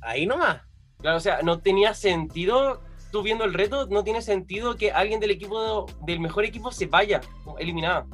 ahí 0.01 0.27
nomás. 0.27 0.63
Claro, 0.99 1.17
o 1.17 1.21
sea, 1.21 1.43
no 1.43 1.61
tenía 1.61 1.95
sentido 1.95 2.81
tú 3.11 3.23
viendo 3.23 3.45
el 3.45 3.55
reto, 3.55 3.87
no 3.87 4.03
tiene 4.03 4.23
sentido 4.23 4.77
que 4.77 4.91
alguien 4.91 5.21
del 5.21 5.31
equipo, 5.31 5.87
del 6.05 6.19
mejor 6.19 6.45
equipo 6.45 6.73
se 6.73 6.87
vaya 6.87 7.21
eliminada. 7.59 8.07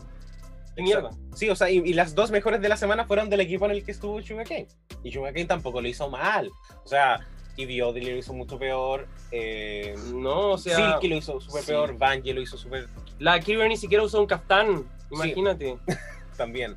¡Qué 0.74 0.82
mierda! 0.82 1.10
Sí, 1.34 1.48
o 1.48 1.56
sea, 1.56 1.70
y, 1.70 1.78
y 1.78 1.94
las 1.94 2.14
dos 2.14 2.30
mejores 2.30 2.60
de 2.60 2.68
la 2.68 2.76
semana 2.76 3.04
fueron 3.04 3.30
del 3.30 3.40
equipo 3.40 3.64
en 3.64 3.72
el 3.72 3.84
que 3.84 3.92
estuvo 3.92 4.20
Sugarcane. 4.22 4.68
Y 5.02 5.12
Sugarcane 5.12 5.46
tampoco 5.46 5.80
lo 5.80 5.88
hizo 5.88 6.10
mal. 6.10 6.50
O 6.84 6.86
sea, 6.86 7.20
Ibiodi 7.58 8.00
lo 8.00 8.16
hizo 8.16 8.32
mucho 8.32 8.58
peor. 8.58 9.06
Eh, 9.30 9.94
No, 10.14 10.52
o 10.52 10.58
sea, 10.58 10.76
Silky 10.92 11.08
lo 11.08 11.16
hizo 11.16 11.40
súper 11.40 11.62
sí. 11.62 11.68
peor. 11.72 11.96
Bungie 11.98 12.32
lo 12.34 12.40
hizo 12.40 12.56
súper 12.56 12.86
la 13.18 13.40
Kira 13.40 13.66
ni 13.66 13.76
siquiera 13.76 14.04
usó 14.04 14.20
un 14.20 14.26
caftán, 14.26 14.84
imagínate. 15.10 15.76
también. 16.36 16.76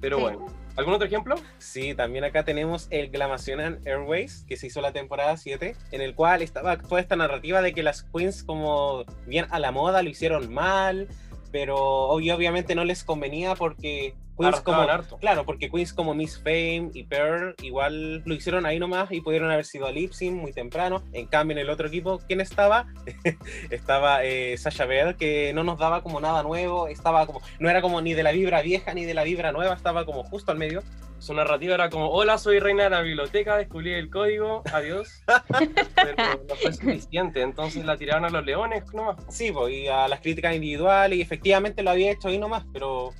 Pero 0.00 0.16
Sí. 0.16 0.22
bueno, 0.22 0.46
¿algún 0.76 0.94
otro 0.94 1.06
ejemplo? 1.06 1.36
Sí, 1.58 1.94
también 1.94 2.24
acá 2.24 2.44
tenemos 2.44 2.86
el 2.90 3.10
Glamacionan 3.10 3.80
Airways, 3.84 4.44
que 4.48 4.56
se 4.56 4.68
hizo 4.68 4.80
la 4.80 4.92
temporada 4.92 5.36
7, 5.36 5.76
en 5.92 6.00
el 6.00 6.14
cual 6.14 6.40
estaba 6.40 6.78
toda 6.78 7.00
esta 7.00 7.14
narrativa 7.16 7.60
de 7.60 7.74
que 7.74 7.82
las 7.82 8.04
queens 8.04 8.42
como 8.42 9.04
bien 9.26 9.46
a 9.50 9.58
la 9.58 9.70
moda 9.70 10.02
lo 10.02 10.08
hicieron 10.08 10.52
mal, 10.52 11.08
pero 11.52 11.76
obviamente 11.78 12.74
no 12.74 12.84
les 12.84 13.04
convenía 13.04 13.54
porque 13.54 14.14
queens 14.36 14.60
como... 14.60 14.80
Harto. 14.80 15.18
Claro, 15.18 15.44
porque 15.44 15.70
queens 15.70 15.92
como 15.92 16.14
Miss 16.14 16.38
Fame 16.38 16.90
y 16.94 17.04
Pearl 17.04 17.54
igual 17.62 18.22
lo 18.24 18.34
hicieron 18.34 18.66
ahí 18.66 18.78
nomás 18.78 19.10
y 19.10 19.20
pudieron 19.20 19.50
haber 19.50 19.64
sido 19.64 19.86
a 19.86 19.92
Lipsing 19.92 20.34
muy 20.34 20.52
temprano. 20.52 21.02
En 21.12 21.26
cambio, 21.26 21.56
en 21.56 21.62
el 21.62 21.70
otro 21.70 21.88
equipo, 21.88 22.20
¿quién 22.26 22.40
estaba? 22.40 22.86
estaba 23.70 24.24
eh, 24.24 24.56
Sasha 24.58 24.86
Bell, 24.86 25.16
que 25.16 25.52
no 25.54 25.64
nos 25.64 25.78
daba 25.78 26.02
como 26.02 26.20
nada 26.20 26.42
nuevo, 26.42 26.88
estaba 26.88 27.26
como, 27.26 27.40
no 27.58 27.70
era 27.70 27.82
como 27.82 28.00
ni 28.00 28.14
de 28.14 28.22
la 28.22 28.32
vibra 28.32 28.62
vieja 28.62 28.94
ni 28.94 29.04
de 29.04 29.14
la 29.14 29.24
vibra 29.24 29.52
nueva, 29.52 29.74
estaba 29.74 30.04
como 30.04 30.24
justo 30.24 30.52
al 30.52 30.58
medio. 30.58 30.82
Su 31.18 31.32
narrativa 31.32 31.74
era 31.74 31.88
como, 31.88 32.10
hola, 32.10 32.36
soy 32.36 32.58
reina 32.58 32.84
de 32.84 32.90
la 32.90 33.00
biblioteca, 33.00 33.56
descubrí 33.56 33.94
el 33.94 34.10
código, 34.10 34.62
adiós. 34.72 35.22
Pero 35.94 36.44
no 36.48 36.54
fue 36.56 36.72
suficiente, 36.72 37.40
entonces 37.40 37.84
la 37.84 37.96
tiraron 37.96 38.26
a 38.26 38.30
los 38.30 38.44
leones 38.44 38.84
nomás. 38.92 39.16
Sí, 39.28 39.50
pues, 39.50 39.72
y 39.72 39.88
a 39.88 40.08
las 40.08 40.20
críticas 40.20 40.54
individuales, 40.54 41.18
y 41.18 41.22
efectivamente 41.22 41.82
lo 41.82 41.90
había 41.90 42.12
hecho 42.12 42.28
ahí 42.28 42.38
nomás, 42.38 42.64
pero. 42.72 43.14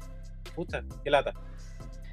Pucha, 0.57 0.83
qué 1.05 1.11
lata. 1.11 1.33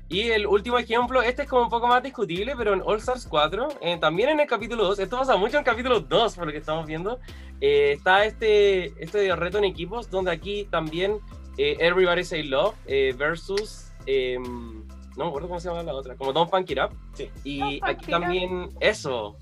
Y 0.10 0.30
el 0.30 0.46
último 0.46 0.78
ejemplo, 0.78 1.22
este 1.24 1.44
es 1.44 1.50
como 1.50 1.64
un 1.64 1.70
poco 1.70 1.88
más 1.88 2.04
discutible, 2.04 2.54
pero 2.56 2.74
en 2.74 2.82
All 2.86 2.98
Stars 2.98 3.26
4, 3.26 3.70
eh, 3.82 3.98
también 3.98 4.30
en 4.30 4.42
el 4.42 4.48
capítulo 4.48 4.84
2, 4.84 5.00
esto 5.00 5.18
pasa 5.18 5.36
mucho 5.38 5.54
en 5.58 5.60
el 5.60 5.66
capítulo 5.66 6.02
2, 6.02 6.36
por 6.36 6.46
lo 6.46 6.52
que 6.52 6.60
estamos 6.60 6.86
viendo, 6.86 7.20
eh, 7.62 7.94
está 7.94 8.26
este, 8.26 8.94
este 9.02 9.36
reto 9.36 9.58
en 9.58 9.64
equipos, 9.64 10.12
donde 10.12 10.30
aquí 10.32 10.68
también 10.70 11.20
eh, 11.58 11.78
Everybody 11.80 12.24
Say 12.24 12.44
Love 12.44 12.76
eh, 12.86 13.16
versus, 13.18 13.92
eh, 14.06 14.38
no 14.40 15.24
me 15.24 15.28
acuerdo 15.28 15.48
cómo 15.48 15.60
se 15.60 15.70
llama 15.70 15.82
la 15.84 15.94
otra, 15.94 16.16
como 16.16 16.34
Don't 16.34 16.52
Funk 16.52 16.70
It 16.70 16.80
Up. 16.80 16.96
Sí. 17.14 17.30
Y 17.44 17.80
aquí 17.82 18.12
también 18.12 18.70
eso. 18.82 19.38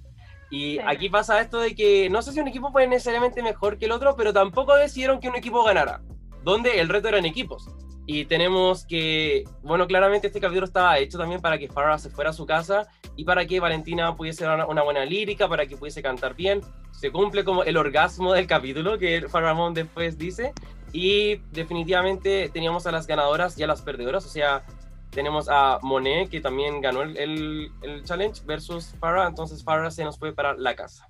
Y 0.52 0.76
Sí. 0.76 0.80
aquí 0.86 1.10
pasa 1.10 1.40
esto 1.42 1.60
de 1.60 1.74
que 1.74 2.10
no 2.10 2.22
sé 2.22 2.34
si 2.34 2.40
un 2.40 2.48
equipo 2.48 2.72
fue 2.72 2.86
necesariamente 2.86 3.42
mejor 3.42 3.78
que 3.78 3.86
el 3.86 3.92
otro, 3.94 4.16
pero 4.16 4.32
tampoco 4.32 4.76
decidieron 4.76 5.20
que 5.20 5.28
un 5.30 5.36
equipo 5.36 5.64
ganara, 5.64 6.02
donde 6.44 6.80
el 6.82 6.90
reto 6.90 7.08
era 7.08 7.18
en 7.18 7.26
equipos. 7.26 7.68
Y 8.08 8.26
tenemos 8.26 8.86
que, 8.86 9.44
bueno, 9.62 9.88
claramente 9.88 10.28
este 10.28 10.40
capítulo 10.42 10.66
estaba 10.66 10.98
hecho 10.98 11.18
también 11.18 11.40
para 11.40 11.58
que 11.58 11.68
Farrah 11.68 11.98
se 12.00 12.10
fuera 12.10 12.32
a 12.32 12.34
su 12.34 12.46
casa 12.46 12.88
y 13.16 13.24
para 13.24 13.46
que 13.46 13.60
Valentina 13.60 14.16
pudiese 14.16 14.44
dar 14.44 14.66
una, 14.68 14.82
buena 14.82 15.06
lírica, 15.06 15.48
para 15.48 15.66
que 15.66 15.78
pudiese 15.78 16.02
cantar 16.02 16.36
bien. 16.36 16.62
Se 16.92 17.12
cumple 17.12 17.44
como 17.44 17.64
el 17.64 17.78
orgasmo 17.78 18.34
del 18.34 18.48
capítulo 18.48 18.98
que 18.98 19.28
Farrah 19.30 19.54
Moon 19.54 19.74
después 19.74 20.18
dice. 20.18 20.54
Y 20.94 21.38
definitivamente 21.52 22.50
teníamos 22.52 22.86
a 22.86 22.92
las 22.92 23.08
ganadoras 23.08 23.58
y 23.58 23.64
a 23.64 23.68
las 23.68 23.82
perdedoras, 23.82 24.26
o 24.26 24.30
sea, 24.30 24.64
tenemos 25.10 25.48
a 25.50 25.80
Monet, 25.82 26.30
que 26.30 26.42
también 26.42 26.82
ganó 26.82 27.02
el, 27.04 27.16
el- 27.18 27.72
el 27.82 28.04
challenge, 28.04 28.42
versus 28.46 28.94
Farah. 29.00 29.28
Entonces 29.28 29.64
Farah 29.64 29.90
se 29.92 30.04
nos 30.04 30.18
fue 30.20 30.34
para 30.34 30.54
la 30.56 30.76
casa. 30.76 31.06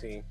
Sí. 0.00 0.22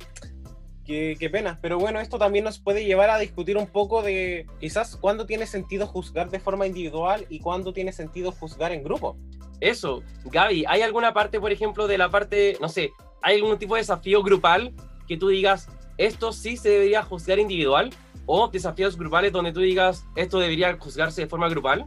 Qué, 0.88 1.18
qué 1.20 1.30
pena. 1.30 1.60
Pero 1.62 1.78
bueno, 1.78 2.00
esto 2.00 2.18
también 2.18 2.46
nos 2.46 2.60
puede 2.60 2.86
llevar 2.86 3.10
a 3.10 3.20
discutir 3.20 3.58
un 3.58 3.68
poco 3.68 4.02
de 4.02 4.48
quizás 4.62 4.96
cuándo 4.96 5.26
tiene 5.26 5.46
sentido 5.46 5.86
juzgar 5.86 6.30
de 6.30 6.40
forma 6.40 6.66
individual 6.66 7.26
y 7.30 7.40
cuándo 7.40 7.74
tiene 7.74 7.92
sentido 7.92 8.32
juzgar 8.32 8.72
en 8.72 8.84
grupo. 8.84 9.18
Eso, 9.60 10.02
Gaby, 10.26 10.66
¿hay 10.68 10.82
alguna 10.84 11.14
parte, 11.14 11.40
por 11.42 11.52
ejemplo, 11.52 11.88
de 11.88 11.98
la 11.98 12.10
parte, 12.10 12.58
no 12.62 12.70
sé, 12.70 12.92
hay 13.22 13.36
algún 13.36 13.58
tipo 13.58 13.76
de 13.76 13.82
desafío 13.82 14.24
grupal 14.24 14.74
que 15.08 15.18
tú 15.18 15.28
digas, 15.28 15.68
esto 15.98 16.32
sí 16.32 16.56
se 16.56 16.70
debería 16.70 17.04
juzgar 17.04 17.38
individual? 17.40 17.90
¿O 18.26 18.48
desafíos 18.48 18.98
grupales 18.98 19.32
donde 19.32 19.52
tú 19.52 19.62
digas, 19.62 20.06
esto 20.16 20.40
debería 20.40 20.78
juzgarse 20.78 21.22
de 21.22 21.28
forma 21.28 21.50
grupal? 21.50 21.86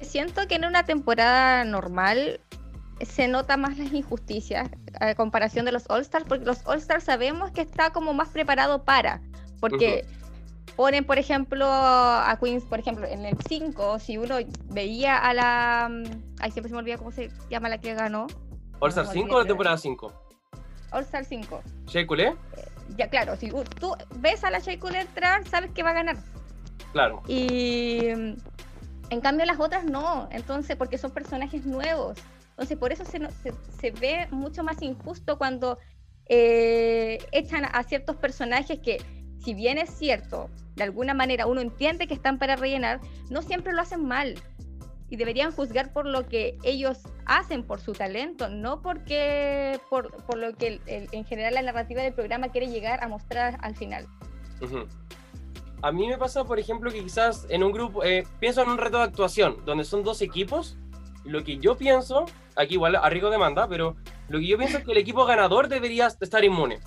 Siento 0.00 0.46
que 0.48 0.56
en 0.56 0.64
una 0.64 0.84
temporada 0.84 1.64
normal 1.64 2.40
se 3.04 3.28
nota 3.28 3.56
más 3.56 3.76
las 3.78 3.92
injusticias 3.92 4.68
a 5.00 5.14
comparación 5.14 5.64
de 5.66 5.72
los 5.72 5.84
All-Stars, 5.90 6.24
porque 6.26 6.44
los 6.44 6.66
All-Stars 6.66 7.04
sabemos 7.04 7.50
que 7.50 7.60
está 7.60 7.90
como 7.90 8.14
más 8.14 8.28
preparado 8.30 8.84
para, 8.84 9.20
porque 9.60 10.06
ponen, 10.76 11.04
por 11.04 11.18
ejemplo, 11.18 11.66
a 11.70 12.38
Queens, 12.42 12.64
por 12.64 12.78
ejemplo, 12.78 13.06
en 13.06 13.24
el 13.26 13.36
5, 13.48 13.98
si 13.98 14.18
uno 14.18 14.36
veía 14.70 15.16
a 15.18 15.34
la... 15.34 15.88
mm, 15.90 16.04
Ay, 16.40 16.50
siempre 16.50 16.68
se 16.68 16.74
me 16.74 16.78
olvida 16.80 16.98
cómo 16.98 17.10
se 17.12 17.30
llama 17.50 17.68
la 17.68 17.78
que 17.78 17.94
ganó. 17.94 18.26
¿All 18.80 18.90
Star 18.90 19.06
no, 19.06 19.12
5 19.12 19.24
o 19.24 19.28
olvídate. 19.30 19.48
temporada 19.48 19.76
5? 19.78 20.12
All-Star 20.92 21.24
5. 21.24 21.62
¿Shea 21.86 22.06
Coulee? 22.06 22.32
Ya, 22.96 23.08
claro, 23.10 23.36
si 23.36 23.50
u- 23.52 23.64
tú 23.64 23.94
ves 24.16 24.44
a 24.44 24.50
la 24.50 24.58
Shea 24.60 24.78
Coulee 24.78 24.98
entrar, 25.00 25.46
sabes 25.48 25.70
que 25.72 25.82
va 25.82 25.90
a 25.90 25.94
ganar. 25.94 26.16
Claro. 26.92 27.22
Y 27.26 28.00
mm, 28.14 28.34
en 29.10 29.20
cambio 29.20 29.44
las 29.46 29.58
otras 29.60 29.84
no, 29.84 30.28
entonces 30.30 30.76
porque 30.76 30.96
son 30.98 31.10
personajes 31.10 31.64
nuevos. 31.66 32.18
Entonces 32.56 32.78
por 32.78 32.90
eso 32.90 33.04
se, 33.04 33.20
se, 33.78 33.90
ve 33.90 34.28
mucho 34.30 34.64
más 34.64 34.80
injusto 34.80 35.36
cuando 35.36 35.78
eh, 36.26 37.18
echan 37.30 37.66
a 37.66 37.82
ciertos 37.82 38.16
personajes 38.16 38.78
que, 38.80 38.96
si 39.38 39.52
bien 39.52 39.76
es 39.76 39.90
cierto, 39.90 40.48
de 40.74 40.84
alguna 40.84 41.12
manera 41.12 41.46
uno 41.46 41.60
entiende 41.60 42.06
que 42.06 42.14
están 42.14 42.38
para 42.38 42.56
rellenar, 42.56 43.00
no 43.28 43.42
siempre 43.42 43.74
lo 43.74 43.82
hacen 43.82 44.06
mal. 44.06 44.36
Y 45.10 45.16
deberían 45.16 45.52
juzgar 45.52 45.92
por 45.92 46.06
lo 46.06 46.26
que 46.26 46.56
ellos 46.64 47.00
hacen, 47.26 47.62
por 47.62 47.80
su 47.80 47.92
talento, 47.92 48.48
no 48.48 48.80
porque 48.80 49.78
por, 49.90 50.24
por 50.24 50.38
lo 50.38 50.54
que 50.54 50.80
en 50.86 51.24
general 51.26 51.54
la 51.54 51.62
narrativa 51.62 52.02
del 52.02 52.14
programa 52.14 52.48
quiere 52.48 52.68
llegar 52.68 53.04
a 53.04 53.08
mostrar 53.08 53.58
al 53.60 53.76
final. 53.76 54.08
A 55.82 55.92
mí 55.92 56.08
me 56.08 56.16
pasa, 56.16 56.44
por 56.44 56.58
ejemplo, 56.58 56.90
que 56.90 57.02
quizás 57.02 57.46
en 57.50 57.62
un 57.62 57.70
grupo, 57.70 58.02
eh, 58.02 58.26
pienso 58.40 58.62
en 58.62 58.70
un 58.70 58.78
reto 58.78 58.96
de 58.96 59.04
actuación, 59.04 59.58
donde 59.66 59.84
son 59.84 60.02
dos 60.02 60.22
equipos. 60.22 60.78
Lo 61.26 61.44
que 61.44 61.58
yo 61.58 61.76
pienso, 61.76 62.26
aquí 62.54 62.74
igual 62.74 62.96
arriesgo 62.96 63.30
demanda, 63.30 63.68
pero 63.68 63.96
lo 64.28 64.38
que 64.38 64.46
yo 64.46 64.58
pienso 64.58 64.78
es 64.78 64.84
que 64.84 64.92
el 64.92 64.98
equipo 64.98 65.24
ganador 65.24 65.68
debería 65.68 66.06
estar 66.06 66.44
inmune. 66.44 66.78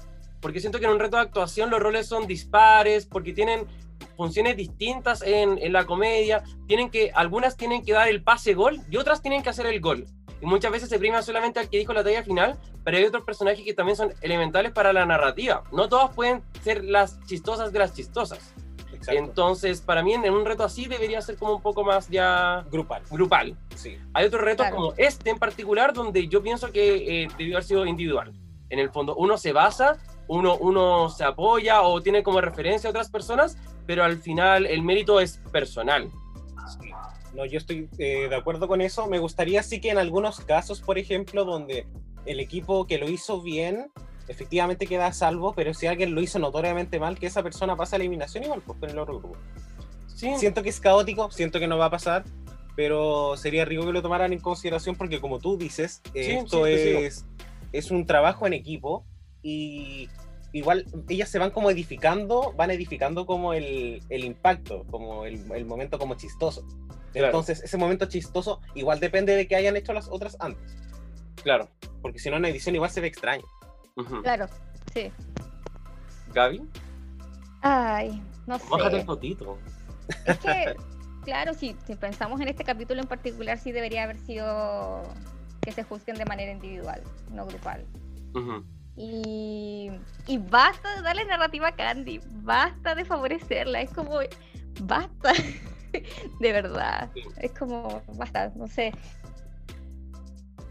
Porque 0.42 0.60
siento 0.60 0.80
que 0.80 0.86
en 0.86 0.92
un 0.92 1.00
reto 1.00 1.18
de 1.18 1.24
actuación 1.24 1.70
los 1.70 1.80
roles 1.80 2.08
son 2.08 2.26
dispares, 2.26 3.06
porque 3.06 3.34
tienen 3.34 3.68
funciones 4.16 4.56
distintas 4.56 5.22
en, 5.22 5.58
en 5.58 5.74
la 5.74 5.86
comedia. 5.86 6.44
Tienen 6.68 6.90
que, 6.90 7.12
algunas 7.14 7.58
tienen 7.58 7.84
que 7.84 7.94
dar 7.94 8.08
el 8.08 8.24
pase 8.24 8.54
gol 8.54 8.80
y 8.90 8.98
otras 8.98 9.22
tienen 9.22 9.44
que 9.44 9.50
hacer 9.50 9.66
el 9.66 9.80
gol. 9.82 10.06
Y 10.42 10.46
muchas 10.46 10.72
veces 10.72 10.90
se 10.90 11.00
prima 11.00 11.22
solamente 11.22 11.60
al 11.60 11.70
que 11.70 11.78
dijo 11.78 11.94
la 11.94 12.04
talla 12.04 12.24
final, 12.24 12.58
pero 12.84 12.98
hay 12.98 13.04
otros 13.04 13.24
personajes 13.24 13.64
que 13.66 13.74
también 13.74 13.98
son 13.98 14.14
elementales 14.22 14.72
para 14.72 14.94
la 14.94 15.06
narrativa. 15.06 15.64
No 15.72 15.90
todas 15.90 16.14
pueden 16.16 16.42
ser 16.64 16.86
las 16.86 17.20
chistosas 17.26 17.74
de 17.74 17.80
las 17.80 17.94
chistosas. 17.94 18.54
Exacto. 19.00 19.20
Entonces, 19.24 19.82
para 19.82 20.04
mí, 20.04 20.14
en 20.14 20.30
un 20.34 20.46
reto 20.46 20.64
así 20.64 20.86
debería 20.86 21.22
ser 21.22 21.38
como 21.38 21.56
un 21.56 21.62
poco 21.62 21.84
más 21.84 22.08
ya 22.10 22.66
Grupal. 22.72 23.02
grupal. 23.10 23.58
Sí. 23.76 23.98
Hay 24.14 24.26
otros 24.26 24.42
retos 24.44 24.66
Claro. 24.68 24.76
como 24.76 24.94
este 24.98 25.30
en 25.30 25.40
particular, 25.40 25.94
donde 25.94 26.28
yo 26.28 26.44
pienso 26.44 26.72
que 26.72 27.24
eh, 27.24 27.28
debió 27.38 27.56
haber 27.56 27.64
sido 27.64 27.86
individual. 27.86 28.34
En 28.70 28.80
el 28.80 28.90
fondo, 28.92 29.16
uno 29.16 29.38
se 29.38 29.52
basa, 29.54 29.98
uno, 30.28 30.56
uno 30.58 31.10
se 31.10 31.24
apoya 31.24 31.82
o 31.82 32.02
tiene 32.02 32.22
como 32.22 32.40
referencia 32.42 32.88
a 32.90 32.92
otras 32.92 33.10
personas, 33.10 33.58
pero 33.88 34.04
al 34.04 34.18
final 34.18 34.66
el 34.68 34.84
mérito 34.84 35.20
es 35.20 35.38
personal. 35.52 36.12
Sí. 36.80 36.92
No, 37.34 37.46
yo 37.46 37.58
estoy 37.58 37.90
eh, 37.98 38.28
de 38.30 38.36
acuerdo 38.36 38.68
con 38.68 38.82
eso. 38.82 39.08
Me 39.08 39.18
gustaría 39.20 39.64
sí 39.64 39.80
que 39.82 39.90
en 39.90 39.98
algunos 39.98 40.40
casos, 40.42 40.82
por 40.82 40.98
ejemplo, 41.00 41.46
donde 41.46 41.88
el 42.26 42.40
equipo 42.40 42.86
que 42.86 42.98
lo 42.98 43.10
hizo 43.10 43.42
bien, 43.42 43.92
efectivamente 44.30 44.88
queda 44.88 45.08
a 45.08 45.14
salvo, 45.14 45.54
pero 45.54 45.74
si 45.74 45.88
alguien 45.88 46.16
lo 46.16 46.22
hizo 46.22 46.40
notoriamente 46.40 47.00
mal, 47.00 47.18
que 47.18 47.26
esa 47.26 47.44
persona 47.44 47.76
pasa 47.76 47.96
a 47.96 48.00
eliminación 48.00 48.44
igual, 48.44 48.62
pues 48.66 48.80
con 48.80 48.90
el 48.90 49.00
otro 49.00 49.20
grupo. 49.20 49.36
Sí, 50.16 50.32
Siento 50.38 50.64
que 50.64 50.70
es 50.70 50.80
caótico, 50.80 51.32
siento 51.32 51.60
que 51.60 51.68
no 51.68 51.78
va 51.78 51.86
a 51.86 51.90
pasar, 51.90 52.24
pero 52.76 53.36
sería 53.38 53.66
rico 53.66 53.86
que 53.86 53.92
lo 53.92 54.02
tomaran 54.02 54.32
en 54.32 54.40
consideración 54.40 54.96
porque 54.96 55.20
como 55.20 55.40
tú 55.40 55.58
dices, 55.58 56.02
eh, 56.14 56.24
Sí, 56.24 56.32
esto 56.32 56.66
sí, 56.66 56.72
es, 56.72 57.26
es 57.72 57.92
un 57.92 58.06
trabajo 58.06 58.46
en 58.46 58.54
equipo 58.54 59.04
y 59.42 60.10
igual 60.54 60.86
ellas 61.08 61.30
se 61.30 61.40
van 61.40 61.52
como 61.52 61.72
edificando, 61.72 62.54
van 62.56 62.70
edificando 62.70 63.26
como 63.26 63.54
el, 63.54 64.04
el 64.10 64.24
impacto, 64.24 64.86
como 64.92 65.26
el, 65.26 65.52
el 65.52 65.66
momento 65.66 65.98
como 65.98 66.16
chistoso. 66.16 66.64
Claro. 67.14 67.28
Entonces, 67.28 67.64
ese 67.64 67.78
momento 67.78 68.06
chistoso 68.06 68.62
igual 68.76 69.00
depende 69.00 69.36
de 69.36 69.48
que 69.48 69.56
hayan 69.56 69.76
hecho 69.76 69.94
las 69.94 70.08
otras 70.08 70.38
antes, 70.40 70.76
claro. 71.42 71.68
porque 72.04 72.20
si 72.20 72.30
no 72.30 72.38
en 72.38 72.46
edición 72.46 72.76
igual 72.76 72.92
se 72.92 73.02
ve 73.02 73.08
extraño. 73.08 73.44
Claro, 74.22 74.48
sí. 74.94 75.12
Gaby, 76.34 76.62
Ay, 77.62 78.22
no 78.48 78.58
bájate 78.70 78.98
el 78.98 79.02
sé. 79.02 79.06
fotito. 79.06 79.58
Es 80.26 80.38
que, 80.40 80.76
claro, 81.24 81.54
si, 81.54 81.76
si 81.86 81.96
pensamos 81.96 82.40
en 82.42 82.48
este 82.48 82.64
capítulo 82.64 83.02
en 83.02 83.08
particular, 83.08 83.58
sí 83.58 83.72
debería 83.72 84.04
haber 84.04 84.20
sido 84.20 85.04
que 85.62 85.72
se 85.72 85.84
juzguen 85.84 86.16
de 86.18 86.26
manera 86.26 86.52
individual, 86.52 87.04
no 87.32 87.46
grupal. 87.46 87.86
Y 88.96 89.92
Y 90.28 90.38
basta 90.38 90.96
de 90.96 91.02
darle 91.02 91.26
narrativa 91.26 91.70
a 91.70 91.76
Candy, 91.76 92.22
basta 92.44 92.96
de 92.96 93.06
favorecerla, 93.06 93.82
es 93.82 93.92
como, 93.92 94.20
basta, 94.82 95.34
de 96.40 96.52
verdad, 96.54 97.10
es 97.38 97.52
como, 97.58 98.02
basta, 98.18 98.52
no 98.56 98.68
sé. 98.68 98.94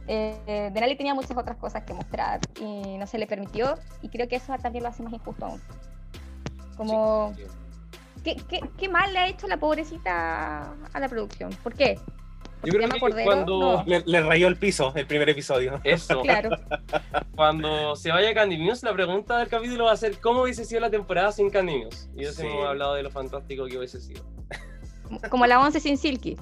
Eh, 0.09 0.71
Denali 0.73 0.97
tenía 0.97 1.15
muchas 1.15 1.37
otras 1.37 1.57
cosas 1.59 1.85
que 1.85 1.93
mostrar 1.93 2.41
y 2.61 2.97
no 2.97 3.07
se 3.07 3.19
le 3.19 3.27
permitió, 3.27 3.75
y 4.03 4.09
creo 4.09 4.27
que 4.27 4.37
eso 4.37 4.55
también 4.63 4.83
lo 4.85 4.89
hace 4.91 5.03
más 5.03 5.13
injusto 5.13 5.45
aún. 5.47 5.61
Como, 6.77 7.35
Sí, 7.37 7.43
sí. 7.45 7.49
¿qué, 8.25 8.37
qué, 8.49 8.61
qué 8.79 8.89
mal 8.89 9.13
le 9.13 9.19
ha 9.19 9.29
hecho 9.29 9.47
la 9.49 9.59
pobrecita 9.59 10.73
a 10.93 11.01
la 11.01 11.09
producción? 11.09 11.51
¿Por 11.63 11.75
qué? 11.75 11.99
Yo 12.65 12.73
creo 12.73 12.89
que 12.89 12.99
Cordero? 12.99 13.25
cuando. 13.25 13.61
No. 13.61 13.85
Le, 13.87 14.03
le 14.05 14.21
rayó 14.21 14.49
el 14.49 14.57
piso 14.57 14.93
el 14.97 15.07
primer 15.07 15.29
episodio. 15.29 15.81
Eso. 15.85 16.23
Claro, 16.23 16.51
Cuando 17.37 17.95
se 17.95 18.11
vaya 18.11 18.35
Candy 18.35 18.57
Muse, 18.59 18.85
la 18.85 18.93
pregunta 18.93 19.39
del 19.39 19.47
capítulo 19.49 19.85
va 19.85 19.93
a 19.93 19.97
ser 19.97 20.19
¿cómo 20.21 20.43
hubiese 20.43 20.65
sido 20.65 20.81
la 20.81 20.91
temporada 20.91 21.31
sin 21.31 21.51
Candy 21.51 21.85
Muse? 21.85 22.09
Y 22.17 22.25
eso 22.25 22.41
Sí. 22.41 22.47
hemos 22.49 22.67
hablado 22.67 22.95
de 22.95 23.05
lo 23.05 23.11
fantástico 23.11 23.67
que 23.67 23.79
hubiese 23.79 24.01
sido. 24.01 24.25
como 25.31 25.47
la 25.47 25.61
11 25.61 25.79
sin 25.81 25.97
Silky. 25.99 26.37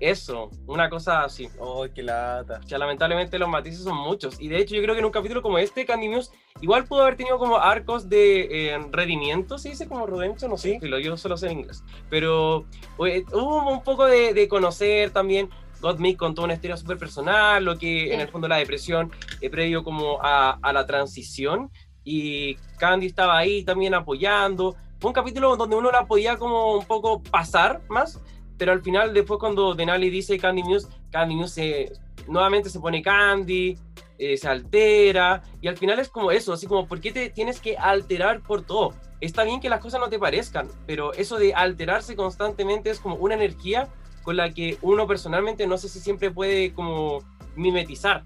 Eso, 0.00 0.50
una 0.66 0.88
cosa 0.88 1.24
así. 1.24 1.48
¡Ay, 1.60 1.90
qué 1.94 2.02
lata! 2.02 2.60
Ya 2.66 2.78
lamentablemente 2.78 3.38
los 3.38 3.48
matices 3.48 3.82
son 3.82 3.96
muchos. 3.96 4.40
Y 4.40 4.48
de 4.48 4.58
hecho 4.58 4.74
yo 4.74 4.82
creo 4.82 4.94
que 4.94 5.00
en 5.00 5.06
un 5.06 5.10
capítulo 5.10 5.42
como 5.42 5.58
este, 5.58 5.84
Candy 5.84 6.08
Muse 6.08 6.30
igual 6.60 6.84
pudo 6.84 7.02
haber 7.02 7.16
tenido 7.16 7.38
como 7.38 7.56
arcos 7.56 8.08
de 8.08 8.70
eh, 8.70 8.78
redimiento, 8.90 9.58
¿se 9.58 9.70
dice 9.70 9.88
como 9.88 10.06
redemption? 10.06 10.50
No 10.50 10.56
sé, 10.56 10.78
filo, 10.80 10.98
yo 10.98 11.16
solo 11.16 11.36
sé 11.36 11.46
en 11.46 11.60
inglés. 11.60 11.82
Pero 12.10 12.66
eh, 13.04 13.24
hubo 13.32 13.72
un 13.72 13.82
poco 13.82 14.06
de, 14.06 14.34
de 14.34 14.48
conocer 14.48 15.10
también. 15.10 15.50
Gottmik 15.80 16.16
contó 16.16 16.42
una 16.42 16.54
historia 16.54 16.76
súper 16.76 16.98
personal, 16.98 17.64
lo 17.64 17.78
que 17.78 18.12
en 18.12 18.20
el 18.20 18.28
fondo 18.28 18.48
la 18.48 18.56
depresión 18.56 19.12
eh, 19.40 19.48
previo 19.48 19.84
como 19.84 20.18
a, 20.20 20.58
a 20.60 20.72
la 20.72 20.86
transición. 20.86 21.70
Y 22.04 22.54
Candy 22.78 23.06
estaba 23.06 23.36
ahí 23.36 23.64
también 23.64 23.94
apoyando. 23.94 24.74
Fue 24.98 25.10
un 25.10 25.14
capítulo 25.14 25.56
donde 25.56 25.76
uno 25.76 25.90
la 25.92 26.06
podía 26.06 26.36
como 26.36 26.74
un 26.76 26.84
poco 26.84 27.22
pasar 27.22 27.82
más, 27.88 28.20
pero 28.58 28.72
al 28.72 28.82
final 28.82 29.14
después 29.14 29.38
cuando 29.40 29.74
Denali 29.74 30.10
dice 30.10 30.38
Candy 30.38 30.62
Muse, 30.62 30.88
Candy 31.10 31.34
Muse 31.36 31.54
se- 31.54 31.92
nuevamente 32.26 32.68
se 32.70 32.80
pone 32.80 33.00
Candy, 33.02 33.78
eh, 34.18 34.36
se 34.36 34.48
altera, 34.48 35.42
y 35.60 35.68
al 35.68 35.76
final 35.76 35.98
es 36.00 36.08
como 36.08 36.30
eso, 36.32 36.52
así 36.52 36.66
como, 36.66 36.86
¿por 36.86 37.00
qué 37.00 37.12
te 37.12 37.30
tienes 37.30 37.60
que 37.60 37.76
alterar 37.76 38.40
por 38.42 38.62
todo? 38.62 38.92
Está 39.20 39.44
bien 39.44 39.60
que 39.60 39.68
las 39.68 39.80
cosas 39.80 40.00
no 40.00 40.08
te 40.08 40.18
parezcan, 40.18 40.68
pero 40.86 41.12
eso 41.14 41.38
de 41.38 41.54
alterarse 41.54 42.14
constantemente 42.16 42.90
es 42.90 43.00
como 43.00 43.14
una 43.16 43.34
energía 43.34 43.88
con 44.22 44.36
la 44.36 44.50
que 44.50 44.76
uno 44.82 45.06
personalmente 45.06 45.66
no 45.66 45.78
sé 45.78 45.88
si 45.88 46.00
siempre 46.00 46.30
puede 46.30 46.72
como 46.74 47.18
mimetizar. 47.56 48.24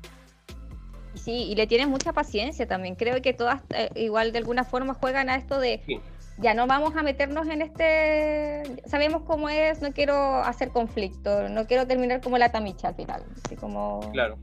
Sí, 1.15 1.45
y 1.45 1.55
le 1.55 1.67
tienen 1.67 1.91
mucha 1.91 2.13
paciencia 2.13 2.67
también. 2.67 2.95
Creo 2.97 3.21
que 3.23 3.33
todas 3.35 3.61
eh, 3.75 3.91
igual 3.97 4.33
de 4.33 4.39
alguna 4.39 4.65
forma 4.65 4.95
juegan 4.95 5.29
a 5.29 5.37
esto 5.37 5.59
de 5.61 5.83
Sí. 5.87 6.01
Ya 6.39 6.55
no 6.55 6.67
vamos 6.67 6.97
a 6.97 7.03
meternos 7.03 7.47
en 7.49 7.63
este, 7.63 8.83
sabemos 8.87 9.23
cómo 9.23 9.49
es, 9.49 9.81
no 9.83 9.93
quiero 9.93 10.37
hacer 10.37 10.71
conflicto, 10.71 11.49
no 11.49 11.67
quiero 11.67 11.87
terminar 11.87 12.21
como 12.21 12.39
la 12.39 12.51
tamicha 12.51 12.89
al 12.89 12.95
final, 12.95 13.25
así 13.45 13.57
como 13.57 14.01
Claro. 14.13 14.39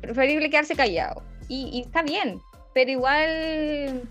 preferible 0.00 0.50
quedarse 0.50 0.74
callado. 0.74 1.22
Y, 1.48 1.68
y 1.72 1.80
está 1.82 2.02
bien, 2.02 2.40
pero 2.74 2.90
igual, 2.90 4.02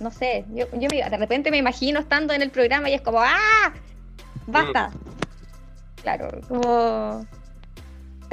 no 0.00 0.10
sé, 0.10 0.44
yo, 0.50 0.66
yo 0.72 0.88
me- 0.90 1.08
de 1.08 1.16
repente 1.16 1.50
me 1.50 1.56
imagino 1.58 2.00
estando 2.00 2.32
en 2.34 2.42
el 2.42 2.50
programa 2.50 2.88
y 2.90 2.94
es 2.94 3.02
como, 3.02 3.20
¡ah! 3.20 3.72
¡Basta! 4.46 4.90
Claro, 6.02 6.28
como... 6.48 7.26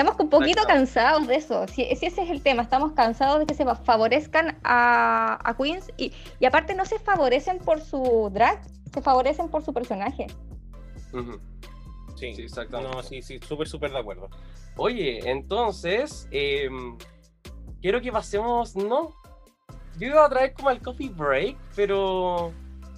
Estamos 0.01 0.19
un 0.19 0.29
poquito 0.31 0.63
cansados 0.63 1.27
de 1.27 1.35
eso, 1.35 1.67
si, 1.67 1.85
si 1.95 2.07
ese 2.07 2.23
es 2.23 2.29
el 2.31 2.41
tema, 2.41 2.63
estamos 2.63 2.93
cansados 2.93 3.37
de 3.37 3.45
que 3.45 3.53
se 3.53 3.63
favorezcan 3.63 4.57
a, 4.63 5.37
a 5.47 5.55
Queens 5.55 5.91
y, 5.95 6.11
y 6.39 6.45
aparte 6.45 6.73
no 6.73 6.85
se 6.85 6.97
favorecen 6.97 7.59
por 7.59 7.81
su 7.81 8.31
drag, 8.33 8.59
se 8.91 8.99
favorecen 9.03 9.49
por 9.49 9.63
su 9.63 9.71
personaje. 9.73 10.25
Sí, 12.15 12.33
Sí, 12.33 12.41
exactamente. 12.41 12.95
No, 12.95 13.03
sí, 13.03 13.21
sí, 13.21 13.39
súper, 13.47 13.67
súper 13.67 13.91
de 13.91 13.99
acuerdo. 13.99 14.27
Oye, 14.75 15.29
entonces, 15.29 16.27
em, 16.31 16.97
quiero 17.79 18.01
que 18.01 18.11
pasemos, 18.11 18.75
¿no? 18.75 19.13
Yo 19.99 20.07
iba 20.07 20.25
a 20.25 20.29
traer 20.29 20.53
como 20.53 20.71
el 20.71 20.81
coffee 20.81 21.09
break, 21.09 21.57
pero 21.75 22.51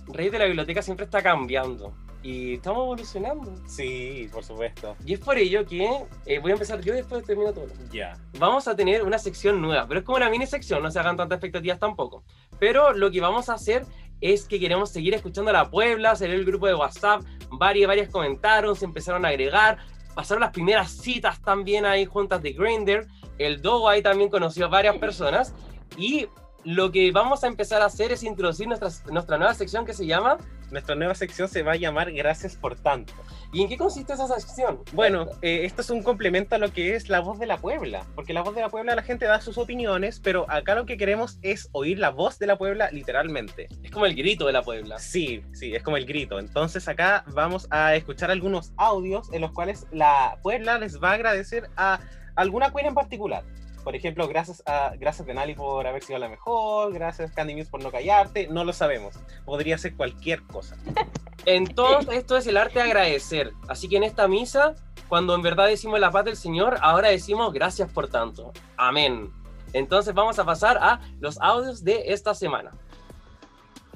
Rey 0.08 0.30
de 0.30 0.40
la 0.40 0.46
Biblioteca 0.46 0.82
siempre 0.82 1.04
está 1.04 1.22
cambiando 1.22 1.94
y 2.24 2.56
estamos 2.56 2.84
evolucionando. 2.84 3.54
Sí, 3.68 4.30
por 4.32 4.44
supuesto. 4.44 4.96
Y 5.06 5.14
es 5.14 5.20
por 5.20 5.38
ello 5.38 5.66
que 5.66 5.86
eh, 6.26 6.40
voy 6.40 6.52
a 6.52 6.54
empezar 6.54 6.82
yo 6.82 6.94
y 6.94 6.98
después 6.98 7.26
termino 7.26 7.54
todo. 7.54 7.68
Ya. 7.92 8.18
Vamos 8.40 8.68
a 8.68 8.76
tener 8.76 9.04
una 9.04 9.20
sección 9.20 9.62
nueva, 9.62 9.86
pero 9.88 10.00
es 10.00 10.06
como 10.06 10.18
una 10.18 10.30
mini 10.30 10.48
sección, 10.48 10.82
no 10.82 10.90
se 10.90 11.00
hagan 11.00 11.18
tantas 11.18 11.36
expectativas 11.38 11.80
tampoco. 11.80 12.24
Pero 12.60 12.94
lo 12.94 13.12
que 13.12 13.20
vamos 13.20 13.50
a 13.50 13.56
hacer 13.56 13.86
es 14.22 14.46
que 14.46 14.58
queremos 14.58 14.90
seguir 14.90 15.14
escuchando 15.14 15.50
a 15.50 15.54
la 15.54 15.70
Puebla, 15.70 16.16
salió 16.16 16.36
el 16.36 16.46
grupo 16.46 16.68
de 16.68 16.76
WhatsApp, 16.76 17.22
varias, 17.50 17.88
varias 17.90 18.10
comentaron, 18.10 18.74
se 18.76 18.86
empezaron 18.86 19.26
a 19.26 19.28
agregar, 19.28 19.80
pasaron 20.16 20.42
las 20.42 20.52
primeras 20.52 20.92
citas 20.92 21.42
también 21.42 21.86
ahí 21.86 22.06
juntas 22.06 22.42
de 22.42 22.54
Grindr, 22.54 23.06
el 23.38 23.62
Dogo 23.62 23.90
ahí 23.90 24.02
también 24.02 24.30
conoció 24.30 24.66
a 24.66 24.70
varias 24.70 24.98
personas 24.98 25.54
y 25.98 26.28
lo 26.66 26.92
que 26.92 27.12
vamos 27.12 27.44
a 27.44 27.48
empezar 27.48 27.82
a 27.82 27.86
hacer 27.86 28.12
es 28.12 28.24
introducir 28.24 28.68
nuestra, 28.68 28.90
nuestra 29.12 29.38
nueva 29.38 29.54
sección 29.54 29.86
que 29.86 29.94
se 29.94 30.06
llama 30.06 30.38
Nuestra 30.72 30.96
nueva 30.96 31.14
sección 31.16 31.48
se 31.48 31.64
va 31.64 31.74
a 31.74 31.76
llamar 31.76 32.12
Gracias 32.12 32.56
por 32.56 32.76
tanto. 32.76 33.14
¿Y 33.52 33.62
en 33.62 33.70
qué 33.70 33.78
consiste 33.78 34.14
esa 34.14 34.28
sección? 34.28 34.80
Bueno, 34.94 35.28
eh, 35.42 35.66
esto 35.66 35.82
es 35.82 35.90
un 35.90 36.02
complemento 36.02 36.56
a 36.56 36.58
lo 36.58 36.72
que 36.72 36.96
es 36.96 37.10
la 37.10 37.20
voz 37.20 37.38
de 37.38 37.46
la 37.46 37.58
Puebla, 37.58 38.06
porque 38.16 38.34
la 38.34 38.42
voz 38.42 38.56
de 38.56 38.62
la 38.62 38.70
Puebla 38.70 38.96
la 38.96 39.04
gente 39.04 39.26
da 39.26 39.42
sus 39.42 39.58
opiniones, 39.58 40.20
pero 40.20 40.50
acá 40.50 40.74
lo 40.74 40.86
que 40.86 40.98
queremos 40.98 41.38
es 41.44 41.70
oír 41.72 42.00
la 42.00 42.10
voz 42.10 42.40
de 42.40 42.48
la 42.48 42.58
Puebla 42.58 42.90
literalmente. 42.92 43.68
es 43.84 43.92
como 43.92 44.06
el 44.06 44.16
grito 44.16 44.48
de 44.48 44.54
la 44.54 44.64
Puebla. 44.64 44.98
Sí, 45.00 45.44
sí, 45.54 45.76
es 45.76 45.84
como 45.84 45.98
el 45.98 46.06
grito. 46.06 46.40
Entonces 46.40 46.88
acá 46.88 47.24
vamos 47.28 47.68
a 47.70 47.96
escuchar 47.96 48.32
algunos 48.32 48.72
audios 48.78 49.32
en 49.34 49.42
los 49.42 49.52
cuales 49.52 49.86
la 49.92 50.40
Puebla 50.42 50.80
les 50.80 51.02
va 51.02 51.12
a 51.12 51.14
agradecer 51.14 51.70
a 51.76 52.00
alguna 52.36 52.72
queen 52.72 52.88
en 52.88 52.96
particular. 52.96 53.44
Por 53.84 53.96
ejemplo, 53.96 54.28
gracias 54.28 54.64
a 54.66 54.94
gracias 54.98 55.28
Denali 55.28 55.56
por 55.56 55.86
haber 55.86 56.04
sido 56.04 56.20
la 56.20 56.30
mejor, 56.30 56.94
gracias 56.94 57.32
Candy 57.32 57.56
Muse 57.56 57.70
por 57.70 57.84
no 57.84 57.92
callarte, 57.92 58.48
no 58.48 58.64
lo 58.64 58.74
sabemos. 58.74 59.16
Podría 59.46 59.78
ser 59.78 59.96
cualquier 59.96 60.42
cosa. 60.44 60.78
Entonces, 61.46 62.16
esto 62.16 62.38
es 62.38 62.48
el 62.48 62.56
arte 62.56 62.80
de 62.80 62.86
agradecer. 62.86 63.52
Así 63.68 63.90
que 63.90 63.98
en 63.98 64.04
esta 64.04 64.28
misa, 64.28 64.76
cuando 65.10 65.36
en 65.36 65.42
verdad 65.42 65.68
decimos 65.68 66.00
la 66.00 66.12
paz 66.12 66.26
del 66.26 66.38
Señor, 66.38 66.78
ahora 66.82 67.10
decimos 67.10 67.52
gracias 67.52 67.92
por 67.92 68.08
tanto. 68.08 68.54
Amén. 68.78 69.32
Entonces 69.74 70.14
vamos 70.14 70.40
a 70.40 70.46
pasar 70.46 70.78
a 70.78 71.02
los 71.20 71.40
audios 71.42 71.84
de 71.84 72.14
esta 72.14 72.34
semana. 72.34 72.72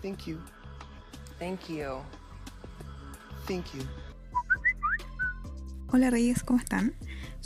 Thank 0.01 0.25
you. 0.25 0.39
Thank 1.39 1.67
you. 1.69 2.01
Thank 3.47 3.65
you. 3.73 3.83
Hola 5.93 6.09
Reyes, 6.09 6.43
¿cómo 6.43 6.59
están? 6.59 6.93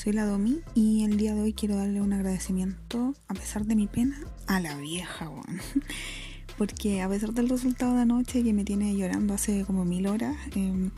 Soy 0.01 0.13
la 0.13 0.25
Domi 0.25 0.61
y 0.73 1.03
el 1.03 1.17
día 1.17 1.35
de 1.35 1.41
hoy 1.41 1.53
quiero 1.53 1.75
darle 1.75 2.01
un 2.01 2.11
agradecimiento, 2.11 3.13
a 3.27 3.35
pesar 3.35 3.65
de 3.65 3.75
mi 3.75 3.85
pena, 3.85 4.19
a 4.47 4.59
la 4.59 4.75
vieja, 4.75 5.29
weón. 5.29 5.61
Porque 6.57 7.03
a 7.03 7.07
pesar 7.07 7.33
del 7.33 7.47
resultado 7.47 7.93
de 7.93 8.01
anoche 8.01 8.41
que 8.41 8.51
me 8.51 8.63
tiene 8.63 8.97
llorando 8.97 9.35
hace 9.35 9.63
como 9.63 9.85
mil 9.85 10.07
horas, 10.07 10.35
eh, 10.55 10.89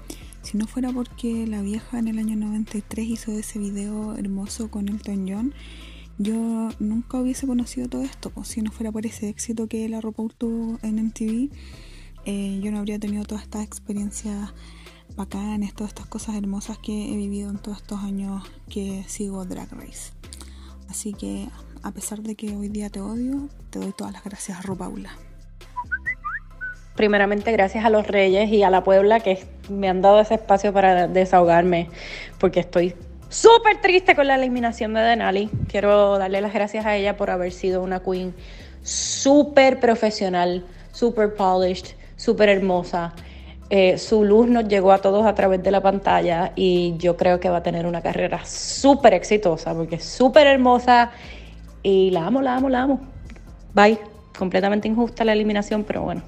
si 0.41 0.58
no 0.58 0.68
fuera 0.68 0.89
porque 0.93 1.45
la 1.47 1.62
vieja 1.62 1.99
en 1.99 2.08
el 2.08 2.18
año 2.18 2.38
93 2.38 3.06
hizo 3.06 3.34
ese 3.34 3.60
video 3.60 4.16
hermoso 4.16 4.72
con 4.72 4.88
Elton 4.88 5.26
John, 5.28 5.54
yo 6.18 6.70
nunca 6.80 7.18
hubiese 7.18 7.45
conocido 7.45 7.89
todo 7.89 8.04
esto. 8.04 8.30
Pues, 8.30 8.47
si 8.47 8.62
no 8.62 8.72
fuera 8.72 8.93
por 8.93 9.06
ese 9.06 9.28
éxito 9.28 9.68
que 9.68 9.89
la 9.89 9.99
RuPaul 9.99 10.34
tuvo 10.34 10.80
en 10.82 11.08
MTV, 11.08 11.49
eh, 12.24 12.62
yo 12.64 12.72
no 12.72 12.78
habría 12.80 12.99
tenido 12.99 13.26
todas 13.26 13.43
estas 13.43 13.66
experiencias 13.66 14.54
bacanes, 15.16 15.74
todas 15.74 15.89
estas 15.89 16.07
cosas 16.07 16.36
hermosas 16.36 16.78
que 16.78 17.14
he 17.14 17.16
vivido 17.16 17.49
en 17.49 17.57
todos 17.57 17.78
estos 17.78 17.99
años 17.99 18.43
que 18.70 19.03
sigo 19.07 19.45
Drag 19.45 19.72
Race. 19.72 20.11
Así 20.89 21.14
que, 21.14 21.47
a 21.82 21.91
pesar 21.91 22.22
de 22.22 22.36
que 22.36 22.55
hoy 22.55 22.70
día 22.70 22.89
te 22.89 23.01
odio, 23.01 23.49
te 23.70 23.80
doy 23.80 23.91
todas 23.91 24.14
las 24.14 24.24
gracias 24.24 24.59
a 24.59 24.61
RuPaula. 24.61 25.11
Primeramente, 26.95 27.51
gracias 27.51 27.86
a 27.86 27.89
los 27.89 28.05
Reyes 28.05 28.51
y 28.51 28.61
a 28.61 28.70
la 28.70 28.84
Puebla 28.84 29.20
que 29.20 29.45
me 29.70 29.89
han 29.89 30.01
dado 30.01 30.20
ese 30.20 30.36
espacio 30.36 30.72
para 30.72 31.07
desahogarme, 31.07 31.89
porque 32.39 32.59
estoy 32.59 32.95
súper 33.30 33.82
triste 33.82 34.16
con 34.16 34.28
la 34.28 34.36
eliminación 34.36 34.93
de 34.93 35.01
Denali. 35.01 35.49
Quiero 35.68 36.20
darle 36.20 36.39
las 36.41 36.53
gracias 36.53 36.86
a 36.86 36.95
ella 36.95 37.18
por 37.18 37.32
haber 37.32 37.51
sido 37.51 37.82
una 37.82 37.99
queen 37.99 38.36
súper 38.84 39.80
profesional, 39.80 40.64
súper 40.91 41.34
polished, 41.34 41.95
súper 42.16 42.49
hermosa. 42.49 43.14
Eh, 43.70 43.97
su 43.97 44.24
luz 44.24 44.47
nos 44.47 44.68
llegó 44.68 44.91
a 44.91 44.99
todos 44.99 45.26
a 45.26 45.34
través 45.34 45.64
de 45.64 45.72
la 45.72 45.82
pantalla 45.82 46.51
y 46.55 46.95
yo 46.97 47.18
creo 47.18 47.39
que 47.39 47.49
va 47.49 47.57
a 47.57 47.64
tener 47.64 47.86
una 47.86 48.01
carrera 48.01 48.45
súper 48.45 49.14
exitosa 49.14 49.74
porque 49.74 49.95
es 49.95 50.03
súper 50.03 50.47
hermosa 50.47 51.11
y 51.82 52.11
la 52.11 52.28
amo, 52.28 52.41
la 52.41 52.55
amo, 52.55 52.70
la 52.70 52.82
amo. 52.84 53.01
Bye. 53.74 54.14
Completamente 54.38 54.88
injusta 54.88 55.24
la 55.24 55.34
eliminación, 55.34 55.84
pero 55.84 56.01
bueno. 56.01 56.24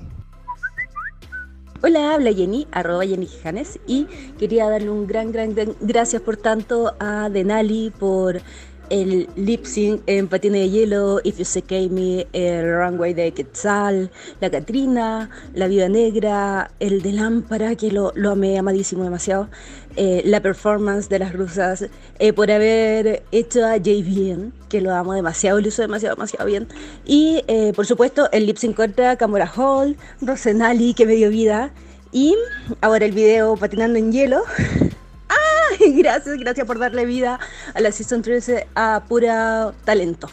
Hola, 1.81 2.13
habla 2.13 2.31
Jenny, 2.33 2.67
arroba 2.71 3.05
Jenny 3.05 3.27
Gijanes, 3.27 3.79
y 3.85 4.05
quería 4.39 4.69
darle 4.69 4.89
un 4.89 5.05
gran, 5.05 5.31
gran, 5.31 5.53
gran 5.53 5.75
gracias 5.81 6.21
por 6.21 6.37
tanto 6.37 6.95
a 6.99 7.29
Denali 7.29 7.91
por 7.91 8.41
el 8.89 9.27
lip 9.35 9.65
sync 9.65 10.01
en 10.07 10.27
Patines 10.27 10.61
de 10.61 10.69
Hielo, 10.69 11.19
If 11.23 11.37
You 11.37 11.45
Say 11.45 11.89
Me, 11.89 12.27
el 12.33 12.65
Runway 12.75 13.13
de 13.13 13.31
Quetzal, 13.31 14.11
la 14.41 14.49
Catrina, 14.49 15.29
la 15.53 15.67
Viva 15.67 15.89
Negra, 15.89 16.71
el 16.79 17.01
de 17.01 17.11
Lámpara, 17.13 17.75
que 17.75 17.91
lo, 17.91 18.11
lo 18.15 18.31
amé 18.31 18.57
amadísimo 18.57 19.03
demasiado, 19.03 19.49
eh, 19.95 20.21
la 20.25 20.41
performance 20.41 21.09
de 21.09 21.19
las 21.19 21.33
rusas, 21.33 21.87
eh, 22.19 22.33
por 22.33 22.51
haber 22.51 23.23
hecho 23.31 23.65
a 23.65 23.77
JVN, 23.77 24.51
que 24.69 24.81
lo 24.81 24.93
amo 24.93 25.13
demasiado, 25.13 25.59
lo 25.61 25.67
hizo 25.67 25.81
demasiado, 25.81 26.15
demasiado 26.15 26.45
bien, 26.45 26.67
y 27.05 27.43
eh, 27.47 27.73
por 27.75 27.85
supuesto 27.85 28.29
el 28.31 28.45
lip 28.45 28.57
sync 28.57 28.75
contra 28.75 29.15
Camora 29.15 29.51
Hall, 29.55 29.97
Rosenali, 30.21 30.93
que 30.93 31.05
me 31.05 31.15
dio 31.15 31.29
vida, 31.29 31.71
y 32.11 32.35
ahora 32.81 33.05
el 33.05 33.11
video 33.11 33.55
Patinando 33.55 33.99
en 33.99 34.11
Hielo. 34.11 34.43
gracias, 35.79 36.37
gracias 36.37 36.67
por 36.67 36.79
darle 36.79 37.05
vida 37.05 37.39
a 37.73 37.81
la 37.81 37.91
Season 37.91 38.21
13 38.21 38.67
a 38.75 39.03
pura 39.07 39.73
talento. 39.83 40.29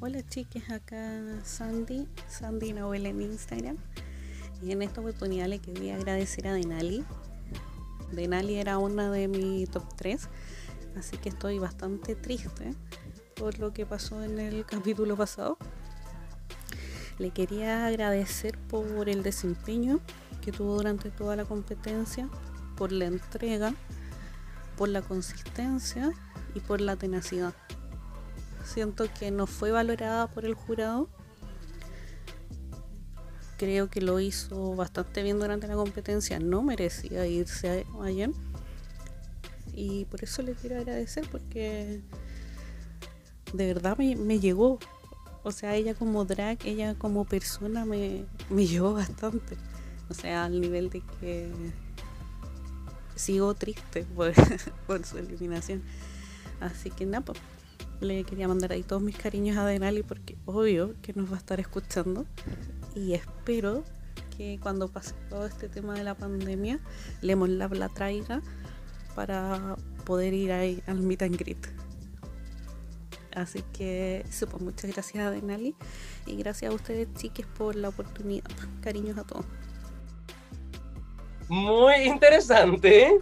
Hola 0.00 0.26
chicas, 0.28 0.70
acá 0.70 1.22
Sandy, 1.44 2.08
Sandy 2.28 2.72
Novel 2.72 3.06
en 3.06 3.22
Instagram. 3.22 3.76
Y 4.62 4.72
en 4.72 4.82
esta 4.82 5.00
oportunidad 5.00 5.46
le 5.46 5.58
quería 5.58 5.96
agradecer 5.96 6.46
a 6.48 6.54
Denali. 6.54 7.04
Denali 8.12 8.56
era 8.56 8.78
una 8.78 9.10
de 9.10 9.28
mi 9.28 9.66
top 9.66 9.84
3, 9.96 10.28
así 10.96 11.16
que 11.16 11.30
estoy 11.30 11.58
bastante 11.58 12.14
triste 12.14 12.74
por 13.34 13.58
lo 13.58 13.72
que 13.72 13.86
pasó 13.86 14.22
en 14.22 14.38
el 14.38 14.64
capítulo 14.66 15.16
pasado. 15.16 15.58
Le 17.18 17.30
quería 17.30 17.86
agradecer 17.86 18.58
por 18.58 19.08
el 19.08 19.22
desempeño 19.22 20.00
que 20.42 20.52
tuvo 20.52 20.74
durante 20.76 21.10
toda 21.10 21.36
la 21.36 21.46
competencia, 21.46 22.28
por 22.76 22.92
la 22.92 23.06
entrega, 23.06 23.74
por 24.76 24.88
la 24.88 25.00
consistencia 25.00 26.12
y 26.54 26.60
por 26.60 26.80
la 26.80 26.96
tenacidad. 26.96 27.54
Siento 28.64 29.04
que 29.18 29.30
no 29.30 29.46
fue 29.46 29.70
valorada 29.70 30.26
por 30.28 30.44
el 30.44 30.54
jurado. 30.54 31.08
Creo 33.58 33.88
que 33.88 34.00
lo 34.00 34.18
hizo 34.20 34.74
bastante 34.74 35.22
bien 35.22 35.38
durante 35.38 35.66
la 35.68 35.74
competencia. 35.74 36.38
No 36.38 36.62
merecía 36.62 37.26
irse 37.26 37.86
ayer. 38.02 38.30
Y 39.72 40.04
por 40.06 40.22
eso 40.22 40.42
le 40.42 40.54
quiero 40.54 40.78
agradecer 40.78 41.26
porque 41.30 42.02
de 43.52 43.66
verdad 43.66 43.96
me, 43.96 44.16
me 44.16 44.40
llegó. 44.40 44.78
O 45.44 45.50
sea, 45.50 45.74
ella 45.74 45.94
como 45.94 46.24
drag, 46.24 46.58
ella 46.64 46.94
como 46.94 47.24
persona 47.24 47.84
me, 47.84 48.24
me 48.48 48.66
llevó 48.66 48.94
bastante. 48.94 49.56
Sea, 50.14 50.44
al 50.44 50.60
nivel 50.60 50.90
de 50.90 51.02
que 51.20 51.50
sigo 53.16 53.54
triste 53.54 54.04
por, 54.86 55.04
su 55.04 55.18
eliminación. 55.18 55.82
Así 56.60 56.90
que 56.90 57.06
nada, 57.06 57.24
pues, 57.24 57.38
le 58.00 58.24
quería 58.24 58.48
mandar 58.48 58.72
ahí 58.72 58.82
todos 58.82 59.02
mis 59.02 59.16
cariños 59.16 59.56
a 59.56 59.66
Denali 59.66 60.02
porque 60.02 60.36
obvio 60.44 60.94
que 61.02 61.12
nos 61.12 61.30
va 61.30 61.36
a 61.36 61.38
estar 61.38 61.60
escuchando. 61.60 62.26
Y 62.94 63.14
espero 63.14 63.84
que 64.36 64.58
cuando 64.60 64.88
pase 64.88 65.14
todo 65.28 65.46
este 65.46 65.68
tema 65.68 65.94
de 65.94 66.04
la 66.04 66.14
pandemia, 66.14 66.80
Lemon 67.20 67.58
Lab 67.58 67.74
la 67.74 67.88
traiga 67.88 68.42
para 69.14 69.76
poder 70.04 70.34
ir 70.34 70.52
ahí 70.52 70.82
al 70.86 71.00
meet 71.00 71.22
and 71.22 71.36
greet. 71.36 71.68
Así 73.34 73.62
que 73.72 74.24
eso, 74.28 74.46
pues 74.46 74.62
muchas 74.62 74.90
gracias 74.92 75.24
a 75.24 75.30
Denali 75.30 75.74
y 76.26 76.36
gracias 76.36 76.70
a 76.70 76.74
ustedes 76.74 77.08
chiques 77.14 77.46
por 77.46 77.76
la 77.76 77.88
oportunidad. 77.88 78.50
Cariños 78.82 79.16
a 79.16 79.24
todos. 79.24 79.46
Muy 81.52 81.96
interesante. 82.04 83.12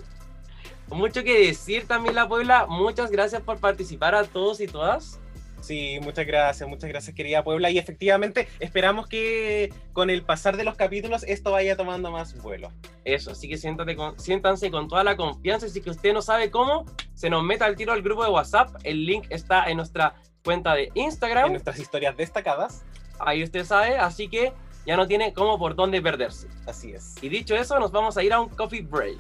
Mucho 0.87 1.25
que 1.25 1.49
decir 1.49 1.89
también 1.89 2.15
la 2.15 2.29
Puebla. 2.29 2.67
Muchas 2.69 3.11
gracias 3.11 3.43
por 3.43 3.59
participar 3.59 4.15
a 4.15 4.23
todos 4.23 4.61
y 4.61 4.69
todas. 4.69 5.19
Sí, 5.61 5.99
muchas 6.01 6.29
gracias, 6.29 6.69
muchas 6.69 6.91
gracias 6.91 7.17
querida 7.17 7.43
Puebla. 7.43 7.73
Y 7.73 7.79
efectivamente 7.79 8.47
esperamos 8.61 9.09
que 9.09 9.75
con 9.93 10.11
el 10.11 10.23
pasar 10.23 10.57
de 10.57 10.63
los 10.63 10.77
capítulos 10.77 11.25
esto 11.25 11.51
vaya 11.51 11.77
tomando 11.77 12.13
más 12.13 12.41
vuelo. 12.41 12.71
Eso, 13.05 13.33
así 13.33 13.49
que 13.49 13.57
siéntate 13.57 13.97
con, 13.97 14.17
siéntanse 14.21 14.71
con 14.71 14.87
toda 14.87 15.03
la 15.03 15.17
confianza. 15.17 15.69
Si 15.69 15.81
que 15.81 15.91
usted 15.91 16.13
no 16.13 16.23
sabe 16.23 16.53
cómo, 16.53 16.85
se 17.15 17.31
nos 17.31 17.43
meta 17.43 17.65
al 17.65 17.75
tiro 17.75 17.93
al 17.93 18.03
grupo 18.03 18.23
de 18.23 18.31
WhatsApp. 18.31 18.77
El 18.85 19.07
link 19.07 19.27
está 19.31 19.69
en 19.69 19.79
nuestra 19.79 20.15
cuenta 20.45 20.77
de 20.77 20.93
Instagram. 20.95 21.47
En 21.47 21.53
nuestras 21.55 21.81
historias 21.81 22.17
destacadas. 22.17 22.85
Ahí 23.19 23.43
usted 23.43 23.65
sabe, 23.65 23.99
así 23.99 24.29
que 24.29 24.53
ya 24.87 24.97
no 24.97 25.07
tiene 25.07 25.33
cómo 25.33 25.59
por 25.59 25.75
dónde 25.75 26.01
perderse. 26.01 26.49
Así 26.67 26.93
es. 26.93 27.15
Y 27.23 27.29
dicho 27.29 27.55
eso, 27.55 27.79
nos 27.79 27.93
vamos 27.93 28.17
a 28.17 28.23
ir 28.23 28.33
a 28.33 28.41
un 28.41 28.49
coffee 28.49 28.83
break. 28.83 29.19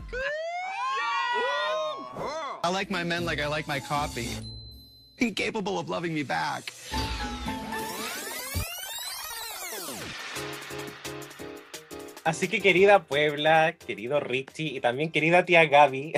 I 2.62 2.72
like 2.72 2.92
my 2.92 3.04
men 3.04 3.24
like 3.24 3.40
I 3.40 3.48
like 3.48 3.66
my 3.68 3.80
coffee. 3.80 4.28
Incapable 5.18 5.78
of 5.78 5.88
loving 5.88 6.14
me 6.14 6.22
back. 6.22 6.72
Así 12.24 12.48
que 12.48 12.60
querida 12.60 13.04
Puebla, 13.04 13.76
querido 13.76 14.20
Richie 14.20 14.76
y 14.76 14.80
también 14.80 15.10
querida 15.10 15.46
tía 15.46 15.64
Gaby, 15.64 16.12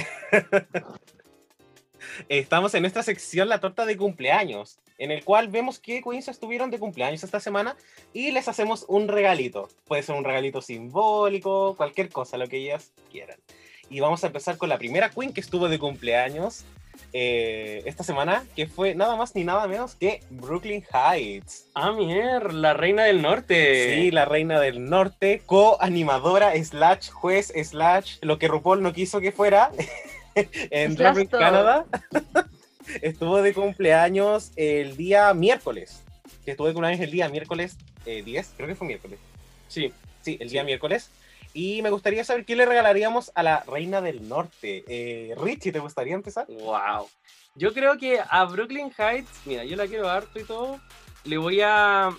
estamos 2.29 2.75
en 2.75 2.83
nuestra 2.83 3.05
sección 3.05 3.49
La 3.49 3.61
torta 3.61 3.87
de 3.87 3.97
cumpleaños 3.97 4.81
en 5.03 5.11
el 5.11 5.25
cual 5.25 5.49
vemos 5.49 5.81
qué 5.81 6.01
queens 6.01 6.29
estuvieron 6.29 6.71
de 6.71 6.79
cumpleaños 6.79 7.25
esta 7.25 7.41
semana 7.41 7.75
y 8.13 8.31
les 8.31 8.47
hacemos 8.47 8.85
un 8.87 9.09
regalito. 9.09 9.69
Puede 9.85 10.05
ser 10.05 10.15
un 10.15 10.23
regalito 10.23 10.63
simbólico, 10.63 11.75
cualquier 11.77 12.09
cosa, 12.09 12.37
lo 12.37 12.47
que 12.47 12.59
ellas 12.59 12.93
quieran. 13.11 13.37
Y 13.91 13.99
vamos 13.99 14.23
a 14.23 14.29
empezar 14.29 14.59
con 14.59 14.69
la 14.69 14.79
primera 14.79 15.11
queen 15.11 15.33
que 15.33 15.41
estuvo 15.41 15.69
de 15.69 15.81
cumpleaños 15.81 16.65
eh, 17.13 17.83
esta 17.85 18.05
semana, 18.05 18.45
que 18.55 18.69
fue 18.69 18.95
nada 18.95 19.17
más 19.17 19.35
ni 19.35 19.43
nada 19.43 19.67
menos 19.67 19.97
que 19.97 20.21
Brooklyn 20.31 20.85
Heights. 20.93 21.67
Ah, 21.75 21.91
mierda, 21.91 22.53
la 22.53 22.73
reina 22.73 23.03
del 23.03 23.23
norte. 23.23 23.97
Sí, 23.97 24.13
la 24.13 24.25
reina 24.25 24.61
del 24.61 24.89
norte, 24.89 25.43
co-animadora, 25.45 26.53
slash 26.63 27.11
juez, 27.11 27.53
slash 27.65 28.19
lo 28.21 28.39
que 28.39 28.47
RuPaul 28.47 28.81
no 28.81 28.93
quiso 28.93 29.21
que 29.21 29.33
fuera 29.33 29.73
en 30.37 30.95
Canadá. 31.27 31.87
estuvo 33.01 33.41
de 33.43 33.55
cumpleaños 33.55 34.53
el 34.57 34.97
día 34.97 35.33
miércoles. 35.35 36.03
Que 36.45 36.53
estuvo 36.53 36.67
de 36.67 36.75
cumpleaños 36.75 37.01
el 37.01 37.11
día 37.11 37.29
miércoles 37.29 37.77
10, 38.05 38.27
eh, 38.27 38.51
creo 38.57 38.69
que 38.69 38.75
fue 38.75 38.87
miércoles. 38.87 39.19
Sí. 39.69 39.93
Sí, 40.23 40.37
el 40.41 40.51
día 40.51 40.65
miércoles. 40.65 41.11
Y 41.55 41.83
me 41.83 41.91
gustaría 41.91 42.25
saber 42.25 42.45
qué 42.45 42.57
le 42.57 42.65
regalaríamos 42.65 43.31
a 43.35 43.43
la 43.43 43.61
Reina 43.61 44.01
del 44.01 44.29
Norte. 44.29 44.85
Eh, 44.87 45.35
Richie, 45.37 45.73
¿te 45.73 45.81
gustaría 45.81 46.15
empezar? 46.15 46.47
Wow. 46.49 47.09
Yo 47.55 47.75
creo 47.75 47.99
que 47.99 48.19
a 48.27 48.45
Brooklyn 48.45 48.91
Heights, 48.97 49.41
mira, 49.45 49.65
yo 49.65 49.77
la 49.77 49.87
quiero 49.87 50.09
harto 50.09 50.39
y 50.39 50.45
todo, 50.45 50.81
le 51.25 51.37
voy 51.37 51.61
a 51.61 52.11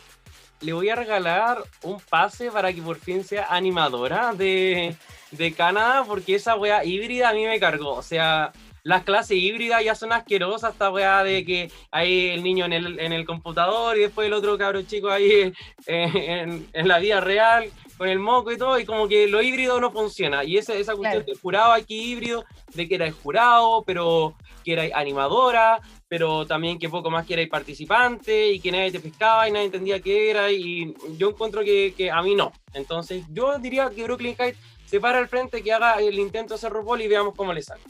le 0.62 0.72
voy 0.72 0.90
a 0.90 0.96
regalar 0.96 1.62
un 1.82 2.00
pase 2.00 2.50
para 2.50 2.72
que 2.72 2.82
por 2.82 2.98
fin 2.98 3.26
sea 3.26 3.48
animadora 3.50 4.34
de, 4.34 4.96
de 5.32 5.54
Canadá, 5.54 6.06
porque 6.08 6.36
esa 6.36 6.56
wea 6.56 6.86
híbrida 6.86 7.30
a 7.30 7.34
mí 7.34 7.46
me 7.46 7.60
cargó. 7.60 7.96
O 7.96 8.04
sea, 8.04 8.54
las 8.84 9.04
clases 9.04 9.38
híbridas 9.38 9.84
ya 9.84 9.96
son 9.96 10.12
asquerosas, 10.12 10.74
esta 10.74 10.92
weá 10.92 11.24
de 11.24 11.46
que 11.46 11.72
hay 11.90 12.30
el 12.30 12.44
niño 12.44 12.66
en 12.66 12.74
el, 12.74 13.00
en 13.00 13.14
el 13.14 13.26
computador 13.26 13.98
y 13.98 14.02
después 14.02 14.28
el 14.28 14.34
otro 14.34 14.58
cabro 14.58 14.82
chico 14.82 15.10
ahí 15.10 15.54
eh, 15.88 16.46
en, 16.74 16.88
la 16.88 17.00
vida 17.00 17.22
real 17.22 17.72
con 17.98 18.10
el 18.10 18.20
moco 18.20 18.52
y 18.52 18.58
todo, 18.58 18.78
y 18.78 18.86
como 18.86 19.08
que 19.08 19.28
lo 19.28 19.42
híbrido 19.42 19.80
no 19.80 19.92
funciona. 19.92 20.44
Y 20.44 20.58
esa, 20.58 20.74
esa 20.74 20.96
cuestión 20.96 21.24
del 21.26 21.38
jurado 21.38 21.72
aquí 21.72 22.12
híbrido, 22.12 22.44
de 22.74 22.88
que 22.88 22.96
era 22.96 23.06
el 23.06 23.14
jurado, 23.14 23.84
pero 23.86 24.36
que 24.66 24.74
era 24.74 24.98
animadora, 24.98 25.80
pero 26.10 26.46
también 26.46 26.80
que 26.80 26.90
poco 26.90 27.10
más 27.10 27.26
que 27.26 27.36
era 27.36 27.50
participante 27.50 28.52
y 28.52 28.60
que 28.60 28.72
nadie 28.72 28.92
te 28.92 29.00
pescaba 29.00 29.48
y 29.48 29.52
nadie 29.52 29.66
entendía 29.66 30.02
qué 30.02 30.30
era, 30.30 30.52
y 30.52 30.94
yo 31.18 31.30
encuentro 31.30 31.64
que, 31.64 31.94
que 31.96 32.12
a 32.12 32.22
mí 32.22 32.36
no. 32.36 32.52
Entonces 32.74 33.24
yo 33.30 33.58
diría 33.60 33.90
que 33.90 34.04
Brooklyn 34.04 34.36
Heights 34.38 34.60
se 34.94 35.00
para 35.00 35.18
al 35.18 35.28
frente, 35.28 35.64
que 35.64 35.74
haga 35.74 35.96
el 35.96 36.20
intento 36.20 36.54
de 36.54 36.56
hacer 36.60 36.72
RuPaul 36.72 37.02
y 37.02 37.08
veamos 37.08 37.34
cómo 37.36 37.52
le 37.52 37.64
sale. 37.64 37.82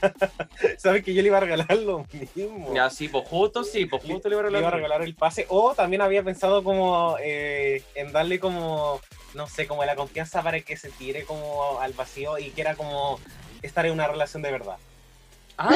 ¿Sabes 0.78 1.02
que 1.02 1.12
yo 1.12 1.20
le 1.20 1.26
iba 1.26 1.38
a 1.38 1.40
regalar 1.40 1.76
lo 1.78 2.06
mismo? 2.12 2.72
Ya, 2.72 2.88
sí, 2.90 3.08
pues 3.08 3.26
justo 3.26 3.64
sí, 3.64 3.86
pues 3.86 4.04
justo 4.04 4.28
le 4.28 4.36
iba 4.36 4.42
a 4.42 4.44
regalar, 4.44 4.52
le 4.52 4.58
iba 4.60 4.68
a 4.68 4.70
regalar 4.70 5.02
el 5.02 5.16
pase. 5.16 5.46
O 5.48 5.74
también 5.74 6.00
había 6.00 6.22
pensado 6.22 6.62
como 6.62 7.16
eh, 7.20 7.82
en 7.96 8.12
darle 8.12 8.38
como, 8.38 9.00
no 9.34 9.48
sé, 9.48 9.66
como 9.66 9.84
la 9.84 9.96
confianza 9.96 10.44
para 10.44 10.60
que 10.60 10.76
se 10.76 10.90
tire 10.90 11.24
como 11.24 11.80
al 11.80 11.92
vacío 11.92 12.38
y 12.38 12.50
quiera 12.50 12.76
como 12.76 13.18
estar 13.60 13.84
en 13.86 13.90
una 13.90 14.06
relación 14.06 14.40
de 14.40 14.52
verdad. 14.52 14.76
¡Ah! 15.58 15.72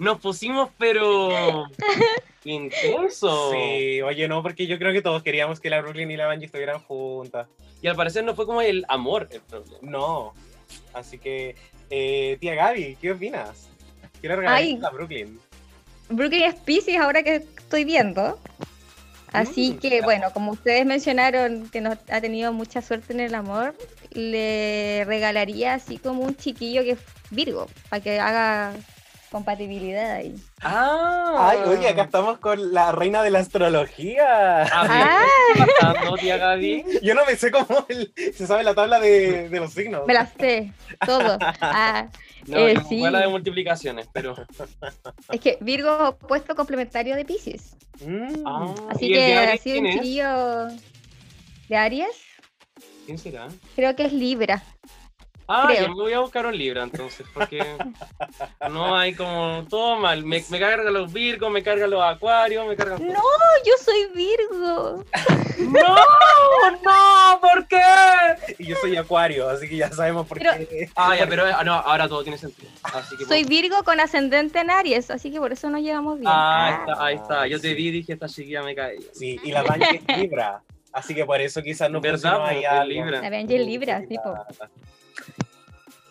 Nos 0.00 0.18
pusimos, 0.18 0.70
pero. 0.78 1.66
intenso. 2.44 3.52
Sí, 3.52 4.00
oye, 4.00 4.28
no, 4.28 4.42
porque 4.42 4.66
yo 4.66 4.78
creo 4.78 4.94
que 4.94 5.02
todos 5.02 5.22
queríamos 5.22 5.60
que 5.60 5.68
la 5.68 5.82
Brooklyn 5.82 6.10
y 6.10 6.16
la 6.16 6.26
Bungie 6.26 6.46
estuvieran 6.46 6.80
juntas. 6.80 7.48
Y 7.82 7.86
al 7.86 7.96
parecer 7.96 8.24
no 8.24 8.34
fue 8.34 8.46
como 8.46 8.62
el 8.62 8.86
amor 8.88 9.28
el 9.30 9.42
problema. 9.42 9.78
No. 9.82 10.32
Así 10.94 11.18
que, 11.18 11.54
eh, 11.90 12.38
tía 12.40 12.54
Gaby, 12.54 12.96
¿qué 12.98 13.12
opinas? 13.12 13.68
Quiero 14.22 14.36
regalar 14.36 14.86
a 14.86 14.90
Brooklyn. 14.90 15.38
Brooklyn 16.08 16.44
es 16.44 16.54
Pisces 16.54 16.98
ahora 16.98 17.22
que 17.22 17.36
estoy 17.36 17.84
viendo. 17.84 18.38
Así 19.32 19.72
mm, 19.72 19.78
que, 19.80 20.00
bueno, 20.00 20.32
como 20.32 20.52
ustedes 20.52 20.86
mencionaron 20.86 21.68
que 21.68 21.82
nos 21.82 21.98
ha 22.08 22.22
tenido 22.22 22.54
mucha 22.54 22.80
suerte 22.80 23.12
en 23.12 23.20
el 23.20 23.34
amor, 23.34 23.76
le 24.12 25.04
regalaría 25.04 25.74
así 25.74 25.98
como 25.98 26.22
un 26.22 26.34
chiquillo 26.36 26.82
que 26.84 26.92
es 26.92 26.98
Virgo, 27.30 27.68
para 27.90 28.02
que 28.02 28.18
haga 28.18 28.72
compatibilidad 29.30 30.10
ahí. 30.12 30.34
Ah, 30.60 31.48
Ay, 31.50 31.58
oye, 31.66 31.88
acá 31.88 32.02
estamos 32.02 32.38
con 32.38 32.72
la 32.74 32.92
reina 32.92 33.22
de 33.22 33.30
la 33.30 33.38
astrología. 33.38 34.62
Ah. 34.64 35.24
¿qué 35.54 35.62
está 35.62 35.74
pasando, 35.94 36.16
tía 36.16 36.36
Gaby? 36.36 36.84
Yo 37.02 37.14
no 37.14 37.24
me 37.24 37.36
sé 37.36 37.50
cómo 37.50 37.86
el- 37.88 38.12
se 38.34 38.46
sabe 38.46 38.64
la 38.64 38.74
tabla 38.74 38.98
de, 39.00 39.48
de 39.48 39.60
los 39.60 39.72
signos. 39.72 40.06
Me 40.06 40.14
las 40.14 40.32
sé, 40.38 40.72
todo. 41.06 41.38
Ah, 41.60 42.08
No, 42.46 42.56
Eh, 42.56 42.74
sí. 42.88 42.98
la 43.00 43.20
de 43.20 43.28
multiplicaciones, 43.28 44.08
pero. 44.14 44.34
es 45.30 45.40
que 45.40 45.58
Virgo 45.60 46.08
opuesto 46.08 46.54
complementario 46.56 47.14
de 47.14 47.24
Pisces. 47.26 47.76
Mm. 48.04 48.46
Ah, 48.46 48.74
Así 48.88 49.06
¿y 49.06 49.12
el 49.12 49.18
de 49.20 49.26
que 49.26 49.36
Aries 49.38 49.60
así 49.60 49.70
quién 49.72 49.84
un 49.86 49.92
chiquillo 49.92 50.66
de 51.68 51.76
Aries, 51.76 52.16
¿Quién 53.04 53.18
será? 53.18 53.48
creo 53.76 53.94
que 53.94 54.04
es 54.06 54.12
Libra. 54.14 54.62
Ah, 55.52 55.64
Creo. 55.66 55.82
yo 55.82 55.88
me 55.88 55.94
voy 56.02 56.12
a 56.12 56.20
buscar 56.20 56.46
un 56.46 56.56
Libra 56.56 56.84
entonces, 56.84 57.26
porque 57.34 57.60
no 58.70 58.96
hay 58.96 59.14
como 59.14 59.66
todo 59.68 59.96
mal. 59.96 60.24
Me, 60.24 60.44
me 60.48 60.60
cargan 60.60 60.92
los 60.94 61.12
Virgos, 61.12 61.50
me 61.50 61.60
cargan 61.62 61.90
los 61.90 62.00
Acuarios, 62.02 62.66
me 62.68 62.76
cargan. 62.76 63.04
No, 63.08 63.20
yo 63.66 63.72
soy 63.84 64.06
Virgo. 64.14 65.04
¡No! 65.58 65.96
¡No! 66.82 67.40
¿Por 67.40 67.66
qué? 67.66 67.82
Y 68.58 68.66
yo 68.68 68.76
soy 68.76 68.96
acuario, 68.96 69.48
así 69.48 69.68
que 69.68 69.76
ya 69.76 69.90
sabemos 69.90 70.26
por 70.26 70.38
Pero- 70.38 70.52
qué. 70.68 70.88
Ah, 70.94 71.16
ya, 71.16 71.26
pero 71.26 71.44
ah, 71.44 71.64
no, 71.64 71.74
ahora 71.74 72.08
todo 72.08 72.22
tiene 72.22 72.38
sentido. 72.38 72.70
Así 72.84 73.16
que 73.16 73.24
Soy 73.24 73.44
Virgo 73.44 73.82
con 73.82 73.98
ascendente 73.98 74.60
en 74.60 74.70
Aries, 74.70 75.10
así 75.10 75.32
que 75.32 75.38
por 75.40 75.52
eso 75.52 75.68
nos 75.68 75.80
llevamos 75.82 76.18
bien. 76.18 76.30
Ah, 76.32 76.66
ahí 76.66 76.74
está, 76.74 77.04
ahí 77.04 77.14
está. 77.16 77.46
Yo 77.48 77.60
te 77.60 77.70
sí. 77.70 77.74
vi 77.74 77.88
y 77.88 77.90
dije, 77.90 78.12
esta 78.12 78.28
chiquilla 78.28 78.62
me 78.62 78.74
cae. 78.74 78.98
Sí, 79.12 79.38
y 79.42 79.50
la 79.50 79.62
Banji 79.64 79.96
es 80.06 80.16
Libra. 80.18 80.62
Así 80.92 81.14
que 81.14 81.24
por 81.24 81.40
eso 81.40 81.62
quizás 81.62 81.90
no 81.90 82.00
¿Verdad, 82.00 82.46
ahí 82.46 82.64
algo. 82.64 82.84
Libra. 82.92 83.20
La 83.20 83.30
Benji 83.30 83.54
es 83.56 83.66
Libra, 83.66 84.02
tipo. 84.08 84.34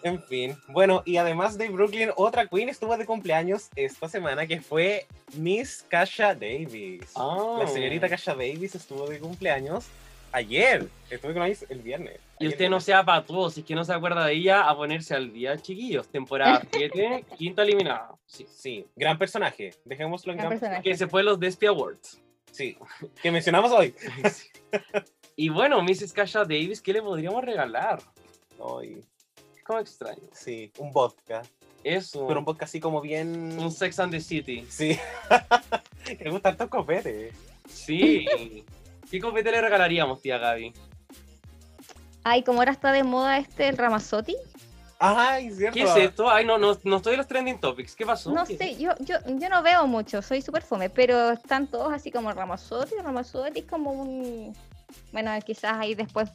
En 0.02 0.22
fin, 0.22 0.56
bueno, 0.69 1.03
y 1.06 1.18
además 1.18 1.57
de 1.57 1.69
Brooklyn, 1.69 2.11
otra 2.15 2.48
queen 2.48 2.69
estuvo 2.69 2.95
de 2.95 3.06
cumpleaños 3.06 3.69
esta 3.76 4.07
semana 4.07 4.48
que 4.48 4.61
fue 4.61 5.06
Miss 5.36 5.86
Kasha 5.90 6.34
Davis. 6.34 7.11
Ah. 7.15 7.57
La 7.60 7.68
señorita 7.68 8.07
Kasha 8.07 8.34
Davis 8.34 8.76
estuvo 8.76 9.07
de 9.07 9.19
cumpleaños 9.19 9.88
ayer. 10.31 10.88
Estuve 11.10 11.34
con 11.34 11.44
ella 11.44 11.57
el 11.69 11.81
viernes. 11.81 12.19
Y 12.40 12.48
usted 12.48 12.69
no 12.69 12.80
sea 12.80 13.03
patudo, 13.03 13.49
si 13.49 13.60
es 13.60 13.65
que 13.65 13.76
no 13.76 13.84
se 13.84 13.94
acuerda 13.94 14.26
de 14.26 14.34
ella, 14.34 14.69
a 14.69 14.76
ponerse 14.76 15.15
al 15.15 15.34
día, 15.34 15.57
chiquillos. 15.57 16.07
Temporada 16.07 16.61
7, 16.72 17.26
quinta 17.38 17.64
eliminada. 17.64 18.15
Sí. 18.26 18.48
Sí, 18.49 18.86
gran 18.95 19.18
personaje. 19.18 19.73
Dejémoslo 19.84 20.31
en 20.31 20.38
Gran 20.38 20.49
gran, 20.49 20.60
personaje. 20.60 20.84
Que 20.84 20.95
se 20.95 21.07
fue 21.07 21.22
a 21.22 21.23
los 21.26 21.40
Despy 21.40 21.65
Awards. 21.65 22.22
Sí, 22.52 22.77
que 23.22 23.31
mencionamos 23.31 23.72
hoy. 23.72 23.94
Y 25.36 25.48
bueno, 25.48 25.81
Mrs. 25.81 26.11
Kasha 26.11 26.40
Davis, 26.41 26.81
¿qué 26.81 26.91
le 26.91 27.02
podríamos 27.02 27.41
regalar? 27.41 28.02
Hoy, 28.60 29.03
Es 29.56 29.64
como 29.64 29.80
extraño. 29.80 30.22
sí, 30.34 30.72
un 30.77 30.91
vodka. 30.91 31.41
Eso. 31.84 32.27
Pero 32.27 32.40
un 32.40 32.45
vodka 32.45 32.65
así 32.65 32.80
como 32.80 33.02
bien. 33.02 33.57
un 33.60 33.72
Sex 33.72 33.99
and 33.99 34.11
the 34.11 34.19
City. 34.22 34.65
Sí. 34.69 34.98
Me 36.23 36.30
gustan 36.31 36.53
estos 36.53 36.69
copetes. 36.69 37.34
Sí. 37.69 38.26
¿Qué 39.10 39.19
copete 39.19 39.52
le 39.52 39.61
regalaríamos, 39.61 40.22
tía 40.22 40.38
Gaby? 40.38 40.73
Ay, 42.23 42.44
como 42.44 42.60
ahora 42.60 42.72
está 42.72 42.91
de 42.91 43.03
moda 43.03 43.38
este 43.38 43.68
el 43.69 43.77
Ramazotti. 43.77 44.36
Ay, 44.99 45.52
cierto. 45.52 45.73
¿Qué 45.76 45.84
es 45.84 45.95
esto? 45.95 46.30
Ay, 46.30 46.45
no, 46.45 46.57
no, 46.57 46.77
no 46.84 46.98
estoy 46.98 47.14
en 47.14 47.18
los 47.19 47.27
trending 47.27 47.60
topics. 47.60 47.95
¿Qué 47.95 48.06
pasó? 48.06 48.31
No 48.34 48.44
¿Qué- 48.45 48.57
sé, 48.57 48.76
yo, 48.77 48.91
yo, 48.99 49.15
yo 49.26 49.49
no 49.49 49.64
veo 49.64 49.88
mucho, 49.88 50.22
soy 50.22 50.41
súper 50.41 50.61
fome, 50.61 50.90
pero 50.90 51.31
están 51.31 51.68
todos 51.68 51.94
así 51.94 52.11
como 52.11 52.31
Ramazotti. 52.34 52.95
Ramazotti 53.02 53.60
es 53.61 53.65
como 53.65 53.91
un. 53.94 54.53
Bueno, 55.14 55.31
quizás 55.45 55.76
ahí 55.80 55.95
después 55.95 56.30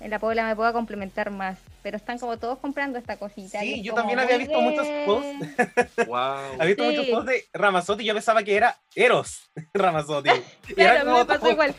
en 0.00 0.10
la 0.10 0.18
Puebla 0.18 0.46
me 0.46 0.54
pueda 0.56 0.72
complementar 0.72 1.30
más, 1.30 1.58
pero 1.82 1.96
están 1.96 2.18
como 2.18 2.36
todos 2.38 2.58
comprando 2.58 2.98
esta 2.98 3.16
cosita. 3.16 3.60
Sí, 3.60 3.74
es 3.74 3.82
yo 3.82 3.94
también 3.94 4.18
había 4.20 4.38
visto 4.38 4.60
muchos 4.60 4.86
posts. 5.06 6.06
Wow. 6.06 6.16
Había 6.58 6.64
visto 6.66 6.82
Sí. 6.84 6.88
muchos 6.90 7.06
posts 7.06 7.26
de 7.30 7.44
Ramazotti 7.52 8.02
y 8.04 8.06
yo 8.06 8.14
pensaba 8.14 8.42
que 8.42 8.56
era 8.56 8.76
Eros 8.94 9.50
Ramazotti. 9.74 10.30
Claro, 10.74 11.12
me 11.18 11.24
pasó 11.24 11.40
todo- 11.40 11.50
igual. 11.52 11.74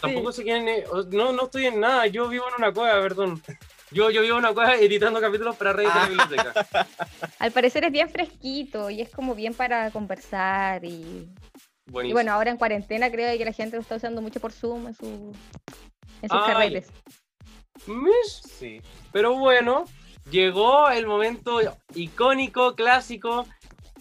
Tampoco 0.00 0.32
sé 0.32 0.42
quién 0.44 0.68
es. 0.68 0.84
No, 1.10 1.32
no 1.32 1.44
estoy 1.44 1.66
en 1.66 1.80
nada. 1.80 2.06
Yo 2.06 2.28
vivo 2.28 2.44
en 2.48 2.54
una 2.62 2.72
cueva, 2.72 3.00
perdón. 3.02 3.42
Yo, 3.90 4.10
yo 4.10 4.22
vivo 4.22 4.34
en 4.38 4.44
una 4.44 4.54
cueva 4.54 4.74
editando 4.76 5.20
capítulos 5.20 5.54
para 5.56 5.72
Reyes 5.72 5.92
de 5.94 6.00
la 6.00 6.08
Biblioteca. 6.08 6.66
Al 7.38 7.52
parecer 7.52 7.84
es 7.84 7.92
bien 7.92 8.08
fresquito 8.08 8.90
y 8.90 9.00
es 9.02 9.10
como 9.10 9.34
bien 9.34 9.54
para 9.54 9.90
conversar 9.92 10.84
y, 10.84 11.28
y 12.02 12.12
bueno, 12.12 12.32
ahora 12.32 12.50
en 12.50 12.56
cuarentena 12.56 13.10
creo 13.10 13.36
que 13.38 13.44
la 13.44 13.52
gente 13.52 13.76
lo 13.76 13.82
está 13.82 13.94
usando 13.96 14.20
mucho 14.20 14.40
por 14.40 14.50
Zoom 14.52 14.88
en, 14.88 14.94
su, 14.94 15.32
en 16.22 16.28
sus 16.28 16.38
Ah, 16.40 16.44
carretes. 16.46 16.88
Mish. 17.86 18.42
Sí. 18.58 18.80
Pero 19.12 19.34
bueno, 19.34 19.84
llegó 20.30 20.88
el 20.90 21.06
momento 21.06 21.60
icónico, 21.94 22.74
clásico. 22.74 23.46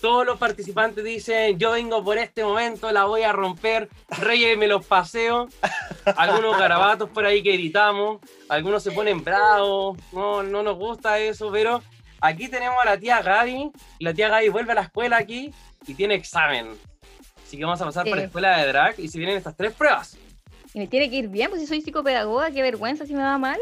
Todos 0.01 0.25
los 0.25 0.37
participantes 0.37 1.03
dicen, 1.03 1.57
yo 1.57 1.71
vengo 1.71 2.03
por 2.03 2.17
este 2.17 2.43
momento, 2.43 2.91
la 2.91 3.05
voy 3.05 3.23
a 3.23 3.31
romper, 3.31 3.87
Reyes 4.09 4.57
me 4.57 4.67
los 4.67 4.85
paseo. 4.85 5.47
Algunos 6.17 6.57
garabatos 6.57 7.09
por 7.09 7.25
ahí 7.25 7.41
que 7.41 7.55
editamos, 7.55 8.19
algunos 8.49 8.83
se 8.83 8.91
ponen 8.91 9.23
bravos, 9.23 9.97
no, 10.11 10.43
no 10.43 10.61
nos 10.61 10.75
gusta 10.77 11.19
eso, 11.19 11.49
pero 11.49 11.81
aquí 12.19 12.49
tenemos 12.49 12.77
a 12.81 12.85
la 12.85 12.97
tía 12.99 13.21
Gaby, 13.21 13.71
y 13.99 14.03
la 14.03 14.13
tía 14.13 14.27
Gaby 14.27 14.49
vuelve 14.49 14.73
a 14.73 14.75
la 14.75 14.81
escuela 14.81 15.15
aquí 15.17 15.53
y 15.87 15.93
tiene 15.93 16.15
examen. 16.15 16.71
Así 17.41 17.57
que 17.57 17.63
vamos 17.63 17.79
a 17.81 17.85
pasar 17.85 18.03
por 18.03 18.15
la 18.15 18.23
Sí. 18.23 18.25
escuela 18.25 18.57
de 18.57 18.67
drag 18.67 18.99
y 18.99 19.07
si 19.07 19.17
vienen 19.19 19.37
estas 19.37 19.55
tres 19.55 19.71
pruebas. 19.73 20.17
Y 20.73 20.79
me 20.79 20.87
tiene 20.87 21.09
que 21.09 21.17
ir 21.17 21.27
bien, 21.27 21.49
pues 21.49 21.61
si 21.61 21.67
soy 21.67 21.81
psicopedagoga, 21.81 22.49
qué 22.51 22.61
vergüenza 22.63 23.05
si 23.05 23.13
me 23.13 23.21
va 23.21 23.37
mal. 23.37 23.59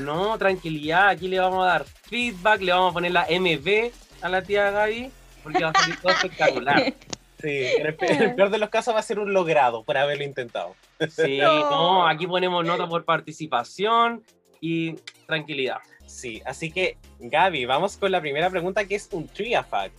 No, 0.00 0.36
tranquilidad, 0.36 1.08
aquí 1.08 1.26
le 1.28 1.38
vamos 1.40 1.64
a 1.64 1.68
dar 1.68 1.84
feedback, 1.84 2.60
le 2.60 2.72
vamos 2.72 2.90
a 2.90 2.94
poner 2.94 3.12
la 3.12 3.26
MB 3.30 3.90
a 4.20 4.28
la 4.28 4.42
tía 4.42 4.70
Gaby, 4.70 5.10
porque 5.42 5.62
va 5.64 5.70
a 5.74 5.80
salir 5.80 5.96
todo 6.00 6.12
espectacular. 6.12 6.92
Sí, 7.40 7.50
en 7.76 7.84
el, 7.84 7.94
pe- 7.94 8.10
en 8.10 8.22
el 8.22 8.34
peor 8.34 8.48
de 8.48 8.56
los 8.56 8.70
casos 8.70 8.94
va 8.94 9.00
a 9.00 9.02
ser 9.02 9.18
un 9.18 9.34
logrado 9.34 9.84
por 9.84 9.98
haberlo 9.98 10.24
intentado. 10.24 10.74
Sí, 11.10 11.36
No. 11.42 11.68
no, 11.70 12.08
aquí 12.08 12.26
ponemos 12.26 12.64
nota 12.64 12.86
por 12.88 13.04
participación 13.04 14.22
y 14.62 14.94
tranquilidad. 15.26 15.76
Sí, 16.06 16.40
así 16.46 16.70
que 16.70 16.96
Gaby, 17.18 17.66
vamos 17.66 17.98
con 17.98 18.12
la 18.12 18.22
primera 18.22 18.48
pregunta 18.48 18.86
que 18.86 18.94
es 18.94 19.10
un 19.12 19.28
trivia 19.28 19.62
fact. 19.62 19.92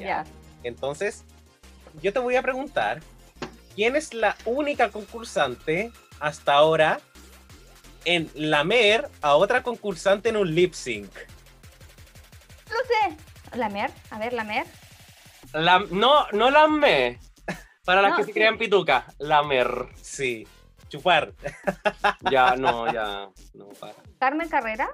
Ya. 0.00 0.24
Entonces, 0.64 1.24
yo 2.02 2.12
te 2.12 2.18
voy 2.18 2.34
a 2.34 2.42
preguntar, 2.42 3.00
¿quién 3.74 3.96
es 3.96 4.14
la 4.14 4.36
única 4.44 4.90
concursante 4.90 5.92
hasta 6.20 6.52
ahora 6.54 7.00
en 8.04 8.30
lamer 8.34 9.08
a 9.22 9.34
otra 9.34 9.62
concursante 9.62 10.28
en 10.28 10.36
un 10.36 10.54
lip 10.54 10.74
sync? 10.74 11.10
No 12.68 12.76
sé. 12.86 13.16
La 13.56 13.68
Mer, 13.68 13.90
a 14.10 14.18
ver, 14.18 14.32
la 14.32 14.44
Mer. 14.44 14.66
La, 15.52 15.78
no, 15.90 16.26
no 16.32 16.50
la 16.50 16.66
me. 16.66 17.20
Para 17.84 18.02
las 18.02 18.12
No, 18.12 18.16
que 18.16 18.22
se 18.24 18.26
sí. 18.28 18.32
crean 18.32 18.58
pituca, 18.58 19.06
la 19.18 19.42
mer. 19.42 19.68
Sí, 20.00 20.46
chupar. 20.88 21.32
Ya, 22.30 22.56
no, 22.56 22.90
ya, 22.92 23.28
no, 23.52 23.68
para. 23.78 23.94
Carmen 24.18 24.48
Carrera. 24.48 24.88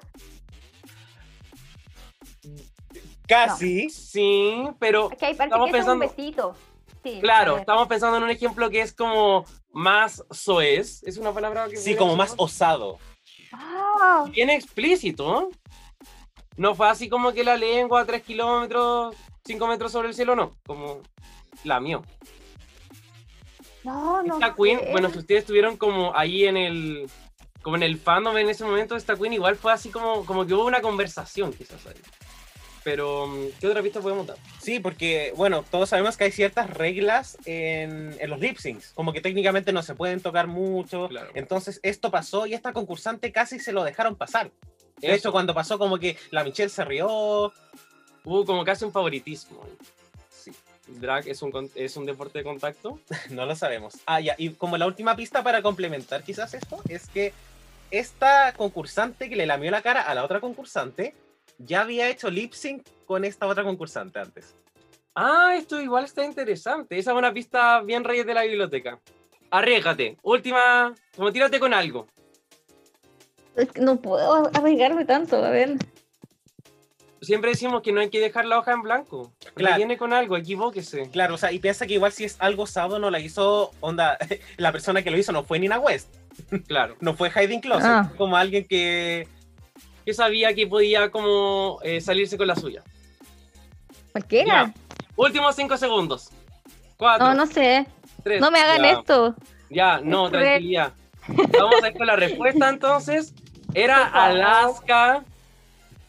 Casi. 3.27 3.89
Sí, 3.91 4.65
pero 4.79 5.11
Es 5.13 5.19
que 5.19 5.31
Estamos 5.31 5.71
que 5.71 5.79
es 5.79 5.87
un 5.87 5.99
pensando- 6.01 6.09
besito. 6.17 6.57
Sí, 7.03 7.19
claro, 7.21 7.59
estamos 7.59 7.89
pensando 7.89 8.17
en 8.19 8.25
un 8.25 8.31
ejemplo 8.31 8.69
que 8.69 8.83
es 8.83 8.93
como 8.93 9.45
más 9.73 10.23
soez. 10.31 11.03
Es 11.05 11.17
una 11.17 11.33
palabra 11.33 11.69
que 11.69 11.77
Sí, 11.77 11.97
como 11.97 12.17
más 12.17 12.35
osado. 12.37 12.99
Ah, 13.53 14.27
bien 14.31 14.51
explícito. 14.51 15.51
No 16.57 16.75
fue 16.75 16.89
así 16.89 17.09
como 17.09 17.33
que 17.33 17.43
la 17.43 17.57
lengua 17.57 18.03
a 18.03 18.05
3 18.05 18.23
kilómetros, 18.23 19.17
5 19.45 19.67
metros 19.67 19.93
sobre 19.93 20.09
el 20.09 20.15
cielo, 20.15 20.37
no. 20.37 20.57
Como 20.67 21.01
la 21.65 21.81
mío. 21.81 22.03
no, 23.83 24.23
no. 24.23 24.35
Esta 24.35 24.55
queen, 24.55 24.81
sé. 24.81 24.91
bueno, 24.91 25.11
si 25.11 25.19
ustedes 25.19 25.41
estuvieron 25.41 25.77
como 25.77 26.15
ahí 26.15 26.45
en 26.45 26.57
el. 26.57 27.11
Como 27.63 27.77
en 27.77 27.83
el 27.83 27.99
fandom 27.99 28.37
en 28.39 28.49
ese 28.49 28.65
momento, 28.65 28.97
esta 28.97 29.17
queen 29.17 29.35
igual 29.35 29.57
fue 29.57 29.73
así 29.73 29.91
como, 29.91 30.25
como 30.25 30.47
que 30.47 30.55
hubo 30.55 30.65
una 30.65 30.81
conversación, 30.81 31.53
quizás 31.53 31.87
ahí. 31.87 32.01
Pero, 32.83 33.27
mm, 33.27 33.47
¿qué 33.61 33.67
otra 33.67 33.83
pista 33.83 34.01
podemos 34.01 34.27
dar? 34.27 34.37
Sí, 34.61 34.81
porque, 34.81 35.33
bueno, 35.37 35.65
todos 35.71 35.91
sabemos 35.91 36.17
que 36.17 36.25
hay 36.25 36.33
ciertas 36.33 36.71
reglas 36.71 37.37
en, 37.45 38.17
en 38.19 38.31
los 38.31 38.41
lip 38.41 38.57
syncs, 38.59 38.93
como 38.95 39.13
que 39.13 39.21
técnicamente 39.21 39.73
no 39.73 39.83
se 39.83 39.95
pueden 39.95 40.21
tocar 40.21 40.47
mucho. 40.47 41.09
Claro. 41.09 41.31
Entonces, 41.35 41.81
esto 41.83 42.11
pasó 42.11 42.47
y 42.47 42.55
esta 42.55 42.73
concursante 42.73 43.33
casi 43.33 43.59
se 43.59 43.73
lo 43.73 43.85
dejaron 43.85 44.17
pasar. 44.17 44.51
De 44.97 45.09
Eso. 45.09 45.17
hecho, 45.17 45.33
cuando 45.33 45.55
pasó, 45.55 45.79
como 45.79 45.99
que 45.99 46.17
la 46.31 46.45
Michelle 46.45 46.69
se 46.69 46.85
rió. 46.85 47.53
Hubo 48.25 48.45
como 48.45 48.65
casi 48.65 48.85
un 48.85 48.93
favoritismo. 48.93 49.65
Sí, 50.29 50.53
Drag 50.87 51.27
es 51.27 51.41
un, 51.43 51.71
es 51.75 51.97
un 51.97 52.05
deporte 52.07 52.39
de 52.39 52.45
contacto. 52.45 52.99
no 53.31 53.47
lo 53.47 53.57
sabemos. 53.57 53.95
Ah, 54.07 54.21
ya, 54.21 54.35
y 54.37 54.51
como 54.51 54.77
la 54.77 54.87
última 54.87 55.17
pista 55.17 55.43
para 55.43 55.63
complementar 55.63 56.23
quizás 56.23 56.53
esto, 56.55 56.81
es 56.89 57.09
que 57.09 57.33
esta 57.91 58.53
concursante 58.53 59.29
que 59.29 59.37
le 59.37 59.47
lamió 59.47 59.71
la 59.71 59.83
cara 59.83 60.03
a 60.03 60.15
la 60.15 60.25
otra 60.25 60.41
concursante 60.41 61.15
ya 61.65 61.83
había 61.83 62.09
hecho 62.09 62.31
lip 62.31 62.53
sync 62.53 62.87
con 63.07 63.25
esta 63.25 63.47
otra 63.47 63.65
concursante 63.65 64.19
antes. 64.19 64.55
Ah, 65.15 65.55
esto 65.57 65.81
igual 65.81 66.05
está 66.05 66.25
interesante. 66.25 66.99
Esa 66.99 67.13
es 67.13 67.17
una 67.19 67.33
pista 67.33 67.81
bien 67.83 68.05
reyes 68.05 68.27
de 68.27 68.35
la 68.35 68.43
biblioteca. 68.43 68.99
Arriesgate. 69.51 70.17
Última, 70.23 70.95
como 71.17 71.33
tírate 71.33 71.59
con 71.59 71.75
algo. 71.75 72.07
Es 73.57 73.71
que 73.73 73.81
no 73.81 73.97
puedo 74.01 74.49
arriesgarme 74.57 75.05
tanto, 75.05 75.45
a 75.45 75.51
ver. 75.51 75.77
siempre 77.21 77.51
decimos 77.51 77.83
que 77.83 77.93
no 77.93 78.01
hay 78.01 78.09
que 78.09 78.21
dejar 78.21 78.47
la 78.47 78.59
hoja 78.59 78.73
en 78.73 78.83
blanco. 78.83 79.33
Claro. 79.55 79.77
Viene 79.77 79.99
con 79.99 80.13
algo, 80.13 80.37
equivóquese. 80.37 81.11
Claro, 81.11 81.35
o 81.35 81.39
sea, 81.39 81.53
y 81.53 81.59
piensa 81.59 81.87
que 81.87 81.95
igual 81.95 82.13
si 82.13 82.25
es 82.25 82.37
algo 82.39 82.63
usado 82.63 82.99
no 82.99 83.11
la 83.11 83.19
hizo, 83.21 83.73
onda, 83.81 84.17
la 84.57 84.73
persona 84.73 85.03
que 85.03 85.11
lo 85.11 85.19
hizo 85.19 85.33
no 85.33 85.43
fue 85.45 85.59
Nina 85.59 85.79
West, 85.81 86.15
Claro. 86.69 86.97
no 87.01 87.15
fue 87.15 87.31
Hiding 87.31 87.61
Closet, 87.61 87.85
Ah. 87.91 88.13
como 88.17 88.37
alguien 88.37 88.67
que... 88.67 89.29
Que 90.11 90.15
sabía 90.15 90.53
que 90.55 90.67
podía 90.67 91.09
como 91.13 91.79
eh, 91.85 92.01
salirse 92.01 92.37
con 92.37 92.49
la 92.49 92.57
suya. 92.57 92.83
Cualquiera. 94.11 94.47
Ya. 94.65 94.75
Últimos 95.15 95.55
cinco 95.55 95.77
segundos. 95.77 96.31
Cuatro, 96.97 97.29
No, 97.29 97.35
no 97.35 97.47
sé. 97.47 97.87
tres, 98.25 98.41
No 98.41 98.51
me 98.51 98.59
hagan 98.59 98.83
ya. 98.83 98.91
esto. 98.91 99.37
Ya, 99.71 100.01
no, 100.03 100.25
Es 100.25 100.31
cruel. 100.31 100.45
tranquilidad. 100.47 100.93
Vamos 101.57 101.81
a 101.85 101.89
ir 101.91 101.97
con 101.97 102.07
la 102.09 102.17
respuesta 102.17 102.69
entonces. 102.69 103.33
Era. 103.73 104.05
Alaska 104.09 105.23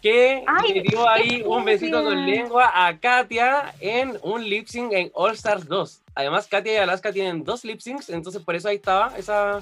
que 0.02 0.44
Ay, 0.48 0.74
le 0.74 0.82
dio 0.82 1.08
ahí 1.08 1.44
un 1.46 1.64
besito 1.64 2.04
con 2.04 2.26
lengua 2.26 2.72
a 2.74 2.98
Katia 2.98 3.76
en 3.82 4.18
un 4.24 4.44
lip 4.50 4.66
sync 4.66 4.94
en 4.94 5.12
All 5.14 5.34
Stars 5.34 5.68
2. 5.68 6.02
Además, 6.16 6.48
Katia 6.48 6.74
y 6.74 6.78
Alaska 6.78 7.12
tienen 7.14 7.44
dos 7.44 7.64
lip 7.64 7.80
syncs, 7.82 8.10
entonces 8.10 8.42
por 8.42 8.56
eso 8.56 8.68
ahí 8.68 8.78
estaba 8.78 9.16
esa, 9.16 9.62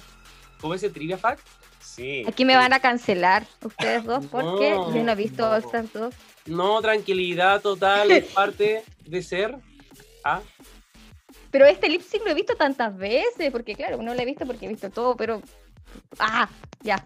como 0.61 0.73
ese 0.75 0.89
trivia 0.89 1.17
fact. 1.17 1.45
Sí. 1.79 2.23
Aquí 2.27 2.45
me 2.45 2.55
van 2.55 2.73
a 2.73 2.79
cancelar 2.79 3.45
ustedes 3.63 4.03
dos 4.03 4.25
porque 4.31 4.71
No, 4.71 4.93
yo 4.93 5.03
no 5.03 5.11
he 5.11 5.15
visto 5.15 5.49
no. 5.49 5.55
Stars 5.55 5.93
2. 5.93 6.15
No, 6.47 6.81
tranquilidad 6.81 7.61
total, 7.61 8.11
es 8.11 8.25
parte 8.33 8.83
de 9.05 9.23
ser. 9.23 9.55
Ah, 10.23 10.41
Pero 11.51 11.65
este 11.65 11.89
lip 11.89 12.01
sync 12.01 12.23
lo 12.25 12.31
he 12.31 12.35
visto 12.35 12.55
tantas 12.55 12.95
veces, 12.97 13.51
porque 13.51 13.75
claro, 13.75 14.01
no 14.01 14.13
lo 14.13 14.21
he 14.21 14.25
visto 14.25 14.45
porque 14.45 14.65
he 14.65 14.69
visto 14.69 14.89
todo, 14.89 15.15
pero. 15.15 15.41
¡Ah! 16.19 16.49
Ya. 16.81 17.05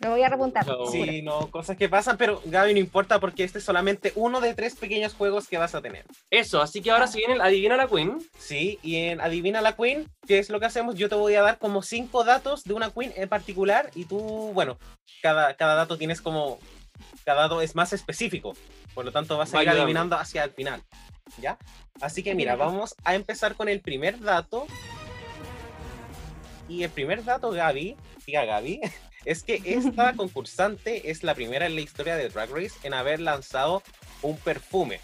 Me 0.00 0.08
voy 0.08 0.22
a 0.22 0.28
repuntar. 0.28 0.64
Segura. 0.64 0.90
Sí, 0.90 1.22
no, 1.22 1.50
cosas 1.50 1.76
que 1.76 1.88
pasan, 1.88 2.16
pero 2.16 2.40
Gaby 2.44 2.74
no 2.74 2.78
importa 2.78 3.18
porque 3.18 3.42
este 3.42 3.58
es 3.58 3.64
solamente 3.64 4.12
uno 4.14 4.40
de 4.40 4.54
tres 4.54 4.76
pequeños 4.76 5.14
juegos 5.14 5.48
que 5.48 5.58
vas 5.58 5.74
a 5.74 5.82
tener. 5.82 6.04
eso, 6.30 6.60
así 6.62 6.82
que 6.82 6.90
ahora 6.90 7.06
se 7.06 7.18
viene 7.18 7.34
el 7.34 7.40
Adivina 7.40 7.76
la 7.76 7.88
Queen. 7.88 8.18
Sí, 8.38 8.78
y 8.82 8.96
en 8.96 9.20
Adivina 9.20 9.60
la 9.60 9.74
Queen, 9.76 10.08
¿qué 10.26 10.38
es 10.38 10.50
lo 10.50 10.60
que 10.60 10.66
hacemos? 10.66 10.94
Yo 10.94 11.08
te 11.08 11.14
voy 11.14 11.34
a 11.34 11.42
dar 11.42 11.58
como 11.58 11.82
cinco 11.82 12.22
datos 12.22 12.64
de 12.64 12.74
una 12.74 12.90
Queen 12.90 13.12
en 13.16 13.28
particular 13.28 13.90
y 13.94 14.04
tú, 14.04 14.18
bueno, 14.54 14.78
cada, 15.22 15.54
cada 15.54 15.74
dato 15.74 15.98
tienes 15.98 16.20
como, 16.20 16.58
cada 17.24 17.42
dato 17.42 17.60
es 17.60 17.74
más 17.74 17.92
específico, 17.92 18.54
por 18.94 19.04
lo 19.04 19.12
tanto 19.12 19.36
vas 19.36 19.52
a 19.54 19.62
ir 19.62 19.68
adivinando 19.68 20.16
hacia 20.16 20.44
el 20.44 20.50
final, 20.50 20.82
¿ya? 21.38 21.58
Así 22.00 22.22
que 22.22 22.34
mira, 22.34 22.56
vamos 22.56 22.94
a 23.04 23.14
empezar 23.14 23.54
con 23.54 23.68
el 23.68 23.80
primer 23.80 24.20
dato. 24.20 24.66
Y 26.68 26.82
el 26.82 26.90
primer 26.90 27.24
dato, 27.24 27.50
Gaby, 27.50 27.96
diga 28.26 28.44
Gaby, 28.44 28.80
es 29.24 29.42
que 29.42 29.60
esta 29.64 30.12
concursante 30.16 31.10
es 31.10 31.22
la 31.22 31.34
primera 31.34 31.66
en 31.66 31.74
la 31.74 31.80
historia 31.80 32.16
de 32.16 32.28
Drag 32.28 32.50
Race 32.50 32.74
en 32.82 32.94
haber 32.94 33.20
lanzado 33.20 33.82
un 34.22 34.36
perfume. 34.36 35.00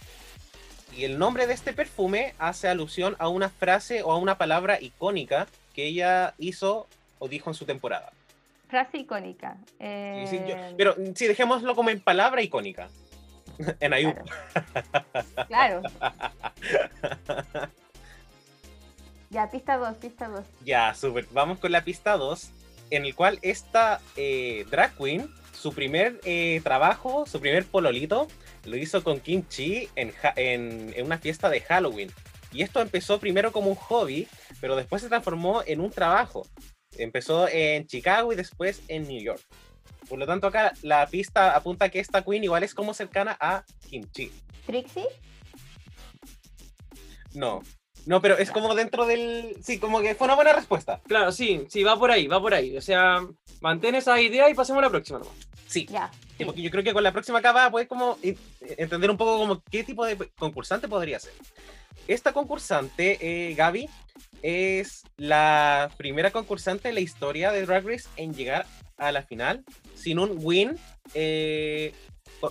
Y 0.96 1.04
el 1.04 1.18
nombre 1.18 1.46
de 1.46 1.54
este 1.54 1.72
perfume 1.72 2.34
hace 2.38 2.68
alusión 2.68 3.16
a 3.18 3.28
una 3.28 3.48
frase 3.48 4.02
o 4.02 4.12
a 4.12 4.16
una 4.18 4.38
palabra 4.38 4.80
icónica 4.80 5.46
que 5.74 5.86
ella 5.86 6.34
hizo 6.38 6.86
o 7.18 7.26
dijo 7.28 7.50
en 7.50 7.54
su 7.54 7.64
temporada. 7.64 8.12
Frase 8.68 8.98
icónica. 8.98 9.56
Y 9.80 10.26
sí, 10.28 10.38
yo- 10.46 10.56
Eh, 10.56 10.74
pero 10.76 10.94
sí, 11.14 11.26
dejémoslo 11.26 11.74
como 11.74 11.90
en 11.90 12.00
palabra 12.00 12.42
icónica. 12.42 12.88
en 13.80 13.92
Ayub. 13.92 14.14
Claro. 15.48 15.82
ya, 19.30 19.50
pista 19.50 19.76
2, 19.76 19.96
pista 19.96 20.28
2. 20.28 20.44
Ya, 20.64 20.94
súper. 20.94 21.26
Vamos 21.32 21.58
con 21.58 21.72
la 21.72 21.82
pista 21.84 22.16
2, 22.16 22.50
en 22.90 23.04
el 23.04 23.14
cual 23.14 23.38
esta 23.42 24.00
eh, 24.16 24.64
drag 24.70 24.96
queen, 24.96 25.28
su 25.52 25.72
primer 25.72 26.20
eh, 26.24 26.60
trabajo, 26.62 27.24
su 27.26 27.40
primer 27.40 27.64
pololito, 27.64 28.28
lo 28.64 28.76
hizo 28.76 29.02
con 29.02 29.20
Kim 29.20 29.46
Chi 29.48 29.88
en, 29.96 30.12
en- 30.36 30.92
en 30.96 31.06
una 31.06 31.18
fiesta 31.18 31.48
de 31.48 31.60
Halloween. 31.60 32.10
Y 32.52 32.62
esto 32.62 32.80
empezó 32.80 33.18
primero 33.18 33.50
como 33.52 33.68
un 33.70 33.74
hobby, 33.76 34.28
pero 34.60 34.76
después 34.76 35.02
se 35.02 35.08
transformó 35.08 35.62
en 35.66 35.80
un 35.80 35.90
trabajo. 35.90 36.46
Empezó 36.96 37.48
en 37.48 37.86
Chicago 37.86 38.32
y 38.32 38.36
después 38.36 38.82
en 38.88 39.08
New 39.08 39.20
York. 39.20 39.40
Por 40.08 40.18
lo 40.18 40.26
tanto, 40.26 40.46
acá 40.46 40.72
la 40.82 41.06
pista 41.08 41.56
apunta 41.56 41.88
que 41.88 41.98
esta 41.98 42.22
queen 42.22 42.44
igual 42.44 42.62
es 42.62 42.74
como 42.74 42.94
cercana 42.94 43.36
a 43.40 43.64
Kim 43.88 44.04
Chi. 44.12 44.30
Trixie. 44.66 45.06
No, 47.32 47.62
no, 48.06 48.20
pero 48.20 48.36
es 48.36 48.50
como 48.50 48.74
dentro 48.74 49.06
del... 49.06 49.56
Sí, 49.62 49.78
como 49.78 50.00
que 50.00 50.14
fue 50.14 50.26
una 50.26 50.34
buena 50.34 50.52
respuesta. 50.52 51.00
Claro, 51.06 51.32
sí, 51.32 51.64
sí, 51.68 51.82
va 51.82 51.98
por 51.98 52.10
ahí, 52.10 52.26
va 52.26 52.40
por 52.40 52.52
ahí. 52.52 52.76
O 52.76 52.82
sea, 52.82 53.26
mantén 53.60 53.94
esa 53.94 54.20
idea 54.20 54.50
y 54.50 54.54
pasemos 54.54 54.80
a 54.80 54.86
la 54.86 54.90
próxima 54.90 55.18
nomás. 55.18 55.34
Sí, 55.66 55.86
Ya. 55.90 56.10
Sí, 56.36 56.44
porque 56.44 56.62
yo 56.62 56.70
creo 56.70 56.82
que 56.82 56.92
con 56.92 57.04
la 57.04 57.12
próxima 57.12 57.40
capa 57.40 57.70
puedes 57.70 57.88
como 57.88 58.18
eh, 58.22 58.36
entender 58.76 59.08
un 59.08 59.16
poco 59.16 59.38
como 59.38 59.62
qué 59.70 59.84
tipo 59.84 60.04
de 60.04 60.16
concursante 60.36 60.88
podría 60.88 61.20
ser. 61.20 61.32
Esta 62.08 62.32
concursante, 62.32 63.18
eh, 63.20 63.54
Gaby, 63.54 63.88
es 64.42 65.04
la 65.16 65.90
primera 65.96 66.32
concursante 66.32 66.88
en 66.88 66.96
la 66.96 67.00
historia 67.00 67.52
de 67.52 67.64
Drag 67.64 67.86
Race 67.86 68.08
en 68.16 68.34
llegar 68.34 68.66
a 68.98 69.12
la 69.12 69.22
final 69.22 69.64
sin 69.94 70.18
un 70.18 70.38
win, 70.42 70.76
eh, 71.14 71.94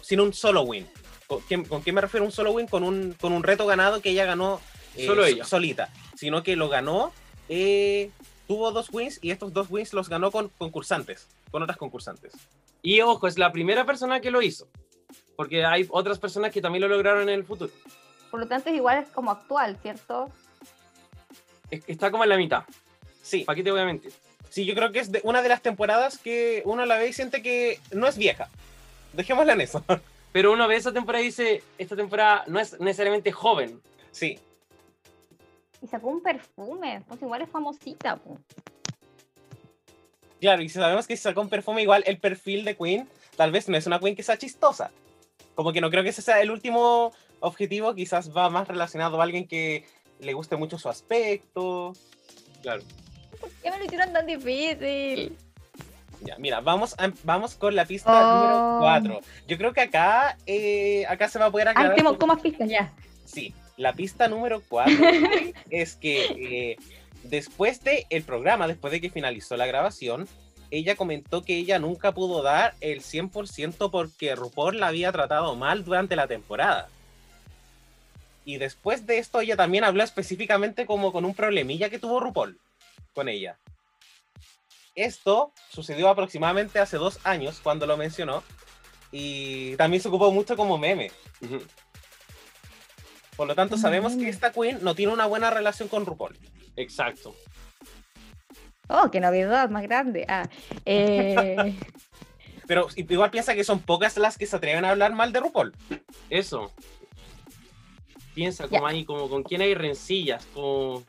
sin 0.02 0.22
un 0.22 0.34
solo 0.34 0.62
win. 0.62 0.88
¿Con 1.28 1.42
qué, 1.44 1.62
con 1.64 1.84
qué 1.84 1.92
me 1.92 2.02
refiero 2.02 2.26
un 2.26 2.32
solo 2.32 2.52
win? 2.52 2.68
Con 2.68 2.84
un, 2.84 3.14
con 3.20 3.34
un 3.34 3.44
reto 3.44 3.66
ganado 3.66 4.02
que 4.02 4.12
ella 4.12 4.26
ganó 4.26 4.62
Solo 4.96 5.24
so- 5.24 5.28
ella. 5.28 5.46
solita, 5.46 5.90
sino 6.16 6.44
que 6.44 6.56
lo 6.56 6.70
ganó, 6.70 7.12
eh, 7.50 8.12
tuvo 8.48 8.72
dos 8.72 8.90
wins 8.92 9.20
y 9.22 9.32
estos 9.32 9.54
dos 9.54 9.68
wins 9.70 9.94
los 9.94 10.10
ganó 10.10 10.32
con 10.32 10.50
concursantes, 10.58 11.28
con 11.52 11.64
otras 11.64 11.78
concursantes. 11.78 12.34
Y 12.82 13.02
ojo, 13.02 13.28
es 13.28 13.38
la 13.38 13.52
primera 13.52 13.86
persona 13.86 14.20
que 14.20 14.32
lo 14.32 14.42
hizo. 14.42 14.68
Porque 15.36 15.66
hay 15.66 15.88
otras 15.90 16.20
personas 16.20 16.52
que 16.52 16.62
también 16.62 16.82
lo 16.82 16.88
lograron 16.88 17.24
en 17.24 17.30
el 17.30 17.44
futuro. 17.44 17.72
Por 18.30 18.40
lo 18.40 18.48
tanto, 18.48 18.70
es 18.70 18.76
igual 18.76 19.04
es 19.04 19.10
como 19.10 19.32
actual, 19.32 19.78
¿cierto? 19.82 20.30
Es- 21.72 21.84
Está 21.88 22.12
como 22.12 22.24
en 22.24 22.30
la 22.30 22.38
mitad. 22.38 22.64
Sí, 23.22 23.44
¿Para 23.46 23.56
qué 23.56 23.64
te 23.64 23.72
voy 23.72 23.80
a 23.80 23.86
mentir? 23.86 24.12
Sí, 24.50 24.66
yo 24.66 24.76
creo 24.76 24.92
que 24.92 25.00
es 25.00 25.12
de 25.12 25.22
una 25.24 25.42
de 25.42 25.50
las 25.50 25.62
temporadas 25.62 26.18
que 26.20 26.62
uno 26.66 26.86
la 26.86 26.98
ve 26.98 27.08
y 27.08 27.14
siente 27.14 27.42
que 27.42 27.80
no 27.92 28.08
es 28.08 28.18
vieja. 28.18 28.50
Dejémosla 29.14 29.54
en 29.54 29.62
eso. 29.62 29.84
Pero 30.32 30.52
uno 30.52 30.68
ve 30.68 30.76
esa 30.76 30.92
temporada 30.92 31.22
y 31.24 31.28
dice, 31.28 31.64
esta 31.78 31.96
temporada 31.96 32.44
no 32.48 32.60
es 32.60 32.80
necesariamente 32.80 33.32
joven. 33.32 33.80
Sí, 34.12 34.40
Y 35.84 35.88
sacó 35.88 36.08
un 36.08 36.22
perfume. 36.24 37.04
Pues 37.08 37.22
igual 37.22 37.42
es 37.42 37.50
famosita. 37.50 38.16
po. 38.16 38.38
claro, 40.40 40.62
y 40.62 40.70
si 40.70 40.76
sabemos 40.80 41.06
que 41.08 41.16
si 41.18 41.24
sacó 41.24 41.42
un 41.42 41.50
perfume 41.50 41.82
igual, 41.82 42.04
el 42.08 42.18
perfil 42.20 42.66
de 42.66 42.76
Queen 42.76 43.08
tal 43.38 43.52
vez 43.52 43.68
no 43.70 43.78
es 43.78 43.86
una 43.88 44.00
Queen 44.00 44.16
que 44.16 44.24
sea 44.24 44.38
chistosa. 44.38 44.92
Como 45.56 45.72
que 45.74 45.82
no 45.82 45.90
creo 45.90 46.04
que 46.04 46.10
ese 46.10 46.22
sea 46.22 46.42
el 46.42 46.52
último 46.52 47.12
objetivo, 47.40 47.94
quizás 47.96 48.36
va 48.36 48.50
más 48.50 48.68
relacionado 48.68 49.20
a 49.20 49.24
alguien 49.24 49.48
que 49.48 49.86
le 50.20 50.34
guste 50.34 50.56
mucho 50.56 50.78
su 50.80 50.90
aspecto. 50.90 51.94
Claro. 52.62 52.82
¿Qué 53.62 53.70
me 53.70 53.78
lo 53.78 53.86
hicieron 53.86 54.14
tan 54.14 54.26
difícil? 54.26 55.38
Ya, 56.22 56.38
mira, 56.38 56.62
vamos, 56.62 56.96
a- 56.98 57.12
vamos 57.24 57.56
con 57.56 57.76
la 57.76 57.86
pista 57.86 58.12
Oh. 58.12 58.36
número 58.36 58.78
4. 58.80 59.20
Yo 59.48 59.58
creo 59.58 59.74
que 59.74 59.82
acá, 59.82 60.38
eh, 60.46 61.06
acá 61.08 61.28
se 61.28 61.38
va 61.40 61.46
a 61.48 61.52
poder 61.52 61.68
aclarar. 61.68 61.92
Ah, 61.92 61.96
tengo 61.96 62.12
un- 62.12 62.18
como 62.18 62.34
más 62.34 62.42
pistas 62.42 62.70
ya. 62.70 62.94
Sí, 63.26 63.54
la 63.84 63.94
pista 63.94 64.28
número 64.28 64.64
4 64.68 64.94
es 65.70 65.96
que 65.96 66.26
eh, 66.26 66.78
después 67.24 67.84
del 67.84 68.06
el 68.10 68.24
programa, 68.24 68.68
después 68.68 68.92
de 68.92 69.02
que 69.02 69.10
finalizó 69.10 69.58
la 69.58 69.68
grabación, 69.68 70.28
ella 70.72 70.96
comentó 70.96 71.44
que 71.44 71.58
ella 71.58 71.78
nunca 71.78 72.14
pudo 72.14 72.42
dar 72.42 72.74
el 72.82 73.02
100% 73.02 73.92
porque 73.92 74.36
RuPaul 74.36 74.80
la 74.80 74.88
había 74.88 75.12
tratado 75.12 75.56
mal 75.56 75.84
durante 75.84 76.16
la 76.16 76.28
temporada. 76.28 76.90
Y 78.46 78.58
después 78.58 79.06
de 79.06 79.20
esto 79.20 79.40
ella 79.42 79.56
también 79.56 79.84
habló 79.84 80.04
específicamente 80.04 80.86
como 80.86 81.12
con 81.12 81.26
un 81.26 81.36
problemilla 81.36 81.90
que 81.90 82.00
tuvo 82.00 82.20
RuPaul 82.20 82.58
con 83.14 83.30
ella. 83.30 83.58
Esto 84.96 85.52
sucedió 85.70 86.10
aproximadamente 86.10 86.80
hace 86.80 86.98
dos 86.98 87.20
años 87.24 87.60
cuando 87.62 87.86
lo 87.86 87.98
mencionó 87.98 88.44
y 89.12 89.76
también 89.76 90.02
se 90.02 90.08
ocupó 90.08 90.32
mucho 90.32 90.58
como 90.58 90.78
meme. 90.78 91.12
Por 93.36 93.48
lo 93.48 93.56
tanto, 93.56 93.78
sabemos 93.78 94.16
que 94.16 94.30
esta 94.30 94.52
Queen 94.52 94.80
no 94.82 94.96
tiene 94.96 95.14
una 95.14 95.26
buena 95.26 95.50
relación 95.50 95.88
con 95.88 96.06
RuPaul. 96.06 96.38
Exacto. 96.76 97.36
Oh, 98.88 99.10
qué 99.10 99.20
novedad 99.20 99.70
más 99.70 99.84
grande. 99.84 100.26
Ah, 100.28 100.48
eh, 100.86 101.76
Pero 102.68 102.88
igual 102.96 103.32
piensa 103.32 103.56
que 103.56 103.64
son 103.64 103.80
pocas 103.80 104.18
las 104.18 104.38
que 104.38 104.46
se 104.46 104.56
atreven 104.56 104.86
a 104.86 104.92
hablar 104.92 105.14
mal 105.14 105.34
de 105.34 105.40
RuPaul. 105.40 105.76
Eso. 106.30 106.72
Piensa 108.34 108.68
como 108.68 108.88
ahí, 108.88 109.06
como 109.06 109.30
con 109.30 109.44
quién 109.44 109.62
hay 109.62 109.76
rencillas, 109.76 110.46
como... 110.54 111.04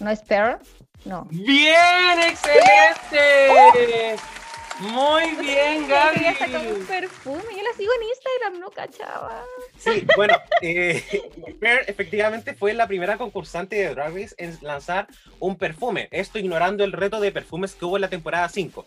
¿No 0.00 0.10
es 0.10 0.22
Pearl? 0.22 0.58
No. 1.04 1.26
¡Bien! 1.30 2.20
¡Excelente! 2.26 4.16
Muy 4.80 5.22
bien, 5.36 5.84
Ella 5.84 6.10
quería 6.12 6.32
sacar 6.32 6.50
Gaby. 6.50 6.66
un 6.68 6.84
perfume. 6.86 7.42
Yo 7.56 7.62
la 7.62 7.72
sigo 7.76 7.92
en 8.00 8.08
Instagram, 8.08 8.60
no 8.60 8.70
cachaba. 8.70 9.44
Sí, 9.78 10.04
bueno, 10.16 10.36
eh, 10.62 11.02
Pearl 11.60 11.84
efectivamente 11.86 12.54
fue 12.54 12.74
la 12.74 12.86
primera 12.88 13.16
concursante 13.16 13.76
de 13.76 13.94
Drag 13.94 14.12
Race 14.12 14.34
en 14.36 14.58
lanzar 14.62 15.06
un 15.38 15.56
perfume. 15.56 16.08
Esto 16.10 16.38
ignorando 16.40 16.82
el 16.82 16.92
reto 16.92 17.20
de 17.20 17.30
perfumes 17.30 17.74
que 17.74 17.84
hubo 17.84 17.96
en 17.96 18.02
la 18.02 18.08
temporada 18.08 18.48
5. 18.48 18.84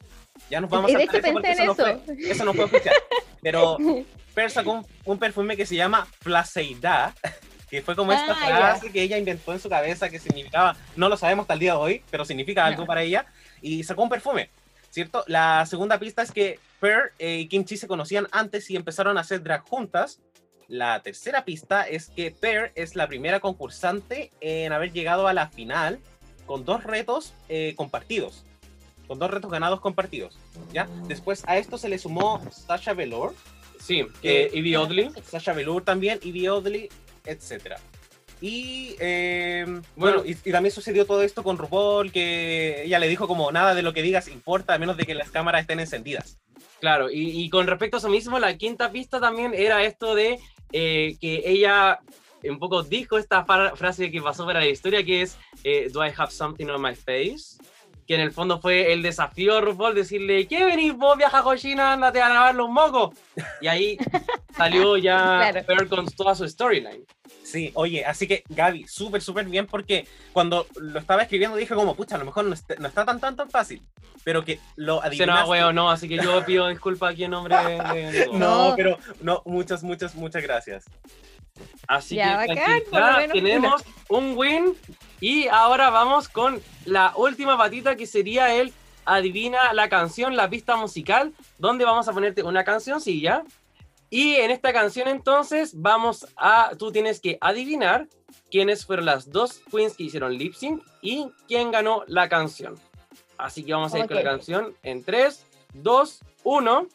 Ya 0.49 0.59
nos 0.59 0.69
vamos 0.69 0.91
Y 0.91 0.95
a 0.95 0.97
de 0.97 1.03
hecho 1.05 1.18
eso 1.18 1.34
pensé 1.34 1.51
en 1.51 1.53
eso, 1.53 1.65
no 1.65 1.72
eso. 1.88 2.01
fue, 2.05 2.15
eso 2.31 2.45
no 2.45 2.53
fue 2.53 2.65
oficial. 2.65 2.95
Pero 3.41 3.77
Pearl 4.35 4.51
sacó 4.51 4.72
un, 4.73 4.85
un 5.05 5.18
perfume 5.19 5.55
que 5.55 5.65
se 5.65 5.76
llama 5.76 6.05
Placeida, 6.22 7.14
que 7.69 7.81
fue 7.81 7.95
como 7.95 8.11
esta 8.11 8.34
Ah, 8.38 8.49
ya. 8.49 8.57
frase 8.57 8.91
que 8.91 9.01
ella 9.01 9.18
inventó 9.18 9.53
en 9.53 9.59
su 9.61 9.69
cabeza 9.69 10.09
que 10.09 10.19
significaba, 10.19 10.76
no 10.97 11.07
lo 11.07 11.15
sabemos 11.15 11.43
hasta 11.45 11.53
el 11.53 11.59
día 11.61 11.72
de 11.73 11.77
hoy, 11.80 12.03
pero 12.11 12.26
significa 12.26 12.65
algo 12.65 12.81
No. 12.81 12.88
para 12.88 13.03
ella, 13.03 13.26
y 13.61 13.84
sacó 13.85 14.03
un 14.03 14.09
perfume. 14.09 14.49
¿Cierto? 14.89 15.23
La 15.27 15.65
segunda 15.65 15.99
pista 15.99 16.22
es 16.22 16.31
que 16.31 16.59
Pearl 16.80 17.11
eh, 17.19 17.39
y 17.39 17.47
Kim 17.47 17.65
Chi 17.65 17.77
se 17.77 17.88
conocían 17.88 18.27
antes 18.31 18.69
y 18.69 18.76
empezaron 18.76 19.18
a 19.18 19.22
hacer 19.22 19.43
drag 19.43 19.61
juntas. 19.61 20.19
La 20.68 21.01
tercera 21.01 21.45
pista 21.45 21.88
es 21.88 22.09
que 22.09 22.31
Pearl 22.31 22.72
es 22.76 22.95
la 22.95 23.07
primera 23.07 23.39
concursante 23.39 24.31
en 24.41 24.73
haber 24.73 24.91
llegado 24.91 25.27
a 25.27 25.34
la 25.34 25.49
final 25.49 25.99
con 26.45 26.65
dos 26.65 26.84
retos 26.84 27.34
eh, 27.49 27.73
compartidos. 27.76 28.43
Con 29.07 29.19
dos 29.19 29.31
retos 29.31 29.51
ganados 29.51 29.80
compartidos. 29.80 30.38
¿ya? 30.73 30.88
Después 31.07 31.43
a 31.47 31.57
esto 31.57 31.77
se 31.77 31.89
le 31.89 31.97
sumó 31.97 32.41
Sasha 32.51 32.93
Velour. 32.93 33.34
Sí, 33.80 34.05
que 34.22 34.49
Ivy 34.53 34.76
Oddly. 34.76 35.11
Sasha 35.23 35.53
Velour 35.53 35.84
también, 35.84 36.19
Ivy 36.23 36.47
Oddly, 36.49 36.89
etc. 37.26 37.77
Y 38.41 38.95
eh, 38.99 39.65
bueno, 39.95 40.23
y, 40.26 40.31
y 40.31 40.51
también 40.51 40.72
sucedió 40.72 41.05
todo 41.05 41.23
esto 41.23 41.43
con 41.43 41.57
RuPaul, 41.57 42.11
que 42.11 42.84
ella 42.84 42.99
le 42.99 43.07
dijo 43.07 43.27
como 43.27 43.51
nada 43.51 43.73
de 43.73 43.81
lo 43.81 43.93
que 43.93 44.03
digas 44.03 44.27
importa 44.27 44.73
a 44.76 44.77
menos 44.77 44.95
de 44.97 45.05
que 45.05 45.15
las 45.15 45.31
cámaras 45.31 45.61
estén 45.61 45.80
encendidas. 45.80 46.38
Claro, 46.80 47.09
y, 47.09 47.41
y 47.41 47.49
con 47.49 47.65
respecto 47.65 47.97
a 47.97 47.99
eso 47.99 48.09
mismo, 48.09 48.38
la 48.38 48.55
quinta 48.55 48.91
pista 48.91 49.19
también 49.19 49.53
era 49.55 49.84
esto 49.84 50.14
de 50.14 50.38
eh, 50.72 51.18
que 51.19 51.41
ella 51.45 51.99
un 52.43 52.59
poco 52.59 52.84
dijo 52.84 53.18
esta 53.18 53.43
fra- 53.43 53.76
frase 53.76 54.11
que 54.11 54.22
pasó 54.22 54.45
para 54.45 54.59
la 54.59 54.68
historia, 54.68 55.03
que 55.03 55.23
es 55.23 55.38
eh, 55.64 55.89
Do 55.91 56.05
I 56.05 56.11
have 56.15 56.31
something 56.31 56.68
on 56.68 56.81
my 56.81 56.93
face? 56.95 57.57
Que 58.07 58.15
en 58.15 58.21
el 58.21 58.31
fondo 58.31 58.59
fue 58.61 58.93
el 58.93 59.01
desafío 59.01 59.57
a 59.57 59.61
RuPaul 59.61 59.93
decirle, 59.93 60.47
¿qué 60.47 60.63
venís 60.63 60.95
vos, 60.95 61.17
viaja 61.17 61.43
cochina, 61.43 61.93
ándate 61.93 62.21
a 62.21 62.29
grabar 62.29 62.55
los 62.55 62.69
mocos? 62.69 63.13
Y 63.59 63.67
ahí 63.67 63.97
salió 64.55 64.95
ya 64.97 65.49
Claro. 65.51 65.65
Pearl 65.65 65.89
con 65.89 66.05
toda 66.07 66.34
su 66.34 66.47
storyline. 66.47 67.05
Sí, 67.43 67.71
oye, 67.75 68.05
así 68.05 68.27
que 68.27 68.43
Gaby, 68.49 68.88
súper, 68.88 69.21
súper 69.21 69.45
bien, 69.45 69.67
porque 69.67 70.07
cuando 70.34 70.67
lo 70.75 70.99
estaba 70.99 71.21
escribiendo 71.23 71.57
dije 71.57 71.75
como, 71.75 71.95
pucha, 71.95 72.15
a 72.15 72.19
lo 72.19 72.25
mejor 72.25 72.45
no 72.45 72.53
está, 72.53 72.75
no 72.75 72.88
está 72.88 73.05
tan, 73.05 73.19
tan, 73.19 73.35
tan 73.35 73.49
fácil, 73.49 73.81
pero 74.23 74.43
que 74.43 74.59
lo 74.75 75.01
Se 75.01 75.07
adivinaste. 75.07 75.43
no, 75.43 75.49
weón, 75.49 75.75
no, 75.75 75.89
así 75.89 76.07
que 76.09 76.17
yo 76.17 76.43
pido 76.45 76.67
disculpas 76.67 77.13
aquí 77.13 77.25
en 77.25 77.31
nombre 77.31 77.55
de... 77.55 78.29
No. 78.34 78.73
pero 78.75 78.97
no, 79.21 79.41
muchas, 79.45 79.84
muchas, 79.84 80.15
muchas 80.15 80.43
gracias. 80.43 80.85
Así 81.88 82.15
Ya, 82.15 82.45
que 82.45 82.81
bacán, 82.91 83.31
tenemos 83.31 83.84
un 84.09 84.38
win 84.38 84.75
y 85.19 85.47
ahora 85.47 85.89
vamos 85.89 86.29
con 86.29 86.61
la 86.85 87.13
última 87.15 87.57
patita 87.57 87.95
que 87.95 88.05
sería 88.05 88.53
el 88.55 88.73
adivina 89.05 89.73
la 89.73 89.88
canción, 89.88 90.35
la 90.35 90.49
pista 90.49 90.75
musical, 90.75 91.34
donde 91.57 91.85
vamos 91.85 92.07
a 92.07 92.13
ponerte 92.13 92.43
una 92.43 92.63
cancioncilla 92.63 93.43
y 94.09 94.35
en 94.35 94.51
esta 94.51 94.71
canción 94.71 95.07
entonces 95.07 95.73
vamos 95.75 96.27
a, 96.38 96.71
tú 96.77 96.91
tienes 96.91 97.19
que 97.19 97.38
adivinar 97.41 98.07
quiénes 98.49 98.85
fueron 98.85 99.05
las 99.05 99.29
dos 99.29 99.61
queens 99.69 99.95
que 99.95 100.03
hicieron 100.03 100.38
lip 100.38 100.53
sync 100.53 100.81
y 101.01 101.27
quién 101.47 101.71
ganó 101.71 102.03
la 102.07 102.29
canción. 102.29 102.75
Así 103.38 103.63
que 103.63 103.73
vamos 103.73 103.93
a 103.93 103.99
ir 103.99 104.07
con 104.07 104.15
la 104.15 104.23
canción 104.23 104.75
en 104.84 105.03
3, 105.03 105.45
2, 105.73 106.19
1. 106.43 106.88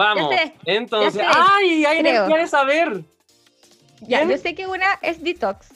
Vamos. 0.00 0.34
Sé, 0.34 0.54
entonces, 0.64 1.22
¡ay! 1.26 1.84
Energía 1.84 2.38
de 2.38 2.46
saber. 2.46 3.02
Ya, 4.00 4.20
¿Quién? 4.20 4.30
yo 4.30 4.38
sé 4.38 4.54
que 4.54 4.66
una 4.66 4.98
es 5.02 5.22
Detox. 5.22 5.66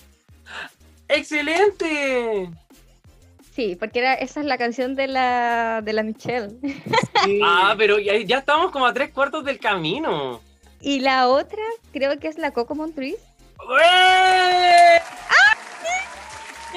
¡Excelente! 1.09 2.49
Sí, 3.55 3.77
porque 3.79 3.99
era, 3.99 4.15
esa 4.15 4.41
es 4.41 4.47
la 4.47 4.57
canción 4.57 4.95
de 4.95 5.09
la, 5.09 5.83
de 5.83 5.93
la 5.93 6.03
Michelle. 6.03 6.57
Ah, 7.43 7.75
pero 7.79 7.99
ya, 7.99 8.17
ya 8.19 8.39
estamos 8.39 8.71
como 8.71 8.87
a 8.87 8.93
tres 8.93 9.11
cuartos 9.11 9.45
del 9.45 9.59
camino. 9.59 10.41
Y 10.81 11.01
la 11.01 11.29
otra, 11.29 11.63
creo 11.93 12.19
que 12.19 12.29
es 12.29 12.39
la 12.39 12.51
Coco 12.51 12.75
Montrese. 12.75 13.19
¡Eh! 13.83 15.01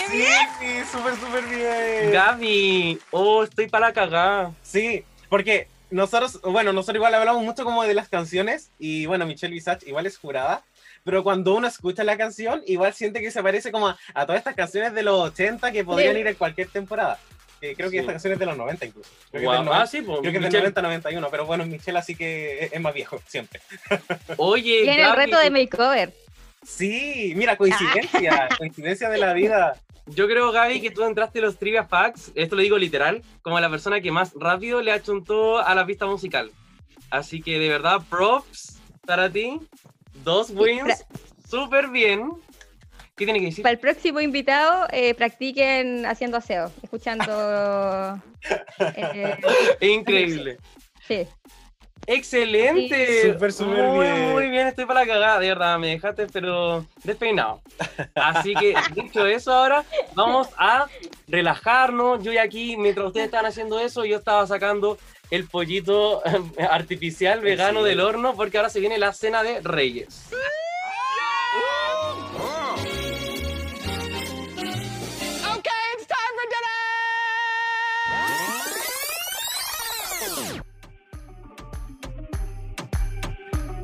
Sí, 0.10 0.24
sí, 0.60 0.68
súper, 0.90 1.15
súper 1.15 1.44
bien. 1.45 2.11
Gaby, 2.11 2.99
oh, 3.11 3.44
estoy 3.44 3.68
para 3.68 3.88
la 3.88 3.94
cagada. 3.94 4.53
Sí, 4.64 5.03
porque 5.30 5.68
nosotros, 5.89 6.41
bueno, 6.41 6.73
nosotros 6.73 6.97
igual 6.97 7.14
hablamos 7.14 7.43
mucho 7.43 7.64
como 7.64 7.84
de 7.84 7.93
las 7.93 8.09
canciones 8.09 8.72
y 8.80 9.05
bueno, 9.05 9.26
Michelle 9.26 9.53
Visage 9.53 9.88
igual 9.88 10.05
es 10.05 10.18
jurada, 10.18 10.64
pero 11.03 11.23
cuando 11.23 11.55
uno 11.55 11.68
escucha 11.68 12.03
la 12.03 12.18
canción, 12.18 12.61
igual 12.65 12.93
siente 12.93 13.22
que 13.22 13.31
se 13.31 13.41
parece 13.41 13.72
como 13.72 13.88
a, 13.88 13.97
a 14.14 14.26
todas 14.26 14.39
estas 14.39 14.55
canciones 14.55 14.93
de 14.93 15.03
los 15.03 15.19
80 15.19 15.72
que 15.72 15.85
podrían 15.85 16.14
Sí. 16.15 16.19
ir 16.22 16.27
en 16.27 16.35
cualquier 16.35 16.68
temporada. 16.68 17.18
Eh, 17.61 17.73
creo 17.76 17.89
que 17.89 17.95
Sí. 17.95 17.99
esta 18.01 18.11
canción 18.11 18.34
es 18.34 18.39
de 18.39 18.45
los 18.45 18.55
90 18.57 18.85
incluso. 18.85 19.09
Creo 19.31 19.41
que, 19.41 19.45
Guau, 19.47 19.59
es 19.61 19.65
del, 19.65 19.73
ah, 19.73 19.88
sí, 19.88 20.01
pues, 20.01 20.19
creo 20.19 20.31
que 20.31 20.38
es 20.38 20.43
del 20.43 20.43
Michelle. 20.64 20.73
90-91, 20.73 21.27
pero 21.31 21.45
bueno, 21.45 21.65
Michelle 21.65 21.97
así 21.97 22.15
que 22.15 22.65
es, 22.65 22.73
es 22.73 22.81
más 22.81 22.93
viejo, 22.93 23.19
siempre. 23.26 23.61
Oye, 24.38 24.84
en 24.93 24.99
el 24.99 25.15
reto 25.15 25.39
de 25.39 25.49
makeover. 25.49 26.14
Sí, 26.68 27.34
mira, 27.35 27.56
coincidencia, 27.56 28.49
coincidencia 28.57 29.10
de 29.10 29.18
la 29.18 29.34
vida. 29.34 29.80
yo 30.06 30.27
creo, 30.27 30.52
Gaby, 30.52 30.81
que 30.81 30.91
tú 30.91 31.03
entraste 31.03 31.39
en 31.39 31.45
los 31.45 31.57
trivia 31.57 31.85
facts, 31.85 32.31
esto 32.35 32.57
lo 32.57 32.61
digo 32.61 32.77
literal, 32.77 33.23
como 33.41 33.57
la 33.60 33.69
persona 33.69 34.02
que 34.02 34.11
más 34.11 34.34
rápido 34.35 34.81
le 34.81 34.91
achuntó 34.91 35.60
a 35.60 35.73
la 35.73 35.85
pista 35.85 36.06
musical. 36.06 36.52
Así 37.10 37.41
que 37.41 37.57
de 37.57 37.69
verdad, 37.69 38.02
props 38.10 38.80
para 39.06 39.31
ti. 39.31 39.60
Dos 40.26 40.52
wins, 40.52 41.06
súper 41.49 41.88
bien. 41.88 42.31
¿Qué 43.15 43.23
tiene 43.26 43.39
que 43.39 43.45
decir? 43.45 43.64
Para 43.64 43.73
el 43.73 43.80
próximo 43.80 44.19
invitado, 44.19 44.88
eh, 44.91 45.14
practiquen 45.14 46.06
haciendo 46.06 46.38
aseo, 46.38 46.69
escuchando. 46.84 48.22
eh, 48.95 49.38
Increíble. 49.80 50.57
sí. 51.07 51.26
Excelente. 52.06 53.22
Sí. 53.22 53.32
Súper, 53.32 53.52
súper 53.53 53.84
muy, 53.86 54.06
bien. 54.06 54.32
Muy 54.32 54.49
bien, 54.49 54.68
estoy 54.68 54.86
para 54.86 55.02
la 55.02 55.07
cagada, 55.07 55.40
de 55.40 55.48
verdad, 55.49 55.78
me 55.80 55.88
dejaste 55.88 56.28
pero 56.28 56.86
despeinado. 57.03 57.61
Así 58.15 58.53
que, 58.56 58.76
dicho 58.94 59.26
eso 59.26 59.52
ahora, 59.53 59.84
vamos 60.14 60.48
a 60.57 60.88
relajarnos. 61.28 62.24
Yo 62.24 62.32
ya 62.32 62.44
aquí, 62.44 62.78
mientras 62.78 63.07
ustedes 63.07 63.26
estaban 63.26 63.45
haciendo 63.48 63.80
eso, 63.80 64.06
yo 64.06 64.18
estaba 64.18 64.45
sacando 64.48 64.98
el 65.32 65.48
pollito 65.48 66.22
artificial 66.69 67.41
vegano 67.41 67.82
Sí. 67.82 67.90
del 67.90 67.99
horno 67.99 68.34
porque 68.36 68.57
ahora 68.57 68.69
se 68.69 68.80
viene 68.80 68.98
la 68.98 69.11
cena 69.14 69.44
de 69.44 69.60
reyes. 69.61 70.30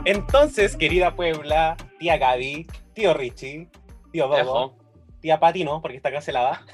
Entonces, 0.06 0.76
querida 0.76 1.16
Puebla, 1.16 1.78
tía 1.98 2.18
Gaby, 2.18 2.68
tío 2.94 3.14
Richie, 3.14 3.70
tío 4.12 4.28
Bobo, 4.28 4.38
Ejo. 4.38 4.78
tía 5.22 5.40
Pati 5.40 5.64
no, 5.64 5.82
porque 5.82 5.96
está 5.96 6.12
cancelada. 6.12 6.66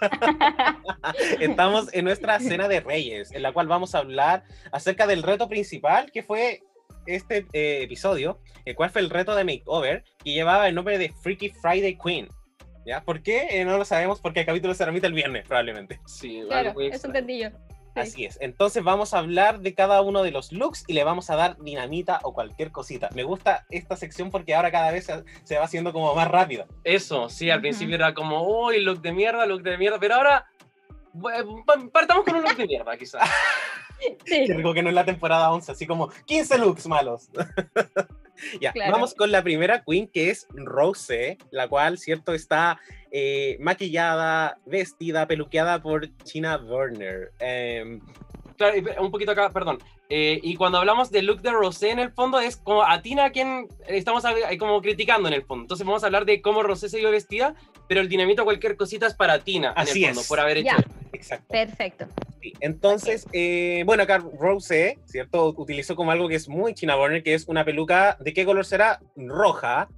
Estamos 1.40 1.92
en 1.94 2.04
nuestra 2.04 2.38
cena 2.40 2.68
de 2.68 2.80
Reyes, 2.80 3.32
en 3.32 3.42
la 3.42 3.52
cual 3.52 3.68
vamos 3.68 3.94
a 3.94 3.98
hablar 3.98 4.44
acerca 4.70 5.06
del 5.06 5.22
reto 5.22 5.48
principal 5.48 6.12
que 6.12 6.22
fue 6.22 6.62
este 7.06 7.46
eh, 7.54 7.82
episodio, 7.82 8.38
el 8.66 8.74
cual 8.74 8.90
fue 8.90 9.00
el 9.00 9.08
reto 9.08 9.34
de 9.34 9.44
Makeover, 9.44 10.04
que 10.22 10.32
llevaba 10.32 10.68
el 10.68 10.74
nombre 10.74 10.98
de 10.98 11.10
Freaky 11.10 11.50
Friday 11.50 11.96
Queen. 11.96 12.28
¿Ya? 12.84 13.02
¿Por 13.02 13.22
qué? 13.22 13.46
Eh, 13.50 13.64
no 13.64 13.78
lo 13.78 13.86
sabemos 13.86 14.20
porque 14.20 14.40
el 14.40 14.46
capítulo 14.46 14.74
se 14.74 14.84
remite 14.84 15.06
el 15.06 15.14
viernes, 15.14 15.46
probablemente. 15.48 16.00
Sí, 16.04 16.40
vale, 16.40 16.48
Claro, 16.48 16.74
muy 16.74 16.88
eso 16.88 17.10
Así 17.94 18.24
es. 18.24 18.38
Entonces 18.40 18.82
vamos 18.82 19.14
a 19.14 19.18
hablar 19.18 19.60
de 19.60 19.74
cada 19.74 20.00
uno 20.02 20.22
de 20.22 20.30
los 20.30 20.52
looks 20.52 20.84
y 20.86 20.94
le 20.94 21.04
vamos 21.04 21.30
a 21.30 21.36
dar 21.36 21.56
dinamita 21.58 22.20
o 22.24 22.32
cualquier 22.34 22.72
cosita. 22.72 23.08
Me 23.14 23.22
gusta 23.22 23.66
esta 23.70 23.96
sección 23.96 24.30
porque 24.30 24.54
ahora 24.54 24.70
cada 24.72 24.90
vez 24.90 25.06
se, 25.06 25.24
se 25.44 25.58
va 25.58 25.64
haciendo 25.64 25.92
como 25.92 26.14
más 26.14 26.28
rápida. 26.28 26.66
Eso, 26.82 27.28
sí, 27.28 27.50
al 27.50 27.58
Ujú. 27.58 27.62
principio 27.62 27.94
era 27.94 28.12
como, 28.14 28.42
uy, 28.66 28.80
look 28.80 29.00
de 29.00 29.12
mierda, 29.12 29.46
look 29.46 29.62
de 29.62 29.78
mierda, 29.78 29.98
pero 30.00 30.16
ahora 30.16 30.46
partamos 31.92 32.24
con 32.24 32.36
un 32.36 32.42
look 32.42 32.56
de 32.56 32.66
mierda, 32.66 32.96
quizás. 32.98 33.28
Sí. 34.24 34.44
Que 34.46 34.54
digo 34.54 34.74
que 34.74 34.82
no 34.82 34.88
es 34.88 34.94
la 34.94 35.04
temporada 35.04 35.52
11, 35.52 35.72
así 35.72 35.86
como 35.86 36.08
15 36.26 36.58
looks 36.58 36.86
malos. 36.86 37.30
Ya, 38.60 38.72
Claro. 38.72 38.92
vamos 38.92 39.14
con 39.14 39.30
la 39.30 39.42
primera 39.42 39.82
queen, 39.84 40.08
que 40.08 40.30
es 40.30 40.46
Rose, 40.50 41.38
la 41.50 41.68
cual, 41.68 41.98
cierto, 41.98 42.34
está 42.34 42.80
eh, 43.10 43.56
maquillada, 43.60 44.58
vestida, 44.66 45.26
peluqueada 45.26 45.80
por 45.82 46.08
China 46.24 46.56
Werner. 46.56 47.32
Em, 47.38 48.00
Claro, 48.56 48.76
un 49.00 49.10
poquito 49.10 49.32
acá, 49.32 49.50
perdón. 49.50 49.78
Eh, 50.10 50.38
y 50.42 50.56
cuando 50.56 50.78
hablamos 50.78 51.10
del 51.10 51.26
look 51.26 51.40
de 51.40 51.50
Rosé, 51.50 51.90
en 51.90 51.98
el 51.98 52.12
fondo, 52.12 52.38
es 52.38 52.56
como 52.56 52.82
a 52.82 53.00
Tina 53.00 53.26
a 53.26 53.30
quien 53.32 53.68
estamos 53.88 54.22
como 54.58 54.80
criticando 54.82 55.28
en 55.28 55.34
el 55.34 55.44
fondo. 55.44 55.64
Entonces 55.64 55.86
vamos 55.86 56.02
a 56.02 56.06
hablar 56.06 56.26
de 56.26 56.42
cómo 56.42 56.62
Rosé 56.62 56.88
se 56.88 56.98
vio 56.98 57.10
vestida, 57.10 57.54
pero 57.88 58.00
el 58.00 58.08
dinamito, 58.08 58.44
cualquier 58.44 58.76
cosita 58.76 59.06
es 59.06 59.14
para 59.14 59.38
Tina, 59.38 59.72
Así 59.76 60.02
en 60.02 60.10
el 60.10 60.14
fondo, 60.14 60.20
es. 60.20 60.28
por 60.28 60.40
haber 60.40 60.58
hecho 60.58 60.76
Ya. 60.76 60.84
exacto. 61.12 61.46
Perfecto. 61.48 62.06
Sí, 62.42 62.52
Entonces, 62.60 63.26
eh, 63.32 63.82
bueno, 63.86 64.02
acá 64.02 64.18
Rose, 64.38 64.98
¿cierto? 65.06 65.54
Utilizó 65.56 65.96
como 65.96 66.10
algo 66.10 66.28
que 66.28 66.34
es 66.34 66.48
muy 66.48 66.74
China 66.74 66.98
Werner, 66.98 67.22
que 67.22 67.32
es 67.34 67.48
una 67.48 67.64
peluca, 67.64 68.18
¿de 68.20 68.34
qué 68.34 68.44
color 68.44 68.66
será? 68.66 69.00
Roja, 69.16 69.88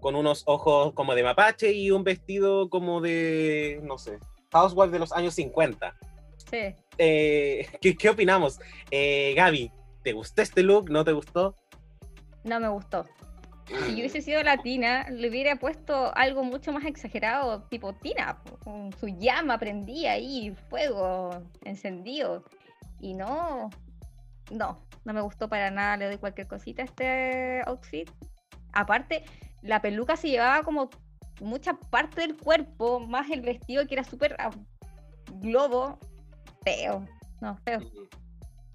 con 0.00 0.14
unos 0.14 0.42
ojos 0.46 0.92
como 0.92 1.14
de 1.14 1.22
mapache 1.22 1.72
y 1.72 1.90
un 1.90 2.04
vestido 2.04 2.68
como 2.68 3.00
de, 3.00 3.80
no 3.82 3.96
sé, 3.96 4.18
housewife 4.52 4.90
de 4.92 4.98
los 4.98 5.12
años 5.12 5.34
50. 5.34 5.96
Sí. 6.50 6.74
Eh, 6.98 7.66
¿qué, 7.80 7.96
qué 7.96 8.10
opinamos? 8.10 8.58
Eh, 8.90 9.34
Gaby, 9.36 9.70
¿te 10.02 10.12
gustó 10.12 10.42
este 10.42 10.62
look? 10.62 10.90
¿No 10.90 11.04
te 11.04 11.12
gustó? 11.12 11.56
No 12.44 12.60
me 12.60 12.68
gustó. 12.68 13.04
Si 13.66 13.90
yo 13.90 13.96
hubiese 13.96 14.22
sido 14.22 14.42
latina, 14.44 15.08
le 15.10 15.28
hubiera 15.28 15.56
puesto 15.56 16.16
algo 16.16 16.44
mucho 16.44 16.72
más 16.72 16.84
exagerado, 16.84 17.64
tipo 17.64 17.92
Tina, 17.94 18.40
con 18.62 18.92
su 18.92 19.08
llama 19.08 19.58
prendía 19.58 20.12
ahí, 20.12 20.54
fuego 20.70 21.42
encendido. 21.64 22.44
Y 23.00 23.14
no, 23.14 23.70
no, 24.52 24.86
no 25.04 25.12
me 25.12 25.20
gustó 25.20 25.48
para 25.48 25.72
nada, 25.72 25.96
le 25.96 26.06
doy 26.06 26.18
cualquier 26.18 26.46
cosita 26.46 26.82
a 26.82 26.84
este 26.84 27.62
outfit. 27.66 28.08
Aparte, 28.72 29.24
la 29.62 29.82
peluca 29.82 30.16
se 30.16 30.28
llevaba 30.28 30.62
como 30.62 30.88
mucha 31.40 31.74
parte 31.74 32.20
del 32.20 32.36
cuerpo, 32.36 33.00
más 33.00 33.30
el 33.30 33.40
vestido 33.40 33.84
que 33.86 33.94
era 33.94 34.04
súper 34.04 34.36
globo, 35.40 35.98
feo, 36.66 37.06
no, 37.40 37.56
feo. 37.64 37.78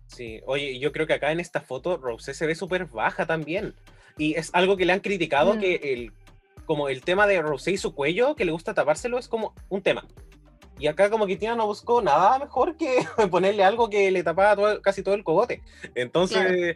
Sí, 0.07 0.41
oye, 0.45 0.79
yo 0.79 0.91
creo 0.93 1.05
que 1.07 1.13
acá 1.13 1.31
en 1.31 1.39
esta 1.41 1.59
foto 1.61 1.97
Rose 1.97 2.33
se 2.33 2.45
ve 2.45 2.55
súper 2.55 2.85
baja 2.85 3.25
también. 3.25 3.75
Y 4.17 4.35
es 4.35 4.49
algo 4.53 4.77
que 4.77 4.85
le 4.85 4.93
han 4.93 4.99
criticado, 5.01 5.55
Mm. 5.55 5.59
que 5.59 5.75
el, 5.75 6.13
como 6.65 6.87
el 6.89 7.01
tema 7.01 7.27
de 7.27 7.41
Rose 7.41 7.71
y 7.71 7.77
su 7.77 7.93
cuello, 7.93 8.35
que 8.35 8.45
le 8.45 8.51
gusta 8.53 8.73
tapárselo, 8.73 9.17
es 9.17 9.27
como 9.27 9.53
un 9.69 9.81
tema. 9.81 10.05
Y 10.79 10.87
acá 10.87 11.09
como 11.09 11.27
que 11.27 11.35
Tina 11.35 11.55
no 11.55 11.65
buscó 11.67 12.01
nada 12.01 12.39
mejor 12.39 12.77
que 12.77 12.95
ponerle 13.31 13.63
algo 13.63 13.89
que 13.89 14.09
le 14.11 14.23
tapaba 14.23 14.55
todo- 14.55 14.81
casi 14.81 15.03
todo 15.03 15.15
el 15.15 15.23
cogote. 15.23 15.61
Entonces, 15.95 16.75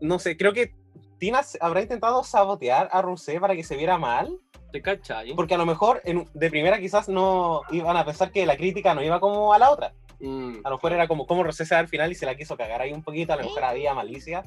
no 0.00 0.18
sé, 0.18 0.36
creo 0.36 0.52
que 0.52 0.74
Tina 1.18 1.40
habrá 1.60 1.82
intentado 1.82 2.22
sabotear 2.24 2.88
a 2.92 3.00
Rose 3.02 3.38
para 3.40 3.54
que 3.54 3.64
se 3.64 3.76
viera 3.76 3.96
mal. 3.98 4.38
¿Te 4.72 4.82
cachai? 4.82 5.34
Porque 5.34 5.54
a 5.54 5.58
lo 5.58 5.66
mejor 5.66 6.00
en- 6.04 6.28
de 6.34 6.50
primera 6.50 6.78
quizás 6.78 7.08
no 7.08 7.62
iban 7.70 7.96
a 7.96 8.04
pensar 8.04 8.30
que 8.30 8.44
la 8.46 8.56
crítica 8.56 8.94
no 8.94 9.02
iba 9.02 9.18
como 9.18 9.52
a 9.54 9.58
la 9.58 9.70
otra. 9.70 9.94
Mm. 10.20 10.58
A 10.64 10.70
lo 10.70 10.76
mejor 10.76 10.92
era 10.92 11.06
como 11.06 11.26
como 11.26 11.44
Rosé 11.44 11.64
se 11.64 11.74
da 11.74 11.80
al 11.80 11.88
final 11.88 12.10
y 12.10 12.14
se 12.14 12.26
la 12.26 12.36
quiso 12.36 12.56
cagar 12.56 12.80
ahí 12.80 12.92
un 12.92 13.02
poquito, 13.02 13.32
a 13.32 13.36
lo 13.36 13.44
mejor 13.44 13.64
había 13.64 13.94
malicia. 13.94 14.42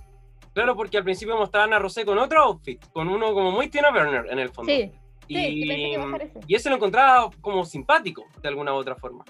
Claro, 0.54 0.76
porque 0.76 0.98
al 0.98 1.04
principio 1.04 1.38
mostraban 1.38 1.74
a 1.74 1.80
Rosé 1.80 2.06
con 2.06 2.18
otro 2.18 2.44
outfit, 2.44 2.86
con 2.92 3.08
uno 3.08 3.34
como 3.34 3.52
muy 3.52 3.70
Tina 3.70 3.90
Burner 3.90 4.26
en 4.30 4.40
el 4.40 4.50
fondo. 4.50 4.72
Sí, 4.72 4.92
y, 5.28 5.36
sí, 5.36 5.96
y 6.48 6.56
ese 6.56 6.70
lo 6.70 6.76
encontraba 6.76 7.30
como 7.40 7.64
simpático, 7.64 8.26
de 8.42 8.50
alguna 8.50 8.74
u 8.74 8.78
otra 8.78 8.96
forma. 8.96 9.24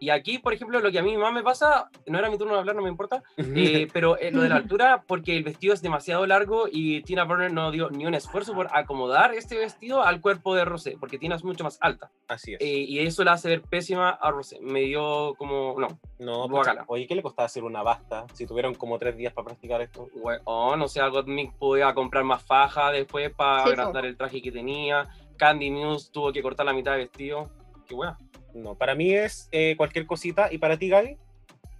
Y 0.00 0.10
aquí, 0.10 0.38
por 0.38 0.52
ejemplo, 0.52 0.80
lo 0.80 0.90
que 0.90 0.98
a 0.98 1.02
mí 1.02 1.16
más 1.16 1.32
me 1.32 1.42
pasa, 1.42 1.90
no 2.06 2.18
era 2.18 2.30
mi 2.30 2.38
turno 2.38 2.54
de 2.54 2.60
hablar, 2.60 2.76
no 2.76 2.82
me 2.82 2.88
importa, 2.88 3.22
eh, 3.36 3.88
pero 3.92 4.18
eh, 4.18 4.30
lo 4.30 4.42
de 4.42 4.48
la 4.48 4.56
altura, 4.56 5.04
porque 5.06 5.36
el 5.36 5.44
vestido 5.44 5.74
es 5.74 5.82
demasiado 5.82 6.26
largo 6.26 6.66
y 6.70 7.02
Tina 7.02 7.24
Burner 7.24 7.52
no 7.52 7.70
dio 7.70 7.90
ni 7.90 8.06
un 8.06 8.14
esfuerzo 8.14 8.54
por 8.54 8.68
acomodar 8.72 9.34
este 9.34 9.56
vestido 9.58 10.02
al 10.02 10.20
cuerpo 10.20 10.54
de 10.54 10.64
Rosé, 10.64 10.96
porque 10.98 11.18
Tina 11.18 11.36
es 11.36 11.44
mucho 11.44 11.64
más 11.64 11.78
alta. 11.80 12.10
Así 12.28 12.54
es. 12.54 12.60
Eh, 12.60 12.84
y 12.88 12.98
eso 13.00 13.24
la 13.24 13.32
hace 13.32 13.48
ver 13.48 13.62
pésima 13.62 14.10
a 14.10 14.30
Rosé. 14.30 14.58
Me 14.60 14.80
dio 14.80 15.34
como, 15.36 15.74
no, 15.78 15.98
no, 16.18 16.48
guácala. 16.48 16.84
oye, 16.86 17.06
¿qué 17.06 17.14
le 17.14 17.22
costaba 17.22 17.46
hacer 17.46 17.64
una 17.64 17.82
basta? 17.82 18.26
Si 18.34 18.46
tuvieron 18.46 18.74
como 18.74 18.98
tres 18.98 19.16
días 19.16 19.32
para 19.32 19.46
practicar 19.46 19.80
esto. 19.80 20.08
oh, 20.44 20.76
no 20.76 20.88
sé, 20.88 21.00
Gottmik 21.08 21.54
podía 21.54 21.94
comprar 21.94 22.24
más 22.24 22.42
faja 22.42 22.90
después 22.90 23.32
para 23.34 23.64
Sí, 23.64 23.70
agrandar 23.70 24.04
el 24.04 24.16
traje 24.16 24.40
que 24.42 24.52
tenía. 24.52 25.08
Candy 25.36 25.70
Muse 25.70 26.10
tuvo 26.12 26.32
que 26.32 26.42
cortar 26.42 26.66
la 26.66 26.72
mitad 26.72 26.92
del 26.92 27.02
vestido. 27.02 27.50
Qué. 27.88 28.16
No, 28.54 28.74
para 28.74 28.94
mí 28.94 29.12
es 29.14 29.48
eh, 29.52 29.74
cualquier 29.76 30.06
cosita. 30.06 30.48
¿Y 30.52 30.58
para 30.58 30.76
ti, 30.78 30.88
Gaby? 30.88 31.16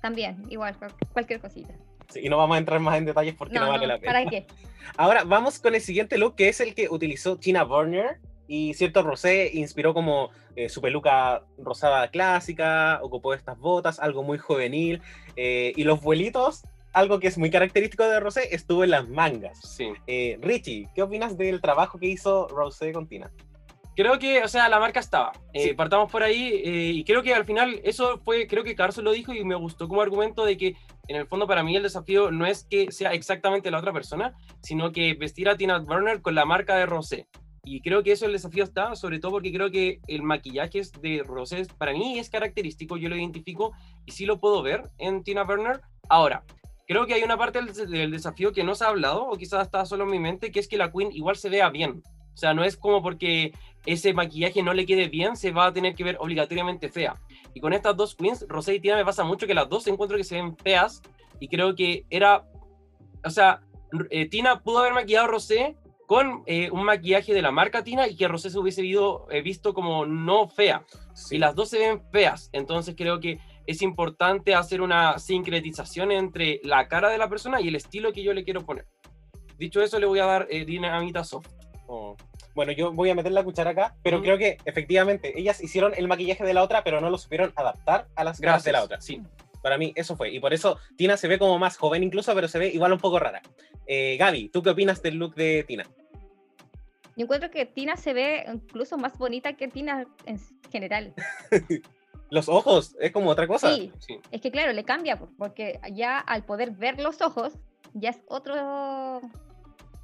También, 0.00 0.42
igual, 0.48 0.76
cual- 0.78 0.94
cualquier 1.12 1.40
cosita. 1.40 1.74
Sí, 2.08 2.20
y 2.22 2.28
no 2.28 2.36
vamos 2.38 2.54
a 2.54 2.58
entrar 2.58 2.80
más 2.80 2.96
en 2.96 3.04
detalles 3.04 3.34
porque 3.34 3.54
no, 3.54 3.62
No, 3.66 3.68
vale 3.72 3.86
no, 3.86 3.92
la 3.94 3.98
pena. 3.98 4.12
¿para 4.12 4.26
qué? 4.30 4.46
Ahora 4.96 5.24
vamos 5.24 5.58
con 5.58 5.74
el 5.74 5.80
siguiente 5.80 6.16
look, 6.18 6.36
que 6.36 6.48
es 6.48 6.60
el 6.60 6.74
que 6.74 6.88
utilizó 6.88 7.36
Tina 7.36 7.64
Burner. 7.64 8.18
Y 8.46 8.72
cierto, 8.74 9.02
Rosé 9.02 9.50
inspiró 9.52 9.92
como 9.92 10.30
eh, 10.56 10.70
su 10.70 10.80
peluca 10.80 11.42
rosada 11.58 12.08
clásica, 12.10 12.98
ocupó 13.02 13.34
estas 13.34 13.58
botas, 13.58 13.98
algo 14.00 14.22
muy 14.22 14.38
juvenil. 14.38 15.02
eh, 15.36 15.72
y 15.76 15.84
los 15.84 16.00
vuelitos, 16.00 16.62
algo 16.94 17.20
que 17.20 17.26
es 17.28 17.36
muy 17.36 17.50
característico 17.50 18.04
de 18.04 18.18
Rosé, 18.20 18.54
estuvo 18.54 18.84
en 18.84 18.90
las 18.90 19.06
mangas. 19.08 19.60
Sí. 19.60 19.90
Eh, 20.06 20.38
Richie, 20.40 20.88
¿qué 20.94 21.02
opinas 21.02 21.36
del 21.36 21.60
trabajo 21.60 21.98
que 21.98 22.06
hizo 22.06 22.48
Rosé 22.48 22.92
con 22.92 23.06
Tina? 23.06 23.30
Creo 23.98 24.16
que, 24.20 24.44
o 24.44 24.46
sea, 24.46 24.68
la 24.68 24.78
marca 24.78 25.00
estaba. 25.00 25.32
Eh, 25.52 25.60
Sí. 25.60 25.74
Partamos 25.74 26.08
por 26.08 26.22
ahí 26.22 26.62
eh, 26.64 26.92
y 26.94 27.02
creo 27.02 27.20
que 27.20 27.34
al 27.34 27.44
final 27.44 27.80
eso 27.82 28.20
fue, 28.24 28.46
creo 28.46 28.62
que 28.62 28.76
Carson 28.76 29.04
lo 29.04 29.10
dijo 29.10 29.34
y 29.34 29.42
me 29.44 29.56
gustó 29.56 29.88
como 29.88 30.00
argumento 30.00 30.44
de 30.44 30.56
que 30.56 30.76
en 31.08 31.16
el 31.16 31.26
fondo 31.26 31.48
para 31.48 31.64
mí 31.64 31.74
el 31.74 31.82
desafío 31.82 32.30
no 32.30 32.46
es 32.46 32.62
que 32.70 32.92
sea 32.92 33.12
exactamente 33.12 33.72
la 33.72 33.78
otra 33.78 33.92
persona, 33.92 34.36
sino 34.62 34.92
que 34.92 35.14
vestir 35.14 35.48
a 35.48 35.56
Tina 35.56 35.80
Burner 35.80 36.22
con 36.22 36.36
la 36.36 36.44
marca 36.44 36.76
de 36.76 36.86
Rosé. 36.86 37.26
Y 37.64 37.80
creo 37.80 38.04
que 38.04 38.12
eso 38.12 38.26
el 38.26 38.32
desafío 38.34 38.62
está, 38.62 38.94
sobre 38.94 39.18
todo 39.18 39.32
porque 39.32 39.52
creo 39.52 39.68
que 39.72 39.98
el 40.06 40.22
maquillaje 40.22 40.80
de 41.00 41.24
Rosé 41.26 41.66
para 41.76 41.92
mí 41.92 42.20
es 42.20 42.30
característico, 42.30 42.98
yo 42.98 43.08
lo 43.08 43.16
identifico 43.16 43.72
y 44.06 44.12
sí 44.12 44.26
lo 44.26 44.38
puedo 44.38 44.62
ver 44.62 44.84
en 44.98 45.24
Tina 45.24 45.42
Burner. 45.42 45.80
Ahora, 46.08 46.44
creo 46.86 47.04
que 47.04 47.14
hay 47.14 47.24
una 47.24 47.36
parte 47.36 47.60
del, 47.60 47.90
del 47.90 48.12
desafío 48.12 48.52
que 48.52 48.62
no 48.62 48.76
se 48.76 48.84
ha 48.84 48.90
hablado 48.90 49.26
o 49.26 49.36
quizás 49.36 49.66
está 49.66 49.84
solo 49.86 50.04
en 50.04 50.10
mi 50.10 50.20
mente, 50.20 50.52
que 50.52 50.60
es 50.60 50.68
que 50.68 50.78
la 50.78 50.92
Queen 50.92 51.10
igual 51.10 51.34
se 51.34 51.48
vea 51.48 51.68
bien. 51.68 52.00
O 52.38 52.40
sea, 52.40 52.54
no 52.54 52.62
es 52.62 52.76
como 52.76 53.02
porque 53.02 53.52
ese 53.92 54.12
maquillaje 54.12 54.62
no 54.62 54.74
le 54.74 54.84
quede 54.84 55.08
bien, 55.08 55.36
se 55.36 55.50
va 55.50 55.66
a 55.66 55.72
tener 55.72 55.94
que 55.94 56.04
ver 56.04 56.16
obligatoriamente 56.20 56.88
fea. 56.88 57.14
Y 57.54 57.60
con 57.60 57.72
estas 57.72 57.96
dos 57.96 58.14
queens, 58.14 58.44
Rosé 58.48 58.74
y 58.74 58.80
Tina, 58.80 58.96
me 58.96 59.04
pasa 59.04 59.24
mucho 59.24 59.46
que 59.46 59.54
las 59.54 59.68
dos 59.68 59.86
encuentro 59.86 60.16
que 60.18 60.24
se 60.24 60.36
ven 60.36 60.56
feas 60.56 61.00
y 61.40 61.48
creo 61.48 61.74
que 61.74 62.04
era, 62.10 62.44
o 63.24 63.30
sea, 63.30 63.60
eh, 64.10 64.28
Tina 64.28 64.60
pudo 64.60 64.78
haber 64.80 64.92
maquillado 64.92 65.26
a 65.26 65.30
Rosé 65.30 65.76
con 66.06 66.42
eh, 66.46 66.70
un 66.70 66.84
maquillaje 66.84 67.32
de 67.32 67.42
la 67.42 67.50
marca 67.50 67.82
Tina 67.84 68.08
y 68.08 68.16
que 68.16 68.28
Rosé 68.28 68.50
se 68.50 68.58
hubiese 68.58 68.82
vido- 68.82 69.26
eh, 69.30 69.42
visto 69.42 69.72
como 69.72 70.06
no 70.06 70.48
fea. 70.48 70.84
Y 71.30 71.38
las 71.38 71.54
dos 71.54 71.70
se 71.70 71.78
ven 71.78 72.02
feas, 72.12 72.50
entonces 72.52 72.94
creo 72.96 73.20
que 73.20 73.38
es 73.66 73.82
importante 73.82 74.54
hacer 74.54 74.80
una 74.80 75.18
sincretización 75.18 76.12
entre 76.12 76.60
la 76.62 76.88
cara 76.88 77.08
de 77.10 77.18
la 77.18 77.28
persona 77.28 77.60
y 77.60 77.68
el 77.68 77.76
estilo 77.76 78.12
que 78.12 78.22
yo 78.22 78.32
le 78.32 78.44
quiero 78.44 78.64
poner. 78.64 78.86
Dicho 79.58 79.82
eso, 79.82 79.98
le 79.98 80.06
voy 80.06 80.20
a 80.20 80.24
dar 80.26 80.46
eh, 80.50 80.64
dinamita 80.64 81.24
soft. 81.24 81.48
Oh, 81.90 82.16
Bueno, 82.54 82.72
yo 82.72 82.92
voy 82.92 83.08
a 83.10 83.14
meter 83.14 83.32
la 83.32 83.42
cuchara 83.42 83.70
acá, 83.70 83.94
pero 84.02 84.20
creo 84.20 84.36
que 84.36 84.58
efectivamente 84.66 85.38
ellas 85.38 85.60
hicieron 85.62 85.94
el 85.96 86.06
maquillaje 86.06 86.44
de 86.44 86.52
la 86.52 86.62
otra, 86.62 86.84
pero 86.84 87.00
no 87.00 87.08
lo 87.08 87.16
supieron 87.18 87.52
adaptar 87.56 88.06
a 88.14 88.24
las 88.24 88.40
caras 88.40 88.62
de 88.62 88.72
la 88.72 88.82
otra. 88.84 89.00
Sí. 89.00 89.22
Para 89.62 89.78
mí 89.78 89.92
eso 89.96 90.16
fue. 90.16 90.30
Y 90.30 90.38
por 90.38 90.52
eso 90.52 90.78
Tina 90.96 91.16
se 91.16 91.28
ve 91.28 91.38
como 91.38 91.58
más 91.58 91.76
joven 91.78 92.04
incluso, 92.04 92.34
pero 92.34 92.46
se 92.46 92.58
ve 92.58 92.68
igual 92.68 92.92
un 92.92 92.98
poco 93.00 93.18
rara. 93.18 93.40
Eh, 93.86 94.16
Gaby, 94.18 94.50
¿tú 94.50 94.62
qué 94.62 94.70
opinas 94.70 95.02
del 95.02 95.14
look 95.16 95.34
de 95.34 95.64
Tina? 95.66 95.84
Yo 97.16 97.24
encuentro 97.24 97.50
que 97.50 97.64
Tina 97.66 97.96
se 97.96 98.12
ve 98.12 98.44
incluso 98.52 98.96
más 98.98 99.16
bonita 99.18 99.54
que 99.54 99.66
Tina 99.68 100.06
en 100.26 100.38
general. 100.70 101.14
Los 102.30 102.48
ojos, 102.50 102.94
es 103.00 103.10
como 103.12 103.30
otra 103.30 103.46
cosa. 103.46 103.74
Sí, 103.74 103.90
Sí. 103.98 104.20
es 104.30 104.40
que 104.42 104.50
claro, 104.50 104.72
le 104.72 104.84
cambia, 104.84 105.18
po, 105.18 105.30
porque 105.38 105.80
ya 105.92 106.18
al 106.18 106.44
poder 106.44 106.72
ver 106.72 107.00
los 107.00 107.22
ojos, 107.22 107.54
ya 107.94 108.10
es 108.10 108.18
otro, 108.28 109.22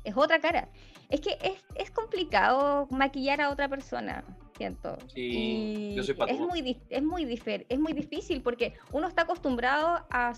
es 0.04 0.16
otra 0.16 0.40
cara. 0.40 0.68
Es 1.14 1.20
que 1.20 1.38
es, 1.40 1.62
es 1.76 1.92
complicado 1.92 2.88
maquillar 2.90 3.40
a 3.40 3.50
otra 3.50 3.68
persona, 3.68 4.24
siento. 4.56 4.98
Sí, 5.14 5.92
yo 5.94 6.02
Y 6.02 6.06
soy 6.06 6.14
pato. 6.14 6.32
es 6.32 6.40
muy, 6.40 6.82
es, 6.90 7.02
muy 7.04 7.24
difer- 7.24 7.66
es 7.68 7.78
muy 7.78 7.92
difícil 7.92 8.42
porque 8.42 8.74
uno 8.90 9.06
está 9.06 9.22
acostumbrado 9.22 10.04
a 10.10 10.32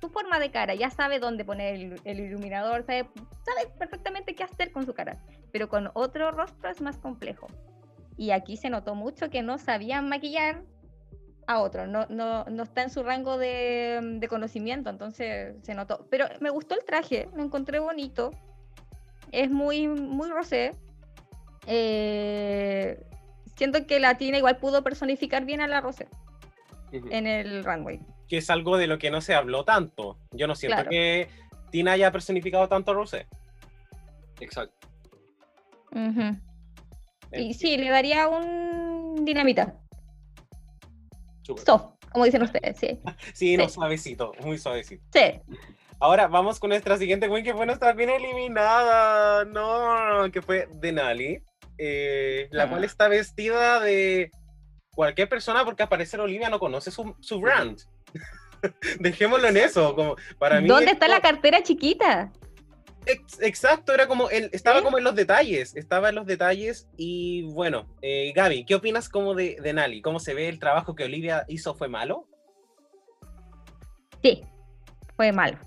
su 0.00 0.08
forma 0.08 0.38
de 0.38 0.50
cara, 0.50 0.74
ya 0.74 0.88
sabe 0.88 1.18
dónde 1.18 1.44
poner 1.44 1.74
el, 1.74 2.00
el 2.04 2.20
iluminador, 2.20 2.82
sabe, 2.86 3.06
sabe 3.44 3.70
perfectamente 3.78 4.34
qué 4.34 4.42
hacer 4.44 4.72
con 4.72 4.86
su 4.86 4.94
cara, 4.94 5.18
pero 5.52 5.68
con 5.68 5.90
otro 5.92 6.30
rostro 6.30 6.70
es 6.70 6.80
más 6.80 6.96
complejo. 6.96 7.46
Y 8.16 8.30
aquí 8.30 8.56
se 8.56 8.70
notó 8.70 8.94
mucho 8.94 9.28
que 9.28 9.42
no 9.42 9.58
sabían 9.58 10.08
maquillar 10.08 10.62
a 11.46 11.60
otro, 11.60 11.86
no, 11.86 12.06
no, 12.08 12.44
no 12.46 12.62
está 12.62 12.82
en 12.82 12.88
su 12.90 13.02
rango 13.02 13.36
de, 13.36 14.00
de 14.18 14.28
conocimiento, 14.28 14.88
entonces 14.88 15.56
se 15.62 15.74
notó. 15.74 16.06
Pero 16.08 16.24
me 16.40 16.48
gustó 16.48 16.74
el 16.74 16.84
traje, 16.86 17.28
lo 17.36 17.42
encontré 17.42 17.80
bonito, 17.80 18.30
es 19.32 19.50
muy, 19.50 19.88
muy 19.88 20.28
rosé. 20.30 20.72
Eh, 21.66 23.02
siento 23.56 23.86
que 23.86 23.98
la 24.00 24.16
Tina 24.18 24.38
igual 24.38 24.58
pudo 24.58 24.82
personificar 24.84 25.44
bien 25.44 25.60
a 25.60 25.66
la 25.66 25.80
rosé 25.80 26.08
en 26.92 27.26
el 27.26 27.64
runway. 27.64 28.00
Que 28.28 28.38
es 28.38 28.50
algo 28.50 28.76
de 28.76 28.86
lo 28.86 28.98
que 28.98 29.10
no 29.10 29.20
se 29.20 29.34
habló 29.34 29.64
tanto. 29.64 30.18
Yo 30.32 30.46
no 30.46 30.54
siento 30.54 30.76
Claro. 30.76 30.90
que 30.90 31.28
Tina 31.70 31.92
haya 31.92 32.10
personificado 32.12 32.68
tanto 32.68 32.92
a 32.92 32.94
Rosé. 32.94 33.26
Exacto. 34.40 34.88
Y 37.32 37.54
sí, 37.54 37.76
le 37.76 37.90
daría 37.90 38.28
un 38.28 39.24
dinamita. 39.24 39.74
Súper. 41.42 41.64
Soft, 41.64 41.86
como 42.12 42.24
dicen 42.24 42.42
ustedes, 42.42 42.76
sí. 42.78 42.98
Sí, 43.34 43.56
no, 43.56 43.68
Sí. 43.68 43.74
suavecito, 43.74 44.32
muy 44.42 44.58
suavecito. 44.58 45.04
Sí. 45.12 45.40
Ahora 45.98 46.26
vamos 46.28 46.58
con 46.60 46.68
nuestra 46.70 46.98
siguiente 46.98 47.28
queen 47.28 47.44
que 47.44 47.54
fue 47.54 47.64
nuestra 47.66 47.94
queen 47.96 48.10
eliminada. 48.10 49.44
No, 49.46 50.30
que 50.30 50.42
fue 50.42 50.68
Denali. 50.74 51.42
eh, 51.78 52.48
la 52.52 52.64
Ah. 52.64 52.68
cual 52.70 52.84
está 52.84 53.06
vestida 53.08 53.80
de 53.80 54.30
cualquier 54.94 55.28
persona 55.28 55.62
porque 55.64 55.82
al 55.82 55.90
parecer 55.90 56.20
Olivia 56.20 56.48
no 56.48 56.58
conoce 56.58 56.90
su, 56.90 57.14
su 57.20 57.38
brand. 57.40 57.78
Dejémoslo 59.00 59.46
en 59.48 59.58
eso. 59.58 59.94
Como, 59.94 60.16
para 60.38 60.60
mí 60.62 60.68
¿Dónde 60.68 60.92
está 60.92 61.06
la 61.06 61.20
cartera 61.20 61.62
chiquita? 61.62 62.32
Ex- 63.04 63.40
Exacto, 63.42 63.92
era 63.92 64.06
como 64.08 64.30
el, 64.30 64.48
estaba 64.52 64.78
¿Sí? 64.78 64.84
como 64.84 64.96
en 64.98 65.04
los 65.04 65.14
detalles, 65.14 65.76
estaba 65.76 66.08
en 66.08 66.14
los 66.14 66.26
detalles 66.26 66.88
y 66.96 67.42
bueno, 67.52 67.86
eh, 68.02 68.32
Gaby, 68.34 68.64
¿qué 68.64 68.74
opinas 68.74 69.08
como 69.10 69.34
de, 69.34 69.58
de 69.62 69.72
Nali? 69.74 70.00
¿Cómo 70.02 70.18
se 70.18 70.32
ve 70.34 70.48
el 70.48 70.58
trabajo 70.58 70.94
que 70.94 71.04
Olivia 71.04 71.44
hizo 71.46 71.74
fue 71.74 71.88
malo? 71.88 72.26
Sí, 74.22 74.42
fue 75.14 75.30
malo. 75.30 75.58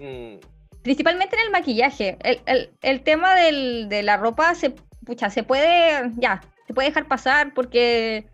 Mm, 0.00 0.36
Principalmente 0.82 1.34
en 1.36 1.42
el 1.46 1.50
maquillaje. 1.50 2.16
El, 2.22 2.40
el- 2.46 2.70
el 2.82 3.02
tema 3.02 3.34
del- 3.34 3.88
de 3.88 4.02
la 4.04 4.16
ropa 4.16 4.54
se, 4.54 4.70
pucha, 5.04 5.30
se 5.30 5.42
puede, 5.42 6.12
ya, 6.16 6.40
se 6.66 6.74
puede 6.74 6.88
dejar 6.88 7.08
pasar 7.08 7.52
porque 7.54 8.26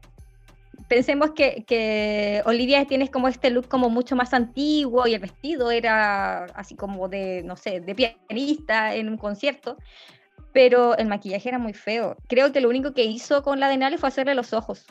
pensemos 0.88 1.30
que, 1.30 1.64
que 1.66 2.42
Olivia 2.44 2.84
tiene 2.84 3.08
como 3.10 3.28
este 3.28 3.48
look 3.48 3.68
como 3.68 3.88
mucho 3.88 4.16
más 4.16 4.34
antiguo 4.34 5.06
y 5.06 5.14
el 5.14 5.20
vestido 5.20 5.70
era 5.70 6.44
así 6.54 6.74
como 6.76 7.08
de, 7.08 7.42
no 7.44 7.56
sé, 7.56 7.80
de 7.80 7.94
pianista 7.94 8.94
en 8.94 9.08
un 9.08 9.16
concierto. 9.16 9.78
Pero 10.52 10.94
el 10.98 11.06
maquillaje 11.06 11.48
era 11.48 11.58
muy 11.58 11.72
feo. 11.72 12.16
Creo 12.28 12.52
que 12.52 12.60
lo 12.60 12.68
único 12.68 12.92
que 12.92 13.04
hizo 13.04 13.42
con 13.42 13.58
la 13.60 13.68
de 13.70 13.78
Nali 13.78 13.96
fue 13.96 14.10
hacerle 14.10 14.34
los 14.34 14.52
ojos. 14.52 14.84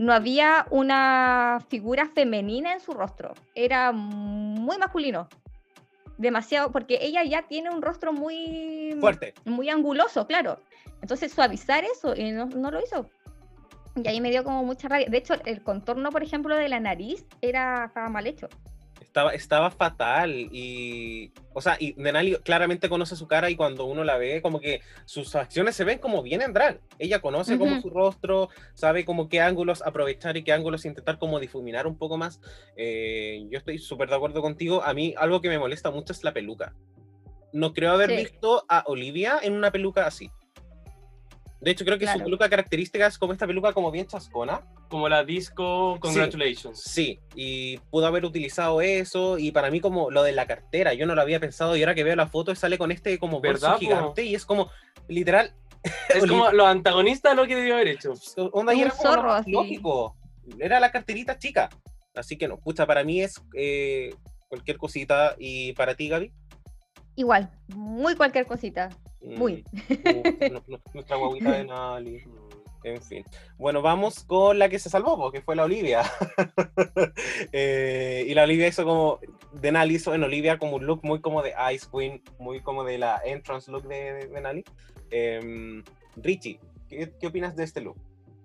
No 0.00 0.14
había 0.14 0.66
una 0.70 1.58
figura 1.68 2.06
femenina 2.06 2.72
en 2.72 2.80
su 2.80 2.92
rostro. 2.92 3.34
Era 3.54 3.92
muy 3.92 4.78
masculino. 4.78 5.28
Demasiado, 6.16 6.72
porque 6.72 7.00
ella 7.02 7.22
ya 7.22 7.42
tiene 7.42 7.68
un 7.68 7.82
rostro 7.82 8.10
muy 8.10 8.96
fuerte. 8.98 9.34
muy 9.44 9.68
anguloso, 9.68 10.26
claro. 10.26 10.58
Entonces 11.02 11.32
suavizar 11.32 11.84
eso 11.84 12.16
y 12.16 12.32
no, 12.32 12.46
no 12.46 12.70
lo 12.70 12.80
hizo. 12.80 13.10
Y 14.02 14.08
ahí 14.08 14.22
me 14.22 14.30
dio 14.30 14.42
como 14.42 14.64
mucha 14.64 14.88
rabia. 14.88 15.06
De 15.06 15.18
hecho, 15.18 15.34
el 15.44 15.62
contorno, 15.62 16.08
por 16.08 16.22
ejemplo, 16.22 16.56
de 16.56 16.70
la 16.70 16.80
nariz 16.80 17.26
era 17.42 17.84
estaba 17.84 18.08
mal 18.08 18.26
hecho. 18.26 18.48
Estaba, 19.10 19.34
estaba 19.34 19.70
fatal 19.72 20.30
y, 20.52 21.32
o 21.52 21.60
sea, 21.60 21.76
y 21.80 21.94
Denali 22.00 22.36
claramente 22.44 22.88
conoce 22.88 23.16
su 23.16 23.26
cara 23.26 23.50
y 23.50 23.56
cuando 23.56 23.84
uno 23.86 24.04
la 24.04 24.16
ve, 24.16 24.40
como 24.40 24.60
que 24.60 24.82
sus 25.04 25.34
acciones 25.34 25.74
se 25.74 25.82
ven 25.82 25.98
como 25.98 26.22
bien 26.22 26.42
en 26.42 26.52
drag. 26.52 26.80
Ella 26.96 27.20
conoce 27.20 27.58
como 27.58 27.80
su 27.80 27.90
rostro, 27.90 28.50
sabe 28.74 29.04
como 29.04 29.28
qué 29.28 29.40
ángulos 29.40 29.82
aprovechar 29.82 30.36
y 30.36 30.44
qué 30.44 30.52
ángulos 30.52 30.84
intentar 30.84 31.18
como 31.18 31.40
difuminar 31.40 31.88
un 31.88 31.98
poco 31.98 32.18
más. 32.18 32.40
Eh, 32.76 33.44
yo 33.50 33.58
estoy 33.58 33.78
súper 33.78 34.08
de 34.10 34.14
acuerdo 34.14 34.42
contigo. 34.42 34.80
A 34.84 34.94
mí 34.94 35.12
algo 35.18 35.40
que 35.40 35.48
me 35.48 35.58
molesta 35.58 35.90
mucho 35.90 36.12
es 36.12 36.22
la 36.22 36.32
peluca. 36.32 36.76
No 37.52 37.72
creo 37.72 37.90
haber 37.90 38.10
Sí. 38.10 38.16
visto 38.16 38.64
a 38.68 38.84
Olivia 38.86 39.40
en 39.42 39.54
una 39.54 39.72
peluca 39.72 40.06
así. 40.06 40.30
De 41.60 41.70
hecho, 41.72 41.84
creo 41.84 41.98
que 41.98 42.06
su 42.06 42.18
peluca 42.18 42.48
característica 42.48 43.06
es 43.06 43.18
como 43.18 43.34
esta 43.34 43.46
peluca 43.46 43.72
como 43.74 43.90
bien 43.90 44.06
chascona. 44.06 44.62
Como 44.88 45.08
la 45.10 45.24
disco 45.24 45.98
Congratulations. 46.00 46.80
Sí, 46.80 47.20
y 47.34 47.76
pudo 47.90 48.06
haber 48.06 48.24
utilizado 48.24 48.80
eso, 48.80 49.36
y 49.38 49.50
para 49.52 49.70
mí 49.70 49.80
como 49.80 50.10
lo 50.10 50.22
de 50.22 50.32
la 50.32 50.46
cartera, 50.46 50.94
yo 50.94 51.06
no 51.06 51.14
lo 51.14 51.20
había 51.20 51.38
pensado, 51.38 51.76
y 51.76 51.82
ahora 51.82 51.94
que 51.94 52.02
veo 52.04 52.16
la 52.16 52.26
foto 52.28 52.54
sale 52.54 52.78
con 52.78 52.90
este 52.90 53.18
como 53.18 53.40
bolso 53.40 53.52
¿Verdad, 53.52 53.72
po? 53.74 53.78
gigante, 53.78 54.24
y 54.24 54.34
es 54.34 54.46
como, 54.46 54.70
literal, 55.08 55.52
Es 56.08 56.24
como 56.26 56.50
los 56.50 56.66
antagonistas 56.66 57.36
lo 57.36 57.46
que 57.46 57.56
debió 57.56 57.74
haber 57.74 57.88
hecho. 57.88 58.14
onda, 58.52 58.72
y 58.72 58.78
Un 58.78 58.82
era 58.86 58.90
como 58.92 59.02
zorro, 59.02 59.32
así. 59.32 59.50
lógico, 59.52 60.16
era 60.58 60.80
la 60.80 60.90
carterita 60.90 61.38
chica, 61.38 61.68
así 62.14 62.38
que 62.38 62.48
no, 62.48 62.58
pucha, 62.58 62.86
para 62.86 63.04
mí 63.04 63.20
es 63.20 63.34
eh, 63.54 64.14
cualquier 64.48 64.78
cosita, 64.78 65.36
y 65.38 65.74
para 65.74 65.94
ti, 65.94 66.08
Gaby, 66.08 66.32
Igual, 67.16 67.50
muy 67.74 68.14
cualquier 68.16 68.46
cosita. 68.46 68.88
Muy. 69.22 69.64
Mm, 69.88 70.56
nuestra 70.94 71.16
guaguita 71.16 71.52
de 71.52 71.64
Nali. 71.64 72.24
En 72.82 73.02
fin. 73.02 73.24
Bueno, 73.58 73.82
vamos 73.82 74.24
con 74.24 74.58
la 74.58 74.68
que 74.68 74.78
se 74.78 74.88
salvó, 74.88 75.16
porque 75.18 75.42
fue 75.42 75.56
la 75.56 75.64
Olivia. 75.64 76.02
Eh, 77.52 78.24
y 78.26 78.34
la 78.34 78.44
Olivia 78.44 78.68
hizo 78.68 78.84
como. 78.84 79.18
Denali 79.52 79.96
hizo 79.96 80.14
en 80.14 80.22
Olivia 80.22 80.58
como 80.58 80.76
un 80.76 80.86
look 80.86 81.00
muy 81.02 81.20
como 81.20 81.42
de 81.42 81.52
Ice 81.74 81.86
Queen, 81.92 82.22
muy 82.38 82.60
como 82.60 82.84
de 82.84 82.98
la 82.98 83.20
entrance 83.24 83.70
look 83.70 83.86
de, 83.88 84.12
de 84.12 84.26
Denali. 84.28 84.64
Em, 85.10 85.82
Richie, 86.16 86.60
¿qué, 86.88 87.12
qué 87.20 87.26
opinas 87.26 87.56
de 87.56 87.64
este 87.64 87.80
look? 87.80 87.96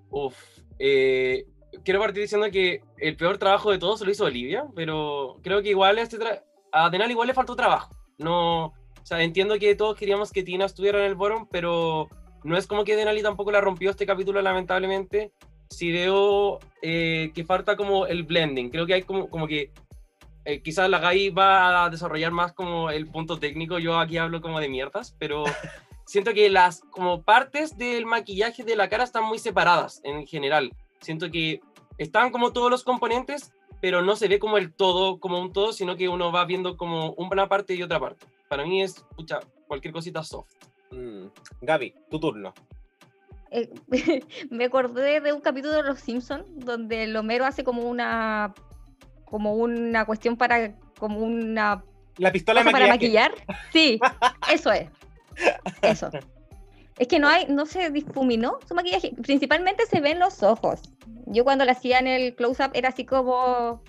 Uf. 0.10 0.35
eh, 0.80 1.45
quiero 1.84 1.99
partir 1.99 2.22
diciendo 2.23 2.49
que 2.52 2.81
el 2.97 3.15
peor 3.15 3.38
trabajo 3.38 3.72
de 3.72 3.77
todos 3.77 4.02
lo 4.02 4.11
hizo 4.11 4.26
Olivia, 4.26 4.65
pero 4.76 5.38
creo 5.43 5.61
que 5.61 5.69
igual 5.69 5.99
este 5.99 6.18
a 6.72 6.89
Denal 6.89 7.11
igual 7.11 7.27
le 7.27 7.34
faltó 7.34 7.56
trabajo. 7.56 7.95
No, 8.18 8.73
o 9.06 9.07
sea, 9.07 9.22
entiendo 9.22 9.60
que 9.60 9.76
todos 9.76 9.95
queríamos 9.95 10.32
que 10.32 10.41
Tina 10.41 10.65
estuviera 10.65 10.98
en 10.98 11.06
el 11.06 11.14
bottom, 11.14 11.48
pero 11.52 12.10
no 12.44 12.57
es 12.57 12.65
como 12.65 12.84
que 12.84 12.95
Denali 12.95 13.22
tampoco 13.22 13.52
la 13.52 13.61
rompió 13.61 13.91
este 13.91 14.07
capítulo, 14.07 14.41
lamentablemente. 14.41 15.32
Sí 15.69 15.91
veo 15.91 16.57
eh, 16.82 17.32
que 17.36 17.45
falta 17.45 17.77
como 17.77 18.07
el 18.07 18.23
blending. 18.23 18.72
Creo 18.72 18.88
que 18.88 18.95
hay 18.95 19.03
como, 19.03 19.30
como 19.30 19.45
que 19.45 19.72
eh, 20.45 20.64
quizás 20.64 20.90
la 20.90 20.98
Gai 20.98 21.30
va 21.30 21.86
a 21.86 21.90
desarrollar 21.91 22.32
más 22.32 22.53
como 22.53 22.90
el 22.90 23.06
punto 23.06 23.38
técnico. 23.38 23.77
Yo 23.77 23.99
aquí 23.99 24.18
hablo 24.18 24.41
como 24.41 24.60
de 24.60 24.69
mierdas, 24.69 25.15
pero 25.19 25.44
siento 26.07 26.34
que 26.34 26.49
las 26.49 26.82
como 26.90 27.22
partes 27.22 27.77
del 27.77 28.07
maquillaje 28.07 28.64
de 28.64 28.76
la 28.76 28.90
cara 28.90 29.03
están 29.03 29.26
muy 29.26 29.38
separadas 29.38 30.02
en 30.03 30.26
general. 30.26 30.72
Siento 31.02 31.30
que 31.30 31.61
están 31.99 32.32
como 32.32 32.53
todos 32.53 32.72
los 32.72 32.84
componentes, 32.84 33.53
pero 33.82 34.02
no 34.02 34.15
se 34.15 34.30
ve 34.30 34.40
como 34.40 34.57
el 34.57 34.73
todo, 34.73 35.19
como 35.19 35.40
un 35.40 35.53
todo, 35.53 35.73
sino 35.73 35.95
que 35.95 36.10
uno 36.10 36.32
va 36.32 36.45
viendo 36.45 36.76
como 36.76 37.11
una 37.11 37.48
parte 37.48 37.76
y 37.76 37.84
otra 37.84 37.99
parte. 37.99 38.26
Para 38.49 38.63
mí 38.63 38.81
es, 38.81 39.03
pucha, 39.15 39.39
cualquier 39.67 39.93
cosita 39.93 40.23
soft. 40.23 40.51
Mm, 40.91 41.27
Gaby, 41.61 41.95
tu 42.09 42.19
turno. 42.19 42.53
Eh, 43.51 43.69
me 44.49 44.65
acordé 44.65 45.22
de 45.22 45.34
un 45.34 45.41
capítulo 45.41 45.76
de 45.76 45.84
Los 45.84 45.99
Simpsons 45.99 46.45
donde 46.55 47.03
el 47.03 47.15
Homero 47.15 47.45
hace 47.45 47.63
como 47.63 47.84
una 47.84 48.53
como 49.26 49.55
una 49.55 50.05
cuestión 50.05 50.38
para 50.38 50.76
como 50.97 51.19
una 51.19 51.84
La 52.17 52.31
pistola 52.31 52.63
de 52.63 52.72
para 52.72 52.88
maquillar. 52.88 53.31
Sí, 53.73 53.99
eso 54.51 54.72
es. 54.72 54.89
Eso. 55.81 56.09
Es 56.97 57.07
que 57.07 57.19
no 57.19 57.27
hay, 57.27 57.45
no 57.47 57.65
se 57.65 57.89
difuminó 57.89 58.59
su 58.67 58.73
maquillaje. 58.73 59.13
Principalmente 59.22 59.85
se 59.85 59.99
ven 59.99 60.19
los 60.19 60.43
ojos. 60.43 60.81
Yo 61.26 61.43
cuando 61.43 61.65
la 61.65 61.73
hacía 61.73 61.99
en 61.99 62.07
el 62.07 62.35
close-up 62.35 62.72
era 62.73 62.89
así 62.89 63.05
como, 63.05 63.84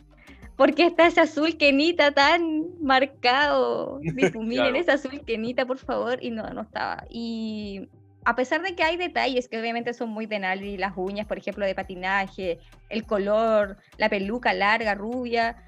¿por 0.57 0.75
qué 0.75 0.87
está 0.87 1.07
ese 1.07 1.21
azul 1.21 1.57
quenita 1.57 2.13
tan 2.13 2.65
marcado? 2.83 3.99
Difuminen 4.03 4.65
Claro. 4.67 4.77
ese 4.79 4.93
azul 4.93 5.21
quenita, 5.25 5.67
por 5.67 5.79
favor. 5.79 6.19
Y 6.23 6.31
no, 6.31 6.49
no 6.51 6.63
estaba. 6.63 7.05
Y 7.11 7.89
a 8.25 8.35
pesar 8.35 8.63
de 8.63 8.75
que 8.75 8.83
hay 8.83 8.97
detalles 8.97 9.49
que 9.49 9.61
obviamente 9.61 9.95
son 9.95 10.11
muy 10.11 10.27
de 10.27 10.39
Nali, 10.41 10.77
las 10.77 10.95
uñas, 10.97 11.27
por 11.27 11.39
ejemplo, 11.39 11.65
de 11.65 11.75
patinaje, 11.75 12.59
el 12.89 13.05
color, 13.05 13.77
la 13.99 14.09
peluca 14.09 14.53
larga, 14.53 14.95
rubia, 14.95 15.63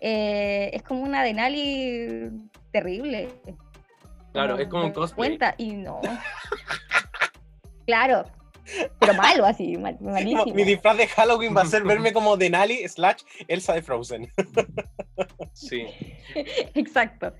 eh, 0.00 0.70
es 0.72 0.82
como 0.82 1.02
una 1.02 1.22
Denali 1.22 2.30
terrible. 2.70 3.28
Claro, 4.32 4.58
es 4.58 4.68
como 4.68 4.84
un 4.84 4.92
cosplay. 4.92 5.30
Cuenta 5.30 5.54
y 5.58 5.72
no. 5.72 6.00
claro, 7.86 8.24
pero 8.98 9.14
malo 9.14 9.44
así, 9.46 9.76
mal- 9.76 9.98
malísimo. 10.00 10.54
Mi 10.54 10.64
disfraz 10.64 10.96
de 10.96 11.06
Halloween 11.08 11.56
va 11.56 11.62
a 11.62 11.66
ser 11.66 11.82
verme 11.84 12.12
como 12.12 12.36
Denali 12.36 12.86
slash 12.88 13.22
Elsa 13.46 13.74
de 13.74 13.82
Frozen. 13.82 14.30
Sí. 15.52 15.86
Exacto. 16.74 17.32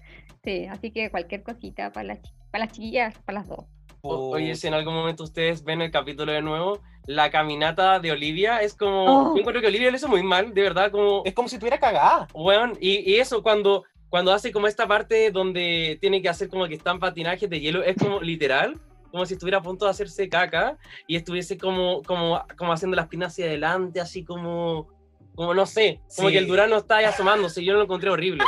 Sí, 0.44 0.66
así 0.66 0.90
que 0.90 1.10
cualquier 1.10 1.42
cosita 1.42 1.92
para 1.92 2.08
las, 2.08 2.18
para 2.50 2.64
las 2.64 2.72
chiquillas, 2.72 3.16
para 3.24 3.40
las 3.40 3.48
dos. 3.48 3.64
O- 4.00 4.30
Oye, 4.30 4.54
si 4.56 4.66
en 4.66 4.74
algún 4.74 4.94
momento 4.94 5.24
ustedes 5.24 5.62
ven 5.64 5.82
el 5.82 5.90
capítulo 5.90 6.32
de 6.32 6.42
nuevo, 6.42 6.80
la 7.06 7.30
caminata 7.30 8.00
de 8.00 8.12
Olivia 8.12 8.58
es 8.62 8.74
como. 8.74 9.04
Oh. 9.04 9.34
Yo 9.34 9.40
encuentro 9.40 9.60
que 9.60 9.68
Olivia 9.68 9.90
lo 9.90 9.96
hizo 9.96 10.08
muy 10.08 10.22
mal, 10.22 10.52
de 10.54 10.62
verdad, 10.62 10.90
como. 10.90 11.22
Es 11.24 11.34
como 11.34 11.48
si 11.48 11.58
tuviera 11.58 11.78
cagada. 11.78 12.28
Weón, 12.34 12.76
y, 12.80 13.10
y 13.10 13.16
eso 13.16 13.42
cuando, 13.42 13.84
cuando 14.08 14.32
hace 14.32 14.52
como 14.52 14.66
esta 14.66 14.86
parte 14.86 15.30
donde 15.30 15.98
tiene 16.00 16.20
que 16.22 16.28
hacer 16.28 16.48
como 16.48 16.66
que 16.68 16.74
están 16.74 16.98
patinajes 17.00 17.48
de 17.50 17.60
hielo, 17.60 17.82
es 17.82 17.96
como 17.96 18.20
literal, 18.20 18.80
como 19.10 19.26
si 19.26 19.34
estuviera 19.34 19.58
a 19.58 19.62
punto 19.62 19.84
de 19.84 19.90
hacerse 19.90 20.28
caca 20.28 20.76
y 21.06 21.16
estuviese 21.16 21.56
como, 21.58 22.02
como, 22.02 22.42
como 22.56 22.72
haciendo 22.72 22.96
las 22.96 23.08
piernas 23.08 23.32
hacia 23.32 23.46
adelante, 23.46 24.00
así 24.00 24.24
como, 24.24 24.88
como 25.34 25.54
no 25.54 25.66
sé, 25.66 26.00
como 26.16 26.28
Sí. 26.28 26.34
que 26.34 26.38
el 26.38 26.46
Durano 26.48 26.76
está 26.76 26.98
ahí 26.98 27.04
asomándose, 27.04 27.64
yo 27.64 27.74
lo 27.74 27.82
encontré 27.82 28.10
horrible. 28.10 28.44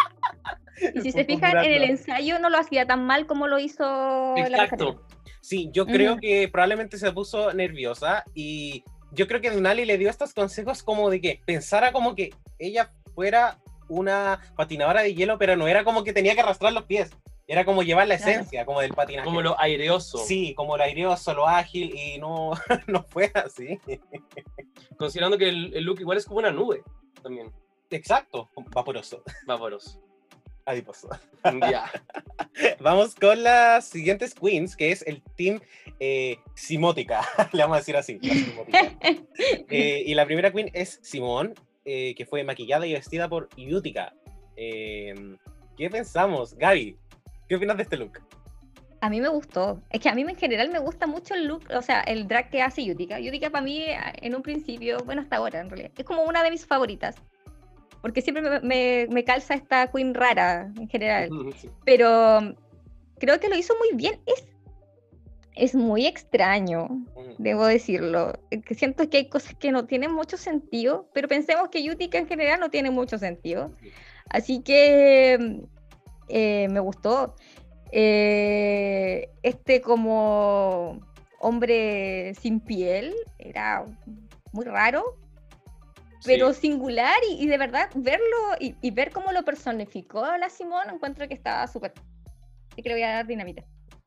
Y 0.95 1.01
si 1.03 1.13
se 1.13 1.25
fijan, 1.25 1.57
en 1.59 1.73
el 1.73 1.85
ensayo 1.85 2.39
no 2.39 2.51
lo 2.51 2.59
hacía 2.59 2.87
tan 2.87 3.07
mal 3.07 3.27
como 3.27 3.47
lo 3.47 3.59
hizo 3.59 3.85
la 3.85 4.41
Exacto. 4.43 4.95
pasarela. 4.97 5.21
Sí, 5.43 5.71
yo 5.73 5.87
creo 5.87 6.13
Ujú. 6.13 6.21
que 6.21 6.49
probablemente 6.53 6.99
se 6.99 7.11
puso 7.13 7.53
nerviosa 7.55 8.25
y 8.35 8.85
yo 9.13 9.27
creo 9.27 9.41
que 9.41 9.51
Denali 9.51 9.85
le 9.87 9.97
dio 9.99 10.11
estos 10.11 10.35
consejos 10.35 10.83
como 10.83 11.09
de 11.11 11.21
que 11.21 11.41
pensara 11.47 11.93
como 11.93 12.15
que 12.15 12.31
ella 12.59 12.93
fuera 13.15 13.59
una 13.89 14.41
patinadora 14.57 15.03
de 15.03 15.15
hielo, 15.15 15.39
pero 15.39 15.57
no 15.57 15.67
era 15.67 15.83
como 15.83 16.05
que 16.05 16.13
tenía 16.13 16.35
que 16.35 16.43
arrastrar 16.43 16.73
los 16.73 16.85
pies. 16.85 17.11
Era 17.53 17.65
como 17.65 17.83
llevar 17.83 18.07
la 18.07 18.17
Claro. 18.17 18.31
esencia, 18.33 18.65
como 18.65 18.81
del 18.81 18.93
patinaje. 18.95 19.25
Como 19.25 19.43
lo 19.43 19.59
aireoso. 19.61 20.19
Sí, 20.19 20.55
como 20.55 20.77
lo 20.77 20.85
aireoso, 20.85 21.35
lo 21.35 21.49
ágil, 21.49 21.93
y 21.95 22.17
no, 22.19 22.53
no 22.87 23.03
fue 23.03 23.33
así. 23.35 23.81
Considerando 24.97 25.37
que 25.37 25.49
el, 25.49 25.75
el 25.75 25.83
look 25.85 25.99
igual 26.01 26.17
es 26.19 26.27
como 26.27 26.39
una 26.39 26.53
nube 26.53 26.83
también. 27.23 27.51
Exacto, 27.91 28.49
vaporoso, 28.73 29.25
Vaporoso. 29.47 30.01
adiposo. 30.65 31.09
Ya. 31.69 31.91
Vamos 32.81 33.17
con 33.17 33.43
las 33.43 33.85
siguientes 33.89 34.33
queens, 34.33 34.77
que 34.77 34.93
es 34.93 35.03
el 35.09 35.21
team 35.37 35.61
eh, 35.99 36.39
Simótica, 36.55 37.23
le 37.53 37.63
vamos 37.63 37.77
a 37.77 37.81
decir 37.81 37.97
así. 37.97 38.21
la. 38.69 38.97
Eh, 39.71 40.05
y 40.07 40.15
la 40.15 40.25
primera 40.25 40.53
queen 40.53 40.71
es 40.73 41.01
Simón, 41.03 41.55
eh, 41.85 42.15
que 42.15 42.27
fue 42.27 42.45
maquillada 42.45 42.87
y 42.87 42.93
vestida 42.93 43.29
por 43.29 43.49
Yutica. 43.57 44.15
Eh, 44.55 45.15
¿Qué 45.77 45.91
pensamos? 45.91 46.55
Gaby, 46.55 46.97
¿qué 47.51 47.57
opinas 47.57 47.77
de 47.77 47.83
este 47.83 47.97
look? 47.97 48.21
A 49.01 49.11
mí 49.11 49.21
me 49.21 49.29
gustó. 49.29 49.83
Es 49.91 49.99
que 50.01 50.09
a 50.09 50.15
mí 50.15 50.23
en 50.23 50.37
general 50.37 50.71
me 50.71 50.79
gusta 50.79 51.07
mucho 51.09 51.35
el 51.35 51.47
look, 51.49 51.65
o 51.77 51.83
sea, 51.83 52.01
el 52.03 52.29
drag 52.29 52.49
que 52.49 52.63
hace 52.63 52.85
Yutica. 52.85 53.19
Yutica 53.19 53.51
para 53.51 53.65
mí, 53.65 53.85
en 54.23 54.35
un 54.37 54.43
principio, 54.43 54.99
bueno, 55.05 55.23
hasta 55.23 55.37
ahora 55.37 55.59
en 55.61 55.69
realidad, 55.71 55.91
es 55.97 56.05
como 56.05 56.23
una 56.23 56.43
de 56.45 56.51
mis 56.51 56.65
favoritas. 56.65 57.17
Porque 58.03 58.23
siempre 58.23 58.43
me, 58.43 58.61
me- 58.61 59.07
me 59.11 59.25
calza 59.25 59.55
esta 59.55 59.89
queen 59.91 60.15
rara 60.15 60.71
en 60.79 60.89
general. 60.89 61.29
Sí. 61.57 61.69
Pero 61.85 62.41
mm, 62.41 62.55
creo 63.19 63.41
que 63.41 63.49
lo 63.49 63.57
hizo 63.57 63.75
muy 63.79 63.97
bien. 63.97 64.21
Es, 64.27 64.47
es 65.57 65.75
muy 65.75 66.07
extraño, 66.07 66.87
Mm, 66.89 67.43
debo 67.43 67.67
decirlo. 67.67 68.33
Que 68.65 68.75
siento 68.75 69.09
que 69.11 69.17
hay 69.17 69.29
cosas 69.29 69.55
que 69.57 69.73
no 69.73 69.87
tienen 69.87 70.13
mucho 70.13 70.37
sentido, 70.37 71.09
pero 71.13 71.27
pensemos 71.27 71.69
que 71.71 71.83
Yutica 71.83 72.19
en 72.19 72.29
general 72.29 72.61
no 72.61 72.71
tiene 72.71 72.91
mucho 72.91 73.19
sentido. 73.19 73.73
Así 74.29 74.63
que 74.63 75.37
mm, 75.41 75.80
eh, 76.31 76.69
me 76.69 76.81
gustó. 76.81 77.35
Eh, 77.93 79.29
este 79.43 79.81
como 79.81 81.01
hombre 81.41 82.35
sin 82.41 82.61
piel 82.61 83.15
era 83.39 83.85
muy 84.53 84.65
raro, 84.65 85.17
pero 86.25 86.53
Sí. 86.53 86.61
singular 86.61 87.17
y, 87.31 87.43
y 87.45 87.47
de 87.49 87.59
verdad 87.59 87.89
verlo 87.95 88.37
y, 88.61 88.75
y 88.81 88.91
ver 88.91 89.11
cómo 89.11 89.33
lo 89.33 89.43
personificó 89.45 90.25
la 90.37 90.51
Simón, 90.51 90.89
encuentro 90.93 91.27
que 91.27 91.35
estaba 91.35 91.67
súper. 91.67 91.93
Así 92.73 92.83
que 92.83 92.89
le 92.91 92.95
voy 92.95 93.03
a 93.03 93.11
dar 93.11 93.27
dinamita. 93.27 93.65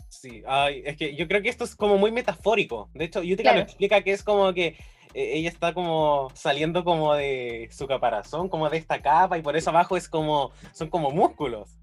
Sí, 0.08 0.44
ay, 0.48 0.84
es 0.86 0.96
que 0.96 1.16
yo 1.16 1.28
creo 1.28 1.42
que 1.42 1.50
esto 1.50 1.64
es 1.64 1.76
como 1.76 1.98
muy 1.98 2.12
metafórico. 2.12 2.90
De 2.94 3.06
hecho, 3.06 3.24
Yutica 3.24 3.50
lo 3.50 3.56
Claro. 3.56 3.64
explica 3.68 4.02
que 4.04 4.12
es 4.12 4.24
como 4.24 4.54
que 4.54 4.68
eh, 4.68 5.32
ella 5.34 5.50
está 5.50 5.74
como 5.74 6.30
saliendo 6.36 6.84
como 6.84 7.16
de 7.16 7.68
su 7.72 7.88
caparazón, 7.88 8.48
como 8.48 8.70
de 8.70 8.78
esta 8.78 9.02
capa, 9.02 9.38
y 9.38 9.42
por 9.42 9.58
eso 9.58 9.72
abajo 9.72 9.98
es 9.98 10.08
como, 10.08 10.52
son 10.72 10.90
como 10.90 11.10
músculos. 11.10 11.78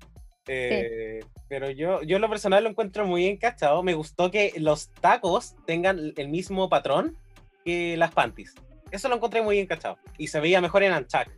Eh, 0.53 1.21
Pero 1.49 1.71
yo, 1.71 2.03
yo 2.03 2.19
lo 2.19 2.29
personal 2.29 2.65
lo 2.65 2.71
encuentro 2.71 3.07
muy 3.07 3.27
encachado. 3.27 3.83
Me 3.83 3.95
gustó 3.95 4.31
que 4.31 4.53
los 4.57 4.91
tacos 4.93 5.55
tengan 5.67 6.13
el 6.17 6.29
mismo 6.29 6.69
patrón 6.69 7.17
que 7.65 7.97
las 7.97 8.13
panties. 8.13 8.55
Eso 8.91 9.09
lo 9.09 9.17
encontré 9.17 9.43
muy 9.43 9.59
encachado. 9.59 9.99
Y 10.19 10.27
se 10.29 10.41
veía 10.41 10.61
mejor 10.61 10.83
en 10.83 10.93
Anchak. 10.93 11.29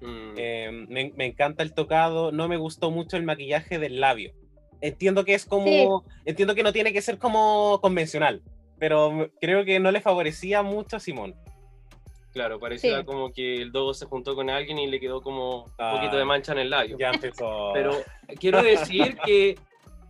Mm. 0.00 0.34
Eh, 0.36 0.86
me, 0.88 1.12
me 1.16 1.26
encanta 1.26 1.62
el 1.62 1.74
tocado, 1.74 2.32
no 2.32 2.48
me 2.48 2.56
gustó 2.56 2.90
mucho 2.90 3.16
el 3.16 3.24
maquillaje 3.24 3.78
del 3.78 4.00
labio. 4.00 4.32
Entiendo 4.80 5.24
que 5.24 5.34
es 5.34 5.44
como, 5.44 5.66
Sí. 5.66 5.86
entiendo 6.24 6.54
que 6.54 6.62
no 6.62 6.72
tiene 6.72 6.92
que 6.92 7.02
ser 7.02 7.18
como 7.18 7.80
convencional, 7.82 8.42
pero 8.78 9.30
creo 9.40 9.64
que 9.66 9.78
no 9.78 9.90
le 9.90 10.00
favorecía 10.00 10.62
mucho 10.62 10.96
a 10.96 11.00
Simón. 11.00 11.34
Claro, 12.32 12.60
parecía 12.60 12.98
Sí. 13.00 13.04
como 13.04 13.32
que 13.32 13.56
el 13.56 13.72
dogo 13.72 13.92
se 13.92 14.06
juntó 14.06 14.34
con 14.34 14.50
alguien 14.50 14.78
y 14.78 14.86
le 14.86 15.00
quedó 15.00 15.20
como 15.20 15.64
un 15.64 15.70
Ah. 15.78 15.94
poquito 15.96 16.16
de 16.16 16.24
mancha 16.24 16.52
en 16.52 16.58
el 16.58 16.70
labio. 16.70 16.96
Ya 16.98 17.10
empezó. 17.10 17.70
Pero 17.74 17.90
quiero 18.38 18.62
decir 18.62 19.16
que 19.24 19.58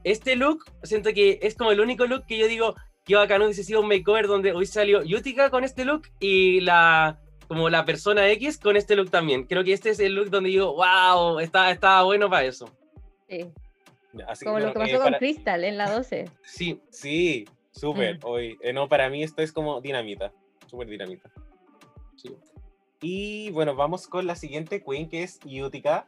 este 0.05 0.37
look, 0.37 0.65
siento 0.83 1.13
que 1.15 1.39
es 1.43 1.55
como 1.55 1.73
el 1.73 1.81
único 1.81 2.07
look 2.07 2.27
que 2.27 2.37
yo 2.39 2.47
digo 2.47 2.75
que 3.05 3.17
bacán 3.17 3.43
hubiese 3.43 3.65
sido 3.65 3.81
un 3.81 3.89
makeover 3.89 4.27
donde 4.27 4.53
hoy 4.53 4.67
salió 4.67 5.03
Yutica 5.03 5.51
con 5.51 5.65
este 5.65 5.85
look 5.85 6.03
y 6.21 6.61
la 6.61 7.19
como 7.49 7.69
la 7.69 7.85
persona 7.85 8.29
X 8.31 8.59
con 8.59 8.77
este 8.77 8.95
look 8.95 9.11
también. 9.11 9.45
Creo 9.45 9.65
que 9.65 9.73
este 9.73 9.91
es 9.91 9.99
el 9.99 10.15
look 10.15 10.31
donde 10.31 10.51
digo, 10.51 10.75
wow, 10.75 11.41
está, 11.41 11.71
está 11.73 12.03
bueno 12.03 12.31
para 12.31 12.45
eso. 12.47 12.71
Sí, 13.29 13.45
así 14.29 14.45
Como 14.45 14.55
bueno, 14.55 14.69
lo 14.69 14.73
que 14.75 14.79
eh, 14.79 14.83
pasó 14.83 14.97
con 14.99 15.05
para- 15.05 15.19
Crystal 15.19 15.65
en 15.65 15.77
la 15.79 15.91
12. 15.91 16.27
Sí, 16.45 16.81
Sí, 16.91 17.47
súper. 17.73 18.17
Mm. 18.19 18.21
Hoy, 18.25 18.57
eh, 18.63 18.73
no, 18.73 18.89
para 18.89 19.09
mí 19.11 19.23
esto 19.25 19.43
es 19.43 19.53
como 19.53 19.81
dinamita, 19.81 20.33
súper 20.69 20.87
dinamita. 20.87 21.29
Sí. 22.23 22.37
Y 23.03 23.51
bueno, 23.51 23.75
vamos 23.75 24.07
con 24.07 24.27
la 24.27 24.35
siguiente 24.37 24.83
queen 24.83 25.09
que 25.09 25.23
es 25.23 25.41
Yutica, 25.41 26.07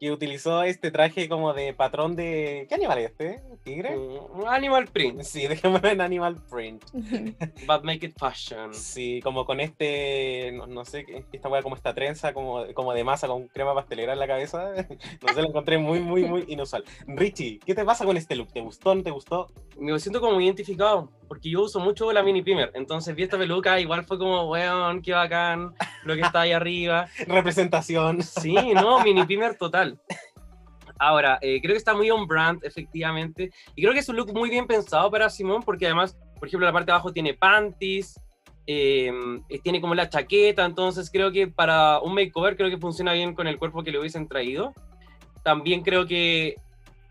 que 0.00 0.10
utilizó 0.10 0.62
este 0.62 0.90
traje 0.90 1.28
como 1.28 1.52
de 1.52 1.74
patrón 1.74 2.16
de... 2.16 2.64
¿Qué 2.70 2.74
animal 2.74 2.96
es 3.00 3.10
este? 3.10 3.42
¿Tigre? 3.64 3.98
Mm, 3.98 4.46
Animal 4.46 4.86
print, 4.86 5.20
Sí, 5.20 5.46
dejémoslo 5.46 5.90
en 5.90 6.00
animal 6.00 6.36
print. 6.48 6.82
but 7.66 7.82
make 7.84 8.06
it 8.06 8.14
fashion. 8.18 8.72
Sí, 8.72 9.20
como 9.22 9.44
con 9.44 9.60
este, 9.60 10.52
no, 10.54 10.66
no 10.66 10.86
sé, 10.86 11.04
qué- 11.04 11.26
esta 11.34 11.50
weá 11.50 11.62
como 11.62 11.76
esta 11.76 11.92
trenza, 11.92 12.32
como, 12.32 12.64
como 12.72 12.94
de 12.94 13.04
masa 13.04 13.28
con 13.28 13.48
crema 13.48 13.74
pastelera 13.74 14.14
en 14.14 14.20
la 14.20 14.26
cabeza. 14.26 14.72
No 15.22 15.34
sé, 15.34 15.42
lo 15.42 15.48
encontré 15.48 15.76
muy, 15.76 16.00
muy, 16.00 16.24
muy 16.24 16.46
inusual. 16.48 16.82
Richie, 17.06 17.58
¿qué 17.58 17.74
te 17.74 17.84
pasa 17.84 18.06
con 18.06 18.16
este 18.16 18.36
look? 18.36 18.50
¿Te 18.54 18.62
gustó, 18.62 18.94
no 18.94 19.02
te 19.02 19.10
gustó? 19.10 19.48
Me 19.78 19.98
siento 20.00 20.22
como 20.22 20.32
muy 20.32 20.46
identificado, 20.46 21.10
porque 21.30 21.48
yo 21.48 21.62
uso 21.62 21.78
mucho 21.78 22.12
la 22.12 22.24
mini 22.24 22.42
primer, 22.42 22.72
entonces 22.74 23.14
vi 23.14 23.22
esta 23.22 23.38
peluca, 23.38 23.78
igual 23.78 24.04
fue 24.04 24.18
como, 24.18 24.50
weón, 24.50 25.00
qué 25.00 25.12
bacán, 25.12 25.72
lo 26.02 26.16
que 26.16 26.22
está 26.22 26.40
ahí 26.40 26.50
arriba. 26.50 27.06
Representación. 27.28 28.20
Sí, 28.20 28.52
no, 28.74 29.00
mini 29.04 29.22
primer 29.24 29.56
total. 29.56 29.96
Ahora, 30.98 31.38
eh, 31.40 31.60
creo 31.62 31.74
que 31.74 31.78
está 31.78 31.94
muy 31.94 32.10
on 32.10 32.26
brand, 32.26 32.64
efectivamente. 32.64 33.52
Y 33.76 33.82
creo 33.82 33.94
que 33.94 34.00
es 34.00 34.08
un 34.08 34.16
look 34.16 34.34
muy 34.34 34.50
bien 34.50 34.66
pensado 34.66 35.08
para 35.08 35.30
Simón, 35.30 35.62
porque 35.62 35.86
además, 35.86 36.18
por 36.36 36.48
ejemplo, 36.48 36.66
la 36.66 36.72
parte 36.72 36.86
de 36.86 36.92
abajo 36.94 37.12
tiene 37.12 37.34
panties, 37.34 38.18
eh, 38.66 39.12
tiene 39.62 39.80
como 39.80 39.94
la 39.94 40.08
chaqueta, 40.08 40.64
entonces 40.64 41.12
creo 41.12 41.30
que 41.30 41.46
para 41.46 42.00
un 42.00 42.12
makeover 42.12 42.56
creo 42.56 42.70
que 42.70 42.78
funciona 42.78 43.12
bien 43.12 43.36
con 43.36 43.46
el 43.46 43.56
cuerpo 43.56 43.84
que 43.84 43.92
le 43.92 44.00
hubiesen 44.00 44.26
traído. 44.26 44.74
También 45.44 45.82
creo 45.82 46.08
que, 46.08 46.56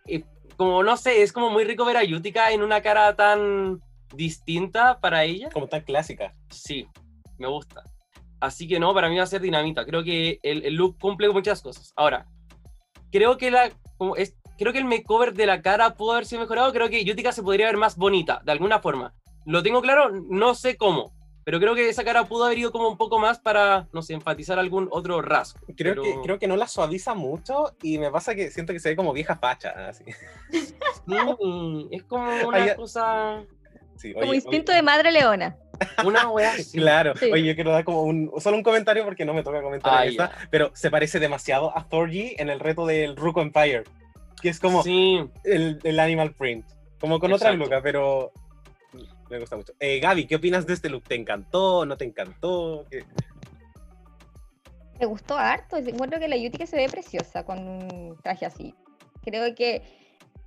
eh, 0.08 0.26
como 0.58 0.84
no 0.84 0.98
sé, 0.98 1.22
es 1.22 1.32
como 1.32 1.50
muy 1.50 1.64
rico 1.64 1.86
ver 1.86 1.96
a 1.96 2.04
Yutica 2.04 2.52
en 2.52 2.64
una 2.64 2.82
cara 2.82 3.16
tan 3.16 3.80
distinta 4.16 5.00
para 5.00 5.24
ella. 5.24 5.50
Como 5.52 5.68
tan 5.68 5.82
clásica. 5.82 6.34
Sí, 6.50 6.88
me 7.38 7.48
gusta. 7.48 7.84
Así 8.40 8.68
que 8.68 8.80
no, 8.80 8.94
para 8.94 9.10
mí 9.10 9.18
va 9.18 9.24
a 9.24 9.28
ser 9.28 9.42
dinamita. 9.42 9.86
Creo 9.86 10.04
que 10.04 10.40
el, 10.44 10.66
el 10.66 10.76
look 10.76 10.98
cumple 11.00 11.28
con 11.28 11.36
muchas 11.36 11.62
cosas. 11.62 11.92
Ahora, 11.96 12.26
creo 13.12 13.38
que 13.38 13.52
la 13.52 13.72
como 13.98 14.16
es, 14.16 14.38
creo 14.58 14.72
que 14.72 14.80
el 14.80 14.86
makeover 14.86 15.34
de 15.34 15.46
la 15.46 15.62
cara 15.62 15.96
pudo 15.96 16.14
haber 16.14 16.26
sido 16.26 16.42
mejorado. 16.42 16.72
Creo 16.72 16.90
que 16.90 17.04
Yutica 17.04 17.32
se 17.34 17.44
podría 17.44 17.66
ver 17.68 17.78
más 17.78 17.98
bonita, 17.98 18.42
de 18.46 18.52
alguna 18.54 18.80
forma. 18.80 19.14
Lo 19.46 19.62
tengo 19.62 19.82
claro, 19.82 20.10
no 20.30 20.56
sé 20.56 20.78
cómo. 20.78 21.12
Pero 21.46 21.60
creo 21.60 21.74
que 21.74 21.90
esa 21.90 22.04
cara 22.04 22.26
pudo 22.26 22.46
haber 22.46 22.60
ido 22.60 22.72
como 22.72 22.88
un 22.90 22.98
poco 22.98 23.18
más 23.18 23.40
para, 23.40 23.88
no 23.92 24.02
sé, 24.04 24.14
enfatizar 24.14 24.60
algún 24.60 24.88
otro 24.92 25.20
rasgo. 25.22 25.60
Creo, 25.76 25.96
Pero- 25.96 26.04
que, 26.04 26.16
creo 26.22 26.38
que 26.40 26.48
no 26.48 26.56
la 26.56 26.68
suaviza 26.68 27.16
mucho 27.16 27.76
y 27.82 27.98
me 27.98 28.12
pasa 28.12 28.36
que 28.36 28.52
siento 28.52 28.72
que 28.72 28.80
se 28.80 28.90
ve 28.90 28.96
como 28.96 29.14
vieja 29.14 29.36
facha. 29.36 29.90
Así. 29.90 30.04
Mm, 31.08 31.88
es 31.92 32.04
como 32.04 32.30
una 32.48 32.58
Ay, 32.64 32.76
cosa. 32.76 33.44
Sí, 34.00 34.14
Como 34.14 34.28
oye, 34.28 34.36
instinto 34.38 34.72
oye, 34.72 34.78
de 34.78 34.82
madre 34.82 35.12
leona. 35.12 35.58
Una 36.06 36.28
wea. 36.32 36.54
Claro, 36.74 37.16
Sí. 37.18 37.32
oye, 37.32 37.44
yo 37.44 37.56
quiero 37.56 37.72
dar 37.72 37.84
como 37.84 38.04
un, 38.04 38.32
solo 38.40 38.56
un 38.58 38.64
comentario 38.64 39.04
porque 39.04 39.26
no 39.26 39.34
me 39.34 39.44
toca 39.44 39.62
comentar 39.62 39.94
Ah, 39.94 40.06
esta, 40.06 40.32
pero 40.50 40.72
se 40.74 40.90
parece 40.90 41.20
demasiado 41.20 41.78
a 41.78 41.88
Thorgy 41.88 42.36
en 42.38 42.50
el 42.50 42.60
reto 42.60 42.86
del 42.86 43.16
Ruko 43.18 43.42
Empire, 43.42 43.84
que 44.42 44.50
es 44.50 44.60
como 44.60 44.84
Sí, 44.84 45.20
el, 45.44 45.80
el 45.84 46.00
Animal 46.00 46.34
Print, 46.34 46.66
como 47.00 47.20
con 47.20 47.34
otra 47.34 47.52
luca, 47.52 47.82
pero 47.84 48.32
me 49.30 49.38
gusta 49.40 49.58
mucho. 49.58 49.74
Eh, 49.80 50.00
Gaby, 50.00 50.28
¿qué 50.28 50.36
opinas 50.38 50.66
de 50.66 50.74
este 50.74 50.90
look? 50.90 51.04
¿Te 51.04 51.16
encantó? 51.16 51.86
¿No 51.86 51.98
te 51.98 52.06
encantó? 52.06 52.86
¿Qué- 52.90 53.04
Me 55.00 55.06
gustó 55.06 55.38
harto. 55.38 55.78
Encuentro 55.78 56.20
que 56.20 56.28
la 56.28 56.36
Yutica 56.38 56.66
se 56.66 56.76
ve 56.78 56.88
preciosa 56.90 57.44
con 57.46 57.60
un 57.60 58.18
traje 58.24 58.46
así. 58.46 58.74
Creo 59.24 59.54
que, 59.56 59.82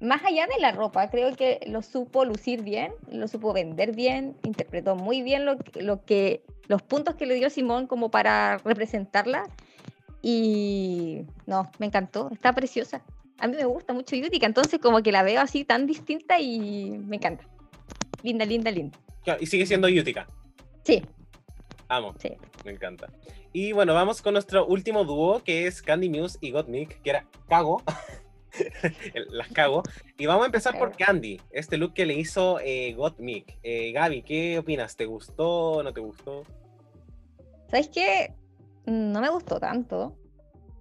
más 0.03 0.25
allá 0.25 0.47
de 0.49 0.61
la 0.61 0.73
ropa, 0.73 1.09
creo 1.11 1.35
que 1.37 1.61
lo 1.67 1.81
supo 1.81 2.25
lucir 2.25 2.63
bien, 2.63 2.93
lo 3.09 3.29
supo 3.29 3.53
vender 3.53 3.95
bien, 3.95 4.37
interpretó 4.43 4.97
muy 4.97 5.23
bien 5.23 5.47
lo, 5.47 5.57
lo 5.77 6.05
que, 6.05 6.43
los 6.67 6.83
puntos 6.83 7.15
que 7.15 7.25
le 7.25 7.37
dio 7.37 7.49
Simón 7.51 7.87
como 7.87 8.11
para 8.11 8.59
representarla. 8.59 9.45
Y 10.21 11.23
no, 11.47 11.71
me 11.79 11.87
encantó, 11.87 12.31
está 12.33 12.53
preciosa. 12.53 13.03
A 13.39 13.47
mí 13.47 13.57
me 13.57 13.65
gusta 13.65 13.93
mucho 13.93 14.17
Yutica, 14.17 14.47
entonces 14.47 14.81
como 14.81 15.03
que 15.03 15.13
la 15.13 15.23
veo 15.23 15.41
así 15.41 15.65
tan 15.65 15.87
distinta 15.87 16.41
y 16.41 16.91
me 16.91 17.17
encanta. 17.17 17.45
Linda, 18.23 18.45
linda, 18.45 18.71
linda. 18.73 18.99
Y 19.41 19.47
sigue 19.47 19.67
siendo 19.67 19.89
Yutica. 19.89 20.27
Sí, 20.85 21.03
Amo, 21.89 22.15
sí. 22.19 22.33
me 22.65 22.73
encanta. 22.73 23.09
Y 23.53 23.73
bueno, 23.73 23.95
vamos 23.95 24.21
con 24.21 24.33
nuestro 24.33 24.67
último 24.67 25.05
dúo, 25.05 25.45
que 25.45 25.67
es 25.67 25.81
Candy 25.81 26.09
Muse 26.09 26.39
y 26.41 26.51
Gottmik, 26.51 27.03
que 27.03 27.11
era 27.11 27.27
Cago. 27.49 27.83
Las 29.31 29.49
cago. 29.49 29.83
Y 30.19 30.27
vamos 30.27 30.43
a 30.45 30.47
empezar 30.47 30.79
por 30.79 30.97
Candy, 30.97 31.41
este 31.51 31.77
look 31.79 31.95
que 31.95 32.07
le 32.07 32.15
hizo 32.15 32.59
eh, 32.61 32.95
Gottmik. 32.95 33.59
Eh, 33.63 33.93
Gaby, 33.93 34.23
¿qué 34.23 34.59
opinas? 34.59 34.97
¿Te 34.97 35.07
gustó? 35.07 35.83
¿No 35.83 35.93
te 35.93 36.01
gustó? 36.01 36.45
¿Sabes 37.69 37.89
qué? 37.89 38.35
No 38.87 39.21
me 39.21 39.31
gustó 39.31 39.59
tanto. 39.61 40.17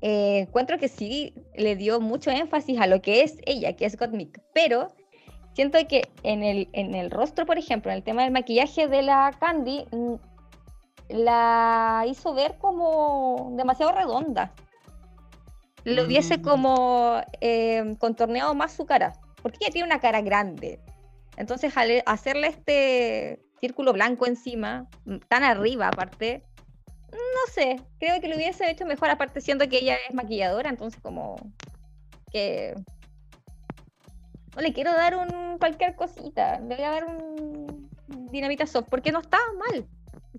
eh, 0.02 0.39
encuentro 0.48 0.77
que 0.80 0.88
sí 0.88 1.34
le 1.56 1.76
dio 1.76 1.99
mucho 1.99 2.31
énfasis 2.31 2.80
a 2.80 2.88
lo 2.88 3.02
que 3.02 3.22
es 3.22 3.38
ella, 3.45 3.76
que 3.76 3.85
es 3.85 3.95
Gottmik, 3.98 4.41
pero 4.53 4.88
siento 5.53 5.77
que 5.88 6.10
en 6.23 6.43
el, 6.43 6.69
en 6.73 6.95
el 6.95 7.11
rostro, 7.11 7.45
por 7.45 7.57
ejemplo, 7.60 7.91
en 7.91 7.98
el 7.98 8.03
tema 8.03 8.23
del 8.23 8.31
maquillaje 8.31 8.88
de 8.88 9.03
la 9.03 9.31
Candy, 9.39 9.85
mm, 9.91 10.15
la 11.10 12.06
hizo 12.07 12.34
ver 12.34 12.57
como 12.57 13.53
demasiado 13.57 13.91
redonda. 13.91 14.53
Lo 15.83 16.05
hubiese 16.05 16.37
Mm. 16.37 16.41
como 16.41 17.21
eh, 17.41 17.95
contorneado 17.99 18.53
más 18.53 18.73
su 18.73 18.85
cara, 18.85 19.13
porque 19.41 19.57
ella 19.61 19.71
tiene 19.71 19.87
una 19.87 19.99
cara 19.99 20.21
grande. 20.21 20.79
Entonces, 21.37 21.75
al 21.75 22.03
hacerle 22.05 22.47
este 22.47 23.39
círculo 23.59 23.93
blanco 23.93 24.25
encima, 24.27 24.87
mm, 25.05 25.17
tan 25.27 25.43
arriba 25.43 25.87
aparte, 25.87 26.43
no 27.11 27.51
sé, 27.53 27.81
creo 27.99 28.21
que 28.21 28.27
lo 28.27 28.35
hubiese 28.35 28.69
hecho 28.69 28.85
mejor, 28.85 29.09
aparte 29.09 29.41
siendo 29.41 29.67
que 29.67 29.79
ella 29.79 29.95
es 30.07 30.13
maquilladora, 30.13 30.69
entonces 30.69 31.01
como 31.01 31.35
que 32.31 32.75
no 34.55 34.61
le 34.61 34.73
quiero 34.73 34.93
dar 34.93 35.15
un 35.15 35.57
cualquier 35.57 35.95
cosita, 35.95 36.59
le 36.59 36.75
voy 36.75 36.85
a 36.85 36.91
dar 36.91 37.05
un 37.05 37.89
dinamita 38.31 38.65
soft, 38.65 38.87
porque 38.89 39.11
no 39.11 39.19
está 39.19 39.37
mal, 39.69 39.85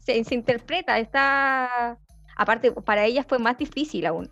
se, 0.00 0.22
se 0.24 0.34
interpreta, 0.34 0.98
está, 0.98 1.98
aparte 2.36 2.72
para 2.72 3.04
ella 3.04 3.24
fue 3.24 3.38
más 3.38 3.58
difícil 3.58 4.06
aún, 4.06 4.30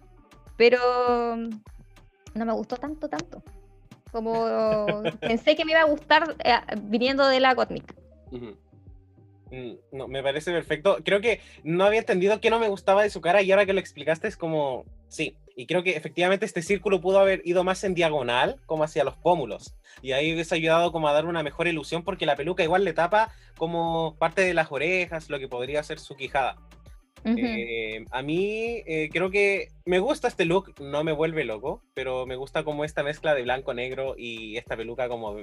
pero 0.60 1.36
no 2.34 2.44
me 2.44 2.52
gustó 2.52 2.76
tanto, 2.76 3.08
tanto, 3.08 3.42
como 4.12 5.00
pensé 5.22 5.56
que 5.56 5.64
me 5.64 5.72
iba 5.72 5.80
a 5.80 5.84
gustar 5.84 6.36
eh, 6.44 6.52
viniendo 6.82 7.26
de 7.26 7.40
la 7.40 7.54
Gottmik. 7.54 7.94
Ujú. 8.30 8.58
Mm, 9.50 9.72
No, 9.90 10.06
me 10.06 10.22
parece 10.22 10.52
perfecto. 10.52 10.98
Creo 11.02 11.22
que 11.22 11.40
no 11.64 11.84
había 11.84 12.00
entendido 12.00 12.42
que 12.42 12.50
no 12.50 12.58
me 12.58 12.68
gustaba 12.68 13.02
de 13.02 13.08
su 13.08 13.22
cara 13.22 13.40
y 13.40 13.50
ahora 13.50 13.64
que 13.64 13.72
lo 13.72 13.80
explicaste 13.80 14.28
es 14.28 14.36
como, 14.36 14.84
sí. 15.08 15.34
Y 15.56 15.66
creo 15.66 15.82
que 15.82 15.96
efectivamente 15.96 16.44
este 16.44 16.60
círculo 16.60 17.00
pudo 17.00 17.20
haber 17.20 17.40
ido 17.46 17.64
más 17.64 17.82
en 17.82 17.94
diagonal, 17.94 18.60
como 18.66 18.84
hacia 18.84 19.02
los 19.02 19.16
pómulos. 19.16 19.74
Y 20.02 20.12
ahí 20.12 20.34
hubiese 20.34 20.56
ayudado 20.56 20.92
como 20.92 21.08
a 21.08 21.14
dar 21.14 21.24
una 21.24 21.42
mejor 21.42 21.68
ilusión 21.68 22.04
porque 22.04 22.26
la 22.26 22.36
peluca 22.36 22.62
igual 22.62 22.84
le 22.84 22.92
tapa 22.92 23.32
como 23.56 24.14
parte 24.18 24.42
de 24.42 24.52
las 24.52 24.70
orejas, 24.70 25.30
lo 25.30 25.38
que 25.38 25.48
podría 25.48 25.82
ser 25.82 25.98
su 25.98 26.16
quijada. 26.16 26.58
Eh, 27.24 28.06
a 28.10 28.22
mí 28.22 28.82
eh, 28.86 29.10
creo 29.12 29.30
que 29.30 29.68
me 29.84 29.98
gusta 29.98 30.28
este 30.28 30.44
look, 30.46 30.74
no 30.80 31.04
me 31.04 31.12
vuelve 31.12 31.44
loco, 31.44 31.82
pero 31.94 32.24
me 32.26 32.36
gusta 32.36 32.64
como 32.64 32.84
esta 32.84 33.02
mezcla 33.02 33.34
de 33.34 33.42
blanco, 33.42 33.74
negro 33.74 34.14
y 34.16 34.56
esta 34.56 34.76
peluca 34.76 35.08
como 35.08 35.36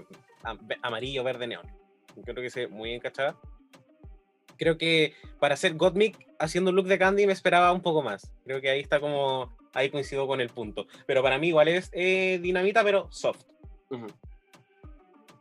am- 0.43 0.67
amarillo, 0.81 1.23
verde, 1.23 1.47
neón. 1.47 1.67
Creo 2.23 2.35
que 2.35 2.49
se 2.49 2.61
ve 2.61 2.67
muy 2.67 2.93
encachada. 2.93 3.37
Creo 4.57 4.79
que 4.79 5.13
para 5.39 5.53
hacer 5.53 5.75
Gottmik 5.75 6.17
haciendo 6.39 6.71
un 6.71 6.75
look 6.77 6.87
de 6.87 6.97
Candy 6.97 7.27
me 7.27 7.33
esperaba 7.33 7.71
un 7.71 7.81
poco 7.81 8.01
más. 8.01 8.31
Creo 8.43 8.59
que 8.59 8.71
ahí 8.71 8.79
está 8.79 8.99
como, 8.99 9.55
ahí 9.73 9.91
coincido 9.91 10.25
con 10.25 10.41
el 10.41 10.49
punto. 10.49 10.87
Pero 11.05 11.21
para 11.21 11.37
mí 11.37 11.49
igual 11.49 11.67
es 11.67 11.91
eh, 11.93 12.39
dinamita, 12.41 12.83
pero 12.83 13.07
soft. 13.11 13.43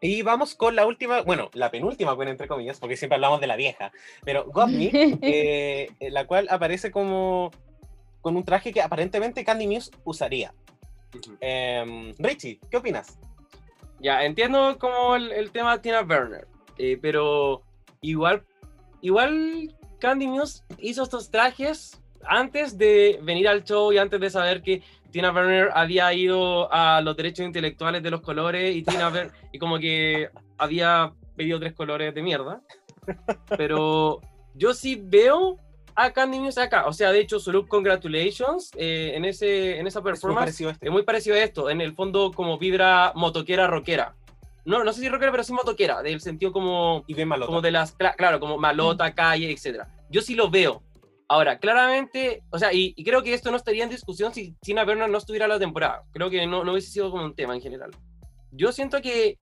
Y 0.06 0.22
vamos 0.22 0.54
con 0.54 0.76
la 0.76 0.86
última, 0.86 1.22
bueno, 1.22 1.50
la 1.52 1.68
penúltima, 1.72 2.12
bueno, 2.12 2.30
entre 2.30 2.46
comillas, 2.46 2.78
porque 2.78 2.96
siempre 2.96 3.16
hablamos 3.16 3.40
de 3.40 3.48
la 3.48 3.56
vieja. 3.56 3.90
Pero 4.24 4.44
Gottmik, 4.44 4.94
eh, 5.22 5.90
en 5.98 6.14
la 6.14 6.28
cual 6.28 6.46
aparece 6.48 6.92
como 6.92 7.50
con 8.20 8.36
un 8.36 8.44
traje 8.44 8.72
que 8.72 8.80
aparentemente 8.80 9.44
Candy 9.44 9.66
Muse 9.66 9.90
usaría. 10.04 10.54
Em, 11.40 12.14
Richie, 12.18 12.60
¿qué 12.70 12.76
opinas? 12.76 13.18
Ya, 13.98 14.24
entiendo 14.24 14.78
como 14.78 15.16
el, 15.16 15.32
el 15.32 15.50
tema 15.50 15.76
de 15.76 15.82
Tina 15.82 16.02
Burner, 16.02 16.46
eh, 16.78 16.98
pero 17.02 17.62
igual, 18.00 18.44
igual 19.00 19.74
Candy 19.98 20.28
Muse 20.28 20.62
hizo 20.78 21.02
estos 21.02 21.32
trajes 21.32 22.00
antes 22.28 22.78
de 22.78 23.18
venir 23.22 23.48
al 23.48 23.64
show 23.64 23.92
y 23.92 23.98
antes 23.98 24.20
de 24.20 24.30
saber 24.30 24.62
que 24.62 24.82
Tina 25.10 25.30
Burner 25.30 25.70
había 25.74 26.12
ido 26.12 26.72
a 26.72 27.00
los 27.00 27.16
derechos 27.16 27.46
intelectuales 27.46 28.02
de 28.02 28.10
los 28.10 28.20
colores 28.20 28.74
y 28.76 28.82
Tina 28.82 29.08
Burner, 29.08 29.30
y 29.52 29.58
como 29.58 29.78
que 29.78 30.28
había 30.58 31.12
pedido 31.36 31.58
tres 31.60 31.72
colores 31.74 32.14
de 32.14 32.22
mierda. 32.22 32.60
Pero 33.56 34.20
yo 34.54 34.74
sí 34.74 35.00
veo 35.02 35.58
a 35.94 36.10
Candy 36.10 36.38
Muse 36.40 36.60
acá, 36.60 36.86
o 36.86 36.92
sea, 36.92 37.10
de 37.12 37.20
hecho 37.20 37.40
su 37.40 37.50
look 37.52 37.68
Congratulations 37.68 38.70
eh, 38.76 39.12
en, 39.14 39.24
ese, 39.24 39.78
en 39.78 39.86
esa 39.86 40.00
Es 40.00 40.04
muy 40.04 40.12
performance 40.12 40.60
este. 40.60 40.86
es 40.86 40.92
muy 40.92 41.02
parecido 41.04 41.36
a 41.36 41.38
esto, 41.40 41.70
en 41.70 41.80
el 41.80 41.94
fondo 41.94 42.32
como 42.32 42.58
vibra 42.58 43.12
motoquera 43.14 43.66
rockera. 43.66 44.14
No, 44.66 44.82
no 44.82 44.92
sé 44.92 45.00
si 45.00 45.08
rockera, 45.08 45.30
pero 45.30 45.44
sí 45.44 45.52
motoquera, 45.52 46.02
del 46.02 46.20
sentido 46.20 46.52
como, 46.52 47.04
Y 47.06 47.14
bien 47.14 47.28
malota. 47.28 47.46
como 47.46 47.60
de 47.62 47.70
las, 47.70 47.96
cla- 47.96 48.14
claro, 48.16 48.40
como 48.40 48.58
malota, 48.58 49.14
calle, 49.14 49.50
etc. 49.50 49.84
Yo 50.10 50.20
sí 50.20 50.34
lo 50.34 50.50
veo. 50.50 50.82
Ahora, 51.28 51.58
claramente, 51.58 52.42
o 52.50 52.58
sea, 52.58 52.72
y, 52.72 52.94
y 52.96 53.02
creo 53.04 53.22
que 53.22 53.34
esto 53.34 53.50
no 53.50 53.56
estaría 53.56 53.82
en 53.82 53.90
discusión 53.90 54.32
si 54.32 54.52
Tina 54.62 54.84
Burner 54.84 55.08
no 55.10 55.18
estuviera 55.18 55.48
la 55.48 55.58
temporada. 55.58 56.04
Creo 56.12 56.30
que 56.30 56.46
no, 56.46 56.62
no 56.62 56.72
hubiese 56.72 56.90
sido 56.90 57.10
como 57.10 57.24
un 57.24 57.34
tema 57.34 57.54
en 57.54 57.60
general. 57.60 57.90
Yo 58.52 58.70
siento 58.70 59.02
que 59.02 59.38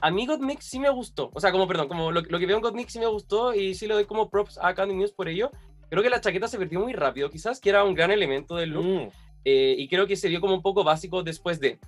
a 0.00 0.10
mí 0.10 0.26
Gottmik 0.26 0.60
sí 0.60 0.78
me 0.78 0.90
gustó. 0.90 1.30
O 1.34 1.40
sea, 1.40 1.52
como, 1.52 1.68
perdón, 1.68 1.88
como 1.88 2.10
lo, 2.10 2.22
lo 2.22 2.38
que 2.38 2.46
veo 2.46 2.56
en 2.56 2.62
Gottmik 2.62 2.88
sí 2.88 2.98
me 2.98 3.06
gustó 3.06 3.54
y 3.54 3.74
sí 3.74 3.86
le 3.86 3.94
doy 3.94 4.04
como 4.06 4.30
props 4.30 4.58
a 4.62 4.74
Candy 4.74 4.94
News 4.94 5.12
por 5.12 5.28
ello. 5.28 5.50
Creo 5.90 6.02
que 6.02 6.10
la 6.10 6.20
chaqueta 6.20 6.48
se 6.48 6.58
perdió 6.58 6.80
muy 6.80 6.92
rápido, 6.94 7.30
quizás, 7.30 7.60
que 7.60 7.68
era 7.68 7.84
un 7.84 7.94
gran 7.94 8.10
elemento 8.10 8.56
del 8.56 8.70
look. 8.70 8.84
Mm, 8.84 9.08
Eh, 9.48 9.76
y 9.78 9.86
creo 9.86 10.08
que 10.08 10.16
se 10.16 10.28
vio 10.28 10.40
como 10.40 10.54
un 10.54 10.62
poco 10.62 10.82
básico 10.82 11.22
después 11.22 11.60
de. 11.60 11.78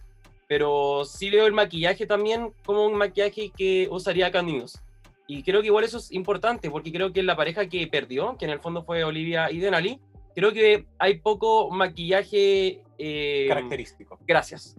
Pero 0.47 1.05
sí 1.05 1.29
veo 1.29 1.47
el 1.47 1.53
maquillaje 1.53 2.07
también 2.07 2.53
como 2.65 2.87
un 2.87 2.95
maquillaje 2.95 3.51
que 3.57 3.89
usaría 3.91 4.31
Candy 4.31 4.53
News. 4.53 4.79
Y 5.31 5.43
creo 5.43 5.61
que 5.61 5.67
igual 5.67 5.85
eso 5.85 5.99
es 5.99 6.11
importante, 6.11 6.71
porque 6.71 6.91
creo 6.91 7.13
que 7.13 7.23
la 7.23 7.37
pareja 7.37 7.69
que 7.69 7.87
perdió, 7.87 8.37
que 8.39 8.47
en 8.47 8.51
el 8.51 8.61
fondo 8.61 8.83
fue 8.83 9.05
Olivia 9.05 9.51
y 9.53 9.59
Denali, 9.59 10.01
creo 10.35 10.53
que 10.53 10.87
hay 10.99 11.19
poco 11.21 11.71
maquillaje... 11.71 12.81
eh, 12.99 13.45
característico. 13.49 14.19
Gracias. 14.27 14.75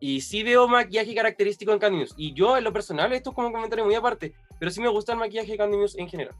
Y 0.00 0.20
sí 0.20 0.42
veo 0.42 0.68
maquillaje 0.68 1.14
característico 1.14 1.72
en 1.72 1.78
Candy 1.78 1.98
News. 1.98 2.14
Y 2.18 2.34
yo, 2.34 2.56
en 2.58 2.64
lo 2.64 2.72
personal, 2.72 3.12
esto 3.14 3.30
es 3.30 3.34
como 3.34 3.48
un 3.48 3.54
comentario 3.54 3.84
muy 3.84 3.94
aparte, 3.94 4.34
pero 4.58 4.70
sí 4.70 4.80
me 4.82 4.88
gusta 4.88 5.12
el 5.12 5.18
maquillaje 5.18 5.52
de 5.52 5.56
Candy 5.56 5.78
News 5.78 5.96
en 5.96 6.08
general. 6.08 6.34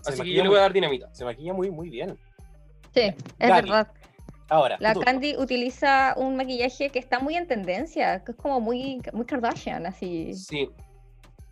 Se 0.00 0.08
Así 0.08 0.12
que 0.12 0.18
maquilla 0.18 0.36
yo 0.38 0.42
le 0.44 0.48
muy- 0.48 0.54
voy 0.54 0.58
a 0.58 0.62
dar 0.62 0.72
dinamita. 0.72 1.14
Se 1.14 1.24
maquilla 1.26 1.52
muy, 1.52 1.70
muy 1.70 1.90
bien. 1.90 2.16
Sí, 2.94 3.00
es 3.02 3.14
Gaby, 3.38 3.68
verdad. 3.68 3.92
Ahora, 4.48 4.76
La 4.80 4.94
tú. 4.94 5.00
Candy 5.00 5.36
utiliza 5.36 6.14
un 6.16 6.36
maquillaje 6.36 6.88
que 6.88 6.98
está 6.98 7.20
muy 7.20 7.36
en 7.36 7.46
tendencia, 7.46 8.24
que 8.24 8.32
es 8.32 8.38
como 8.38 8.60
muy, 8.60 9.00
muy 9.12 9.26
Kardashian, 9.26 9.84
así. 9.86 10.32
Sí. 10.34 10.68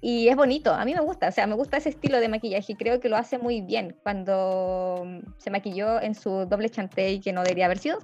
Y 0.01 0.29
es 0.29 0.37
bonito, 0.37 0.73
a 0.73 0.85
mí 0.85 0.95
me 0.95 1.01
gusta, 1.01 1.29
o 1.29 1.33
sea, 1.33 1.47
me 1.47 1.55
gusta 1.55 1.77
ese 1.77 1.91
estilo 1.91 2.21
de 2.21 2.29
maquillaje 2.29 2.73
y 2.73 2.77
creo 2.77 3.01
que 3.01 3.11
lo 3.11 3.17
hace 3.17 3.39
muy 3.39 3.61
bien. 3.61 3.97
Cuando 4.03 5.03
mm, 5.05 5.19
se 5.39 5.51
maquilló 5.51 6.01
en 6.01 6.15
su 6.15 6.47
doble 6.47 6.71
chantey, 6.71 7.21
que 7.21 7.33
no 7.33 7.43
debería 7.43 7.67
haber 7.67 7.79
sido, 7.79 7.99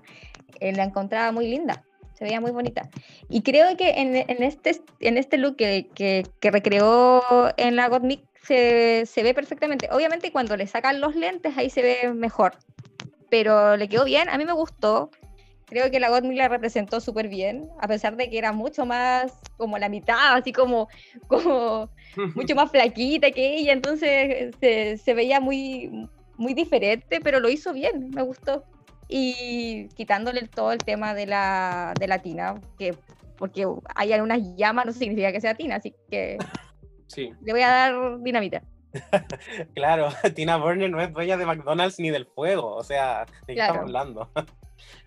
eh, 0.61 0.73
la 0.73 0.85
encontraba 0.85 1.33
muy 1.33 1.49
linda, 1.49 1.85
se 2.13 2.25
veía 2.25 2.41
muy 2.41 2.51
bonita. 2.51 2.89
Y 3.31 3.43
creo 3.43 3.75
que 3.77 3.91
en, 4.01 4.15
este, 4.43 4.83
en 5.01 5.17
este 5.17 5.39
look 5.39 5.57
que, 5.57 5.89
que, 5.95 6.27
que 6.41 6.51
recreó 6.51 7.23
en 7.57 7.77
la 7.77 7.89
Gottmik 7.89 8.21
se, 8.43 9.05
se 9.07 9.23
ve 9.23 9.33
perfectamente. 9.33 9.89
Obviamente 9.91 10.31
cuando 10.33 10.57
le 10.57 10.67
sacan 10.67 11.01
los 11.01 11.17
lentes 11.17 11.57
ahí 11.57 11.71
se 11.71 11.83
ve 11.83 12.13
mejor, 12.13 12.59
pero 13.31 13.77
le 13.77 13.89
quedó 13.89 14.05
bien, 14.05 14.29
a 14.29 14.37
mí 14.37 14.45
me 14.45 14.53
gustó. 14.53 15.11
Creo 15.69 15.91
que 15.91 15.99
la 15.99 16.09
Gottmik 16.11 16.39
la 16.39 16.49
representó 16.49 17.01
súper 17.01 17.29
bien, 17.29 17.69
a 17.81 17.89
pesar 17.89 18.17
de 18.17 18.31
que 18.31 18.39
era 18.39 18.53
mucho 18.53 18.87
más 18.87 19.33
como 19.57 19.79
la 19.79 19.89
mitad, 19.89 20.35
así 20.37 20.53
como, 20.53 20.89
como 21.27 21.91
mucho 22.37 22.55
más 22.55 22.71
flaquita 22.71 23.31
que 23.33 23.57
ella, 23.57 23.73
entonces 23.73 24.55
se, 24.61 24.97
se 24.97 25.15
veía 25.15 25.41
muy, 25.41 26.09
muy 26.37 26.55
diferente, 26.55 27.21
pero 27.21 27.41
lo 27.41 27.49
hizo 27.49 27.73
bien, 27.73 28.11
me 28.11 28.23
gustó. 28.23 28.65
Y 29.09 29.89
quitándole 29.97 30.47
todo 30.49 30.73
el 30.73 30.79
tema 30.79 31.15
de 31.15 31.27
la, 31.27 31.95
de 31.99 32.09
la 32.09 32.21
tina, 32.21 32.61
que 32.79 32.95
porque 33.37 33.67
hay 33.95 34.13
unas 34.15 34.41
llamas 34.57 34.87
no 34.87 34.93
significa 34.93 35.31
que 35.31 35.41
sea 35.41 35.55
tina, 35.55 35.77
así 35.77 35.95
que 36.11 36.39
Sí. 37.09 37.33
le 37.41 37.53
voy 37.53 37.63
a 37.63 37.69
dar 37.69 38.21
dinamita. 38.21 38.63
Claro, 39.75 40.09
Tina 40.35 40.57
Burner 40.57 40.91
no 40.91 41.01
es 41.01 41.13
dueña 41.13 41.37
de 41.37 41.45
McDonald's 41.45 41.99
ni 42.01 42.11
del 42.11 42.25
fuego. 42.27 42.75
O 42.75 42.83
sea, 42.83 43.27
¿de 43.47 43.47
qué 43.49 43.55
Claro. 43.55 43.73
estamos 43.75 43.89
hablando? 43.89 44.31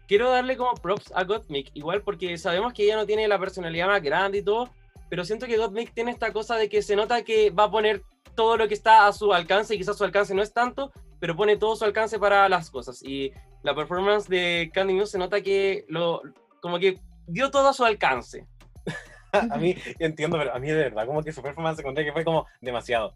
Quiero 0.10 0.32
darle 0.32 0.58
como 0.58 0.74
props 0.74 1.14
a 1.14 1.24
Gottmik, 1.24 1.70
igual 1.76 2.02
porque 2.02 2.36
sabemos 2.40 2.74
que 2.74 2.84
ella 2.84 2.96
no 2.96 3.06
tiene 3.06 3.28
la 3.28 3.38
personalidad 3.38 3.86
más 3.86 4.02
grande 4.02 4.40
y 4.40 4.42
todo, 4.42 4.68
pero 5.08 5.24
siento 5.24 5.46
que 5.46 5.58
Gottmik 5.58 5.94
tiene 5.94 6.10
esta 6.10 6.34
cosa 6.34 6.56
de 6.56 6.68
que 6.68 6.82
se 6.82 6.96
nota 6.96 7.22
que 7.24 7.52
va 7.52 7.66
a 7.66 7.72
poner 7.72 8.02
todo 8.36 8.58
lo 8.58 8.68
que 8.68 8.74
está 8.74 9.06
a 9.06 9.14
su 9.14 9.32
alcance 9.32 9.76
y 9.76 9.78
quizás 9.78 9.98
su 9.98 10.04
alcance 10.04 10.34
no 10.34 10.42
es 10.42 10.52
tanto, 10.52 10.92
pero 11.20 11.36
pone 11.36 11.58
todo 11.58 11.76
su 11.76 11.86
alcance 11.86 12.18
para 12.18 12.50
las 12.50 12.72
cosas. 12.72 13.04
Y 13.04 13.32
la 13.62 13.76
performance 13.76 14.28
de 14.28 14.72
Candy 14.74 14.96
Muse 14.96 15.12
se 15.12 15.20
nota 15.20 15.42
que 15.42 15.86
lo 15.88 16.24
como 16.60 16.80
que 16.80 17.00
dio 17.28 17.52
todo 17.52 17.70
a 17.70 17.74
su 17.74 17.86
alcance. 17.86 18.48
a 19.32 19.58
mí, 19.58 19.76
entiendo, 20.00 20.40
pero 20.40 20.56
a 20.56 20.60
mí 20.60 20.70
de 20.70 20.76
verdad, 20.76 21.06
como 21.06 21.22
que 21.22 21.32
su 21.32 21.44
performance 21.44 21.80
encontré 21.80 22.04
que 22.04 22.14
fue 22.14 22.26
como 22.26 22.48
demasiado. 22.62 23.14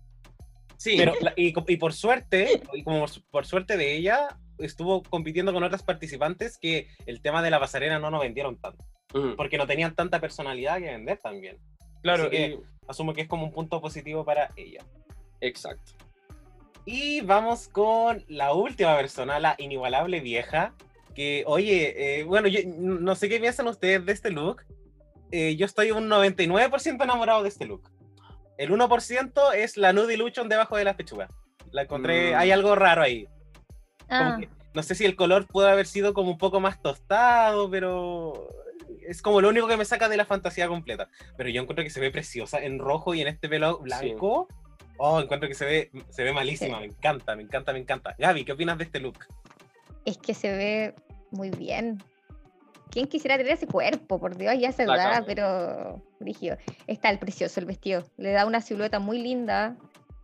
Sí, 0.77 0.95
Pero, 0.97 1.13
y, 1.37 1.53
y 1.67 1.77
por 1.77 1.93
suerte, 1.93 2.61
y 2.73 2.83
como 2.83 3.05
por 3.31 3.45
suerte 3.45 3.77
de 3.77 3.95
ella, 3.95 4.37
estuvo 4.65 5.03
compitiendo 5.03 5.53
con 5.53 5.63
otras 5.63 5.83
participantes 5.83 6.57
que 6.57 6.87
el 7.05 7.21
tema 7.21 7.41
de 7.41 7.49
la 7.51 7.59
pasarela 7.59 7.99
no 7.99 8.09
nos 8.11 8.21
vendieron 8.21 8.57
tanto, 8.57 8.83
porque 9.37 9.57
no 9.57 9.67
tenían 9.67 9.95
tanta 9.95 10.19
personalidad 10.19 10.77
que 10.79 10.85
vender 10.91 11.17
también. 11.19 11.57
claro, 12.01 12.23
así 12.23 12.31
que- 12.31 12.45
y- 12.47 12.59
Asumo 12.87 13.13
que 13.13 13.21
es 13.21 13.27
como 13.29 13.45
un 13.45 13.51
punto 13.53 13.79
positivo 13.79 14.25
para 14.25 14.49
ella. 14.57 14.83
exacto. 15.39 15.93
Y 16.85 17.21
vamos 17.21 17.69
con 17.69 18.25
la 18.27 18.53
última 18.53 18.95
persona, 18.97 19.39
la 19.39 19.55
inigualable 19.57 20.19
vieja, 20.19 20.73
Que, 21.15 21.43
oye, 21.45 22.19
eh, 22.21 22.23
bueno, 22.23 22.47
yo 22.47 22.59
no 22.65 23.13
sé 23.13 23.29
qué 23.29 23.39
piensan 23.39 23.67
ustedes 23.67 24.03
de 24.03 24.11
este 24.13 24.31
look. 24.31 24.63
Eh, 25.31 25.55
yo 25.55 25.67
estoy 25.67 25.91
un 25.91 26.09
99% 26.09 27.03
enamorado 27.03 27.43
de 27.43 27.49
este 27.49 27.65
look. 27.67 27.87
El 28.57 28.71
1% 28.71 29.53
es 29.53 29.77
la 29.77 29.93
Nudie 29.93 30.17
Luchon 30.17 30.49
debajo 30.49 30.75
de 30.75 30.83
la 30.85 30.97
pechuga. 30.97 31.27
La 31.71 31.83
encontré, 31.83 32.31
Mm. 32.31 32.35
hay 32.39 32.49
algo 32.51 32.73
raro 32.73 33.03
ahí. 33.03 33.27
Como 34.17 34.29
Ah, 34.31 34.37
que- 34.39 34.49
no 34.73 34.83
sé 34.83 34.95
si 34.95 35.05
el 35.05 35.15
color 35.15 35.47
puede 35.47 35.69
haber 35.69 35.85
sido 35.85 36.13
como 36.13 36.31
un 36.31 36.37
poco 36.37 36.59
más 36.59 36.81
tostado, 36.81 37.69
pero 37.69 38.47
es 39.07 39.21
como 39.21 39.41
lo 39.41 39.49
único 39.49 39.67
que 39.67 39.77
me 39.77 39.85
saca 39.85 40.09
de 40.09 40.17
la 40.17 40.25
fantasía 40.25 40.67
completa. 40.67 41.07
Pero 41.37 41.49
yo 41.49 41.61
encuentro 41.61 41.83
que 41.83 41.89
se 41.91 41.99
ve 41.99 42.11
preciosa 42.11 42.59
en 42.63 42.79
rojo 42.79 43.13
y 43.13 43.21
en 43.21 43.27
este 43.27 43.49
pelo 43.49 43.79
blanco. 43.79 44.47
Oh, 44.97 45.19
encuentro 45.19 45.47
que 45.49 45.55
se 45.55 45.65
ve, 45.65 45.91
se 46.09 46.23
ve 46.23 46.31
malísima. 46.33 46.77
Sí. 46.77 46.81
Me 46.81 46.93
encanta, 46.93 47.35
me 47.35 47.43
encanta, 47.43 47.73
me 47.73 47.79
encanta. 47.79 48.15
Gaby, 48.17 48.45
¿qué 48.45 48.51
opinas 48.53 48.77
de 48.77 48.83
este 48.85 48.99
look? 48.99 49.17
es 50.05 50.17
que 50.17 50.33
se 50.33 50.51
ve 50.51 50.95
muy 51.31 51.49
bien. 51.49 52.03
¿Quién 52.91 53.07
quisiera 53.07 53.37
tener 53.37 53.53
ese 53.53 53.67
cuerpo? 53.67 54.19
Por 54.19 54.35
Dios, 54.37 54.53
ya 54.59 54.71
se 54.73 54.85
da, 54.85 55.23
pero 55.25 56.03
rígido. 56.19 56.57
Está 56.87 57.09
el 57.09 57.19
precioso 57.19 57.59
el 57.61 57.65
vestido. 57.65 58.03
Le 58.17 58.31
da 58.31 58.45
una 58.45 58.59
silueta 58.61 58.99
muy 58.99 59.19
linda. 59.19 59.77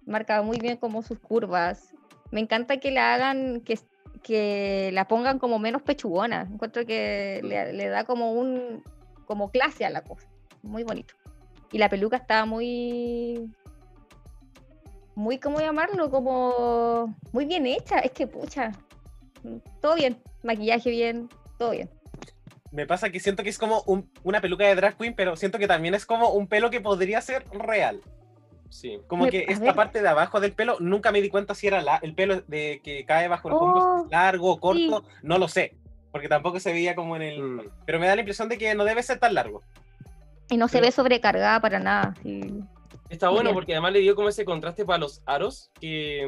Marca 0.06 0.41
muy 0.41 0.60
bien 0.60 0.76
como 0.78 1.02
sus 1.02 1.18
curvas. 1.18 1.95
Me 2.31 2.39
encanta 2.39 2.77
que 2.77 2.91
la 2.91 3.14
hagan, 3.14 3.61
que, 3.61 3.80
que 4.23 4.91
la 4.93 5.07
pongan 5.07 5.39
como 5.39 5.60
menos 5.60 5.81
pechugona. 5.81 6.47
Encuentro 6.51 6.85
que 6.85 7.41
le, 7.43 7.88
da 7.88 8.03
como 8.03 8.31
un 8.34 8.84
como 9.26 9.51
clase 9.51 9.85
a 9.85 9.89
la 9.89 10.01
cosa. 10.03 10.27
Muy 10.64 10.84
bonito. 10.84 11.14
Y 11.72 11.77
la 11.77 11.89
peluca 11.89 12.18
está 12.18 12.45
muy 12.45 13.49
muy, 15.15 15.38
¿cómo 15.38 15.60
llamarlo? 15.60 16.10
Como 16.10 17.15
muy 17.31 17.45
bien 17.45 17.65
hecha. 17.68 17.99
Es 17.99 18.11
que, 18.11 18.26
pucha, 18.27 18.72
todo 19.81 19.95
bien. 19.95 20.22
Maquillaje 20.43 20.89
bien, 20.89 21.30
todo 21.57 21.72
bien. 21.72 21.89
Me 22.72 22.85
pasa 22.85 23.10
que 23.10 23.19
siento 23.19 23.43
que 23.43 23.49
es 23.49 23.57
como 23.57 23.81
un- 23.88 24.10
una 24.23 24.39
peluca 24.41 24.65
de 24.65 24.76
drag 24.76 24.95
queen, 24.97 25.15
pero 25.15 25.35
siento 25.35 25.57
que 25.57 25.68
también 25.68 25.93
es 25.95 26.06
como 26.06 26.30
un 26.30 26.47
pelo 26.47 26.69
que 26.69 26.80
podría 26.81 27.19
ser 27.22 27.43
real. 27.51 27.99
Sí. 28.70 29.00
Como 29.08 29.26
Me- 29.26 29.32
que 29.32 29.46
esta 29.48 29.66
ver. 29.66 29.76
parte 29.76 30.02
de 30.02 30.08
abajo 30.08 30.40
del 30.40 30.54
pelo, 30.54 30.78
nunca 30.80 31.12
me 31.12 31.22
di 31.22 31.30
cuenta 31.30 31.56
si 31.56 31.68
era 31.68 31.82
la- 31.82 31.98
el 31.98 32.14
pelo 32.16 32.41
de 32.48 32.82
que 32.84 33.06
cae 33.06 33.28
bajo 33.28 33.50
los 33.50 33.60
hombros, 33.62 33.84
Oh, 33.84 34.08
largo, 34.12 34.60
corto, 34.60 35.04
no 35.24 35.38
lo 35.38 35.48
sé. 35.48 35.76
Porque 36.12 36.28
tampoco 36.28 36.60
se 36.60 36.72
veía 36.72 36.96
como 36.96 37.16
en 37.16 37.22
el. 37.22 37.41
Mm. 37.41 37.62
Pero 37.86 38.00
me 38.00 38.08
da 38.08 38.16
la 38.16 38.22
impresión 38.22 38.50
de 38.50 38.58
que 38.58 38.74
no 38.76 38.84
debe 38.84 39.04
ser 39.04 39.20
tan 39.20 39.34
largo. 39.34 39.64
Y 40.50 40.58
no 40.58 40.68
se 40.68 40.74
Pero- 40.78 40.88
ve 40.88 40.91
sobrecargada 40.91 41.60
para 41.60 41.80
nada. 41.80 42.14
sí. 42.24 42.41
Está 43.10 43.30
bueno 43.30 43.46
Bien. 43.50 43.56
porque 43.56 43.74
además 43.74 43.94
le 43.94 44.00
dio 44.00 44.16
como 44.16 44.30
ese 44.30 44.46
contraste 44.46 44.86
para 44.86 45.00
los 45.00 45.22
aros 45.26 45.72
que 45.80 46.28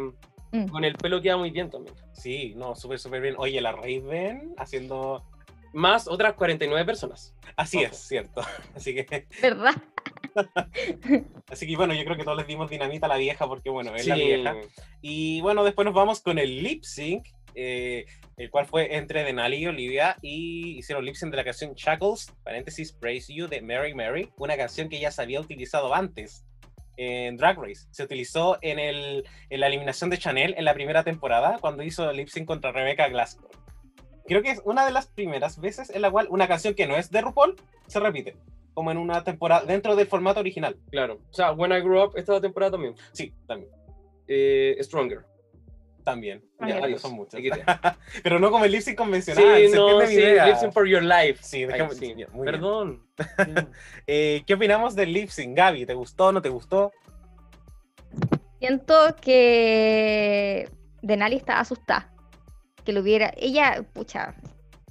Mm. 0.52 0.66
con 0.68 0.84
el 0.84 0.96
pelo 0.96 1.22
queda 1.22 1.38
muy 1.38 1.52
bien 1.52 1.70
también. 1.70 1.96
Sí, 2.12 2.54
no, 2.56 2.76
súper, 2.76 2.98
súper 3.00 3.22
bien. 3.22 3.36
Oye, 3.38 3.62
la 3.62 3.72
Raven 3.72 4.54
haciendo. 4.58 5.24
Más 5.74 6.08
otras 6.08 6.34
49 6.34 6.84
personas. 6.86 7.34
Así 7.56 7.78
Ojo. 7.78 7.88
es, 7.92 7.98
cierto. 7.98 8.42
Así 8.76 8.94
que, 8.94 9.28
¿Verdad? 9.42 9.74
así 11.48 11.68
que 11.68 11.76
bueno, 11.76 11.94
yo 11.94 12.04
creo 12.04 12.18
que 12.18 12.24
todos 12.24 12.38
les 12.38 12.48
dimos 12.48 12.70
dinamita 12.70 13.06
a 13.06 13.10
la 13.10 13.18
vieja 13.18 13.48
porque 13.48 13.70
bueno, 13.70 13.96
es 13.96 14.08
la 14.08 14.16
vieja. 14.16 14.56
Y 15.02 15.42
bueno, 15.42 15.64
después 15.64 15.86
nos 15.86 15.94
vamos 15.94 16.22
con 16.22 16.40
el 16.40 16.64
lip 16.64 16.84
sync, 16.84 17.28
eh, 17.56 18.06
el 18.38 18.50
cual 18.50 18.66
fue 18.66 18.96
entre 18.96 19.24
Denali 19.24 19.58
y 19.58 19.68
Olivia, 19.68 20.18
y 20.22 20.78
hicieron 20.78 21.06
lip 21.06 21.16
sync 21.16 21.32
de 21.32 21.38
la 21.38 21.44
canción 21.44 21.74
Shackles, 21.74 22.34
paréntesis, 22.44 22.94
Praise 22.94 23.34
You 23.34 23.48
de 23.48 23.62
Mary 23.62 23.94
Mary, 23.94 24.30
una 24.38 24.58
canción 24.58 24.90
que 24.90 25.00
ya 25.00 25.12
se 25.12 25.22
había 25.22 25.42
utilizado 25.42 25.94
antes 25.94 26.46
en 26.98 27.38
Drag 27.38 27.58
Race. 27.58 27.88
Se 27.92 28.04
utilizó 28.04 28.58
en, 28.62 28.80
el, 28.80 29.26
en 29.50 29.60
la 29.60 29.68
eliminación 29.68 30.10
de 30.10 30.18
Chanel 30.18 30.56
en 30.58 30.66
la 30.66 30.74
primera 30.74 31.04
temporada, 31.04 31.58
cuando 31.60 31.84
hizo 31.84 32.10
el 32.10 32.18
lip 32.18 32.28
sync 32.28 32.46
contra 32.46 32.72
Rebecca 32.72 33.08
Glasgow. 33.10 33.50
Creo 34.28 34.42
que 34.42 34.52
es 34.52 34.62
una 34.64 34.86
de 34.86 34.92
las 34.92 35.08
primeras 35.08 35.60
veces 35.60 35.90
en 35.90 36.02
la 36.02 36.12
cual 36.12 36.28
una 36.30 36.48
canción 36.48 36.74
que 36.74 36.88
no 36.88 36.96
es 36.96 37.10
de 37.10 37.22
RuPaul 37.22 37.56
se 37.88 38.00
repite, 38.00 38.36
como 38.74 38.92
en 38.92 38.98
una 38.98 39.24
temporada, 39.24 39.66
dentro 39.66 39.96
del 39.96 40.08
formato 40.08 40.40
original. 40.40 40.78
Claro. 40.90 41.20
O 41.30 41.34
sea, 41.34 41.52
When 41.52 41.72
I 41.72 41.82
Grew 41.82 42.02
Up, 42.04 42.14
esta 42.16 42.40
temporada 42.40 42.72
también. 42.72 42.96
Sí, 43.12 43.34
también. 43.48 43.72
Eh, 44.28 44.78
Stronger. 44.82 45.26
También. 46.04 46.44
Ah, 46.60 46.68
Ya, 46.68 46.76
ya. 46.76 46.82
varios 46.82 47.02
son 47.02 47.14
muchos. 47.14 47.40
Pero 48.24 48.40
no 48.40 48.50
como 48.50 48.66
el 48.66 48.72
lip 48.72 48.82
sync 48.82 48.94
Sí, 48.94 48.96
convencional. 48.96 49.44
¿se 49.70 49.76
no, 49.76 50.02
sí, 50.02 50.14
idea? 50.16 50.48
Lipsing 50.48 50.72
for 50.72 50.88
Your 50.88 51.04
Life. 51.04 51.44
Sí, 51.44 51.66
déjame- 51.66 51.94
sí. 51.94 52.16
ya, 52.18 52.28
muy 52.30 52.44
bien. 52.44 52.46
Perdón. 52.46 53.06
Eh, 54.08 54.42
¿Qué 54.48 54.54
opinamos 54.56 54.96
del 54.96 55.14
lip 55.14 55.30
sync, 55.30 55.56
Gaby? 55.56 55.86
¿Te 55.86 55.94
gustó 55.94 56.32
no 56.32 56.42
te 56.42 56.50
gustó? 56.50 56.92
Siento 58.60 58.94
que 59.22 60.70
Denali 61.02 61.36
está 61.36 61.60
asustada. 61.60 62.12
Que 62.84 62.94
lo 62.94 63.02
hubiera. 63.02 63.32
Ella, 63.38 63.86
pucha, 63.94 64.36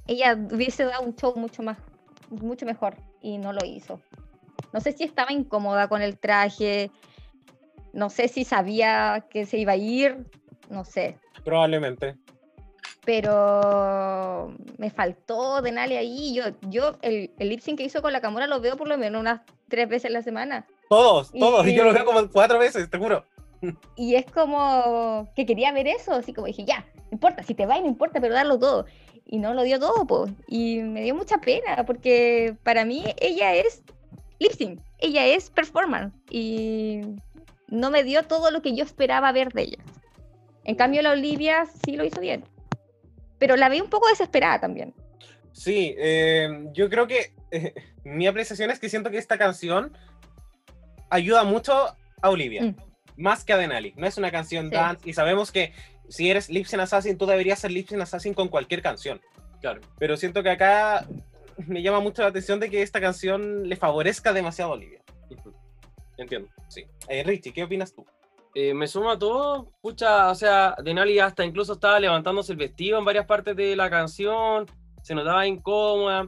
ella 0.07 0.35
hubiese 0.35 0.85
dado 0.85 1.03
un 1.03 1.15
show 1.15 1.33
mucho 1.35 1.61
más, 1.61 1.77
mucho 2.29 2.65
mejor 2.65 2.95
y 3.21 3.37
no 3.37 3.53
lo 3.53 3.65
hizo. 3.65 3.99
No 4.73 4.79
sé 4.81 4.91
si 4.93 5.03
estaba 5.03 5.31
incómoda 5.31 5.87
con 5.87 6.01
el 6.01 6.17
traje. 6.17 6.91
No 7.93 8.09
sé 8.09 8.27
si 8.27 8.43
sabía 8.45 9.25
que 9.29 9.45
se 9.45 9.57
iba 9.57 9.73
a 9.73 9.77
ir. 9.77 10.25
No 10.69 10.85
sé. 10.85 11.17
Probablemente. 11.43 12.15
Pero 13.05 14.53
me 14.77 14.89
faltó 14.89 15.61
Denali 15.61 15.95
ahí. 15.97 16.33
Yo, 16.33 16.43
yo 16.69 16.97
el, 17.01 17.31
el 17.39 17.49
lip 17.49 17.59
sync 17.59 17.77
que 17.79 17.83
hizo 17.83 18.01
con 18.01 18.13
la 18.13 18.21
cámara 18.21 18.47
lo 18.47 18.61
veo 18.61 18.77
por 18.77 18.87
lo 18.87 18.97
menos 18.97 19.19
unas 19.19 19.41
tres 19.67 19.89
veces 19.89 20.09
a 20.09 20.13
la 20.13 20.21
semana. 20.21 20.65
Todos, 20.89 21.31
todos. 21.31 21.67
Y- 21.67 21.75
Yo 21.75 21.83
lo 21.83 21.93
veo 21.93 22.05
como 22.05 22.29
cuatro 22.29 22.59
veces, 22.59 22.89
te 22.89 22.97
juro. 22.97 23.25
Y 23.95 24.15
es 24.15 24.25
como 24.25 25.31
que 25.35 25.45
quería 25.45 25.71
ver 25.71 25.85
eso, 25.87 26.13
así 26.13 26.33
como 26.33 26.47
dije, 26.47 26.65
ya, 26.65 26.83
no 26.95 27.09
importa, 27.11 27.43
si 27.43 27.53
te 27.53 27.67
va, 27.67 27.79
no 27.79 27.85
importa, 27.85 28.19
pero 28.19 28.33
darlo 28.33 28.57
todo. 28.57 28.85
Y 29.31 29.39
no 29.39 29.53
lo 29.55 29.63
dio 29.63 29.79
todo, 29.79 30.05
pues. 30.05 30.31
Y 30.47 30.79
me 30.81 31.01
dio 31.03 31.15
mucha 31.15 31.39
pena, 31.39 31.83
porque 31.87 32.53
para 32.63 32.85
mí 32.85 33.03
ella 33.19 33.55
es 33.55 33.81
lip 34.39 34.51
sync, 34.51 34.79
ella 34.99 35.25
es 35.25 35.49
performance. 35.49 36.13
Y 36.29 37.01
no 37.69 37.89
me 37.89 38.03
dio 38.03 38.23
todo 38.23 38.51
lo 38.51 38.61
que 38.61 38.75
yo 38.75 38.83
esperaba 38.83 39.31
ver 39.31 39.53
de 39.53 39.61
ella. 39.63 39.77
En 40.65 40.75
cambio, 40.75 41.01
la 41.01 41.11
Olivia 41.11 41.65
sí 41.65 41.95
lo 41.95 42.03
hizo 42.05 42.19
bien. 42.21 42.43
Pero 43.39 43.55
la 43.55 43.69
vi 43.69 43.79
un 43.81 43.89
poco 43.89 44.07
desesperada 44.09 44.59
también. 44.59 44.93
Sí, 45.53 45.95
eh, 45.97 46.67
yo 46.73 46.89
creo 46.89 47.07
que 47.07 47.33
eh, 47.51 47.73
mi 48.03 48.27
apreciación 48.27 48.69
es 48.69 48.79
que 48.79 48.89
siento 48.89 49.09
que 49.11 49.17
esta 49.17 49.37
canción 49.37 49.91
ayuda 51.09 51.43
mucho 51.43 51.73
a 52.21 52.29
Olivia, 52.29 52.63
Mm. 52.63 52.75
más 53.17 53.43
que 53.43 53.53
a 53.53 53.57
Denali. 53.57 53.93
No 53.97 54.05
es 54.07 54.17
una 54.17 54.29
canción 54.31 54.69
Sí. 54.69 54.75
dance 54.75 55.09
y 55.09 55.13
sabemos 55.13 55.51
que 55.51 55.73
si 56.11 56.29
eres 56.29 56.49
lip 56.49 56.65
sync 56.65 56.81
assassin, 56.81 57.17
tú 57.17 57.25
deberías 57.25 57.59
ser 57.59 57.71
lip 57.71 57.87
sync 57.87 58.01
assassin 58.01 58.33
con 58.33 58.49
cualquier 58.49 58.81
canción. 58.81 59.21
Claro. 59.61 59.81
Pero 59.97 60.17
siento 60.17 60.43
que 60.43 60.49
acá 60.49 61.07
me 61.67 61.81
llama 61.81 62.01
mucho 62.01 62.21
la 62.21 62.27
atención 62.27 62.59
de 62.59 62.69
que 62.69 62.81
esta 62.81 62.99
canción 62.99 63.67
le 63.67 63.75
favorezca 63.77 64.33
demasiado 64.33 64.71
a 64.71 64.75
Olivia. 64.75 65.01
Entiendo. 66.17 66.49
Sí. 66.67 66.85
Eh, 67.07 67.23
Richie, 67.23 67.53
¿qué 67.53 67.63
opinas 67.63 67.93
tú? 67.93 68.05
Eh, 68.53 68.73
me 68.73 68.87
suma 68.87 69.17
todo, 69.17 69.71
pucha, 69.81 70.29
o 70.29 70.35
sea, 70.35 70.75
Denali 70.83 71.19
hasta 71.19 71.45
incluso 71.45 71.73
estaba 71.73 71.99
levantándose 71.99 72.51
el 72.51 72.57
vestido 72.57 72.99
en 72.99 73.05
varias 73.05 73.25
partes 73.25 73.55
de 73.55 73.77
la 73.77 73.89
canción, 73.89 74.65
se 75.01 75.15
notaba 75.15 75.47
incómoda. 75.47 76.27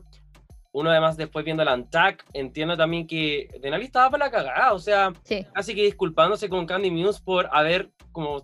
Uno 0.71 0.89
además 0.89 1.17
después 1.17 1.43
viendo 1.45 1.61
el 1.61 1.69
Antac, 1.69 2.25
entiendo 2.33 2.77
también 2.77 3.05
que 3.05 3.49
Denali 3.61 3.85
estaba 3.85 4.09
para 4.09 4.25
la 4.25 4.31
cagada, 4.31 4.73
o 4.73 4.79
sea, 4.79 5.11
Sí, 5.23 5.45
casi 5.53 5.75
que 5.75 5.83
disculpándose 5.83 6.49
con 6.49 6.65
Candy 6.65 6.89
Muse 6.89 7.21
por 7.23 7.49
haber 7.51 7.91
como 8.11 8.43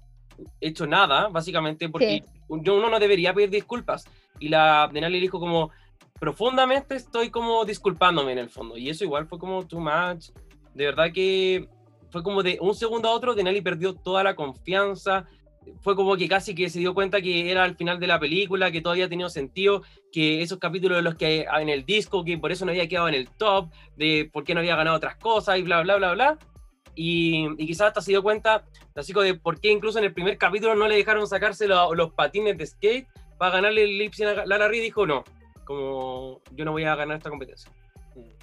hecho 0.59 0.85
nada, 0.87 1.27
básicamente, 1.29 1.89
porque 1.89 2.23
yo 2.49 2.75
uno 2.75 2.89
no 2.89 2.99
debería 2.99 3.33
pedir 3.33 3.49
disculpas. 3.49 4.05
Y 4.39 4.49
la 4.49 4.89
Denali 4.91 5.19
dijo 5.19 5.39
como, 5.39 5.71
profundamente 6.19 6.95
estoy 6.95 7.29
como 7.29 7.65
disculpándome 7.65 8.33
en 8.33 8.39
el 8.39 8.49
fondo. 8.49 8.77
Y 8.77 8.89
eso 8.89 9.03
igual 9.03 9.27
fue 9.27 9.39
como 9.39 9.65
too 9.65 9.79
much. 9.79 10.29
De 10.73 10.85
verdad 10.85 11.11
que 11.13 11.67
fue 12.11 12.23
como 12.23 12.43
de 12.43 12.57
un 12.61 12.75
segundo 12.75 13.09
a 13.09 13.13
otro, 13.13 13.35
Denali 13.35 13.61
perdió 13.61 13.93
toda 13.93 14.23
la 14.23 14.35
confianza. 14.35 15.25
Fue 15.81 15.95
como 15.95 16.15
que 16.15 16.27
casi 16.27 16.55
que 16.55 16.69
se 16.69 16.79
dio 16.79 16.93
cuenta 16.93 17.21
que 17.21 17.51
era 17.51 17.63
al 17.63 17.75
final 17.75 17.99
de 17.99 18.07
la 18.07 18.19
película, 18.19 18.71
que 18.71 18.81
todo 18.81 18.93
había 18.93 19.09
tenido 19.09 19.29
sentido, 19.29 19.83
que 20.11 20.41
esos 20.41 20.57
capítulos 20.57 20.97
de 20.97 21.01
los 21.03 21.15
que 21.15 21.45
en 21.59 21.69
el 21.69 21.85
disco, 21.85 22.23
que 22.23 22.37
por 22.37 22.51
eso 22.51 22.65
no 22.65 22.71
había 22.71 22.87
quedado 22.87 23.07
en 23.07 23.13
el 23.13 23.29
top, 23.29 23.69
de 23.95 24.29
por 24.31 24.43
qué 24.43 24.53
no 24.53 24.61
había 24.61 24.75
ganado 24.75 24.97
otras 24.97 25.17
cosas 25.17 25.59
y 25.59 25.61
bla, 25.61 25.81
bla, 25.83 25.97
bla, 25.97 26.13
bla. 26.13 26.39
Y, 27.01 27.55
quizás 27.65 27.88
hasta 27.88 28.01
se 28.01 28.11
dio 28.11 28.21
cuenta, 28.21 28.65
como 28.93 29.21
de 29.21 29.34
por 29.34 29.61
qué 29.61 29.71
incluso 29.71 29.99
en 29.99 30.03
el 30.05 30.13
primer 30.13 30.38
capítulo 30.38 30.76
no 30.76 30.85
le 30.85 30.97
dejaron 30.97 31.26
sacarse 31.27 31.65
lo- 31.65 31.95
los 31.95 32.11
patines 32.11 32.57
de 32.57 32.65
skate 32.65 33.07
para 33.38 33.53
ganarle 33.53 33.84
el 33.85 33.97
lip 33.97 34.13
sync 34.13 34.27
a 34.38 34.45
Lala 34.45 34.67
Ri, 34.67 34.81
dijo 34.81 35.07
no, 35.07 35.23
como 35.63 36.41
yo 36.51 36.65
no 36.65 36.73
voy 36.73 36.84
a 36.84 36.95
ganar 36.97 37.15
esta 37.15 37.30
competencia. 37.30 37.71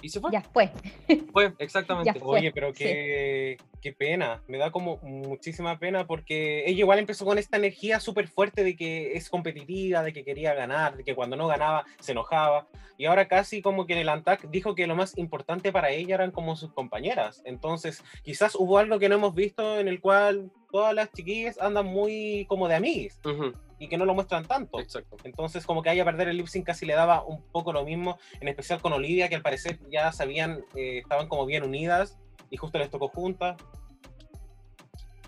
Y 0.01 0.09
se 0.09 0.19
fue, 0.19 0.31
ya 0.31 0.41
fue. 0.41 0.71
fue, 1.33 1.53
exactamente. 1.59 2.11
Ya 2.13 2.19
fue. 2.19 2.39
Oye, 2.39 2.51
pero 2.51 2.69
sí. 2.69 2.83
qué, 2.83 3.57
qué 3.81 3.93
pena, 3.93 4.41
me 4.47 4.57
da 4.57 4.71
como 4.71 4.97
muchísima 4.97 5.79
pena 5.79 6.05
porque 6.05 6.63
ella 6.67 6.79
igual 6.79 6.99
empezó 6.99 7.25
con 7.25 7.37
esta 7.37 7.57
energía 7.57 7.99
súper 7.99 8.27
fuerte 8.27 8.63
de 8.63 8.75
que 8.75 9.13
es 9.13 9.29
competitiva, 9.29 10.03
de 10.03 10.13
que 10.13 10.23
quería 10.23 10.53
ganar, 10.53 10.97
de 10.97 11.03
que 11.03 11.15
cuando 11.15 11.35
no 11.35 11.47
ganaba 11.47 11.85
se 11.99 12.11
enojaba. 12.11 12.67
Y 12.97 13.05
ahora 13.05 13.27
casi 13.27 13.61
como 13.61 13.85
que 13.85 13.93
en 13.93 13.99
el 13.99 14.09
ANTAC 14.09 14.49
dijo 14.49 14.73
que 14.73 14.87
lo 14.87 14.95
más 14.95 15.17
importante 15.17 15.71
para 15.71 15.91
ella 15.91 16.15
eran 16.15 16.31
como 16.31 16.55
sus 16.55 16.73
compañeras. 16.73 17.41
Entonces, 17.45 18.03
quizás 18.23 18.55
hubo 18.55 18.79
algo 18.79 18.97
que 18.97 19.07
no 19.07 19.15
hemos 19.15 19.35
visto 19.35 19.79
en 19.79 19.87
el 19.87 20.01
cual 20.01 20.51
todas 20.71 20.93
las 20.93 21.11
chiquillas 21.11 21.59
andan 21.59 21.85
muy 21.85 22.45
como 22.47 22.67
de 22.67 22.75
amiguis. 22.75 23.19
Ujú. 23.23 23.53
Y 23.79 23.87
que 23.87 23.97
no 23.97 24.05
lo 24.05 24.13
muestran 24.13 24.45
tanto. 24.45 24.79
Exacto. 24.79 25.17
Entonces, 25.23 25.65
como 25.65 25.81
que 25.81 25.89
ahí 25.89 25.99
a 25.99 26.05
perder 26.05 26.27
el 26.29 26.37
lip 26.37 26.47
sync 26.47 26.65
casi 26.65 26.85
le 26.85 26.93
daba 26.93 27.23
un 27.23 27.41
poco 27.51 27.73
lo 27.73 27.83
mismo, 27.83 28.17
en 28.39 28.47
especial 28.47 28.81
con 28.81 28.93
Olivia, 28.93 29.29
que 29.29 29.35
al 29.35 29.41
parecer 29.41 29.79
ya 29.89 30.11
sabían, 30.11 30.63
eh, 30.75 30.99
estaban 30.99 31.27
como 31.27 31.45
bien 31.45 31.63
unidas 31.63 32.17
y 32.49 32.57
justo 32.57 32.77
les 32.77 32.89
tocó 32.89 33.09
juntas. 33.09 33.57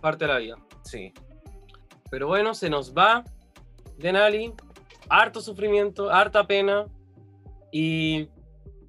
Parte 0.01 0.25
de 0.25 0.33
la 0.33 0.39
vida. 0.39 0.55
Sí. 0.83 1.13
Pero 2.09 2.27
bueno, 2.27 2.53
se 2.53 2.69
nos 2.69 2.95
va 2.95 3.23
Denali. 3.97 4.53
Harto 5.09 5.41
sufrimiento, 5.41 6.11
harta 6.11 6.45
pena. 6.45 6.85
Y 7.71 8.29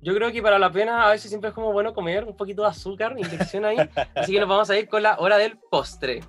yo 0.03 0.15
creo 0.15 0.33
que 0.33 0.43
para 0.43 0.59
la 0.59 0.71
pena 0.71 1.07
a 1.07 1.11
veces 1.11 1.31
siempre 1.31 1.49
es 1.49 1.55
como 1.55 1.73
bueno 1.73 1.93
comer 1.93 2.25
un 2.25 2.37
poquito 2.37 2.63
de 2.63 2.69
azúcar, 2.69 3.17
inyección 3.19 3.65
ahí. 3.65 3.77
Así 4.15 4.33
que 4.33 4.41
nos 4.41 4.49
vamos 4.49 4.71
a 4.71 4.79
ir 4.79 4.89
con 4.89 5.03
la 5.03 5.19
hora 5.19 5.39
del 5.39 5.59
postre. 5.59 6.21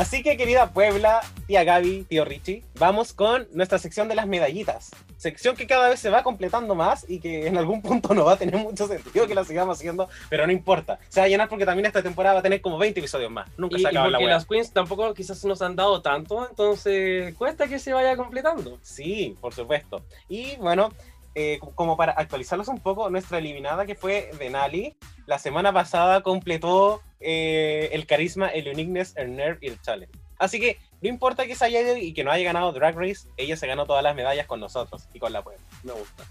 Así 0.00 0.22
que, 0.22 0.38
querida 0.38 0.70
Puebla, 0.70 1.20
tía 1.46 1.62
Gaby, 1.62 2.04
tío 2.08 2.24
Richie, 2.24 2.64
vamos 2.78 3.12
con 3.12 3.46
nuestra 3.52 3.78
sección 3.78 4.08
de 4.08 4.14
las 4.14 4.26
medallitas. 4.26 4.88
Sección 5.18 5.54
que 5.56 5.66
cada 5.66 5.90
vez 5.90 6.00
se 6.00 6.08
va 6.08 6.22
completando 6.22 6.74
más 6.74 7.04
y 7.06 7.20
que 7.20 7.46
en 7.46 7.58
algún 7.58 7.82
punto 7.82 8.14
no 8.14 8.24
va 8.24 8.32
a 8.32 8.36
tener 8.38 8.56
mucho 8.56 8.88
sentido 8.88 9.26
que 9.26 9.34
la 9.34 9.44
sigamos 9.44 9.76
haciendo, 9.76 10.08
pero 10.30 10.46
no 10.46 10.52
importa. 10.54 10.98
Se 11.10 11.20
va 11.20 11.26
a 11.26 11.28
llenar 11.28 11.50
porque 11.50 11.66
también 11.66 11.84
esta 11.84 12.02
temporada 12.02 12.32
va 12.36 12.40
a 12.40 12.42
tener 12.42 12.62
como 12.62 12.78
20 12.78 12.98
episodios 12.98 13.30
más. 13.30 13.46
Nunca 13.58 13.76
Y, 13.76 13.80
se 13.80 13.88
y 13.88 13.90
acaba 13.90 14.06
la 14.06 14.12
porque 14.16 14.24
wea. 14.24 14.34
las 14.36 14.46
queens 14.46 14.72
tampoco 14.72 15.12
quizás 15.12 15.44
nos 15.44 15.60
han 15.60 15.76
dado 15.76 16.00
tanto, 16.00 16.48
entonces 16.48 17.34
cuesta 17.34 17.68
que 17.68 17.78
se 17.78 17.92
vaya 17.92 18.16
completando. 18.16 18.78
Sí, 18.80 19.36
por 19.38 19.52
supuesto. 19.52 20.02
Y 20.30 20.56
bueno, 20.56 20.94
eh, 21.34 21.60
como 21.74 21.96
para 21.96 22.12
actualizarlos 22.12 22.68
un 22.68 22.80
poco, 22.80 23.08
nuestra 23.10 23.38
eliminada 23.38 23.86
que 23.86 23.94
fue 23.94 24.30
Denali, 24.38 24.96
la 25.26 25.38
semana 25.38 25.72
pasada 25.72 26.22
completó 26.22 27.02
eh, 27.20 27.90
el 27.92 28.06
carisma, 28.06 28.48
el 28.48 28.68
uniqueness, 28.68 29.16
el 29.16 29.36
nerve 29.36 29.58
y 29.62 29.68
el 29.68 29.80
challenge. 29.80 30.12
Así 30.38 30.58
que 30.58 30.78
no 31.02 31.08
importa 31.08 31.46
que 31.46 31.54
se 31.54 31.64
haya 31.66 31.82
ido 31.82 31.96
y 31.96 32.12
que 32.12 32.24
no 32.24 32.30
haya 32.30 32.44
ganado 32.44 32.72
Drag 32.72 32.96
Race, 32.96 33.28
ella 33.36 33.56
se 33.56 33.66
ganó 33.66 33.86
todas 33.86 34.02
las 34.02 34.14
medallas 34.14 34.46
con 34.46 34.58
nosotros 34.58 35.08
y 35.12 35.18
con 35.18 35.32
la 35.32 35.42
puebla. 35.42 35.62
Me 35.82 35.92
gusta. 35.92 36.24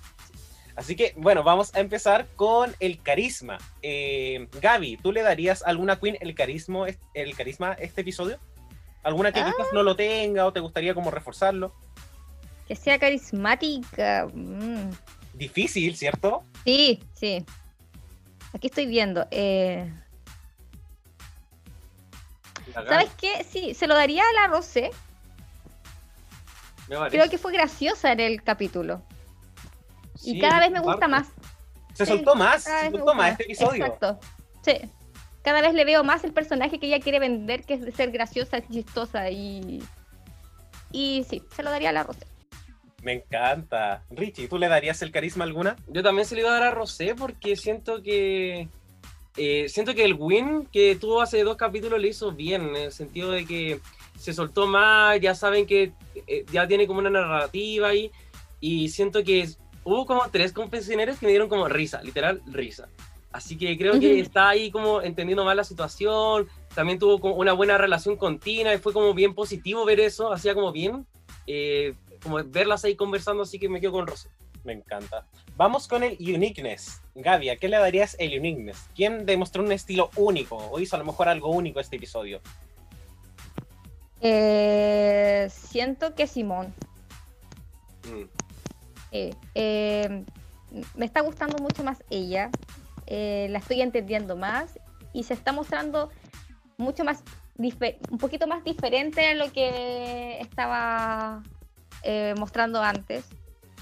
Así 0.75 0.95
que, 0.95 1.13
bueno, 1.17 1.43
vamos 1.43 1.75
a 1.75 1.79
empezar 1.79 2.27
con 2.35 2.73
el 2.79 3.01
carisma. 3.01 3.57
Eh, 3.81 4.47
Gaby, 4.61 4.97
¿tú 4.97 5.11
le 5.11 5.21
darías 5.21 5.61
a 5.63 5.67
alguna 5.67 5.99
queen 5.99 6.17
el 6.21 6.33
carisma, 6.33 6.87
el 7.13 7.35
carisma 7.35 7.73
este 7.73 8.01
episodio? 8.01 8.39
¿Alguna 9.03 9.31
que 9.31 9.43
quizás 9.43 9.67
no 9.73 9.83
lo 9.83 9.95
tenga 9.95 10.45
o 10.45 10.53
te 10.53 10.59
gustaría 10.59 10.93
como 10.93 11.11
reforzarlo? 11.11 11.73
Que 12.69 12.75
sea 12.75 12.99
carismática. 12.99 14.27
mm. 14.31 14.91
Difícil, 15.33 15.95
¿cierto? 15.97 16.43
Sí, 16.63 17.03
sí. 17.15 17.43
Aquí 18.53 18.67
estoy 18.67 18.85
viendo. 18.85 19.27
eh, 19.31 19.91
¿Sabes 22.73 23.09
qué? 23.19 23.43
Sí, 23.43 23.73
se 23.73 23.87
lo 23.87 23.95
daría 23.95 24.21
a 24.23 24.33
la 24.41 24.47
Rosé. 24.53 24.91
Creo 27.09 27.29
que 27.29 27.37
fue 27.39 27.51
graciosa 27.53 28.11
en 28.11 28.19
el 28.19 28.43
capítulo. 28.43 29.01
Sí, 30.15 30.37
y 30.37 30.39
cada 30.39 30.59
vez 30.59 30.69
me 30.69 30.75
parte. 30.75 30.87
gusta 30.91 31.07
más. 31.07 31.27
Se 31.93 32.05
Sí, 32.05 32.11
soltó 32.13 32.35
más, 32.35 32.63
se 32.63 32.91
soltó 32.91 33.15
más 33.15 33.31
este 33.31 33.43
episodio. 33.45 33.85
Exacto. 33.85 34.19
Sí. 34.63 34.73
Cada 35.41 35.61
vez 35.61 35.73
le 35.73 35.85
veo 35.85 36.03
más 36.03 36.23
el 36.23 36.33
personaje 36.33 36.79
que 36.79 36.85
ella 36.87 36.99
quiere 36.99 37.19
vender, 37.19 37.63
que 37.63 37.73
es 37.75 37.81
de 37.81 37.91
ser 37.91 38.11
graciosa, 38.11 38.61
chistosa 38.61 39.29
y. 39.31 39.81
Y 40.91 41.25
sí, 41.29 41.41
se 41.55 41.63
lo 41.63 41.71
daría 41.71 41.89
a 41.89 41.93
la 41.93 42.03
Rosé. 42.03 42.25
Me 43.03 43.13
encanta. 43.13 44.03
Richie, 44.09 44.47
¿tú 44.47 44.57
le 44.57 44.67
darías 44.67 45.01
el 45.01 45.11
carisma 45.11 45.45
alguna? 45.45 45.75
Yo 45.87 46.03
también 46.03 46.27
se 46.27 46.35
le 46.35 46.41
iba 46.41 46.49
a 46.49 46.59
dar 46.59 46.63
a 46.63 46.71
Rosé 46.71 47.15
porque 47.15 47.55
siento 47.55 48.03
que. 48.03 48.67
eh, 49.37 49.69
siento 49.69 49.95
que 49.95 50.03
el 50.03 50.15
win 50.15 50.67
que 50.71 50.95
tuvo 50.95 51.21
hace 51.21 51.43
dos 51.43 51.55
capítulos 51.55 51.99
le 51.99 52.09
hizo 52.09 52.31
bien, 52.31 52.69
en 52.69 52.75
el 52.75 52.91
sentido 52.91 53.31
de 53.31 53.45
que 53.45 53.79
se 54.17 54.33
soltó 54.33 54.67
más, 54.67 55.19
ya 55.21 55.33
saben 55.33 55.65
que 55.65 55.93
eh, 56.27 56.45
ya 56.51 56.67
tiene 56.67 56.87
como 56.87 56.99
una 56.99 57.09
narrativa 57.09 57.87
ahí, 57.87 58.11
y 58.59 58.89
siento 58.89 59.23
que 59.23 59.47
hubo 59.85 60.05
como 60.05 60.29
tres 60.29 60.51
confesionarios 60.51 61.19
que 61.19 61.25
me 61.25 61.31
dieron 61.31 61.47
como 61.47 61.69
risa, 61.69 62.03
literal 62.03 62.41
risa. 62.47 62.89
Así 63.31 63.57
que 63.57 63.77
creo 63.77 63.99
que 63.99 64.19
está 64.19 64.49
ahí 64.49 64.71
como 64.71 65.01
entendiendo 65.01 65.45
más 65.45 65.55
la 65.55 65.63
situación, 65.63 66.47
también 66.75 66.99
tuvo 66.99 67.19
como 67.19 67.35
una 67.35 67.53
buena 67.53 67.77
relación 67.77 68.17
con 68.17 68.39
Tina 68.39 68.73
y 68.73 68.79
fue 68.79 68.91
como 68.91 69.13
bien 69.13 69.35
positivo 69.35 69.85
ver 69.85 69.99
eso, 69.99 70.33
hacía 70.33 70.53
como 70.53 70.71
bien, 70.71 71.05
eh, 71.47 71.93
como 72.21 72.43
verlas 72.43 72.83
ahí 72.85 72.95
conversando, 72.95 73.43
así 73.43 73.59
que 73.59 73.69
me 73.69 73.79
quedo 73.79 73.93
con 73.93 74.07
Rosé. 74.07 74.29
Me 74.63 74.73
encanta. 74.73 75.25
Vamos 75.55 75.87
con 75.87 76.03
el 76.03 76.17
uniqueness. 76.19 77.01
Gaby, 77.15 77.49
¿a 77.49 77.55
qué 77.55 77.69
le 77.69 77.77
darías 77.77 78.15
el 78.19 78.37
uniqueness? 78.37 78.89
¿Quién 78.95 79.25
demostró 79.25 79.63
un 79.63 79.71
estilo 79.71 80.09
único 80.15 80.57
o 80.57 80.79
hizo 80.79 80.95
a 80.95 80.99
lo 80.99 81.05
mejor 81.05 81.29
algo 81.29 81.49
único 81.49 81.79
este 81.79 81.95
episodio? 81.95 82.41
Eh, 84.21 85.47
siento 85.49 86.13
que 86.13 86.27
Simón. 86.27 86.73
Mm. 88.05 88.23
eh, 89.11 89.35
eh, 89.55 90.25
me 90.95 91.05
está 91.05 91.21
gustando 91.21 91.57
mucho 91.61 91.83
más 91.83 92.03
ella. 92.09 92.49
eh, 93.07 93.47
la 93.49 93.59
estoy 93.59 93.81
entendiendo 93.81 94.35
más 94.35 94.77
y 95.13 95.23
se 95.23 95.33
está 95.33 95.51
mostrando 95.51 96.09
mucho 96.77 97.03
más 97.03 97.23
un 98.09 98.17
poquito 98.19 98.47
más 98.47 98.63
diferente 98.63 99.27
a 99.27 99.33
lo 99.33 99.51
que 99.51 100.39
estaba 100.39 101.43
eh, 102.03 102.35
mostrando 102.37 102.81
antes. 102.81 103.25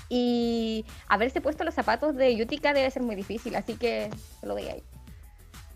Y 0.09 0.85
haberse 1.09 1.41
puesto 1.41 1.63
los 1.63 1.73
zapatos 1.73 2.15
de 2.15 2.35
Yutika 2.35 2.73
debe 2.73 2.89
ser 2.91 3.01
muy 3.01 3.15
difícil, 3.15 3.55
así 3.55 3.75
que 3.75 4.09
lo 4.41 4.53
doy 4.53 4.67
ahí. 4.67 4.83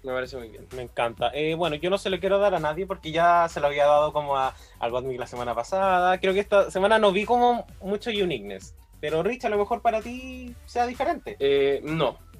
Me 0.03 0.13
parece 0.13 0.37
muy 0.37 0.49
bien. 0.49 0.65
Me 0.75 0.81
encanta. 0.83 1.31
Eh, 1.33 1.53
bueno, 1.53 1.75
yo 1.75 1.89
no 1.89 1.97
se 1.97 2.09
lo 2.09 2.19
quiero 2.19 2.39
dar 2.39 2.55
a 2.55 2.59
nadie 2.59 2.87
porque 2.87 3.11
ya 3.11 3.47
se 3.49 3.59
lo 3.59 3.67
había 3.67 3.85
dado 3.85 4.13
como 4.13 4.37
a, 4.37 4.55
al 4.79 4.91
Godmick 4.91 5.19
la 5.19 5.27
semana 5.27 5.53
pasada. 5.53 6.17
Creo 6.19 6.33
que 6.33 6.39
esta 6.39 6.71
semana 6.71 6.97
no 6.97 7.11
vi 7.11 7.25
como 7.25 7.67
mucho 7.81 8.09
uniqueness. 8.09 8.73
Pero 8.99 9.21
Rich, 9.21 9.45
a 9.45 9.49
lo 9.49 9.57
mejor 9.57 9.81
para 9.81 10.01
ti 10.01 10.55
sea 10.65 10.87
diferente. 10.87 11.35
Eh, 11.39 11.81
no. 11.83 12.17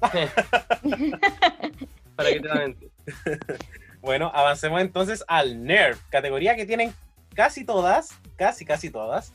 Para 2.16 2.30
que 2.30 2.40
te 2.40 2.48
la 2.48 2.54
mente. 2.54 2.90
Bueno, 4.02 4.32
avancemos 4.34 4.80
entonces 4.80 5.24
al 5.28 5.62
Nerf, 5.62 6.02
categoría 6.10 6.56
que 6.56 6.66
tienen 6.66 6.92
casi 7.36 7.64
todas, 7.64 8.18
casi, 8.34 8.64
casi 8.64 8.90
todas. 8.90 9.32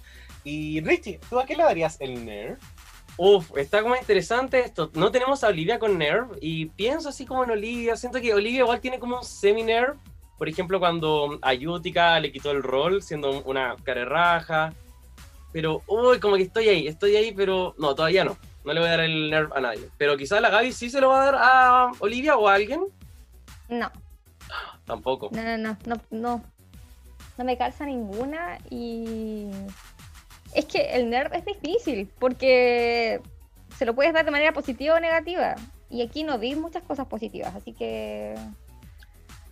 Y 0.47 0.79
Richie, 0.79 1.19
¿tú 1.29 1.37
a 1.41 1.45
qué 1.45 1.57
le 1.57 1.63
darías 1.63 1.99
el 1.99 2.23
Nerf? 2.25 2.63
Uf, 3.17 3.51
está 3.57 3.81
como 3.81 3.97
interesante 3.97 4.61
esto. 4.61 4.89
No 4.93 5.11
tenemos 5.11 5.43
a 5.43 5.47
Olivia 5.49 5.77
con 5.77 5.97
Nerve 5.97 6.37
y 6.39 6.67
pienso 6.67 7.09
así 7.09 7.25
como 7.25 7.43
en 7.43 7.51
Olivia. 7.51 7.97
Siento 7.97 8.21
que 8.21 8.33
Olivia 8.33 8.59
igual 8.59 8.79
tiene 8.79 8.97
como 8.97 9.17
un 9.17 9.25
semi-Nerve. 9.25 9.97
Por 10.37 10.47
ejemplo, 10.47 10.79
cuando 10.79 11.37
a 11.41 11.53
Yutica 11.53 12.17
le 12.21 12.31
quitó 12.31 12.51
el 12.51 12.63
rol 12.63 13.03
siendo 13.03 13.41
una 13.43 13.75
carerraja. 13.83 14.71
Pero, 15.51 15.81
uy, 15.85 16.17
como 16.21 16.37
que 16.37 16.43
estoy 16.43 16.69
ahí, 16.69 16.87
estoy 16.87 17.17
ahí, 17.17 17.33
pero 17.33 17.75
no, 17.77 17.93
todavía 17.93 18.23
no. 18.23 18.37
No 18.63 18.71
le 18.71 18.79
voy 18.79 18.87
a 18.87 18.91
dar 18.91 18.99
el 19.01 19.29
Nerve 19.29 19.51
a 19.53 19.59
nadie. 19.59 19.89
Pero 19.97 20.15
quizás 20.15 20.41
la 20.41 20.49
Gaby 20.49 20.71
sí 20.71 20.89
se 20.89 21.01
lo 21.01 21.09
va 21.09 21.23
a 21.23 21.25
dar 21.25 21.35
a 21.37 21.91
Olivia 21.99 22.37
o 22.37 22.47
a 22.47 22.53
alguien. 22.53 22.85
No, 23.67 23.91
Tampoco. 24.85 25.29
no, 25.33 25.43
no, 25.43 25.57
no, 25.57 25.77
no, 25.85 26.01
no, 26.09 26.43
no 27.37 27.43
me 27.43 27.57
calza 27.57 27.85
ninguna 27.85 28.59
y 28.69 29.49
es 30.59 30.65
que 30.65 30.95
el 30.95 31.09
nerf 31.09 31.33
es 31.33 31.45
difícil 31.45 32.09
porque 32.19 33.21
se 33.77 33.85
lo 33.85 33.93
puedes 33.95 34.13
dar 34.13 34.25
de 34.25 34.31
manera 34.31 34.53
positiva 34.53 34.95
o 34.95 34.99
negativa 34.99 35.55
y 35.89 36.01
aquí 36.01 36.23
no 36.23 36.37
vi 36.39 36.55
muchas 36.55 36.83
cosas 36.83 37.07
positivas, 37.07 37.55
así 37.55 37.73
que 37.73 38.35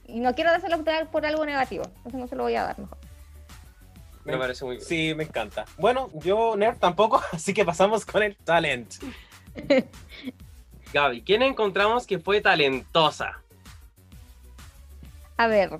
y 0.08 0.20
no 0.20 0.34
quiero 0.36 0.52
dárselo 0.52 0.84
por- 0.84 1.08
por 1.08 1.26
algo 1.26 1.46
negativo, 1.46 1.84
entonces 1.98 2.20
no 2.20 2.28
se 2.28 2.36
lo 2.36 2.44
voy 2.44 2.56
a 2.56 2.64
dar 2.64 2.80
mejor. 2.80 2.98
Me 4.24 4.38
parece 4.38 4.66
muy 4.66 4.78
bien. 4.78 4.88
Sí, 4.88 5.14
me 5.16 5.24
encanta. 5.26 5.66
Bueno, 5.78 6.10
yo 6.16 6.56
Nerf 6.58 6.80
tampoco, 6.80 7.22
así 7.32 7.54
que 7.54 7.64
pasamos 7.64 8.06
con 8.06 8.24
el 8.24 8.36
talent. 8.38 8.94
Gaby, 10.94 11.22
¿quién 11.24 11.42
encontramos 11.44 12.08
que 12.08 12.20
fue 12.20 12.42
talentosa? 12.42 13.42
A 15.38 15.48
ver, 15.48 15.80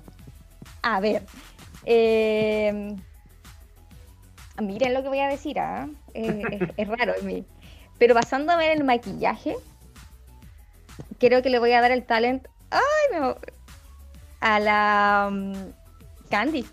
a 0.82 1.00
ver. 1.00 1.22
eh, 1.84 2.94
miren 4.62 4.94
lo 4.94 5.02
que 5.02 5.08
voy 5.08 5.20
a 5.20 5.28
decir, 5.28 5.58
¿ah? 5.58 5.88
Eh, 6.14 6.42
es, 6.50 6.62
es 6.76 6.88
raro 6.88 7.14
en 7.18 7.26
mí. 7.26 7.44
Pero 7.98 8.14
basándome 8.14 8.66
en 8.72 8.78
el 8.78 8.84
maquillaje, 8.84 9.56
creo 11.18 11.42
que 11.42 11.50
le 11.50 11.58
voy 11.58 11.72
a 11.72 11.80
dar 11.80 11.90
el 11.92 12.04
talent 12.04 12.46
ay, 12.70 12.80
me- 13.20 13.34
a 14.40 14.60
la 14.60 15.28
mm, 15.32 15.52
Candy. 16.30 16.66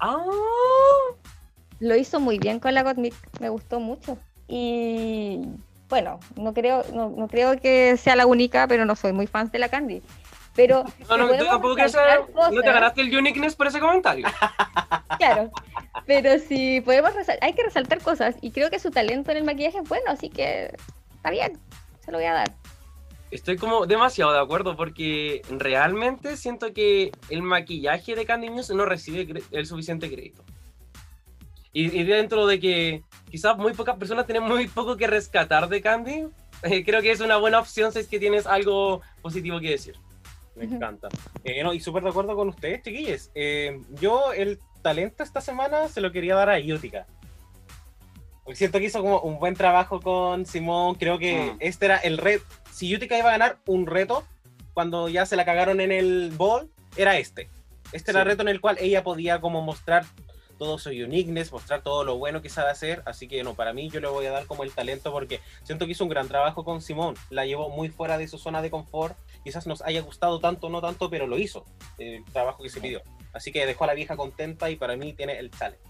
Ah, 0.00 0.24
Lo 1.78 1.96
hizo 1.96 2.18
muy 2.20 2.38
bien 2.38 2.58
con 2.60 2.74
la 2.74 2.82
Gottmik, 2.82 3.14
me 3.40 3.48
gustó 3.48 3.78
mucho. 3.80 4.18
Y 4.48 5.40
bueno, 5.88 6.18
no 6.36 6.52
creo, 6.54 6.84
no, 6.92 7.10
no 7.10 7.28
creo 7.28 7.60
que 7.60 7.96
sea 7.96 8.16
la 8.16 8.26
única, 8.26 8.66
pero 8.66 8.84
no 8.84 8.96
soy 8.96 9.12
muy 9.12 9.26
fan 9.26 9.50
de 9.50 9.58
la 9.58 9.68
Candy. 9.68 10.02
Pero 10.54 10.84
no, 11.08 11.16
no, 11.16 11.44
tampoco 11.44 11.76
no 11.76 12.62
te 12.62 12.72
ganaste 12.72 13.00
el 13.00 13.16
uniqueness 13.16 13.54
por 13.54 13.66
ese 13.66 13.80
comentario. 13.80 14.26
Claro. 15.18 15.52
Pero 16.06 16.38
sí, 16.38 16.80
podemos 16.80 17.12
hay 17.40 17.52
que 17.52 17.62
resaltar 17.62 18.00
cosas 18.00 18.34
y 18.40 18.50
creo 18.50 18.70
que 18.70 18.80
su 18.80 18.90
talento 18.90 19.30
en 19.30 19.36
el 19.36 19.44
maquillaje 19.44 19.78
es 19.78 19.88
bueno, 19.88 20.06
así 20.08 20.30
que 20.30 20.74
está 21.14 21.30
bien, 21.30 21.60
se 22.04 22.10
lo 22.10 22.18
voy 22.18 22.26
a 22.26 22.32
dar. 22.32 22.52
Estoy 23.30 23.56
como 23.56 23.86
demasiado 23.86 24.32
de 24.32 24.40
acuerdo 24.40 24.74
porque 24.74 25.42
realmente 25.48 26.36
siento 26.36 26.72
que 26.72 27.12
el 27.28 27.42
maquillaje 27.42 28.16
de 28.16 28.24
Candy 28.24 28.50
Muse 28.50 28.74
no 28.74 28.84
recibe 28.84 29.28
el 29.52 29.66
suficiente 29.66 30.10
crédito. 30.10 30.42
Y, 31.72 31.96
y 31.96 32.02
dentro 32.04 32.46
de 32.46 32.58
que 32.58 33.04
quizás 33.30 33.56
muy 33.56 33.74
pocas 33.74 33.96
personas 33.96 34.26
tienen 34.26 34.42
muy 34.42 34.66
poco 34.66 34.96
que 34.96 35.06
rescatar 35.06 35.68
de 35.68 35.80
Candy, 35.82 36.26
eh, 36.62 36.84
creo 36.84 37.00
que 37.02 37.10
es 37.10 37.20
una 37.20 37.36
buena 37.36 37.58
opción 37.58 37.92
si 37.92 38.00
es 38.00 38.08
que 38.08 38.18
tienes 38.18 38.46
algo 38.46 39.02
positivo 39.20 39.60
que 39.60 39.70
decir. 39.70 39.96
Me 40.54 40.64
encanta. 40.64 41.08
Eh, 41.44 41.62
no, 41.62 41.72
y 41.72 41.80
súper 41.80 42.02
de 42.02 42.10
acuerdo 42.10 42.36
con 42.36 42.48
ustedes, 42.48 42.82
chiquillos. 42.82 43.30
Eh, 43.34 43.80
yo 44.00 44.32
el 44.32 44.58
talento 44.82 45.22
esta 45.22 45.40
semana 45.40 45.88
se 45.88 46.00
lo 46.00 46.12
quería 46.12 46.34
dar 46.34 46.50
a. 46.50 46.58
Porque 48.44 48.56
siento 48.56 48.78
que 48.78 48.86
hizo 48.86 49.00
como 49.00 49.20
un 49.20 49.38
buen 49.38 49.54
trabajo 49.54 50.00
con 50.00 50.44
Simón. 50.46 50.96
Creo 50.96 51.18
que 51.18 51.52
Mm. 51.52 51.56
este 51.60 51.86
era 51.86 51.96
el 51.98 52.18
reto. 52.18 52.44
Si 52.72 52.88
Iutica 52.88 53.16
iba 53.16 53.28
a 53.28 53.32
ganar 53.32 53.58
un 53.66 53.86
reto 53.86 54.24
cuando 54.74 55.08
ya 55.08 55.26
se 55.26 55.36
la 55.36 55.44
cagaron 55.44 55.80
en 55.80 55.92
el 55.92 56.32
ball, 56.36 56.68
era 56.96 57.18
este. 57.18 57.48
Este 57.92 58.10
era 58.10 58.20
el 58.20 58.26
reto 58.26 58.42
en 58.42 58.48
el 58.48 58.60
cual 58.60 58.76
ella 58.80 59.04
podía 59.04 59.40
como 59.40 59.62
mostrar 59.62 60.04
todo 60.62 60.78
su 60.78 60.90
uniqueness, 60.90 61.50
mostrar 61.50 61.82
todo 61.82 62.04
lo 62.04 62.18
bueno 62.18 62.40
que 62.40 62.48
sabe 62.48 62.70
hacer. 62.70 63.02
Así 63.04 63.26
que 63.26 63.42
no, 63.42 63.54
para 63.54 63.72
mí 63.72 63.90
yo 63.90 63.98
le 63.98 64.06
voy 64.06 64.26
a 64.26 64.30
dar 64.30 64.46
como 64.46 64.62
el 64.62 64.72
talento 64.72 65.10
porque 65.10 65.40
siento 65.64 65.86
que 65.86 65.92
hizo 65.92 66.04
un 66.04 66.10
gran 66.10 66.28
trabajo 66.28 66.64
con 66.64 66.80
Simón. 66.80 67.16
La 67.30 67.44
llevó 67.46 67.68
muy 67.68 67.88
fuera 67.88 68.16
de 68.16 68.28
su 68.28 68.38
zona 68.38 68.62
de 68.62 68.70
confort. 68.70 69.16
Quizás 69.42 69.66
nos 69.66 69.82
haya 69.82 70.02
gustado 70.02 70.38
tanto, 70.38 70.68
no 70.68 70.80
tanto, 70.80 71.10
pero 71.10 71.26
lo 71.26 71.36
hizo. 71.36 71.64
El 71.98 72.24
trabajo 72.26 72.62
que 72.62 72.70
se 72.70 72.80
pidió. 72.80 73.02
Así 73.32 73.50
que 73.50 73.66
dejó 73.66 73.82
a 73.82 73.88
la 73.88 73.94
vieja 73.94 74.16
contenta 74.16 74.70
y 74.70 74.76
para 74.76 74.96
mí 74.96 75.12
tiene 75.14 75.36
el 75.36 75.50
talent. 75.50 75.82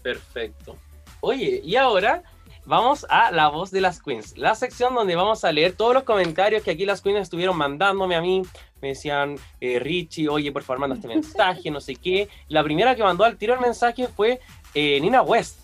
Perfecto. 0.00 0.76
Oye, 1.20 1.60
y 1.64 1.74
ahora 1.74 2.22
vamos 2.66 3.04
a 3.10 3.32
la 3.32 3.48
voz 3.48 3.72
de 3.72 3.80
las 3.80 4.00
queens, 4.00 4.38
la 4.38 4.54
sección 4.54 4.94
donde 4.94 5.16
vamos 5.16 5.44
a 5.44 5.50
leer 5.50 5.72
todos 5.72 5.92
los 5.92 6.04
comentarios 6.04 6.62
que 6.62 6.70
aquí 6.70 6.86
las 6.86 7.00
queens 7.00 7.22
estuvieron 7.22 7.56
mandándome 7.56 8.14
a 8.14 8.20
mí. 8.20 8.42
Me 8.82 8.88
decían, 8.88 9.36
eh, 9.60 9.78
Richie, 9.78 10.28
oye, 10.28 10.52
por 10.52 10.62
favor, 10.62 10.80
manda 10.80 10.96
este 10.96 11.08
mensaje, 11.08 11.70
no 11.70 11.80
sé 11.80 11.96
qué. 11.96 12.28
La 12.48 12.62
primera 12.62 12.94
que 12.94 13.02
mandó 13.02 13.24
al 13.24 13.36
tiro 13.36 13.54
el 13.54 13.60
mensaje 13.60 14.08
fue 14.08 14.40
eh, 14.74 14.98
Nina 15.00 15.22
West, 15.22 15.60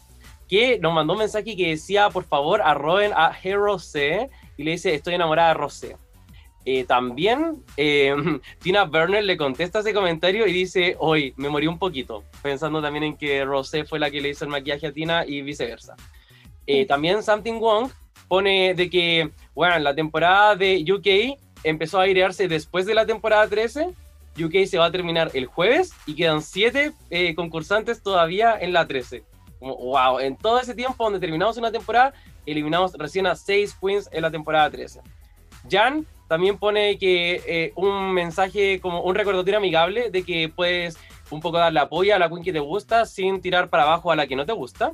que 0.48 0.78
nos 0.78 0.92
mandó 0.92 1.14
un 1.14 1.20
mensaje 1.20 1.56
que 1.56 1.68
decía, 1.68 2.10
por 2.10 2.24
favor, 2.24 2.60
arroben 2.62 3.12
a 3.14 3.32
C 3.78 4.28
y 4.56 4.62
le 4.62 4.72
dice, 4.72 4.94
estoy 4.94 5.14
enamorada 5.14 5.48
de 5.48 5.54
Rosé. 5.54 5.96
Eh, 6.68 6.84
también 6.84 7.62
Tina 8.60 8.84
Burner 8.84 9.22
le 9.22 9.36
contesta 9.36 9.78
ese 9.78 9.94
comentario 9.94 10.46
y 10.46 10.52
dice, 10.52 10.96
hoy 10.98 11.32
me 11.36 11.48
morí 11.48 11.68
un 11.68 11.78
poquito, 11.78 12.24
pensando 12.42 12.82
también 12.82 13.04
en 13.04 13.16
que 13.16 13.44
Rosé 13.44 13.84
fue 13.84 13.98
la 13.98 14.10
que 14.10 14.20
le 14.20 14.30
hizo 14.30 14.44
el 14.44 14.50
maquillaje 14.50 14.88
a 14.88 14.92
Tina 14.92 15.24
y 15.26 15.42
viceversa. 15.42 15.94
También 16.88 17.22
Something 17.22 17.60
Wong 17.60 17.90
pone 18.26 18.74
de 18.74 18.90
que, 18.90 19.30
bueno, 19.54 19.78
la 19.78 19.94
temporada 19.94 20.56
de 20.56 20.84
UK 20.92 21.38
empezó 21.68 21.98
a 21.98 22.04
airearse 22.04 22.48
después 22.48 22.86
de 22.86 22.94
la 22.94 23.06
temporada 23.06 23.46
13. 23.48 23.88
UK 24.42 24.66
se 24.66 24.78
va 24.78 24.86
a 24.86 24.90
terminar 24.90 25.30
el 25.34 25.46
jueves 25.46 25.92
y 26.06 26.14
quedan 26.14 26.42
siete 26.42 26.92
eh, 27.10 27.34
concursantes 27.34 28.02
todavía 28.02 28.56
en 28.58 28.72
la 28.72 28.86
13. 28.86 29.24
Como, 29.58 29.76
wow, 29.76 30.20
en 30.20 30.36
todo 30.36 30.60
ese 30.60 30.74
tiempo 30.74 31.04
donde 31.04 31.18
terminamos 31.20 31.56
una 31.56 31.72
temporada, 31.72 32.12
eliminamos 32.44 32.92
recién 32.94 33.26
a 33.26 33.34
seis 33.34 33.74
queens 33.80 34.08
en 34.12 34.22
la 34.22 34.30
temporada 34.30 34.70
13. 34.70 35.00
Jan 35.70 36.06
también 36.28 36.58
pone 36.58 36.98
que 36.98 37.42
eh, 37.46 37.72
un 37.76 38.12
mensaje 38.12 38.80
como 38.80 39.02
un 39.02 39.14
recordatorio 39.14 39.58
amigable 39.58 40.10
de 40.10 40.22
que 40.22 40.48
puedes 40.48 40.98
un 41.30 41.40
poco 41.40 41.58
darle 41.58 41.80
apoyo 41.80 42.14
a 42.14 42.18
la 42.18 42.28
queen 42.28 42.42
que 42.42 42.52
te 42.52 42.60
gusta 42.60 43.06
sin 43.06 43.40
tirar 43.40 43.68
para 43.68 43.84
abajo 43.84 44.10
a 44.10 44.16
la 44.16 44.26
que 44.26 44.36
no 44.36 44.46
te 44.46 44.52
gusta. 44.52 44.92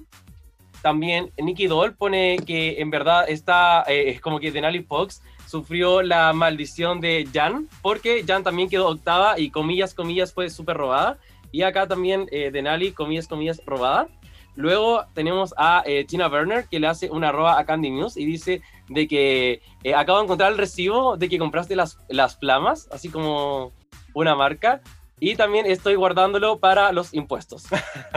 También 0.83 1.31
Nicky 1.39 1.69
Doll 1.69 1.95
pone 1.95 2.39
que 2.47 2.81
en 2.81 2.91
verdad 2.91 3.29
está, 3.29 3.85
eh, 3.87 4.11
es 4.11 4.21
como 4.21 4.41
que 4.41 4.51
Denali 4.51 4.83
Fox 4.83 5.23
sufrió 5.53 6.01
la 6.01 6.33
maldición 6.33 7.03
de 7.03 7.29
Jan, 7.31 7.69
porque 7.83 8.25
Jan 8.27 8.43
también 8.43 8.71
quedó 8.71 8.89
octava 8.89 9.39
y 9.39 9.51
comillas, 9.51 9.93
comillas 9.93 10.33
fue 10.33 10.49
súper 10.49 10.79
robada. 10.79 11.19
Y 11.53 11.61
acá 11.61 11.87
también 11.87 12.27
eh, 12.33 12.51
Denali, 12.51 12.93
comillas, 12.93 13.29
comillas, 13.29 13.61
robada. 13.67 14.09
Luego 14.55 15.05
tenemos 15.13 15.53
a 15.59 15.83
eh, 15.85 16.07
Tina 16.07 16.29
Werner 16.29 16.67
que 16.71 16.81
le 16.81 16.87
hace 16.87 17.11
una 17.11 17.29
arroba 17.29 17.59
a 17.59 17.67
Candy 17.67 17.91
News 17.91 18.17
y 18.17 18.25
dice 18.25 18.63
de 18.89 19.07
que 19.07 19.61
eh, 19.85 19.95
acabo 19.95 20.19
de 20.19 20.25
encontrar 20.25 20.53
el 20.53 20.59
recibo 20.59 21.19
de 21.19 21.29
que 21.29 21.39
compraste 21.39 21.77
las, 21.77 21.99
las 22.09 22.39
flamas, 22.39 22.89
así 22.91 23.11
como 23.11 23.73
una 24.15 24.35
marca. 24.35 24.81
Y 25.21 25.37
también 25.37 25.67
estoy 25.67 25.97
guardándolo 25.97 26.61
para 26.61 26.93
los 26.93 27.13
impuestos. 27.13 27.67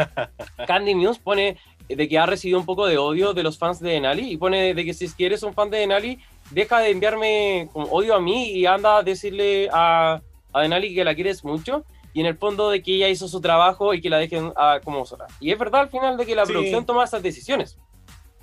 Candy 0.67 0.95
News 0.95 1.19
pone 1.19 1.57
de 1.89 2.07
que 2.07 2.17
ha 2.17 2.25
recibido 2.25 2.59
un 2.59 2.65
poco 2.65 2.87
de 2.87 2.97
odio 2.97 3.33
de 3.33 3.43
los 3.43 3.57
fans 3.57 3.79
de 3.81 3.91
Denali 3.91 4.31
y 4.31 4.37
pone 4.37 4.73
de 4.73 4.85
que 4.85 4.93
si 4.93 5.05
es 5.05 5.13
que 5.13 5.25
eres 5.25 5.43
un 5.43 5.53
fan 5.53 5.69
de 5.69 5.79
Denali, 5.79 6.19
deja 6.51 6.79
de 6.79 6.91
enviarme 6.91 7.69
como 7.73 7.87
odio 7.87 8.15
a 8.15 8.21
mí 8.21 8.51
y 8.51 8.65
anda 8.65 8.97
a 8.97 9.03
decirle 9.03 9.69
a, 9.73 10.21
a 10.53 10.61
Denali 10.61 10.93
que 10.93 11.03
la 11.03 11.15
quieres 11.15 11.43
mucho 11.43 11.83
y 12.13 12.21
en 12.21 12.27
el 12.27 12.37
fondo 12.37 12.69
de 12.69 12.81
que 12.81 12.95
ella 12.95 13.09
hizo 13.09 13.27
su 13.27 13.41
trabajo 13.41 13.93
y 13.93 14.01
que 14.01 14.09
la 14.09 14.17
dejen 14.17 14.53
ah, 14.55 14.79
como 14.83 15.05
sola. 15.05 15.25
Y 15.39 15.51
es 15.51 15.59
verdad 15.59 15.81
al 15.81 15.89
final 15.89 16.15
de 16.17 16.25
que 16.25 16.35
la 16.35 16.45
Sí. 16.45 16.53
producción 16.53 16.85
toma 16.85 17.03
esas 17.03 17.21
decisiones. 17.21 17.77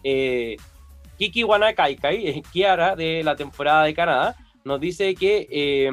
Eh, 0.04 0.56
Kiki 1.18 1.44
Wanakaikai, 1.44 2.26
eh, 2.28 2.42
Kiara 2.52 2.96
de 2.96 3.22
la 3.22 3.36
temporada 3.36 3.84
de 3.84 3.94
Canadá, 3.94 4.36
nos 4.64 4.80
dice 4.80 5.14
que 5.14 5.46
eh, 5.50 5.90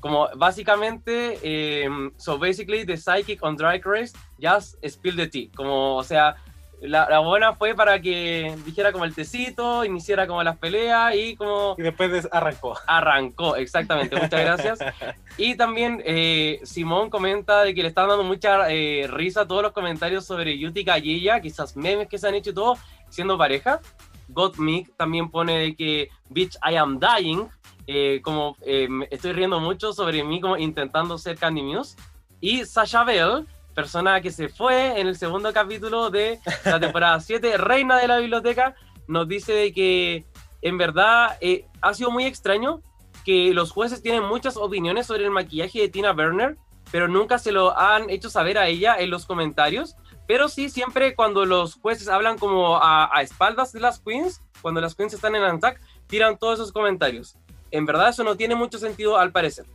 como 0.00 0.28
básicamente, 0.36 1.38
eh, 1.42 1.88
so 2.16 2.38
basically 2.38 2.84
the 2.84 2.96
psychic 2.96 3.42
on 3.42 3.56
Drag 3.56 3.84
Race 3.86 4.12
just 4.40 4.74
spill 4.84 5.16
the 5.16 5.26
tea, 5.28 5.50
como, 5.54 5.96
o 5.96 6.02
sea, 6.04 6.34
la, 6.82 7.08
la 7.08 7.20
buena 7.20 7.54
fue 7.54 7.74
para 7.74 8.00
que 8.00 8.54
dijera 8.64 8.92
como 8.92 9.04
el 9.04 9.14
tecito, 9.14 9.84
iniciara 9.84 10.26
como 10.26 10.42
las 10.42 10.56
peleas 10.58 11.14
y 11.14 11.36
como... 11.36 11.74
Y 11.78 11.82
después 11.82 12.10
des- 12.12 12.28
arrancó. 12.32 12.76
Arrancó, 12.86 13.56
exactamente, 13.56 14.16
muchas 14.16 14.40
gracias. 14.40 14.78
Y 15.38 15.54
también 15.56 16.02
eh, 16.04 16.60
Simón 16.62 17.08
comenta 17.08 17.62
de 17.62 17.74
que 17.74 17.82
le 17.82 17.88
están 17.88 18.08
dando 18.08 18.22
mucha 18.24 18.70
eh, 18.70 19.06
risa 19.08 19.48
todos 19.48 19.62
los 19.62 19.72
comentarios 19.72 20.26
sobre 20.26 20.58
Yutika 20.58 20.98
y 20.98 21.14
ella, 21.14 21.40
quizás 21.40 21.74
memes 21.74 22.06
que 22.08 22.18
se 22.18 22.28
han 22.28 22.34
hecho 22.34 22.50
y 22.50 22.54
todo, 22.54 22.76
siendo 23.08 23.38
pareja. 23.38 23.80
Gottmik 24.28 24.94
también 24.96 25.30
pone 25.30 25.58
de 25.58 25.74
que 25.76 26.08
Bitch 26.28 26.56
I 26.70 26.76
am 26.76 26.98
dying, 27.00 27.48
eh, 27.86 28.20
como 28.22 28.56
eh, 28.60 28.88
estoy 29.10 29.32
riendo 29.32 29.58
mucho 29.58 29.92
sobre 29.92 30.22
mí 30.22 30.40
como 30.40 30.56
intentando 30.56 31.16
ser 31.18 31.36
Candy 31.38 31.62
Muse. 31.62 31.96
Y 32.40 32.64
Sasha 32.64 33.04
Bell, 33.04 33.46
persona 33.74 34.20
que 34.20 34.30
se 34.30 34.48
fue 34.48 35.00
en 35.00 35.06
el 35.06 35.16
segundo 35.16 35.52
capítulo 35.52 36.10
de 36.10 36.40
la 36.64 36.78
temporada 36.78 37.20
7, 37.20 37.56
reina 37.56 37.98
de 37.98 38.08
la 38.08 38.18
biblioteca, 38.18 38.74
nos 39.08 39.28
dice 39.28 39.52
de 39.52 39.72
que 39.72 40.26
en 40.62 40.78
verdad 40.78 41.36
eh, 41.40 41.66
ha 41.80 41.94
sido 41.94 42.10
muy 42.10 42.24
extraño 42.24 42.80
que 43.24 43.52
los 43.54 43.70
jueces 43.70 44.02
tienen 44.02 44.24
muchas 44.24 44.56
opiniones 44.56 45.06
sobre 45.06 45.24
el 45.24 45.30
maquillaje 45.30 45.80
de 45.80 45.88
Tina 45.88 46.12
Burner, 46.12 46.56
pero 46.90 47.08
nunca 47.08 47.38
se 47.38 47.52
lo 47.52 47.76
han 47.78 48.10
hecho 48.10 48.30
saber 48.30 48.58
a 48.58 48.68
ella 48.68 48.96
en 48.98 49.10
los 49.10 49.26
comentarios. 49.26 49.96
Pero 50.26 50.48
sí, 50.48 50.68
siempre 50.70 51.14
cuando 51.14 51.44
los 51.44 51.74
jueces 51.74 52.08
hablan 52.08 52.38
como 52.38 52.76
a, 52.76 53.10
a 53.12 53.22
espaldas 53.22 53.72
de 53.72 53.80
las 53.80 54.00
queens, 54.00 54.40
cuando 54.60 54.80
las 54.80 54.94
queens 54.94 55.14
están 55.14 55.34
en 55.34 55.42
attack, 55.42 55.80
tiran 56.06 56.38
todos 56.38 56.54
esos 56.54 56.72
comentarios. 56.72 57.36
En 57.70 57.86
verdad 57.86 58.10
eso 58.10 58.22
no 58.22 58.36
tiene 58.36 58.54
mucho 58.54 58.78
sentido 58.78 59.18
al 59.18 59.32
parecer. 59.32 59.66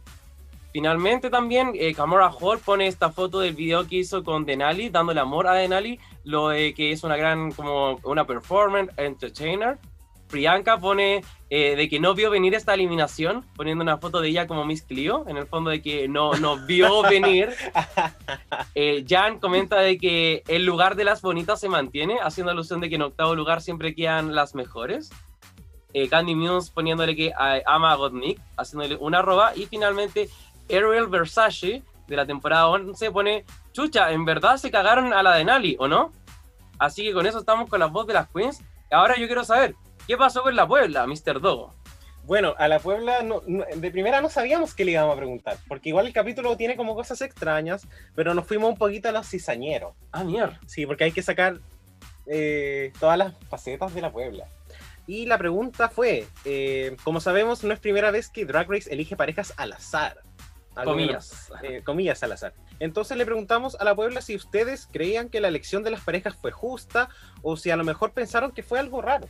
Finalmente 0.74 1.30
también 1.30 1.72
eh, 1.76 1.94
Camora 1.94 2.30
Hall 2.30 2.60
pone 2.60 2.88
esta 2.88 3.10
foto 3.12 3.40
del 3.40 3.56
video 3.56 3.88
que 3.88 3.98
hizo 3.98 4.24
con 4.24 4.46
Denali, 4.46 4.90
dándole 4.90 5.20
amor 5.20 5.48
a 5.48 5.54
Denali, 5.54 6.00
lo 6.24 6.50
de 6.50 6.74
que 6.74 6.92
es 6.92 7.04
una 7.04 7.16
gran, 7.18 7.52
como 7.52 8.00
una 8.04 8.26
performer, 8.28 8.92
entertainer. 8.98 9.78
Priyanka 10.30 10.78
pone 10.78 11.24
eh, 11.50 11.78
de 11.78 11.88
que 11.88 12.02
no 12.02 12.14
vio 12.14 12.30
venir 12.30 12.54
esta 12.54 12.74
eliminación, 12.74 13.46
poniendo 13.56 13.82
una 13.82 13.98
foto 13.98 14.20
de 14.20 14.28
ella 14.28 14.46
como 14.46 14.66
Miss 14.66 14.82
Clio, 14.82 15.24
en 15.30 15.38
el 15.38 15.48
fondo 15.48 15.70
de 15.70 15.82
que 15.82 16.10
no, 16.10 16.34
no 16.34 16.58
vio 16.66 17.02
venir. 17.10 17.50
Eh, 18.76 19.06
Jan 19.08 19.40
comenta 19.40 19.80
de 19.80 19.98
que 19.98 20.44
el 20.50 20.66
lugar 20.66 20.96
de 20.96 21.06
las 21.06 21.22
bonitas 21.22 21.60
se 21.62 21.70
mantiene, 21.70 22.18
haciendo 22.22 22.52
alusión 22.52 22.82
de 22.82 22.90
que 22.90 22.96
en 22.96 23.04
octavo 23.04 23.36
lugar 23.36 23.62
siempre 23.62 23.96
quedan 23.96 24.36
las 24.36 24.54
mejores. 24.54 25.10
Eh, 25.94 26.10
Candy 26.10 26.36
Muse 26.36 26.72
poniéndole 26.74 27.16
que 27.16 27.32
a- 27.34 27.62
ama 27.66 27.94
a 27.94 27.96
Godnick, 27.96 28.40
haciéndole 28.58 28.98
una 28.98 29.20
arroba. 29.20 29.54
Y 29.56 29.66
finalmente 29.66 30.30
Ariel 30.70 31.08
Versace 31.08 31.84
de 32.08 32.16
la 32.16 32.26
temporada 32.26 32.68
11 32.70 33.12
pone, 33.12 33.46
chucha, 33.74 34.12
en 34.12 34.26
verdad 34.26 34.58
se 34.58 34.72
cagaron 34.72 35.14
a 35.14 35.22
la 35.24 35.36
de 35.36 35.46
Nali, 35.46 35.76
¿o 35.80 35.88
no? 35.88 36.12
Así 36.80 37.04
que 37.04 37.14
con 37.14 37.26
eso 37.26 37.40
estamos 37.40 37.70
con 37.70 37.80
la 37.80 37.88
voz 37.88 38.08
de 38.08 38.14
las 38.14 38.30
queens. 38.30 38.62
Ahora 38.92 39.16
yo 39.18 39.26
quiero 39.28 39.44
saber, 39.44 39.76
¿qué 40.08 40.16
pasó 40.18 40.44
con 40.44 40.56
la 40.56 40.68
Puebla, 40.68 41.06
Mr. 41.08 41.42
Dogo? 41.42 41.74
Bueno, 42.24 42.54
a 42.58 42.68
la 42.68 42.80
Puebla 42.80 43.24
no- 43.24 43.42
no- 43.48 43.66
de 43.74 43.92
primera 43.92 44.22
no 44.22 44.30
sabíamos 44.30 44.74
qué 44.74 44.84
le 44.86 44.92
íbamos 44.92 45.14
a 45.14 45.18
preguntar, 45.18 45.58
porque 45.68 45.90
igual 45.90 46.08
el 46.08 46.14
capítulo 46.14 46.56
tiene 46.58 46.76
como 46.76 46.94
cosas 46.96 47.22
extrañas, 47.22 47.88
pero 48.16 48.34
nos 48.34 48.46
fuimos 48.46 48.70
un 48.70 48.78
poquito 48.78 49.08
a 49.10 49.12
los 49.14 49.28
cizañeros. 49.30 49.94
Ah, 50.12 50.24
mierda. 50.24 50.60
Sí, 50.66 50.86
porque 50.86 51.06
hay 51.06 51.12
que 51.14 51.22
sacar 51.24 51.60
eh, 52.26 52.92
todas 53.00 53.18
las 53.18 53.34
facetas 53.50 53.94
de 53.94 54.02
la 54.02 54.12
Puebla. 54.12 54.46
Y 55.08 55.26
la 55.26 55.38
pregunta 55.38 55.88
fue, 55.88 56.28
eh, 56.44 56.98
como 57.06 57.22
sabemos, 57.22 57.64
no 57.64 57.74
es 57.74 57.80
primera 57.80 58.12
vez 58.12 58.30
que 58.30 58.46
Drag 58.46 58.70
Race 58.70 58.92
elige 58.94 59.16
parejas 59.16 59.54
al 59.56 59.72
azar. 59.72 60.18
Comillas. 60.84 61.52
eh, 61.64 61.82
comillas 61.84 62.24
al 62.24 62.32
azar. 62.32 62.54
Entonces 62.80 63.18
le 63.18 63.26
preguntamos 63.26 63.76
a 63.80 63.84
la 63.84 63.96
Puebla 63.96 64.22
si 64.22 64.36
ustedes 64.36 64.88
creían 64.92 65.30
que 65.30 65.42
la 65.42 65.48
elección 65.48 65.84
de 65.84 65.92
las 65.92 66.02
parejas 66.02 66.36
fue 66.36 66.52
justa 66.52 67.10
o 67.42 67.58
si 67.58 67.72
a 67.72 67.76
lo 67.76 67.84
mejor 67.84 68.12
pensaron 68.12 68.52
que 68.52 68.64
fue 68.64 68.80
algo 68.80 69.02
raro. 69.02 69.28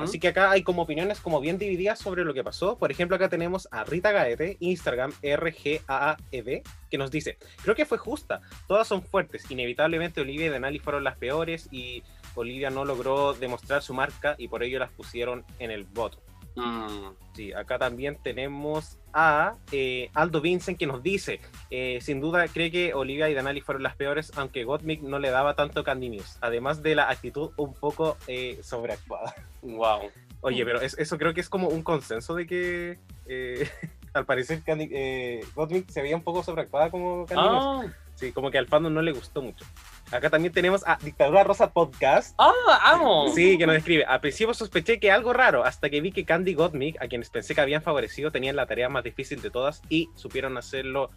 Así 0.00 0.18
que 0.18 0.28
acá 0.28 0.50
hay 0.50 0.62
como 0.62 0.82
opiniones 0.82 1.20
como 1.20 1.40
bien 1.40 1.58
divididas 1.58 1.98
sobre 1.98 2.24
lo 2.24 2.32
que 2.32 2.42
pasó. 2.42 2.78
Por 2.78 2.90
ejemplo, 2.90 3.16
acá 3.16 3.28
tenemos 3.28 3.68
a 3.70 3.84
Rita 3.84 4.10
Gaete, 4.10 4.56
Instagram 4.60 5.12
RGAAED, 5.22 6.48
E 6.48 6.62
que 6.90 6.98
nos 6.98 7.10
dice, 7.10 7.36
creo 7.62 7.74
que 7.74 7.84
fue 7.84 7.98
justa, 7.98 8.40
todas 8.66 8.88
son 8.88 9.02
fuertes, 9.02 9.50
inevitablemente 9.50 10.20
Olivia 10.20 10.46
y 10.46 10.48
Denali 10.48 10.78
fueron 10.78 11.04
las 11.04 11.18
peores 11.18 11.68
y 11.70 12.02
Olivia 12.34 12.70
no 12.70 12.84
logró 12.84 13.34
demostrar 13.34 13.82
su 13.82 13.92
marca 13.92 14.34
y 14.38 14.48
por 14.48 14.62
ello 14.62 14.78
las 14.78 14.90
pusieron 14.92 15.44
en 15.58 15.70
el 15.70 15.84
voto. 15.84 16.22
Mm. 16.56 17.12
Sí, 17.34 17.52
acá 17.52 17.78
también 17.78 18.16
tenemos 18.22 18.98
a 19.12 19.54
eh, 19.72 20.10
Aldo 20.14 20.40
Vincent 20.40 20.78
que 20.78 20.86
nos 20.86 21.02
dice, 21.02 21.40
eh, 21.70 21.98
sin 22.00 22.20
duda 22.20 22.48
cree 22.48 22.70
que 22.70 22.94
Olivia 22.94 23.28
y 23.28 23.34
Danali 23.34 23.60
fueron 23.60 23.82
las 23.82 23.94
peores, 23.96 24.32
aunque 24.36 24.64
Gottmik 24.64 25.02
no 25.02 25.18
le 25.18 25.30
daba 25.30 25.54
tanto 25.54 25.84
Candy 25.84 26.08
News, 26.08 26.38
además 26.40 26.82
de 26.82 26.94
la 26.94 27.10
actitud 27.10 27.50
un 27.56 27.74
poco 27.74 28.16
eh, 28.26 28.58
sobreactuada. 28.62 29.34
Wow. 29.62 30.10
Oye, 30.40 30.64
pero 30.64 30.80
es- 30.80 30.98
eso 30.98 31.18
creo 31.18 31.34
que 31.34 31.40
es 31.40 31.48
como 31.48 31.68
un 31.68 31.82
consenso 31.82 32.34
de 32.34 32.46
que 32.46 32.98
al 34.14 34.24
parecer 34.24 34.62
Candy, 34.62 34.88
se 34.88 36.02
veía 36.02 36.16
un 36.16 36.22
poco 36.22 36.42
sobreactuada 36.42 36.90
como 36.90 37.26
Candy 37.26 37.42
News. 37.82 37.92
Sí, 38.16 38.32
como 38.32 38.50
que 38.50 38.58
al 38.58 38.66
fandom 38.66 38.92
no 38.92 39.02
le 39.02 39.12
gustó 39.12 39.42
mucho. 39.42 39.64
Acá 40.10 40.30
también 40.30 40.52
tenemos 40.52 40.82
a 40.86 40.96
Dictadura 40.96 41.44
Rosa 41.44 41.72
Podcast. 41.72 42.34
ah, 42.38 42.52
amo. 42.82 43.28
Sí, 43.34 43.58
que 43.58 43.66
nos 43.66 43.76
escribe. 43.76 44.04
Al 44.04 44.20
principio 44.20 44.54
sospeché 44.54 44.98
que 44.98 45.12
algo 45.12 45.32
raro, 45.32 45.64
hasta 45.64 45.90
que 45.90 46.00
vi 46.00 46.12
que 46.12 46.24
Candy 46.24 46.54
Gottmik, 46.54 47.00
a 47.00 47.08
quienes 47.08 47.28
pensé 47.28 47.54
que 47.54 47.60
habían 47.60 47.82
favorecido, 47.82 48.32
tenían 48.32 48.56
la 48.56 48.66
tarea 48.66 48.88
más 48.88 49.04
difícil 49.04 49.42
de 49.42 49.50
todas 49.50 49.82
y 49.90 50.08
supieron 50.14 50.56
hacerlo 50.56 51.10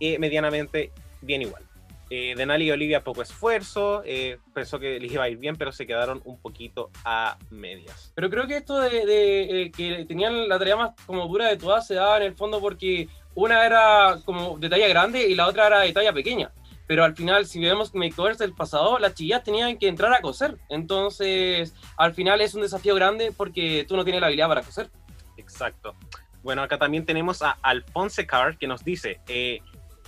eh, 0.00 0.18
medianamente 0.18 0.92
bien 1.22 1.42
igual. 1.42 1.70
Eh, 2.12 2.34
Denali 2.36 2.64
y 2.64 2.70
Olivia 2.72 3.04
poco 3.04 3.22
esfuerzo, 3.22 4.02
eh, 4.04 4.38
pensó 4.52 4.80
que 4.80 4.98
les 4.98 5.12
iba 5.12 5.22
a 5.22 5.28
ir 5.28 5.38
bien, 5.38 5.54
pero 5.54 5.70
se 5.70 5.86
quedaron 5.86 6.20
un 6.24 6.40
poquito 6.40 6.90
a 7.04 7.38
medias. 7.50 8.10
Pero 8.16 8.28
creo 8.28 8.48
que 8.48 8.56
esto 8.56 8.80
de, 8.80 9.06
de, 9.06 9.62
eh, 9.62 9.70
que 9.70 10.04
tenían 10.06 10.48
la 10.48 10.58
tarea 10.58 10.74
más 10.74 10.90
como 11.06 11.28
dura 11.28 11.46
de 11.46 11.56
todas 11.56 11.86
se 11.86 11.94
daba 11.94 12.16
en 12.16 12.24
el 12.24 12.34
fondo 12.34 12.60
porque 12.60 13.08
una 13.34 13.64
era 13.64 14.18
como 14.24 14.58
de 14.58 14.68
talla 14.68 14.88
grande 14.88 15.26
y 15.28 15.34
la 15.34 15.46
otra 15.46 15.66
era 15.66 15.80
de 15.80 15.92
talla 15.92 16.12
pequeña. 16.12 16.52
Pero 16.86 17.04
al 17.04 17.14
final, 17.14 17.46
si 17.46 17.60
vemos 17.60 17.94
makeovers 17.94 18.38
del 18.38 18.52
pasado, 18.52 18.98
las 18.98 19.14
chillas 19.14 19.44
tenían 19.44 19.78
que 19.78 19.86
entrar 19.86 20.12
a 20.12 20.20
coser. 20.20 20.56
Entonces, 20.68 21.72
al 21.96 22.14
final 22.14 22.40
es 22.40 22.54
un 22.54 22.62
desafío 22.62 22.96
grande 22.96 23.32
porque 23.36 23.84
tú 23.86 23.96
no 23.96 24.02
tienes 24.02 24.20
la 24.20 24.26
habilidad 24.26 24.48
para 24.48 24.62
coser. 24.62 24.90
Exacto. 25.36 25.94
Bueno, 26.42 26.62
acá 26.62 26.78
también 26.78 27.06
tenemos 27.06 27.42
a 27.42 27.58
Alphonse 27.62 28.26
Carr 28.26 28.58
que 28.58 28.66
nos 28.66 28.84
dice, 28.84 29.20
eh, 29.28 29.60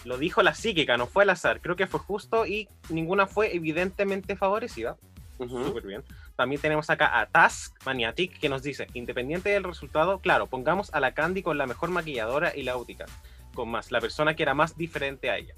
lo 0.05 0.19
dijo 0.19 0.43
la 0.43 0.55
psíquica, 0.55 0.97
no 0.97 1.07
fue 1.07 1.23
al 1.23 1.31
azar, 1.31 1.61
creo 1.61 1.77
que 1.77 1.87
fue 1.87 2.01
justo 2.01 2.47
y 2.47 2.69
ninguna 2.89 3.27
fue 3.27 3.55
evidentemente 3.55 4.35
favorecida. 4.35 4.97
Ujú. 5.39 5.65
Súper 5.67 5.87
bien. 5.87 6.05
También 6.37 6.61
tenemos 6.61 6.91
acá 6.91 7.21
a 7.21 7.27
Task 7.27 7.75
Maniatic 7.85 8.39
que 8.39 8.49
nos 8.49 8.63
dice, 8.63 8.87
independiente 8.95 9.51
del 9.51 9.65
resultado, 9.65 10.19
claro, 10.21 10.47
pongamos 10.47 10.93
a 10.95 11.01
la 11.01 11.13
Candy 11.13 11.43
con 11.43 11.59
la 11.59 11.67
mejor 11.67 11.91
maquilladora 11.91 12.57
y 12.57 12.63
la 12.63 12.77
óptica, 12.77 13.07
con 13.55 13.69
más, 13.69 13.91
la 13.91 14.01
persona 14.01 14.35
que 14.35 14.43
era 14.43 14.55
más 14.55 14.77
diferente 14.77 15.31
a 15.31 15.37
ella. 15.37 15.55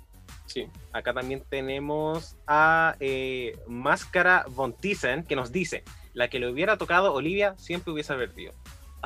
Sí. 0.47 0.69
Acá 0.93 1.15
también 1.15 1.43
tenemos 1.49 2.37
a 2.47 2.97
eh, 3.01 3.57
Máscara 3.67 4.45
Von 4.49 4.75
Thyssen 4.75 5.25
que 5.25 5.37
nos 5.37 5.53
dice, 5.53 5.85
la 6.13 6.29
que 6.29 6.39
le 6.39 6.51
hubiera 6.51 6.77
tocado 6.77 7.13
Olivia 7.13 7.55
siempre 7.59 7.93
hubiese 7.93 8.15
perdido. 8.15 8.53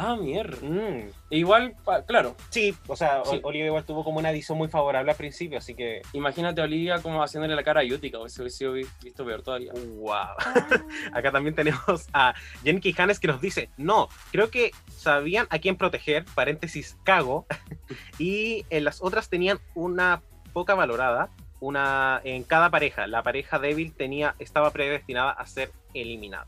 Ah, 0.01 0.17
mierda. 0.17 0.57
Mm, 0.63 1.11
igual, 1.31 1.75
pa- 1.85 2.03
claro, 2.05 2.37
Sí, 2.51 2.75
o 2.87 2.95
sea, 2.95 3.23
Sí. 3.25 3.41
Olivia 3.43 3.67
igual 3.67 3.85
tuvo 3.85 4.05
como 4.05 4.19
una 4.21 4.31
visión 4.31 4.57
muy 4.57 4.69
favorable 4.69 5.11
al 5.11 5.17
principio, 5.17 5.59
así 5.59 5.75
que. 5.75 6.03
imagínate 6.13 6.61
a 6.61 6.65
Olivia 6.65 7.01
como 7.03 7.23
haciéndole 7.23 7.57
la 7.57 7.63
cara 7.65 7.81
a 7.81 7.85
Yutica, 7.85 8.19
o 8.19 8.29
se 8.29 8.43
hubiese 8.43 8.69
visto 9.03 9.25
peor 9.25 9.43
todavía. 9.43 9.73
¡Wow! 9.73 10.13
Acá 11.13 11.33
también 11.33 11.55
tenemos 11.55 12.07
a 12.13 12.35
Jen 12.63 12.81
Quijanes 12.81 13.19
que 13.19 13.27
nos 13.29 13.41
dice: 13.41 13.71
No, 13.77 14.09
creo 14.31 14.51
que 14.51 14.71
sabían 14.89 15.47
a 15.51 15.59
quién 15.59 15.77
proteger, 15.77 16.25
paréntesis, 16.35 16.97
cago, 17.05 17.47
y 18.19 18.65
en 18.71 18.85
las 18.85 19.03
otras 19.03 19.29
tenían 19.29 19.59
una 19.75 20.23
poca 20.53 20.75
valorada. 20.75 21.31
Una 21.61 22.21
en 22.23 22.45
cada 22.45 22.71
pareja, 22.71 23.09
la 23.09 23.25
pareja 23.25 23.59
débil 23.59 23.93
tenía, 23.93 24.37
estaba 24.39 24.71
predestinada 24.71 25.33
a 25.33 25.45
ser 25.45 25.73
eliminada. 25.93 26.47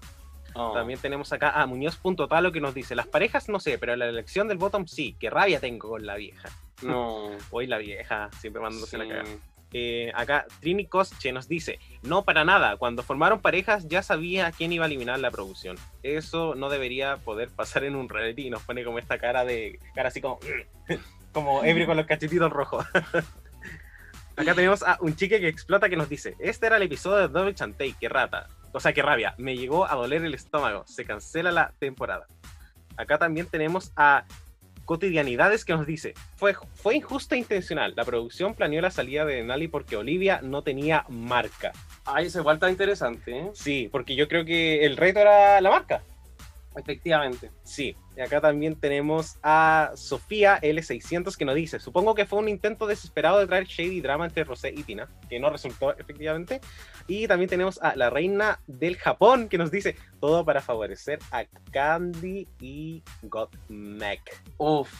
Oh. 0.54 0.72
También 0.72 0.98
tenemos 0.98 1.32
acá 1.32 1.50
a 1.50 1.66
Muñoz.talo 1.66 2.52
que 2.52 2.60
nos 2.60 2.74
dice: 2.74 2.94
Las 2.94 3.06
parejas 3.06 3.48
no 3.48 3.60
sé, 3.60 3.78
pero 3.78 3.94
la 3.96 4.06
elección 4.06 4.48
del 4.48 4.58
bottom 4.58 4.86
sí, 4.86 5.16
qué 5.20 5.30
rabia 5.30 5.60
tengo 5.60 5.88
con 5.90 6.06
la 6.06 6.16
vieja. 6.16 6.48
No. 6.82 7.30
Hoy 7.50 7.66
la 7.66 7.78
vieja, 7.78 8.30
siempre 8.40 8.60
mandándose 8.62 8.98
la 8.98 9.04
Sí. 9.04 9.10
cagada. 9.10 9.30
Eh, 9.72 10.10
acá 10.16 10.46
Trini 10.60 10.86
Cosche 10.86 11.30
nos 11.30 11.46
dice, 11.46 11.78
no 12.02 12.24
para 12.24 12.44
nada, 12.44 12.76
cuando 12.76 13.04
formaron 13.04 13.40
parejas 13.40 13.86
ya 13.86 14.02
sabía 14.02 14.50
quién 14.50 14.72
iba 14.72 14.84
a 14.84 14.88
eliminar 14.88 15.20
la 15.20 15.30
producción. 15.30 15.76
Eso 16.02 16.56
no 16.56 16.68
debería 16.70 17.18
poder 17.18 17.50
pasar 17.50 17.84
en 17.84 17.94
un 17.94 18.08
reality 18.08 18.48
y 18.48 18.50
nos 18.50 18.62
pone 18.64 18.82
como 18.84 18.98
esta 18.98 19.18
cara 19.18 19.44
de, 19.44 19.78
cara 19.94 20.08
así 20.08 20.20
como, 20.20 20.40
como 21.32 21.62
ebrio 21.62 21.86
con 21.86 21.96
los 21.96 22.06
cachetitos 22.06 22.50
rojos. 22.50 22.84
Acá 24.36 24.54
tenemos 24.54 24.82
a 24.82 24.96
un 25.02 25.14
chique 25.14 25.38
que 25.38 25.48
explota 25.48 25.88
que 25.88 25.96
nos 25.96 26.08
dice, 26.08 26.34
este 26.40 26.66
era 26.66 26.76
el 26.76 26.82
episodio 26.82 27.18
de 27.18 27.28
Double 27.28 27.54
Chantey, 27.54 27.94
qué 28.00 28.08
rata. 28.08 28.48
O 28.72 28.80
sea, 28.80 28.92
qué 28.92 29.02
rabia, 29.02 29.34
me 29.38 29.56
llegó 29.56 29.90
a 29.90 29.94
doler 29.94 30.24
el 30.24 30.34
estómago, 30.34 30.84
se 30.86 31.04
cancela 31.04 31.50
la 31.50 31.72
temporada. 31.78 32.26
Acá 32.96 33.18
también 33.18 33.46
tenemos 33.46 33.92
a 33.96 34.24
Cotidianidades 34.90 35.64
que 35.64 35.72
nos 35.72 35.86
dice, 35.86 36.14
fue, 36.34 36.52
fue 36.74 36.96
injusta 36.96 37.36
e 37.36 37.38
intencional. 37.38 37.94
La 37.96 38.04
producción 38.04 38.54
planeó 38.54 38.80
la 38.80 38.90
salida 38.90 39.24
de 39.24 39.36
Denali 39.36 39.68
porque 39.68 39.96
Olivia 39.96 40.40
no 40.42 40.62
tenía 40.62 41.04
marca. 41.08 41.70
Ay, 42.04 42.26
eso 42.26 42.40
igual 42.40 42.56
está 42.56 42.68
interesante, 42.68 43.38
¿eh? 43.38 43.50
Sí, 43.54 43.88
porque 43.92 44.16
yo 44.16 44.26
creo 44.26 44.44
que 44.44 44.84
el 44.84 44.96
reto 44.96 45.20
era 45.20 45.60
la 45.60 45.70
marca. 45.70 46.02
Efectivamente. 46.76 47.50
Sí, 47.64 47.96
y 48.16 48.20
acá 48.20 48.40
también 48.40 48.76
tenemos 48.76 49.36
a 49.42 49.90
Sofía 49.96 50.60
L600 50.60 51.36
que 51.36 51.44
nos 51.44 51.54
dice, 51.56 51.80
supongo 51.80 52.14
que 52.14 52.26
fue 52.26 52.38
un 52.38 52.48
intento 52.48 52.86
desesperado 52.86 53.38
de 53.40 53.46
traer 53.46 53.64
shady 53.66 54.00
drama 54.00 54.24
entre 54.26 54.44
Rosé 54.44 54.70
y 54.70 54.82
Tina, 54.84 55.08
que 55.28 55.40
no 55.40 55.50
resultó 55.50 55.96
efectivamente. 55.98 56.60
Y 57.08 57.26
también 57.26 57.50
tenemos 57.50 57.82
a 57.82 57.96
la 57.96 58.08
reina 58.08 58.60
del 58.68 58.96
Japón 58.96 59.48
que 59.48 59.58
nos 59.58 59.70
dice, 59.72 59.96
todo 60.20 60.44
para 60.44 60.60
favorecer 60.60 61.18
a 61.32 61.44
Candy 61.72 62.46
y 62.60 63.02
Gottmik. 63.22 64.22
Uf. 64.58 64.92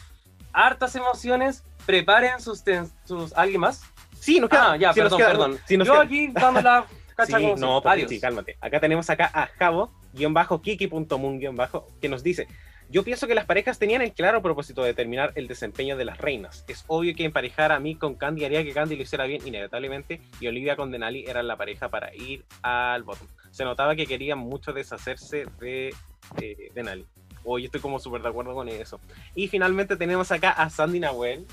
Hartas 0.53 0.95
emociones. 0.95 1.63
Preparen 1.85 2.39
sus, 2.41 2.63
sus... 3.05 3.33
¿Alguien 3.33 3.61
más? 3.61 3.81
Sí, 4.19 4.39
nos 4.39 4.49
queda. 4.49 4.73
Ah, 4.73 4.77
ya, 4.77 4.93
sí, 4.93 4.99
nos 4.99 5.09
perdón, 5.09 5.17
queda- 5.19 5.27
perdón. 5.29 5.51
nos 5.51 5.87
Yo 5.87 5.93
queda. 5.93 6.01
aquí 6.03 6.27
dando 6.27 6.61
la 6.61 6.85
cacha 7.15 7.37
Sí, 7.37 7.53
no, 7.57 7.81
sí, 8.07 8.19
cálmate. 8.19 8.57
Acá 8.61 8.79
tenemos 8.79 9.09
acá 9.09 9.31
a 9.33 9.47
Javo, 9.57 9.91
guion 10.13 10.33
bajo, 10.33 10.61
kiki.moon, 10.61 11.39
guion 11.39 11.55
bajo, 11.55 11.87
que 12.01 12.09
nos 12.09 12.23
dice, 12.23 12.47
yo 12.91 13.03
pienso 13.05 13.25
que 13.25 13.35
las 13.35 13.45
parejas 13.45 13.79
tenían 13.79 14.01
el 14.01 14.11
claro 14.11 14.41
propósito 14.41 14.81
de 14.81 14.89
determinar 14.89 15.31
el 15.35 15.47
desempeño 15.47 15.95
de 15.95 16.03
las 16.03 16.17
reinas. 16.17 16.65
Es 16.67 16.83
obvio 16.87 17.15
que 17.15 17.23
emparejar 17.23 17.71
a 17.71 17.79
mí 17.79 17.95
con 17.95 18.15
Candy 18.15 18.43
haría 18.43 18.65
que 18.65 18.73
Candy 18.73 18.97
lo 18.97 19.03
hiciera 19.03 19.25
bien 19.25 19.47
inevitablemente 19.47 20.19
y 20.41 20.47
Olivia 20.47 20.75
con 20.75 20.91
Denali 20.91 21.23
eran 21.25 21.47
la 21.47 21.55
pareja 21.55 21.87
para 21.87 22.13
ir 22.13 22.43
al 22.61 23.03
bottom. 23.03 23.27
Se 23.51 23.63
notaba 23.63 23.95
que 23.95 24.05
querían 24.05 24.39
mucho 24.39 24.73
deshacerse 24.73 25.45
de 25.61 25.95
eh, 26.41 26.71
Denali. 26.75 27.05
Hoy 27.45 27.65
estoy 27.65 27.79
como 27.79 27.97
súper 27.97 28.21
de 28.23 28.27
acuerdo 28.27 28.53
con 28.53 28.67
eso. 28.67 28.99
Y 29.35 29.47
finalmente 29.47 29.95
tenemos 29.95 30.29
acá 30.33 30.51
a 30.51 30.69
Sandy 30.69 30.99
Nahuel, 30.99 31.47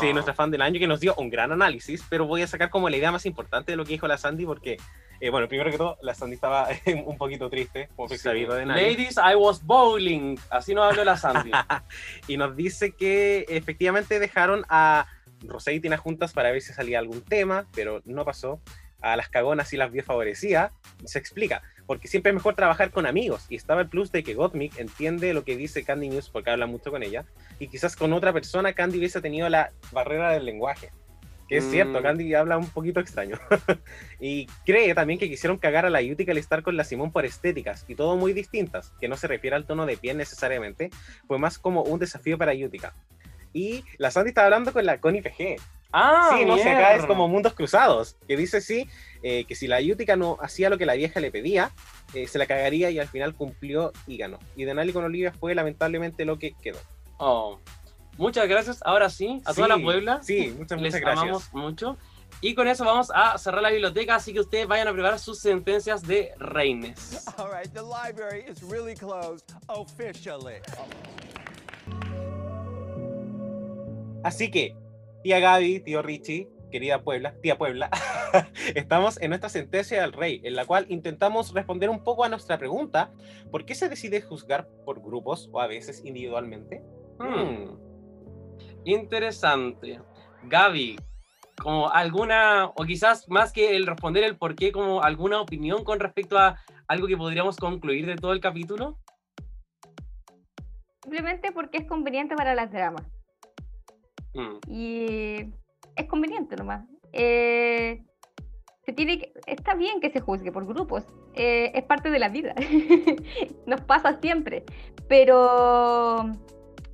Sí, 0.00 0.12
nuestra 0.12 0.32
fan 0.32 0.50
del 0.50 0.62
año 0.62 0.78
que 0.78 0.86
nos 0.86 1.00
dio 1.00 1.14
un 1.16 1.28
gran 1.28 1.52
análisis, 1.52 2.04
pero 2.08 2.26
voy 2.26 2.42
a 2.42 2.46
sacar 2.46 2.70
como 2.70 2.88
la 2.88 2.96
idea 2.96 3.12
más 3.12 3.26
importante 3.26 3.72
de 3.72 3.76
lo 3.76 3.84
que 3.84 3.92
dijo 3.92 4.08
la 4.08 4.16
Sandy 4.16 4.46
porque, 4.46 4.78
eh, 5.20 5.30
bueno, 5.30 5.46
primero 5.46 5.70
que 5.70 5.76
todo, 5.76 5.98
la 6.00 6.14
Sandy 6.14 6.34
estaba 6.34 6.68
un 7.04 7.18
poquito 7.18 7.50
triste, 7.50 7.90
como 7.94 8.08
fue 8.08 8.16
sabido 8.16 8.54
de 8.54 8.64
nadie. 8.64 8.92
Ladies, 8.92 9.16
I 9.16 9.34
was 9.36 9.62
bowling. 9.62 10.38
Así 10.48 10.74
nos 10.74 10.90
habló 10.90 11.04
la 11.04 11.18
Sandy. 11.18 11.50
y 12.28 12.38
nos 12.38 12.56
dice 12.56 12.92
que 12.92 13.44
efectivamente 13.48 14.18
dejaron 14.18 14.64
a 14.70 15.06
Rosé 15.42 15.74
y 15.74 15.80
Tina 15.80 15.98
juntas 15.98 16.32
para 16.32 16.50
ver 16.50 16.62
si 16.62 16.72
salía 16.72 16.98
algún 16.98 17.20
tema, 17.20 17.66
pero 17.74 18.00
no 18.06 18.24
pasó. 18.24 18.60
A 19.02 19.16
las 19.16 19.28
cagonas 19.28 19.68
sí 19.68 19.76
las 19.76 19.90
vio 19.92 20.02
favorecida. 20.02 20.72
Se 21.04 21.18
explica, 21.18 21.62
porque 21.86 22.08
siempre 22.08 22.30
es 22.30 22.34
mejor 22.34 22.54
trabajar 22.54 22.90
con 22.90 23.06
amigos. 23.06 23.46
Y 23.48 23.56
estaba 23.56 23.80
el 23.82 23.88
plus 23.88 24.12
de 24.12 24.22
que 24.22 24.34
Gottmik 24.34 24.78
entiende 24.78 25.34
lo 25.34 25.44
que 25.44 25.56
dice 25.56 25.84
Candy 25.84 26.08
News 26.08 26.28
porque 26.30 26.50
habla 26.50 26.66
mucho 26.66 26.90
con 26.90 27.02
ella. 27.02 27.24
Y 27.58 27.68
quizás 27.68 27.96
con 27.96 28.12
otra 28.12 28.32
persona 28.32 28.72
Candy 28.72 28.98
hubiese 28.98 29.20
tenido 29.20 29.48
la 29.48 29.72
barrera 29.92 30.30
del 30.32 30.44
lenguaje. 30.44 30.90
Que 31.48 31.58
es 31.58 31.64
Mm. 31.66 31.70
cierto, 31.70 32.02
Candy 32.02 32.34
habla 32.34 32.56
un 32.56 32.68
poquito 32.68 33.00
extraño. 33.00 33.38
y 34.20 34.46
cree 34.64 34.94
también 34.94 35.18
que 35.18 35.28
quisieron 35.28 35.58
cagar 35.58 35.84
a 35.84 35.90
la 35.90 36.00
Utica 36.00 36.32
al 36.32 36.38
estar 36.38 36.62
con 36.62 36.76
la 36.76 36.84
Simón 36.84 37.12
por 37.12 37.24
estéticas 37.26 37.84
y 37.88 37.94
todo 37.94 38.16
muy 38.16 38.32
distintas, 38.32 38.92
que 39.00 39.08
no 39.08 39.16
se 39.16 39.26
refiere 39.26 39.56
al 39.56 39.66
tono 39.66 39.84
de 39.84 39.96
piel 39.96 40.16
necesariamente, 40.16 40.90
fue 41.26 41.38
más 41.38 41.58
como 41.58 41.82
un 41.82 41.98
desafío 41.98 42.38
para 42.38 42.52
Utica. 42.52 42.94
Y 43.52 43.84
la 43.98 44.10
Sandy 44.10 44.28
estaba 44.30 44.46
hablando 44.46 44.72
con 44.72 44.86
la 44.86 44.98
Connie 44.98 45.20
PG. 45.20 45.56
Ah, 45.92 46.30
sí, 46.34 46.46
no 46.46 46.56
sé, 46.56 46.70
acá 46.70 46.94
es 46.94 47.04
como 47.04 47.28
mundos 47.28 47.52
cruzados, 47.52 48.16
que 48.26 48.34
dice 48.34 48.62
sí, 48.62 48.88
eh, 49.22 49.44
que 49.44 49.54
si 49.54 49.66
la 49.66 49.80
Utica 49.80 50.16
no 50.16 50.36
hacía 50.40 50.70
lo 50.70 50.78
que 50.78 50.86
la 50.86 50.94
vieja 50.94 51.20
le 51.20 51.30
pedía, 51.30 51.70
eh, 52.14 52.26
se 52.26 52.38
la 52.38 52.46
cagaría 52.46 52.90
y 52.90 52.98
al 52.98 53.08
final 53.08 53.34
cumplió 53.34 53.92
y 54.06 54.16
ganó. 54.16 54.38
Y 54.56 54.64
Denali 54.64 54.92
con 54.92 55.04
Olivia 55.04 55.32
fue 55.32 55.54
lamentablemente 55.54 56.24
lo 56.24 56.38
que 56.38 56.54
quedó. 56.60 56.78
Oh. 57.18 57.58
Muchas 58.18 58.46
gracias. 58.48 58.80
Ahora 58.84 59.08
sí, 59.08 59.40
a 59.44 59.54
toda 59.54 59.68
la 59.68 59.78
Puebla. 59.78 60.22
sí, 60.22 60.54
muchas, 60.58 60.80
Les 60.80 60.94
gracias. 60.94 61.22
amamos 61.22 61.54
mucho. 61.54 61.96
Y 62.40 62.54
con 62.54 62.66
eso 62.66 62.84
vamos 62.84 63.10
a 63.14 63.38
cerrar 63.38 63.62
la 63.62 63.70
biblioteca, 63.70 64.16
así 64.16 64.32
que 64.32 64.40
ustedes 64.40 64.66
vayan 64.66 64.88
a 64.88 64.92
preparar 64.92 65.18
sus 65.18 65.38
sentencias 65.38 66.02
de 66.02 66.32
reines. 66.38 67.24
All 67.38 67.50
right, 67.50 67.72
the 67.72 67.82
library 67.82 68.44
is 68.48 68.62
really 68.62 68.94
closed 68.94 69.52
officially. 69.68 70.56
Así 74.24 74.50
que, 74.50 74.76
tía 75.22 75.40
Gaby, 75.40 75.80
tío 75.80 76.02
Richie, 76.02 76.48
querida 76.72 77.04
Puebla, 77.04 77.34
tía 77.40 77.56
Puebla, 77.56 77.88
estamos 78.74 79.20
en 79.22 79.28
nuestra 79.28 79.48
sentencia 79.48 80.00
del 80.00 80.12
rey, 80.12 80.40
en 80.42 80.56
la 80.56 80.64
cual 80.64 80.86
intentamos 80.88 81.54
responder 81.54 81.88
un 81.90 82.02
poco 82.02 82.24
a 82.24 82.28
nuestra 82.28 82.58
pregunta, 82.58 83.12
¿por 83.52 83.64
qué 83.64 83.76
se 83.76 83.88
decide 83.88 84.20
juzgar 84.22 84.66
por 84.84 85.00
grupos 85.00 85.48
o 85.52 85.60
a 85.60 85.68
veces 85.68 86.04
individualmente? 86.04 86.82
Hmm. 87.20 87.76
Interesante. 88.84 90.00
Gaby, 90.44 90.96
como 91.62 91.88
alguna, 91.88 92.66
o 92.66 92.84
quizás 92.84 93.28
más 93.28 93.52
que 93.52 93.76
el 93.76 93.86
responder 93.86 94.24
el 94.24 94.36
por 94.36 94.56
qué, 94.56 94.72
como 94.72 95.02
alguna 95.02 95.40
opinión 95.40 95.84
con 95.84 96.00
respecto 96.00 96.38
a 96.38 96.58
algo 96.88 97.06
que 97.06 97.16
podríamos 97.16 97.56
concluir 97.56 98.06
de 98.06 98.16
todo 98.16 98.32
el 98.32 98.40
capítulo. 98.40 98.98
Simplemente 101.02 101.52
porque 101.52 101.78
es 101.78 101.86
conveniente 101.86 102.34
para 102.34 102.54
las 102.54 102.72
dramas. 102.72 103.06
Mm, 104.34 104.58
Y 104.68 105.52
es 105.96 106.06
conveniente 106.06 106.56
nomás. 106.56 106.84
Eh, 107.12 108.02
se 108.84 108.92
tiene 108.92 109.18
que- 109.18 109.32
está 109.46 109.74
bien 109.74 110.00
que 110.00 110.10
se 110.10 110.20
juzgue 110.20 110.50
por 110.52 110.66
grupos. 110.66 111.04
eh, 111.34 111.72
es 111.74 111.84
parte 111.84 112.10
de 112.10 112.18
la 112.18 112.28
vida. 112.28 112.54
Nos 113.66 113.80
pasa 113.82 114.18
siempre. 114.20 114.64
Pero 115.08 116.28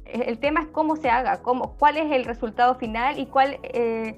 eh, 0.04 0.24
el 0.26 0.38
tema 0.38 0.60
es 0.60 0.68
cómo 0.68 0.94
se 0.96 1.10
haga, 1.10 1.42
cómo, 1.42 1.76
cuál 1.76 1.96
es 1.96 2.12
el 2.12 2.24
resultado 2.24 2.76
final 2.76 3.18
y 3.18 3.26
cuál, 3.26 3.58
eh, 3.62 4.16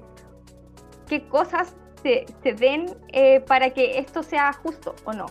qué 1.07 1.27
cosas 1.27 1.75
se, 2.03 2.25
se 2.43 2.53
den 2.53 2.85
eh, 3.13 3.39
para 3.41 3.71
que 3.71 3.97
esto 3.99 4.21
sea 4.23 4.53
justo 4.53 4.95
o 5.05 5.13
no. 5.13 5.25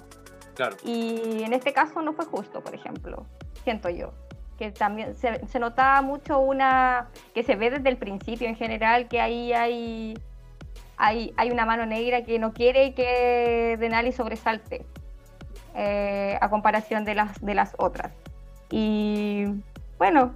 Claro. 0.55 0.77
Y 0.85 1.43
en 1.45 1.53
este 1.53 1.73
caso 1.73 2.03
no 2.03 2.13
fue 2.13 2.25
justo, 2.27 2.61
por 2.63 2.75
ejemplo, 2.75 3.27
siento 3.65 3.89
yo. 3.89 4.13
Que 4.61 4.71
también 4.73 5.17
se, 5.17 5.47
se 5.47 5.59
notaba 5.59 6.03
mucho 6.03 6.39
una. 6.39 7.09
que 7.35 7.43
se 7.43 7.57
ve 7.57 7.71
desde 7.71 7.89
el 7.89 7.97
principio 7.97 8.47
en 8.47 8.57
general 8.57 9.09
que 9.09 9.19
ahí 9.21 9.55
hay. 9.55 10.19
Hay, 10.99 11.33
hay 11.39 11.51
una 11.51 11.65
mano 11.65 11.87
negra 11.87 12.25
que 12.25 12.39
no 12.39 12.53
quiere 12.53 12.93
que 12.93 13.79
Denali 13.81 14.13
sobresalte 14.13 14.85
eh, 15.75 16.37
a 16.39 16.51
comparación 16.51 17.07
de 17.07 17.15
las, 17.15 17.41
de 17.41 17.55
las 17.55 17.75
otras. 17.79 18.13
Y 18.71 19.47
bueno, 19.97 20.35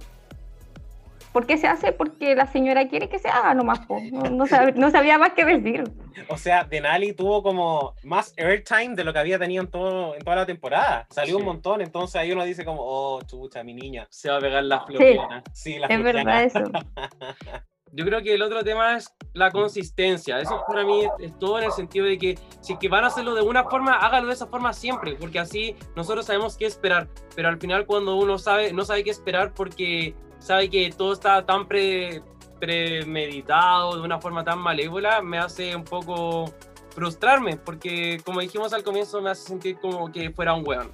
¿por 1.35 1.45
qué 1.45 1.57
se 1.57 1.67
hace? 1.67 1.91
Porque 1.91 2.33
la 2.33 2.47
señora 2.47 2.87
quiere 2.87 3.09
que 3.09 3.19
se 3.19 3.27
haga 3.27 3.53
nomás. 3.53 3.81
No, 3.89 4.29
no 4.29 4.45
sab- 4.45 4.75
no 4.75 4.89
sabía 4.89 5.17
más 5.17 5.33
que 5.33 5.43
decir. 5.43 5.83
O 6.29 6.37
sea, 6.37 6.63
Denali 6.63 7.11
tuvo 7.11 7.43
como 7.43 7.93
más 8.05 8.33
airtime 8.37 8.95
de 8.95 9.03
lo 9.03 9.11
que 9.11 9.19
había 9.19 9.37
tenido 9.37 9.61
en, 9.61 9.69
todo, 9.69 10.15
en 10.15 10.21
toda 10.23 10.37
la 10.37 10.45
temporada. 10.45 11.05
Salió 11.09 11.35
un 11.35 11.41
Sí. 11.41 11.45
montón, 11.47 11.81
entonces 11.81 12.15
ahí 12.15 12.31
uno 12.31 12.45
dice 12.45 12.63
como, 12.63 12.79
oh, 12.81 13.21
chucha, 13.23 13.65
mi 13.65 13.73
niña. 13.73 14.07
Se 14.09 14.29
va 14.29 14.37
a 14.37 14.39
pegar 14.39 14.63
la 14.63 14.79
Sí. 14.79 14.85
floreana. 14.87 15.43
Sí, 15.51 15.77
la 15.77 15.87
Es 15.87 16.01
verdad 16.01 16.43
eso. 16.45 16.59
Yo 17.91 18.03
creo 18.03 18.21
que 18.21 18.33
el 18.33 18.41
otro 18.41 18.61
tema 18.63 18.97
es 18.97 19.13
la 19.33 19.51
consistencia. 19.51 20.39
Eso 20.39 20.63
para 20.67 20.83
mí 20.83 21.05
es, 21.19 21.37
todo 21.39 21.59
en 21.59 21.65
el 21.65 21.71
sentido 21.71 22.05
de 22.05 22.17
que 22.17 22.37
si 22.59 22.73
es 22.73 22.79
que 22.79 22.89
van 22.89 23.03
a 23.05 23.07
hacerlo 23.07 23.33
de 23.35 23.41
una 23.41 23.63
forma, 23.65 23.93
hágalo 23.93 24.27
de 24.27 24.33
esa 24.33 24.47
forma 24.47 24.73
siempre, 24.73 25.15
porque 25.15 25.39
así 25.39 25.75
nosotros 25.95 26.25
sabemos 26.25 26.57
qué 26.57 26.65
esperar. 26.65 27.07
Pero 27.35 27.47
al 27.47 27.57
final 27.57 27.85
cuando 27.85 28.15
uno 28.17 28.37
sabe, 28.37 28.73
no 28.73 28.83
sabe 28.83 29.03
qué 29.05 29.11
esperar 29.11 29.53
porque 29.53 30.13
sabe 30.45 30.69
que 30.69 30.91
todo 30.91 31.13
está 31.13 31.43
tan 31.43 31.67
pre, 31.67 32.21
premeditado, 32.59 33.97
de 33.97 34.01
una 34.03 34.19
forma 34.21 34.43
tan 34.43 34.59
malévola, 34.59 35.21
me 35.23 35.39
hace 35.39 35.75
un 35.75 35.83
poco 35.83 36.53
frustrarme, 36.91 37.57
porque 37.57 38.21
como 38.23 38.41
dijimos 38.41 38.71
al 38.71 38.83
comienzo, 38.83 39.21
me 39.21 39.31
hace 39.31 39.47
sentir 39.47 39.79
como 39.79 40.11
que 40.11 40.29
fuera 40.29 40.53
un 40.53 40.65
weón. 40.65 40.91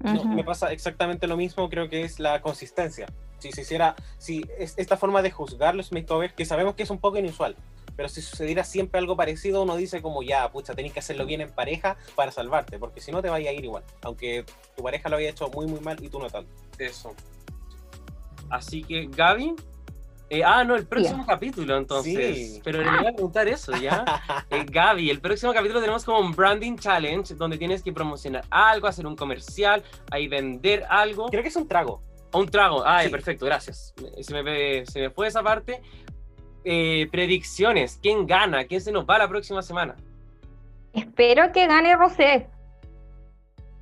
No, 0.00 0.20
Ujú. 0.20 0.28
me 0.28 0.44
pasa 0.44 0.70
exactamente 0.70 1.26
lo 1.26 1.36
mismo, 1.36 1.70
creo 1.70 1.88
que 1.88 2.02
es 2.02 2.20
la 2.20 2.42
consistencia. 2.42 3.06
Si 3.38 3.52
se 3.52 3.62
hiciera, 3.62 3.96
si 4.18 4.44
es 4.58 4.74
esta 4.76 4.96
forma 4.98 5.22
de 5.22 5.30
juzgar 5.30 5.74
los 5.74 5.90
makeovers, 5.90 6.34
que 6.34 6.44
sabemos 6.44 6.74
que 6.74 6.82
es 6.82 6.90
un 6.90 6.98
poco 6.98 7.18
inusual, 7.18 7.56
pero 7.96 8.08
si 8.08 8.20
sucediera 8.20 8.64
siempre 8.64 8.98
algo 8.98 9.16
parecido, 9.16 9.62
uno 9.62 9.76
dice 9.76 10.02
como 10.02 10.22
ya, 10.22 10.50
pucha, 10.52 10.74
tenés 10.74 10.92
que 10.92 10.98
hacerlo 10.98 11.24
bien 11.24 11.40
en 11.40 11.50
pareja 11.50 11.96
para 12.16 12.30
salvarte, 12.30 12.78
porque 12.78 13.00
si 13.00 13.12
no 13.12 13.22
te 13.22 13.30
vaya 13.30 13.48
a 13.48 13.52
ir 13.54 13.64
igual, 13.64 13.82
aunque 14.02 14.44
tu 14.76 14.82
pareja 14.82 15.08
lo 15.08 15.16
haya 15.16 15.30
hecho 15.30 15.48
muy 15.48 15.66
muy 15.66 15.80
mal 15.80 15.96
y 16.04 16.08
tú 16.10 16.18
no 16.18 16.28
tanto. 16.28 16.50
Eso. 16.78 17.14
Así 18.52 18.82
que, 18.84 19.06
Gaby. 19.10 19.54
eh, 20.30 20.42
ah, 20.44 20.62
no, 20.64 20.76
el 20.76 20.86
próximo 20.86 21.24
capítulo, 21.26 21.76
entonces. 21.76 22.36
Sí. 22.54 22.60
Pero 22.62 22.82
le 22.82 22.88
voy 22.90 23.06
a 23.06 23.12
preguntar 23.12 23.48
eso, 23.48 23.72
¿ya? 23.76 24.04
Eh, 24.50 24.64
Gaby, 24.70 25.08
el 25.10 25.20
próximo 25.20 25.52
capítulo 25.54 25.80
tenemos 25.80 26.04
como 26.04 26.18
un 26.20 26.32
branding 26.32 26.76
challenge 26.76 27.34
donde 27.34 27.56
tienes 27.58 27.82
que 27.82 27.92
promocionar 27.92 28.44
algo, 28.50 28.86
hacer 28.86 29.06
un 29.06 29.16
comercial, 29.16 29.82
ahí 30.10 30.28
vender 30.28 30.84
algo. 30.90 31.26
Creo 31.30 31.42
que 31.42 31.48
es 31.48 31.56
un 31.56 31.66
trago. 31.66 32.02
Un 32.34 32.46
trago. 32.48 32.82
Ay, 32.86 33.06
Sí. 33.06 33.10
perfecto, 33.12 33.44
gracias. 33.46 33.94
Me- 34.02 34.22
Se 34.22 34.42
me, 34.42 34.86
se 34.86 35.00
me 35.00 35.10
fue 35.10 35.28
esa 35.28 35.42
parte. 35.42 35.80
Eh, 36.64 37.08
predicciones. 37.10 37.98
¿Quién 38.02 38.26
gana? 38.26 38.64
¿Quién 38.66 38.80
se 38.80 38.92
nos 38.92 39.04
va 39.04 39.18
la 39.18 39.28
próxima 39.28 39.62
semana? 39.62 39.96
Espero 40.92 41.50
que 41.52 41.66
gane 41.66 41.96
Rosé. 41.96 42.48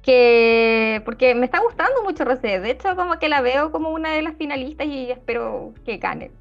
Que 0.02 1.02
porque 1.04 1.34
me 1.34 1.44
está 1.46 1.60
gustando 1.60 2.02
mucho 2.02 2.24
Rosé. 2.24 2.60
De 2.60 2.70
hecho, 2.70 2.96
como 2.96 3.18
que 3.18 3.28
la 3.28 3.40
veo 3.42 3.70
como 3.70 3.90
una 3.90 4.12
de 4.14 4.22
las 4.22 4.36
finalistas 4.36 4.86
y 4.86 5.10
espero 5.10 5.74
que 5.84 5.98
gane. 5.98 6.32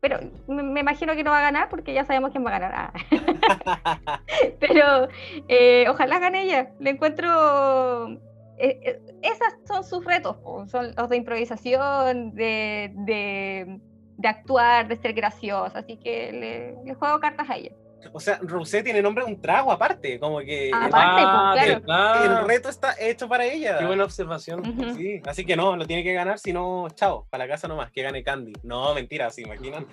Pero 0.00 0.18
me, 0.48 0.62
me 0.62 0.80
imagino 0.80 1.14
que 1.14 1.24
no 1.24 1.30
va 1.30 1.38
a 1.40 1.42
ganar 1.42 1.68
porque 1.68 1.92
ya 1.94 2.04
sabemos 2.04 2.30
quién 2.30 2.44
va 2.46 2.50
a 2.56 2.58
ganar. 2.60 2.72
Ah. 2.74 2.92
Pero 4.60 5.08
eh, 5.48 5.86
ojalá 5.88 6.18
gane 6.20 6.42
ella. 6.44 6.70
Le 6.78 6.90
encuentro. 6.90 8.10
eh, 8.56 8.80
eh, 8.82 9.00
esas 9.22 9.54
son 9.66 9.84
sus 9.84 10.04
retos, 10.04 10.36
son 10.70 10.94
los 10.96 11.08
de 11.08 11.16
improvisación, 11.16 12.34
de, 12.34 12.92
de, 12.94 13.80
de 14.16 14.28
actuar, 14.28 14.88
de 14.88 14.96
ser 14.96 15.12
graciosa. 15.14 15.78
Así 15.80 15.96
que 15.98 16.32
le, 16.32 16.76
le 16.84 16.94
juego 16.94 17.20
cartas 17.20 17.48
a 17.50 17.56
ella. 17.56 17.72
O 18.12 18.20
sea, 18.20 18.38
Rosé 18.42 18.82
tiene 18.82 19.02
nombre 19.02 19.24
de 19.24 19.30
un 19.32 19.40
trago 19.40 19.70
aparte, 19.72 20.18
como 20.18 20.38
que 20.40 20.70
Aparte, 20.72 20.92
pues, 20.92 21.24
Ah, 21.26 21.80
claro. 21.84 22.40
el 22.40 22.46
reto 22.48 22.68
está 22.68 22.94
hecho 22.98 23.28
para 23.28 23.44
ella. 23.44 23.78
Qué 23.78 23.86
buena 23.86 24.04
observación. 24.04 24.60
Ujú. 24.68 24.94
Sí, 24.96 25.20
así 25.26 25.44
que 25.44 25.56
no, 25.56 25.76
lo 25.76 25.86
tiene 25.86 26.02
que 26.02 26.12
ganar, 26.12 26.38
si 26.38 26.52
no, 26.52 26.88
chao, 26.94 27.26
para 27.30 27.44
la 27.44 27.50
casa 27.52 27.68
nomás, 27.68 27.90
que 27.92 28.02
gane 28.02 28.22
Candy. 28.22 28.52
No, 28.62 28.94
mentira, 28.94 29.30
¿se 29.30 29.42
imaginan? 29.42 29.86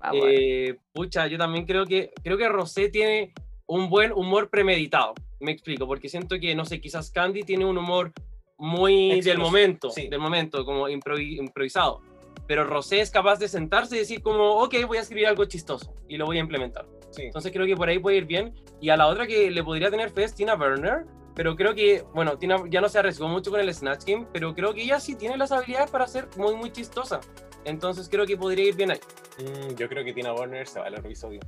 Ah, 0.00 0.10
bueno. 0.10 0.26
Eh, 0.32 0.76
pucha, 0.92 1.26
yo 1.28 1.38
también 1.38 1.64
creo 1.64 1.86
que 1.86 2.12
creo 2.22 2.36
que 2.36 2.48
Rosé 2.48 2.88
tiene 2.88 3.32
un 3.66 3.88
buen 3.88 4.12
humor 4.12 4.50
premeditado. 4.50 5.14
Me 5.40 5.52
explico, 5.52 5.86
porque 5.86 6.08
siento 6.08 6.38
que, 6.40 6.54
no 6.54 6.64
sé, 6.64 6.80
quizás 6.80 7.10
Candy 7.10 7.42
tiene 7.42 7.64
un 7.64 7.78
humor 7.78 8.12
muy 8.58 9.20
del 9.20 9.38
momento, 9.38 9.90
sí. 9.90 10.08
del 10.08 10.20
momento, 10.20 10.64
como 10.64 10.88
improvi- 10.88 11.38
improvisado. 11.38 12.00
Pero 12.46 12.64
Rosé 12.64 13.00
es 13.00 13.10
capaz 13.10 13.38
de 13.38 13.48
sentarse 13.48 13.96
y 13.96 14.00
decir 14.00 14.22
como, 14.22 14.58
ok, 14.62 14.74
voy 14.86 14.98
a 14.98 15.00
escribir 15.00 15.26
algo 15.26 15.44
chistoso 15.44 15.94
y 16.08 16.16
lo 16.16 16.26
voy 16.26 16.38
a 16.38 16.40
implementar. 16.40 16.86
Sí. 17.10 17.22
Entonces 17.22 17.52
creo 17.52 17.66
que 17.66 17.76
por 17.76 17.88
ahí 17.88 17.98
puede 17.98 18.16
ir 18.16 18.24
bien. 18.26 18.54
Y 18.80 18.90
a 18.90 18.96
la 18.96 19.06
otra 19.06 19.26
que 19.26 19.50
le 19.50 19.62
podría 19.62 19.90
tener 19.90 20.10
fe 20.10 20.24
es 20.24 20.34
Tina 20.34 20.54
Burner, 20.54 21.04
pero 21.34 21.56
creo 21.56 21.74
que, 21.74 22.04
bueno, 22.14 22.36
Tina 22.38 22.56
ya 22.68 22.80
no 22.80 22.88
se 22.88 22.98
arriesgó 22.98 23.28
mucho 23.28 23.50
con 23.50 23.60
el 23.60 23.72
Snatch 23.72 24.04
Game, 24.06 24.26
pero 24.32 24.54
creo 24.54 24.74
que 24.74 24.82
ella 24.82 24.98
sí 25.00 25.14
tiene 25.14 25.36
las 25.36 25.52
habilidades 25.52 25.90
para 25.90 26.06
ser 26.06 26.28
muy, 26.36 26.54
muy 26.56 26.70
chistosa. 26.72 27.20
Entonces 27.64 28.08
creo 28.08 28.26
que 28.26 28.36
podría 28.36 28.64
ir 28.66 28.74
bien 28.74 28.90
ahí. 28.90 29.00
Mm, 29.38 29.76
yo 29.76 29.88
creo 29.88 30.04
que 30.04 30.12
Tina 30.12 30.32
Warner 30.34 30.66
se 30.66 30.80
va 30.80 30.86
al 30.86 30.94
episodio. 30.94 31.40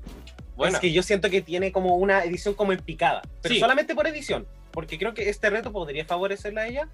Bueno, 0.56 0.74
Es 0.76 0.80
que 0.80 0.92
yo 0.92 1.02
siento 1.02 1.28
que 1.28 1.42
tiene 1.42 1.72
como 1.72 1.96
una 1.96 2.22
edición 2.24 2.54
como 2.54 2.72
en 2.72 2.78
picada, 2.78 3.22
pero 3.42 3.54
Sí. 3.54 3.60
solamente 3.60 3.94
por 3.96 4.06
edición, 4.06 4.46
porque 4.70 4.96
creo 4.98 5.12
que 5.12 5.28
este 5.28 5.50
reto 5.50 5.72
podría 5.72 6.04
favorecerla 6.04 6.62
a 6.62 6.66
ella. 6.68 6.88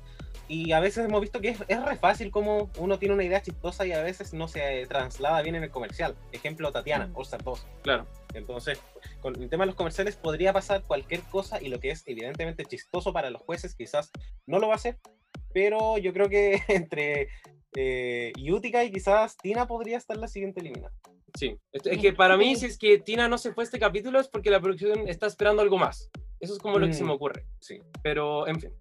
Y 0.53 0.73
a 0.73 0.81
veces 0.81 1.05
hemos 1.07 1.21
visto 1.21 1.41
que 1.41 1.51
es, 1.51 1.59
es 1.69 1.85
re 1.85 1.95
fácil 1.97 2.33
como 2.33 2.71
uno 2.79 2.99
tiene 2.99 3.15
una 3.15 3.23
idea 3.23 3.41
chistosa 3.41 3.87
y 3.87 3.93
a 3.93 4.03
veces 4.03 4.35
no 4.35 4.49
se 4.49 4.85
traslada 4.89 5.41
bien 5.43 5.55
en 5.55 5.63
el 5.63 5.71
comercial. 5.71 6.17
Ejemplo, 6.33 6.73
Tatiana, 6.73 7.07
Mm. 7.07 7.17
All 7.17 7.23
Star 7.25 7.45
2. 7.45 7.67
claro. 7.83 8.07
Entonces, 8.35 8.81
con 9.21 9.41
el 9.41 9.49
tema 9.49 9.63
de 9.63 9.67
los 9.69 9.75
comerciales 9.77 10.17
podría 10.17 10.53
pasar 10.53 10.83
cualquier 10.83 11.21
cosa 11.23 11.63
y 11.63 11.69
lo 11.69 11.79
que 11.79 11.91
es 11.93 12.03
evidentemente 12.07 12.65
chistoso 12.65 13.13
para 13.13 13.31
los 13.31 13.43
jueces 13.43 13.75
quizás 13.77 14.11
no 14.47 14.59
lo 14.59 14.67
va 14.69 14.75
a 14.75 14.77
hacer, 14.77 14.99
pero 15.53 15.99
yo 15.99 16.13
creo 16.13 16.29
que 16.29 16.61
entre 16.69 17.29
eh, 17.77 18.33
Utica 18.51 18.83
y 18.85 18.91
quizás 18.93 19.37
Tina 19.37 19.67
podría 19.69 19.99
estar 19.99 20.17
la 20.17 20.27
siguiente 20.29 20.61
eliminada. 20.61 20.93
Sí, 21.39 21.57
es 21.73 21.87
es 21.87 21.99
que 21.99 22.13
para 22.13 22.37
mí, 22.37 22.57
si 22.57 22.67
es 22.67 22.77
que 22.77 22.99
Tina 22.99 23.29
no 23.29 23.39
se 23.39 23.53
fue 23.53 23.63
este 23.63 23.79
capítulo, 23.79 24.19
es 24.19 24.27
porque 24.27 24.51
la 24.51 24.61
producción 24.61 25.07
está 25.09 25.27
esperando 25.29 25.63
algo 25.63 25.79
más. 25.79 26.11
Eso 26.41 26.55
es 26.55 26.59
como 26.59 26.79
lo 26.81 26.87
que 26.89 26.95
se 26.95 27.05
me 27.05 27.11
Mm. 27.11 27.17
ocurre. 27.17 27.45
Sí. 27.61 27.79
Pero, 28.03 28.49
en 28.49 28.61
fin. 28.61 28.73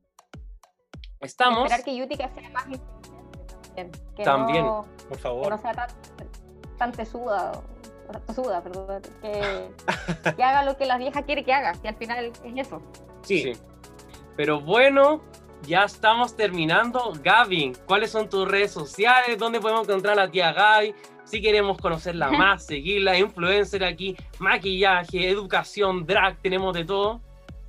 Estamos. 1.22 1.64
Esperar 1.64 1.84
que 1.84 2.04
Utica 2.04 2.30
sea 2.30 2.50
más 2.50 2.66
inteligente, 2.68 4.00
que 4.16 4.24
También, 4.24 4.66
no, 4.66 4.86
Por 5.08 5.18
que 5.18 5.24
favor. 5.24 5.50
no 5.50 5.58
sea 5.58 5.74
tan, 5.74 5.90
tan 6.78 6.92
tesuda, 6.92 7.52
tesuda, 8.28 8.64
perdón, 8.64 9.02
que, 9.22 9.70
que 10.36 10.44
haga 10.44 10.64
lo 10.64 10.78
que 10.78 10.86
la 10.86 10.98
vieja 10.98 11.24
quiere 11.24 11.44
que 11.44 11.54
haga, 11.54 11.74
que 11.74 11.90
al 11.90 11.96
final 11.96 12.26
es 12.26 12.42
eso. 12.56 12.82
Sí. 13.22 13.54
Sí. 13.54 13.62
Pero 14.36 14.62
bueno, 14.62 15.22
ya 15.64 15.84
estamos 15.84 16.36
terminando. 16.36 17.12
Gavin, 17.22 17.74
¿cuáles 17.86 18.12
son 18.12 18.30
tus 18.30 18.48
redes 18.48 18.72
sociales? 18.72 19.38
¿Dónde 19.38 19.60
podemos 19.60 19.88
encontrar 19.88 20.18
a 20.18 20.26
la 20.26 20.32
tía 20.32 20.54
Gaby? 20.54 20.96
Si 21.26 21.42
queremos 21.42 21.78
conocerla 21.78 22.32
más, 22.32 22.66
seguirla, 22.66 23.18
influencer 23.18 23.84
aquí, 23.84 24.16
maquillaje, 24.40 25.30
educación, 25.30 26.06
drag, 26.06 26.38
tenemos 26.38 26.74
de 26.74 26.86
todo. 26.86 27.20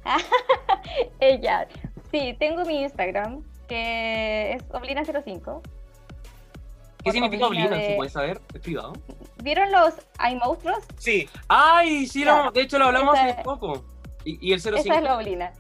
Ella. 1.21 1.69
Sí, 2.11 2.37
tengo 2.39 2.65
mi 2.65 2.83
Instagram, 2.83 3.43
que 3.69 4.53
es 4.55 4.63
Oblina05. 4.71 5.61
¿Qué 7.03 7.13
significa 7.13 7.47
Oblina 7.47 7.67
Oblina? 7.67 7.77
de- 7.83 7.87
¿Se 7.91 7.97
puede 7.97 8.11
saber? 8.11 8.41
¿Es 8.53 8.61
privado? 8.61 8.93
¿Vieron 9.43 9.71
los 9.73 9.95
Hay 10.19 10.37
monstruos? 10.37 10.79
Sí. 10.99 11.29
¡Ay! 11.49 12.07
Sí, 12.07 12.25
lo- 12.25 12.51
de 12.51 12.61
hecho 12.63 12.79
lo 12.79 12.87
hablamos 12.87 13.15
Esa- 13.15 13.27
hace 13.29 13.43
poco. 13.43 13.85
¿Y, 14.25 14.49
y 14.49 14.53
el 14.53 14.61
05? 14.61 14.77
Esa 14.81 14.97
es 14.99 15.03
la 15.03 15.17
Oblina. 15.17 15.53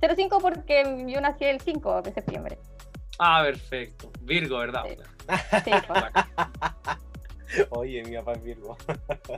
05 0.00 0.38
porque 0.40 1.04
yo 1.06 1.20
nací 1.20 1.44
el 1.44 1.60
5 1.60 2.02
de 2.02 2.12
septiembre. 2.12 2.58
Ah, 3.18 3.42
perfecto. 3.44 4.10
Virgo, 4.22 4.58
¿verdad? 4.58 4.84
Sí, 5.64 5.70
pues. 5.86 6.04
Oye, 7.70 8.02
mi 8.04 8.16
papá 8.16 8.32
es 8.32 8.42
Virgo. 8.42 8.76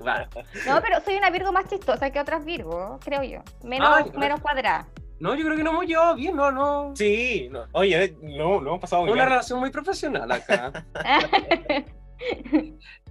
Vale. 0.02 0.28
No, 0.66 0.80
pero 0.80 1.00
soy 1.00 1.16
una 1.16 1.30
Virgo 1.30 1.50
más 1.52 1.66
chistosa 1.68 2.10
que 2.10 2.20
otras 2.20 2.44
Virgo, 2.44 2.98
creo 3.04 3.22
yo. 3.22 3.40
Menos, 3.64 3.88
Ay, 3.92 4.10
menos 4.16 4.40
cuadrada. 4.40 4.86
No, 5.20 5.34
yo 5.34 5.44
creo 5.44 5.56
que 5.56 5.62
no 5.62 5.70
hemos 5.70 5.86
llevado 5.86 6.14
bien, 6.16 6.34
no, 6.34 6.50
no. 6.50 6.92
Sí, 6.96 7.48
no. 7.50 7.64
oye, 7.72 8.16
no, 8.22 8.60
no 8.60 8.70
hemos 8.70 8.80
pasado 8.80 9.02
muy 9.02 9.12
Una 9.12 9.22
bien. 9.22 9.28
relación 9.30 9.60
muy 9.60 9.70
profesional 9.70 10.30
acá. 10.32 10.84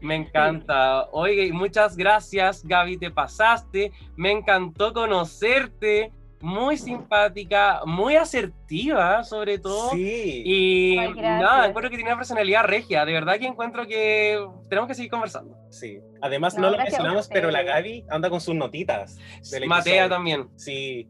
Me 0.02 0.16
encanta. 0.16 1.06
Oye, 1.12 1.52
muchas 1.54 1.96
gracias, 1.98 2.64
Gaby, 2.66 2.98
te 2.98 3.12
pasaste. 3.12 3.92
Me 4.16 4.32
encantó 4.32 4.94
conocerte. 4.94 6.12
Muy 6.44 6.76
simpática, 6.76 7.82
muy 7.86 8.16
asertiva, 8.16 9.24
sobre 9.24 9.60
todo. 9.60 9.92
Sí. 9.92 10.42
Y 10.44 10.98
Ay, 10.98 11.14
nada, 11.14 11.68
encuentro 11.68 11.92
que 11.92 11.98
tiene 11.98 12.10
una 12.10 12.18
personalidad 12.18 12.64
regia. 12.64 13.06
De 13.06 13.14
verdad 13.14 13.38
que 13.38 13.46
encuentro 13.46 13.86
que 13.86 14.44
tenemos 14.68 14.88
que 14.88 14.96
seguir 14.96 15.12
conversando. 15.12 15.56
Sí. 15.70 16.00
Además, 16.20 16.56
No, 16.56 16.62
no, 16.64 16.72
lo 16.72 16.78
mencionamos, 16.80 17.28
pero 17.32 17.52
la. 17.52 17.62
Gaby 17.62 18.06
anda 18.10 18.32
con 18.32 18.42
sus 18.42 18.56
notitas. 18.56 19.20
del 19.52 19.68
Matea 19.68 19.94
episodio. 20.06 20.10
también. 20.10 20.50
Sí. 20.56 21.08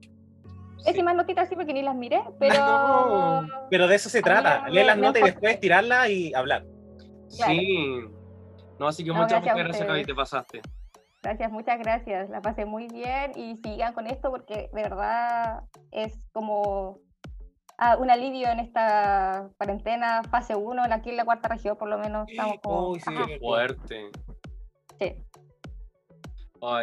Es 0.85 1.03
más 1.03 1.15
notitas 1.15 1.49
sí 1.49 1.55
porque 1.55 1.73
ni 1.73 1.81
las 1.81 1.95
miré, 1.95 2.21
pero. 2.39 2.55
No. 2.55 3.47
Pero 3.69 3.87
de 3.87 3.95
eso 3.95 4.09
se 4.09 4.21
trata. 4.21 4.67
Leer 4.69 4.87
las 4.87 4.97
notas 4.97 5.21
y 5.21 5.25
después 5.25 5.59
tirarlas 5.59 6.09
y 6.09 6.33
hablar. 6.33 6.65
Claro. 7.35 7.53
Sí. 7.53 8.01
No, 8.79 8.87
así 8.87 9.03
que 9.03 9.11
No, 9.11 9.21
muchas, 9.21 9.43
gracias 9.43 9.51
a 9.51 9.53
muchas 9.53 9.67
gracias, 9.67 9.87
Gaby, 9.87 10.05
te 10.05 10.15
pasaste. 10.15 10.61
Gracias, 11.21 11.51
muchas 11.51 11.79
gracias. 11.79 12.29
La 12.29 12.41
pasé 12.41 12.65
muy 12.65 12.87
bien 12.87 13.33
y 13.35 13.55
sigan 13.57 13.93
con 13.93 14.07
esto 14.07 14.31
porque 14.31 14.69
de 14.73 14.81
verdad 14.81 15.63
es 15.91 16.27
como 16.33 16.97
ah, 17.77 17.97
un 17.97 18.09
alivio 18.09 18.49
en 18.49 18.59
esta 18.59 19.47
cuarentena, 19.57 20.23
fase 20.23 20.55
1, 20.55 20.83
aquí 20.89 21.11
en 21.11 21.17
la 21.17 21.25
cuarta 21.25 21.49
región 21.49 21.77
por 21.77 21.89
lo 21.89 21.99
menos 21.99 22.27
estamos 22.27 22.55
como... 22.63 22.89
Uy, 22.89 22.99
sí, 22.99 23.39
fuerte. 23.39 24.09
sí, 24.99 25.15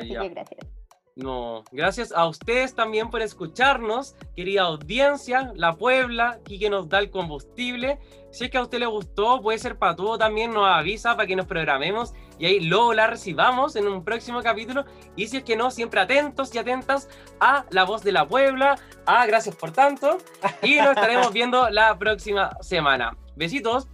que 0.09 0.29
gracias. 0.29 0.78
No, 1.19 1.65
gracias 1.73 2.12
a 2.12 2.28
ustedes 2.28 2.77
también 2.77 3.11
por 3.11 3.23
escucharnos, 3.23 4.15
querida 4.36 4.62
audiencia, 4.62 5.51
La 5.57 5.74
Puebla, 5.74 6.39
aquí 6.40 6.61
que 6.61 6.70
nos 6.70 6.89
da 6.89 7.01
el 7.01 7.11
combustible. 7.11 7.99
Si 8.31 8.45
es 8.45 8.51
que 8.53 8.59
a 8.59 8.62
usted 8.62 8.78
le 8.78 8.86
gustó, 8.86 9.43
puede 9.43 9.59
ser 9.59 9.78
patudo 9.78 10.16
también, 10.16 10.53
nos 10.55 10.69
avisa 10.69 11.16
para 11.16 11.27
que 11.27 11.35
nos 11.35 11.47
programemos 11.47 12.15
y 12.39 12.47
ahí 12.47 12.61
luego 12.61 12.95
la 12.95 13.09
recibamos 13.09 13.74
en 13.74 13.89
un 13.89 14.05
próximo 14.05 14.43
capítulo. 14.45 14.85
Y 15.16 15.27
si 15.27 15.39
es 15.39 15.43
que 15.43 15.57
no, 15.57 15.73
siempre 15.73 15.99
atentos 16.01 16.55
y 16.55 16.59
atentas 16.59 17.09
a 17.40 17.65
La 17.70 17.82
Voz 17.82 18.05
de 18.05 18.12
la 18.12 18.24
Puebla. 18.28 18.78
Ah, 19.05 19.27
gracias 19.27 19.57
por 19.57 19.73
tanto. 19.73 20.19
Y 20.62 20.77
nos 20.77 20.90
estaremos 20.90 21.32
viendo 21.32 21.69
la 21.69 21.99
próxima 21.99 22.57
semana. 22.61 23.16
Besitos. 23.35 23.89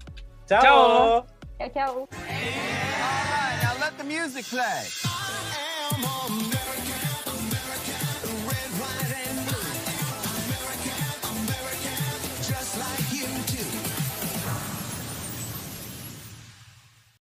Chao. 0.46 0.62
Chao. 0.62 1.26
Chao, 1.72 2.08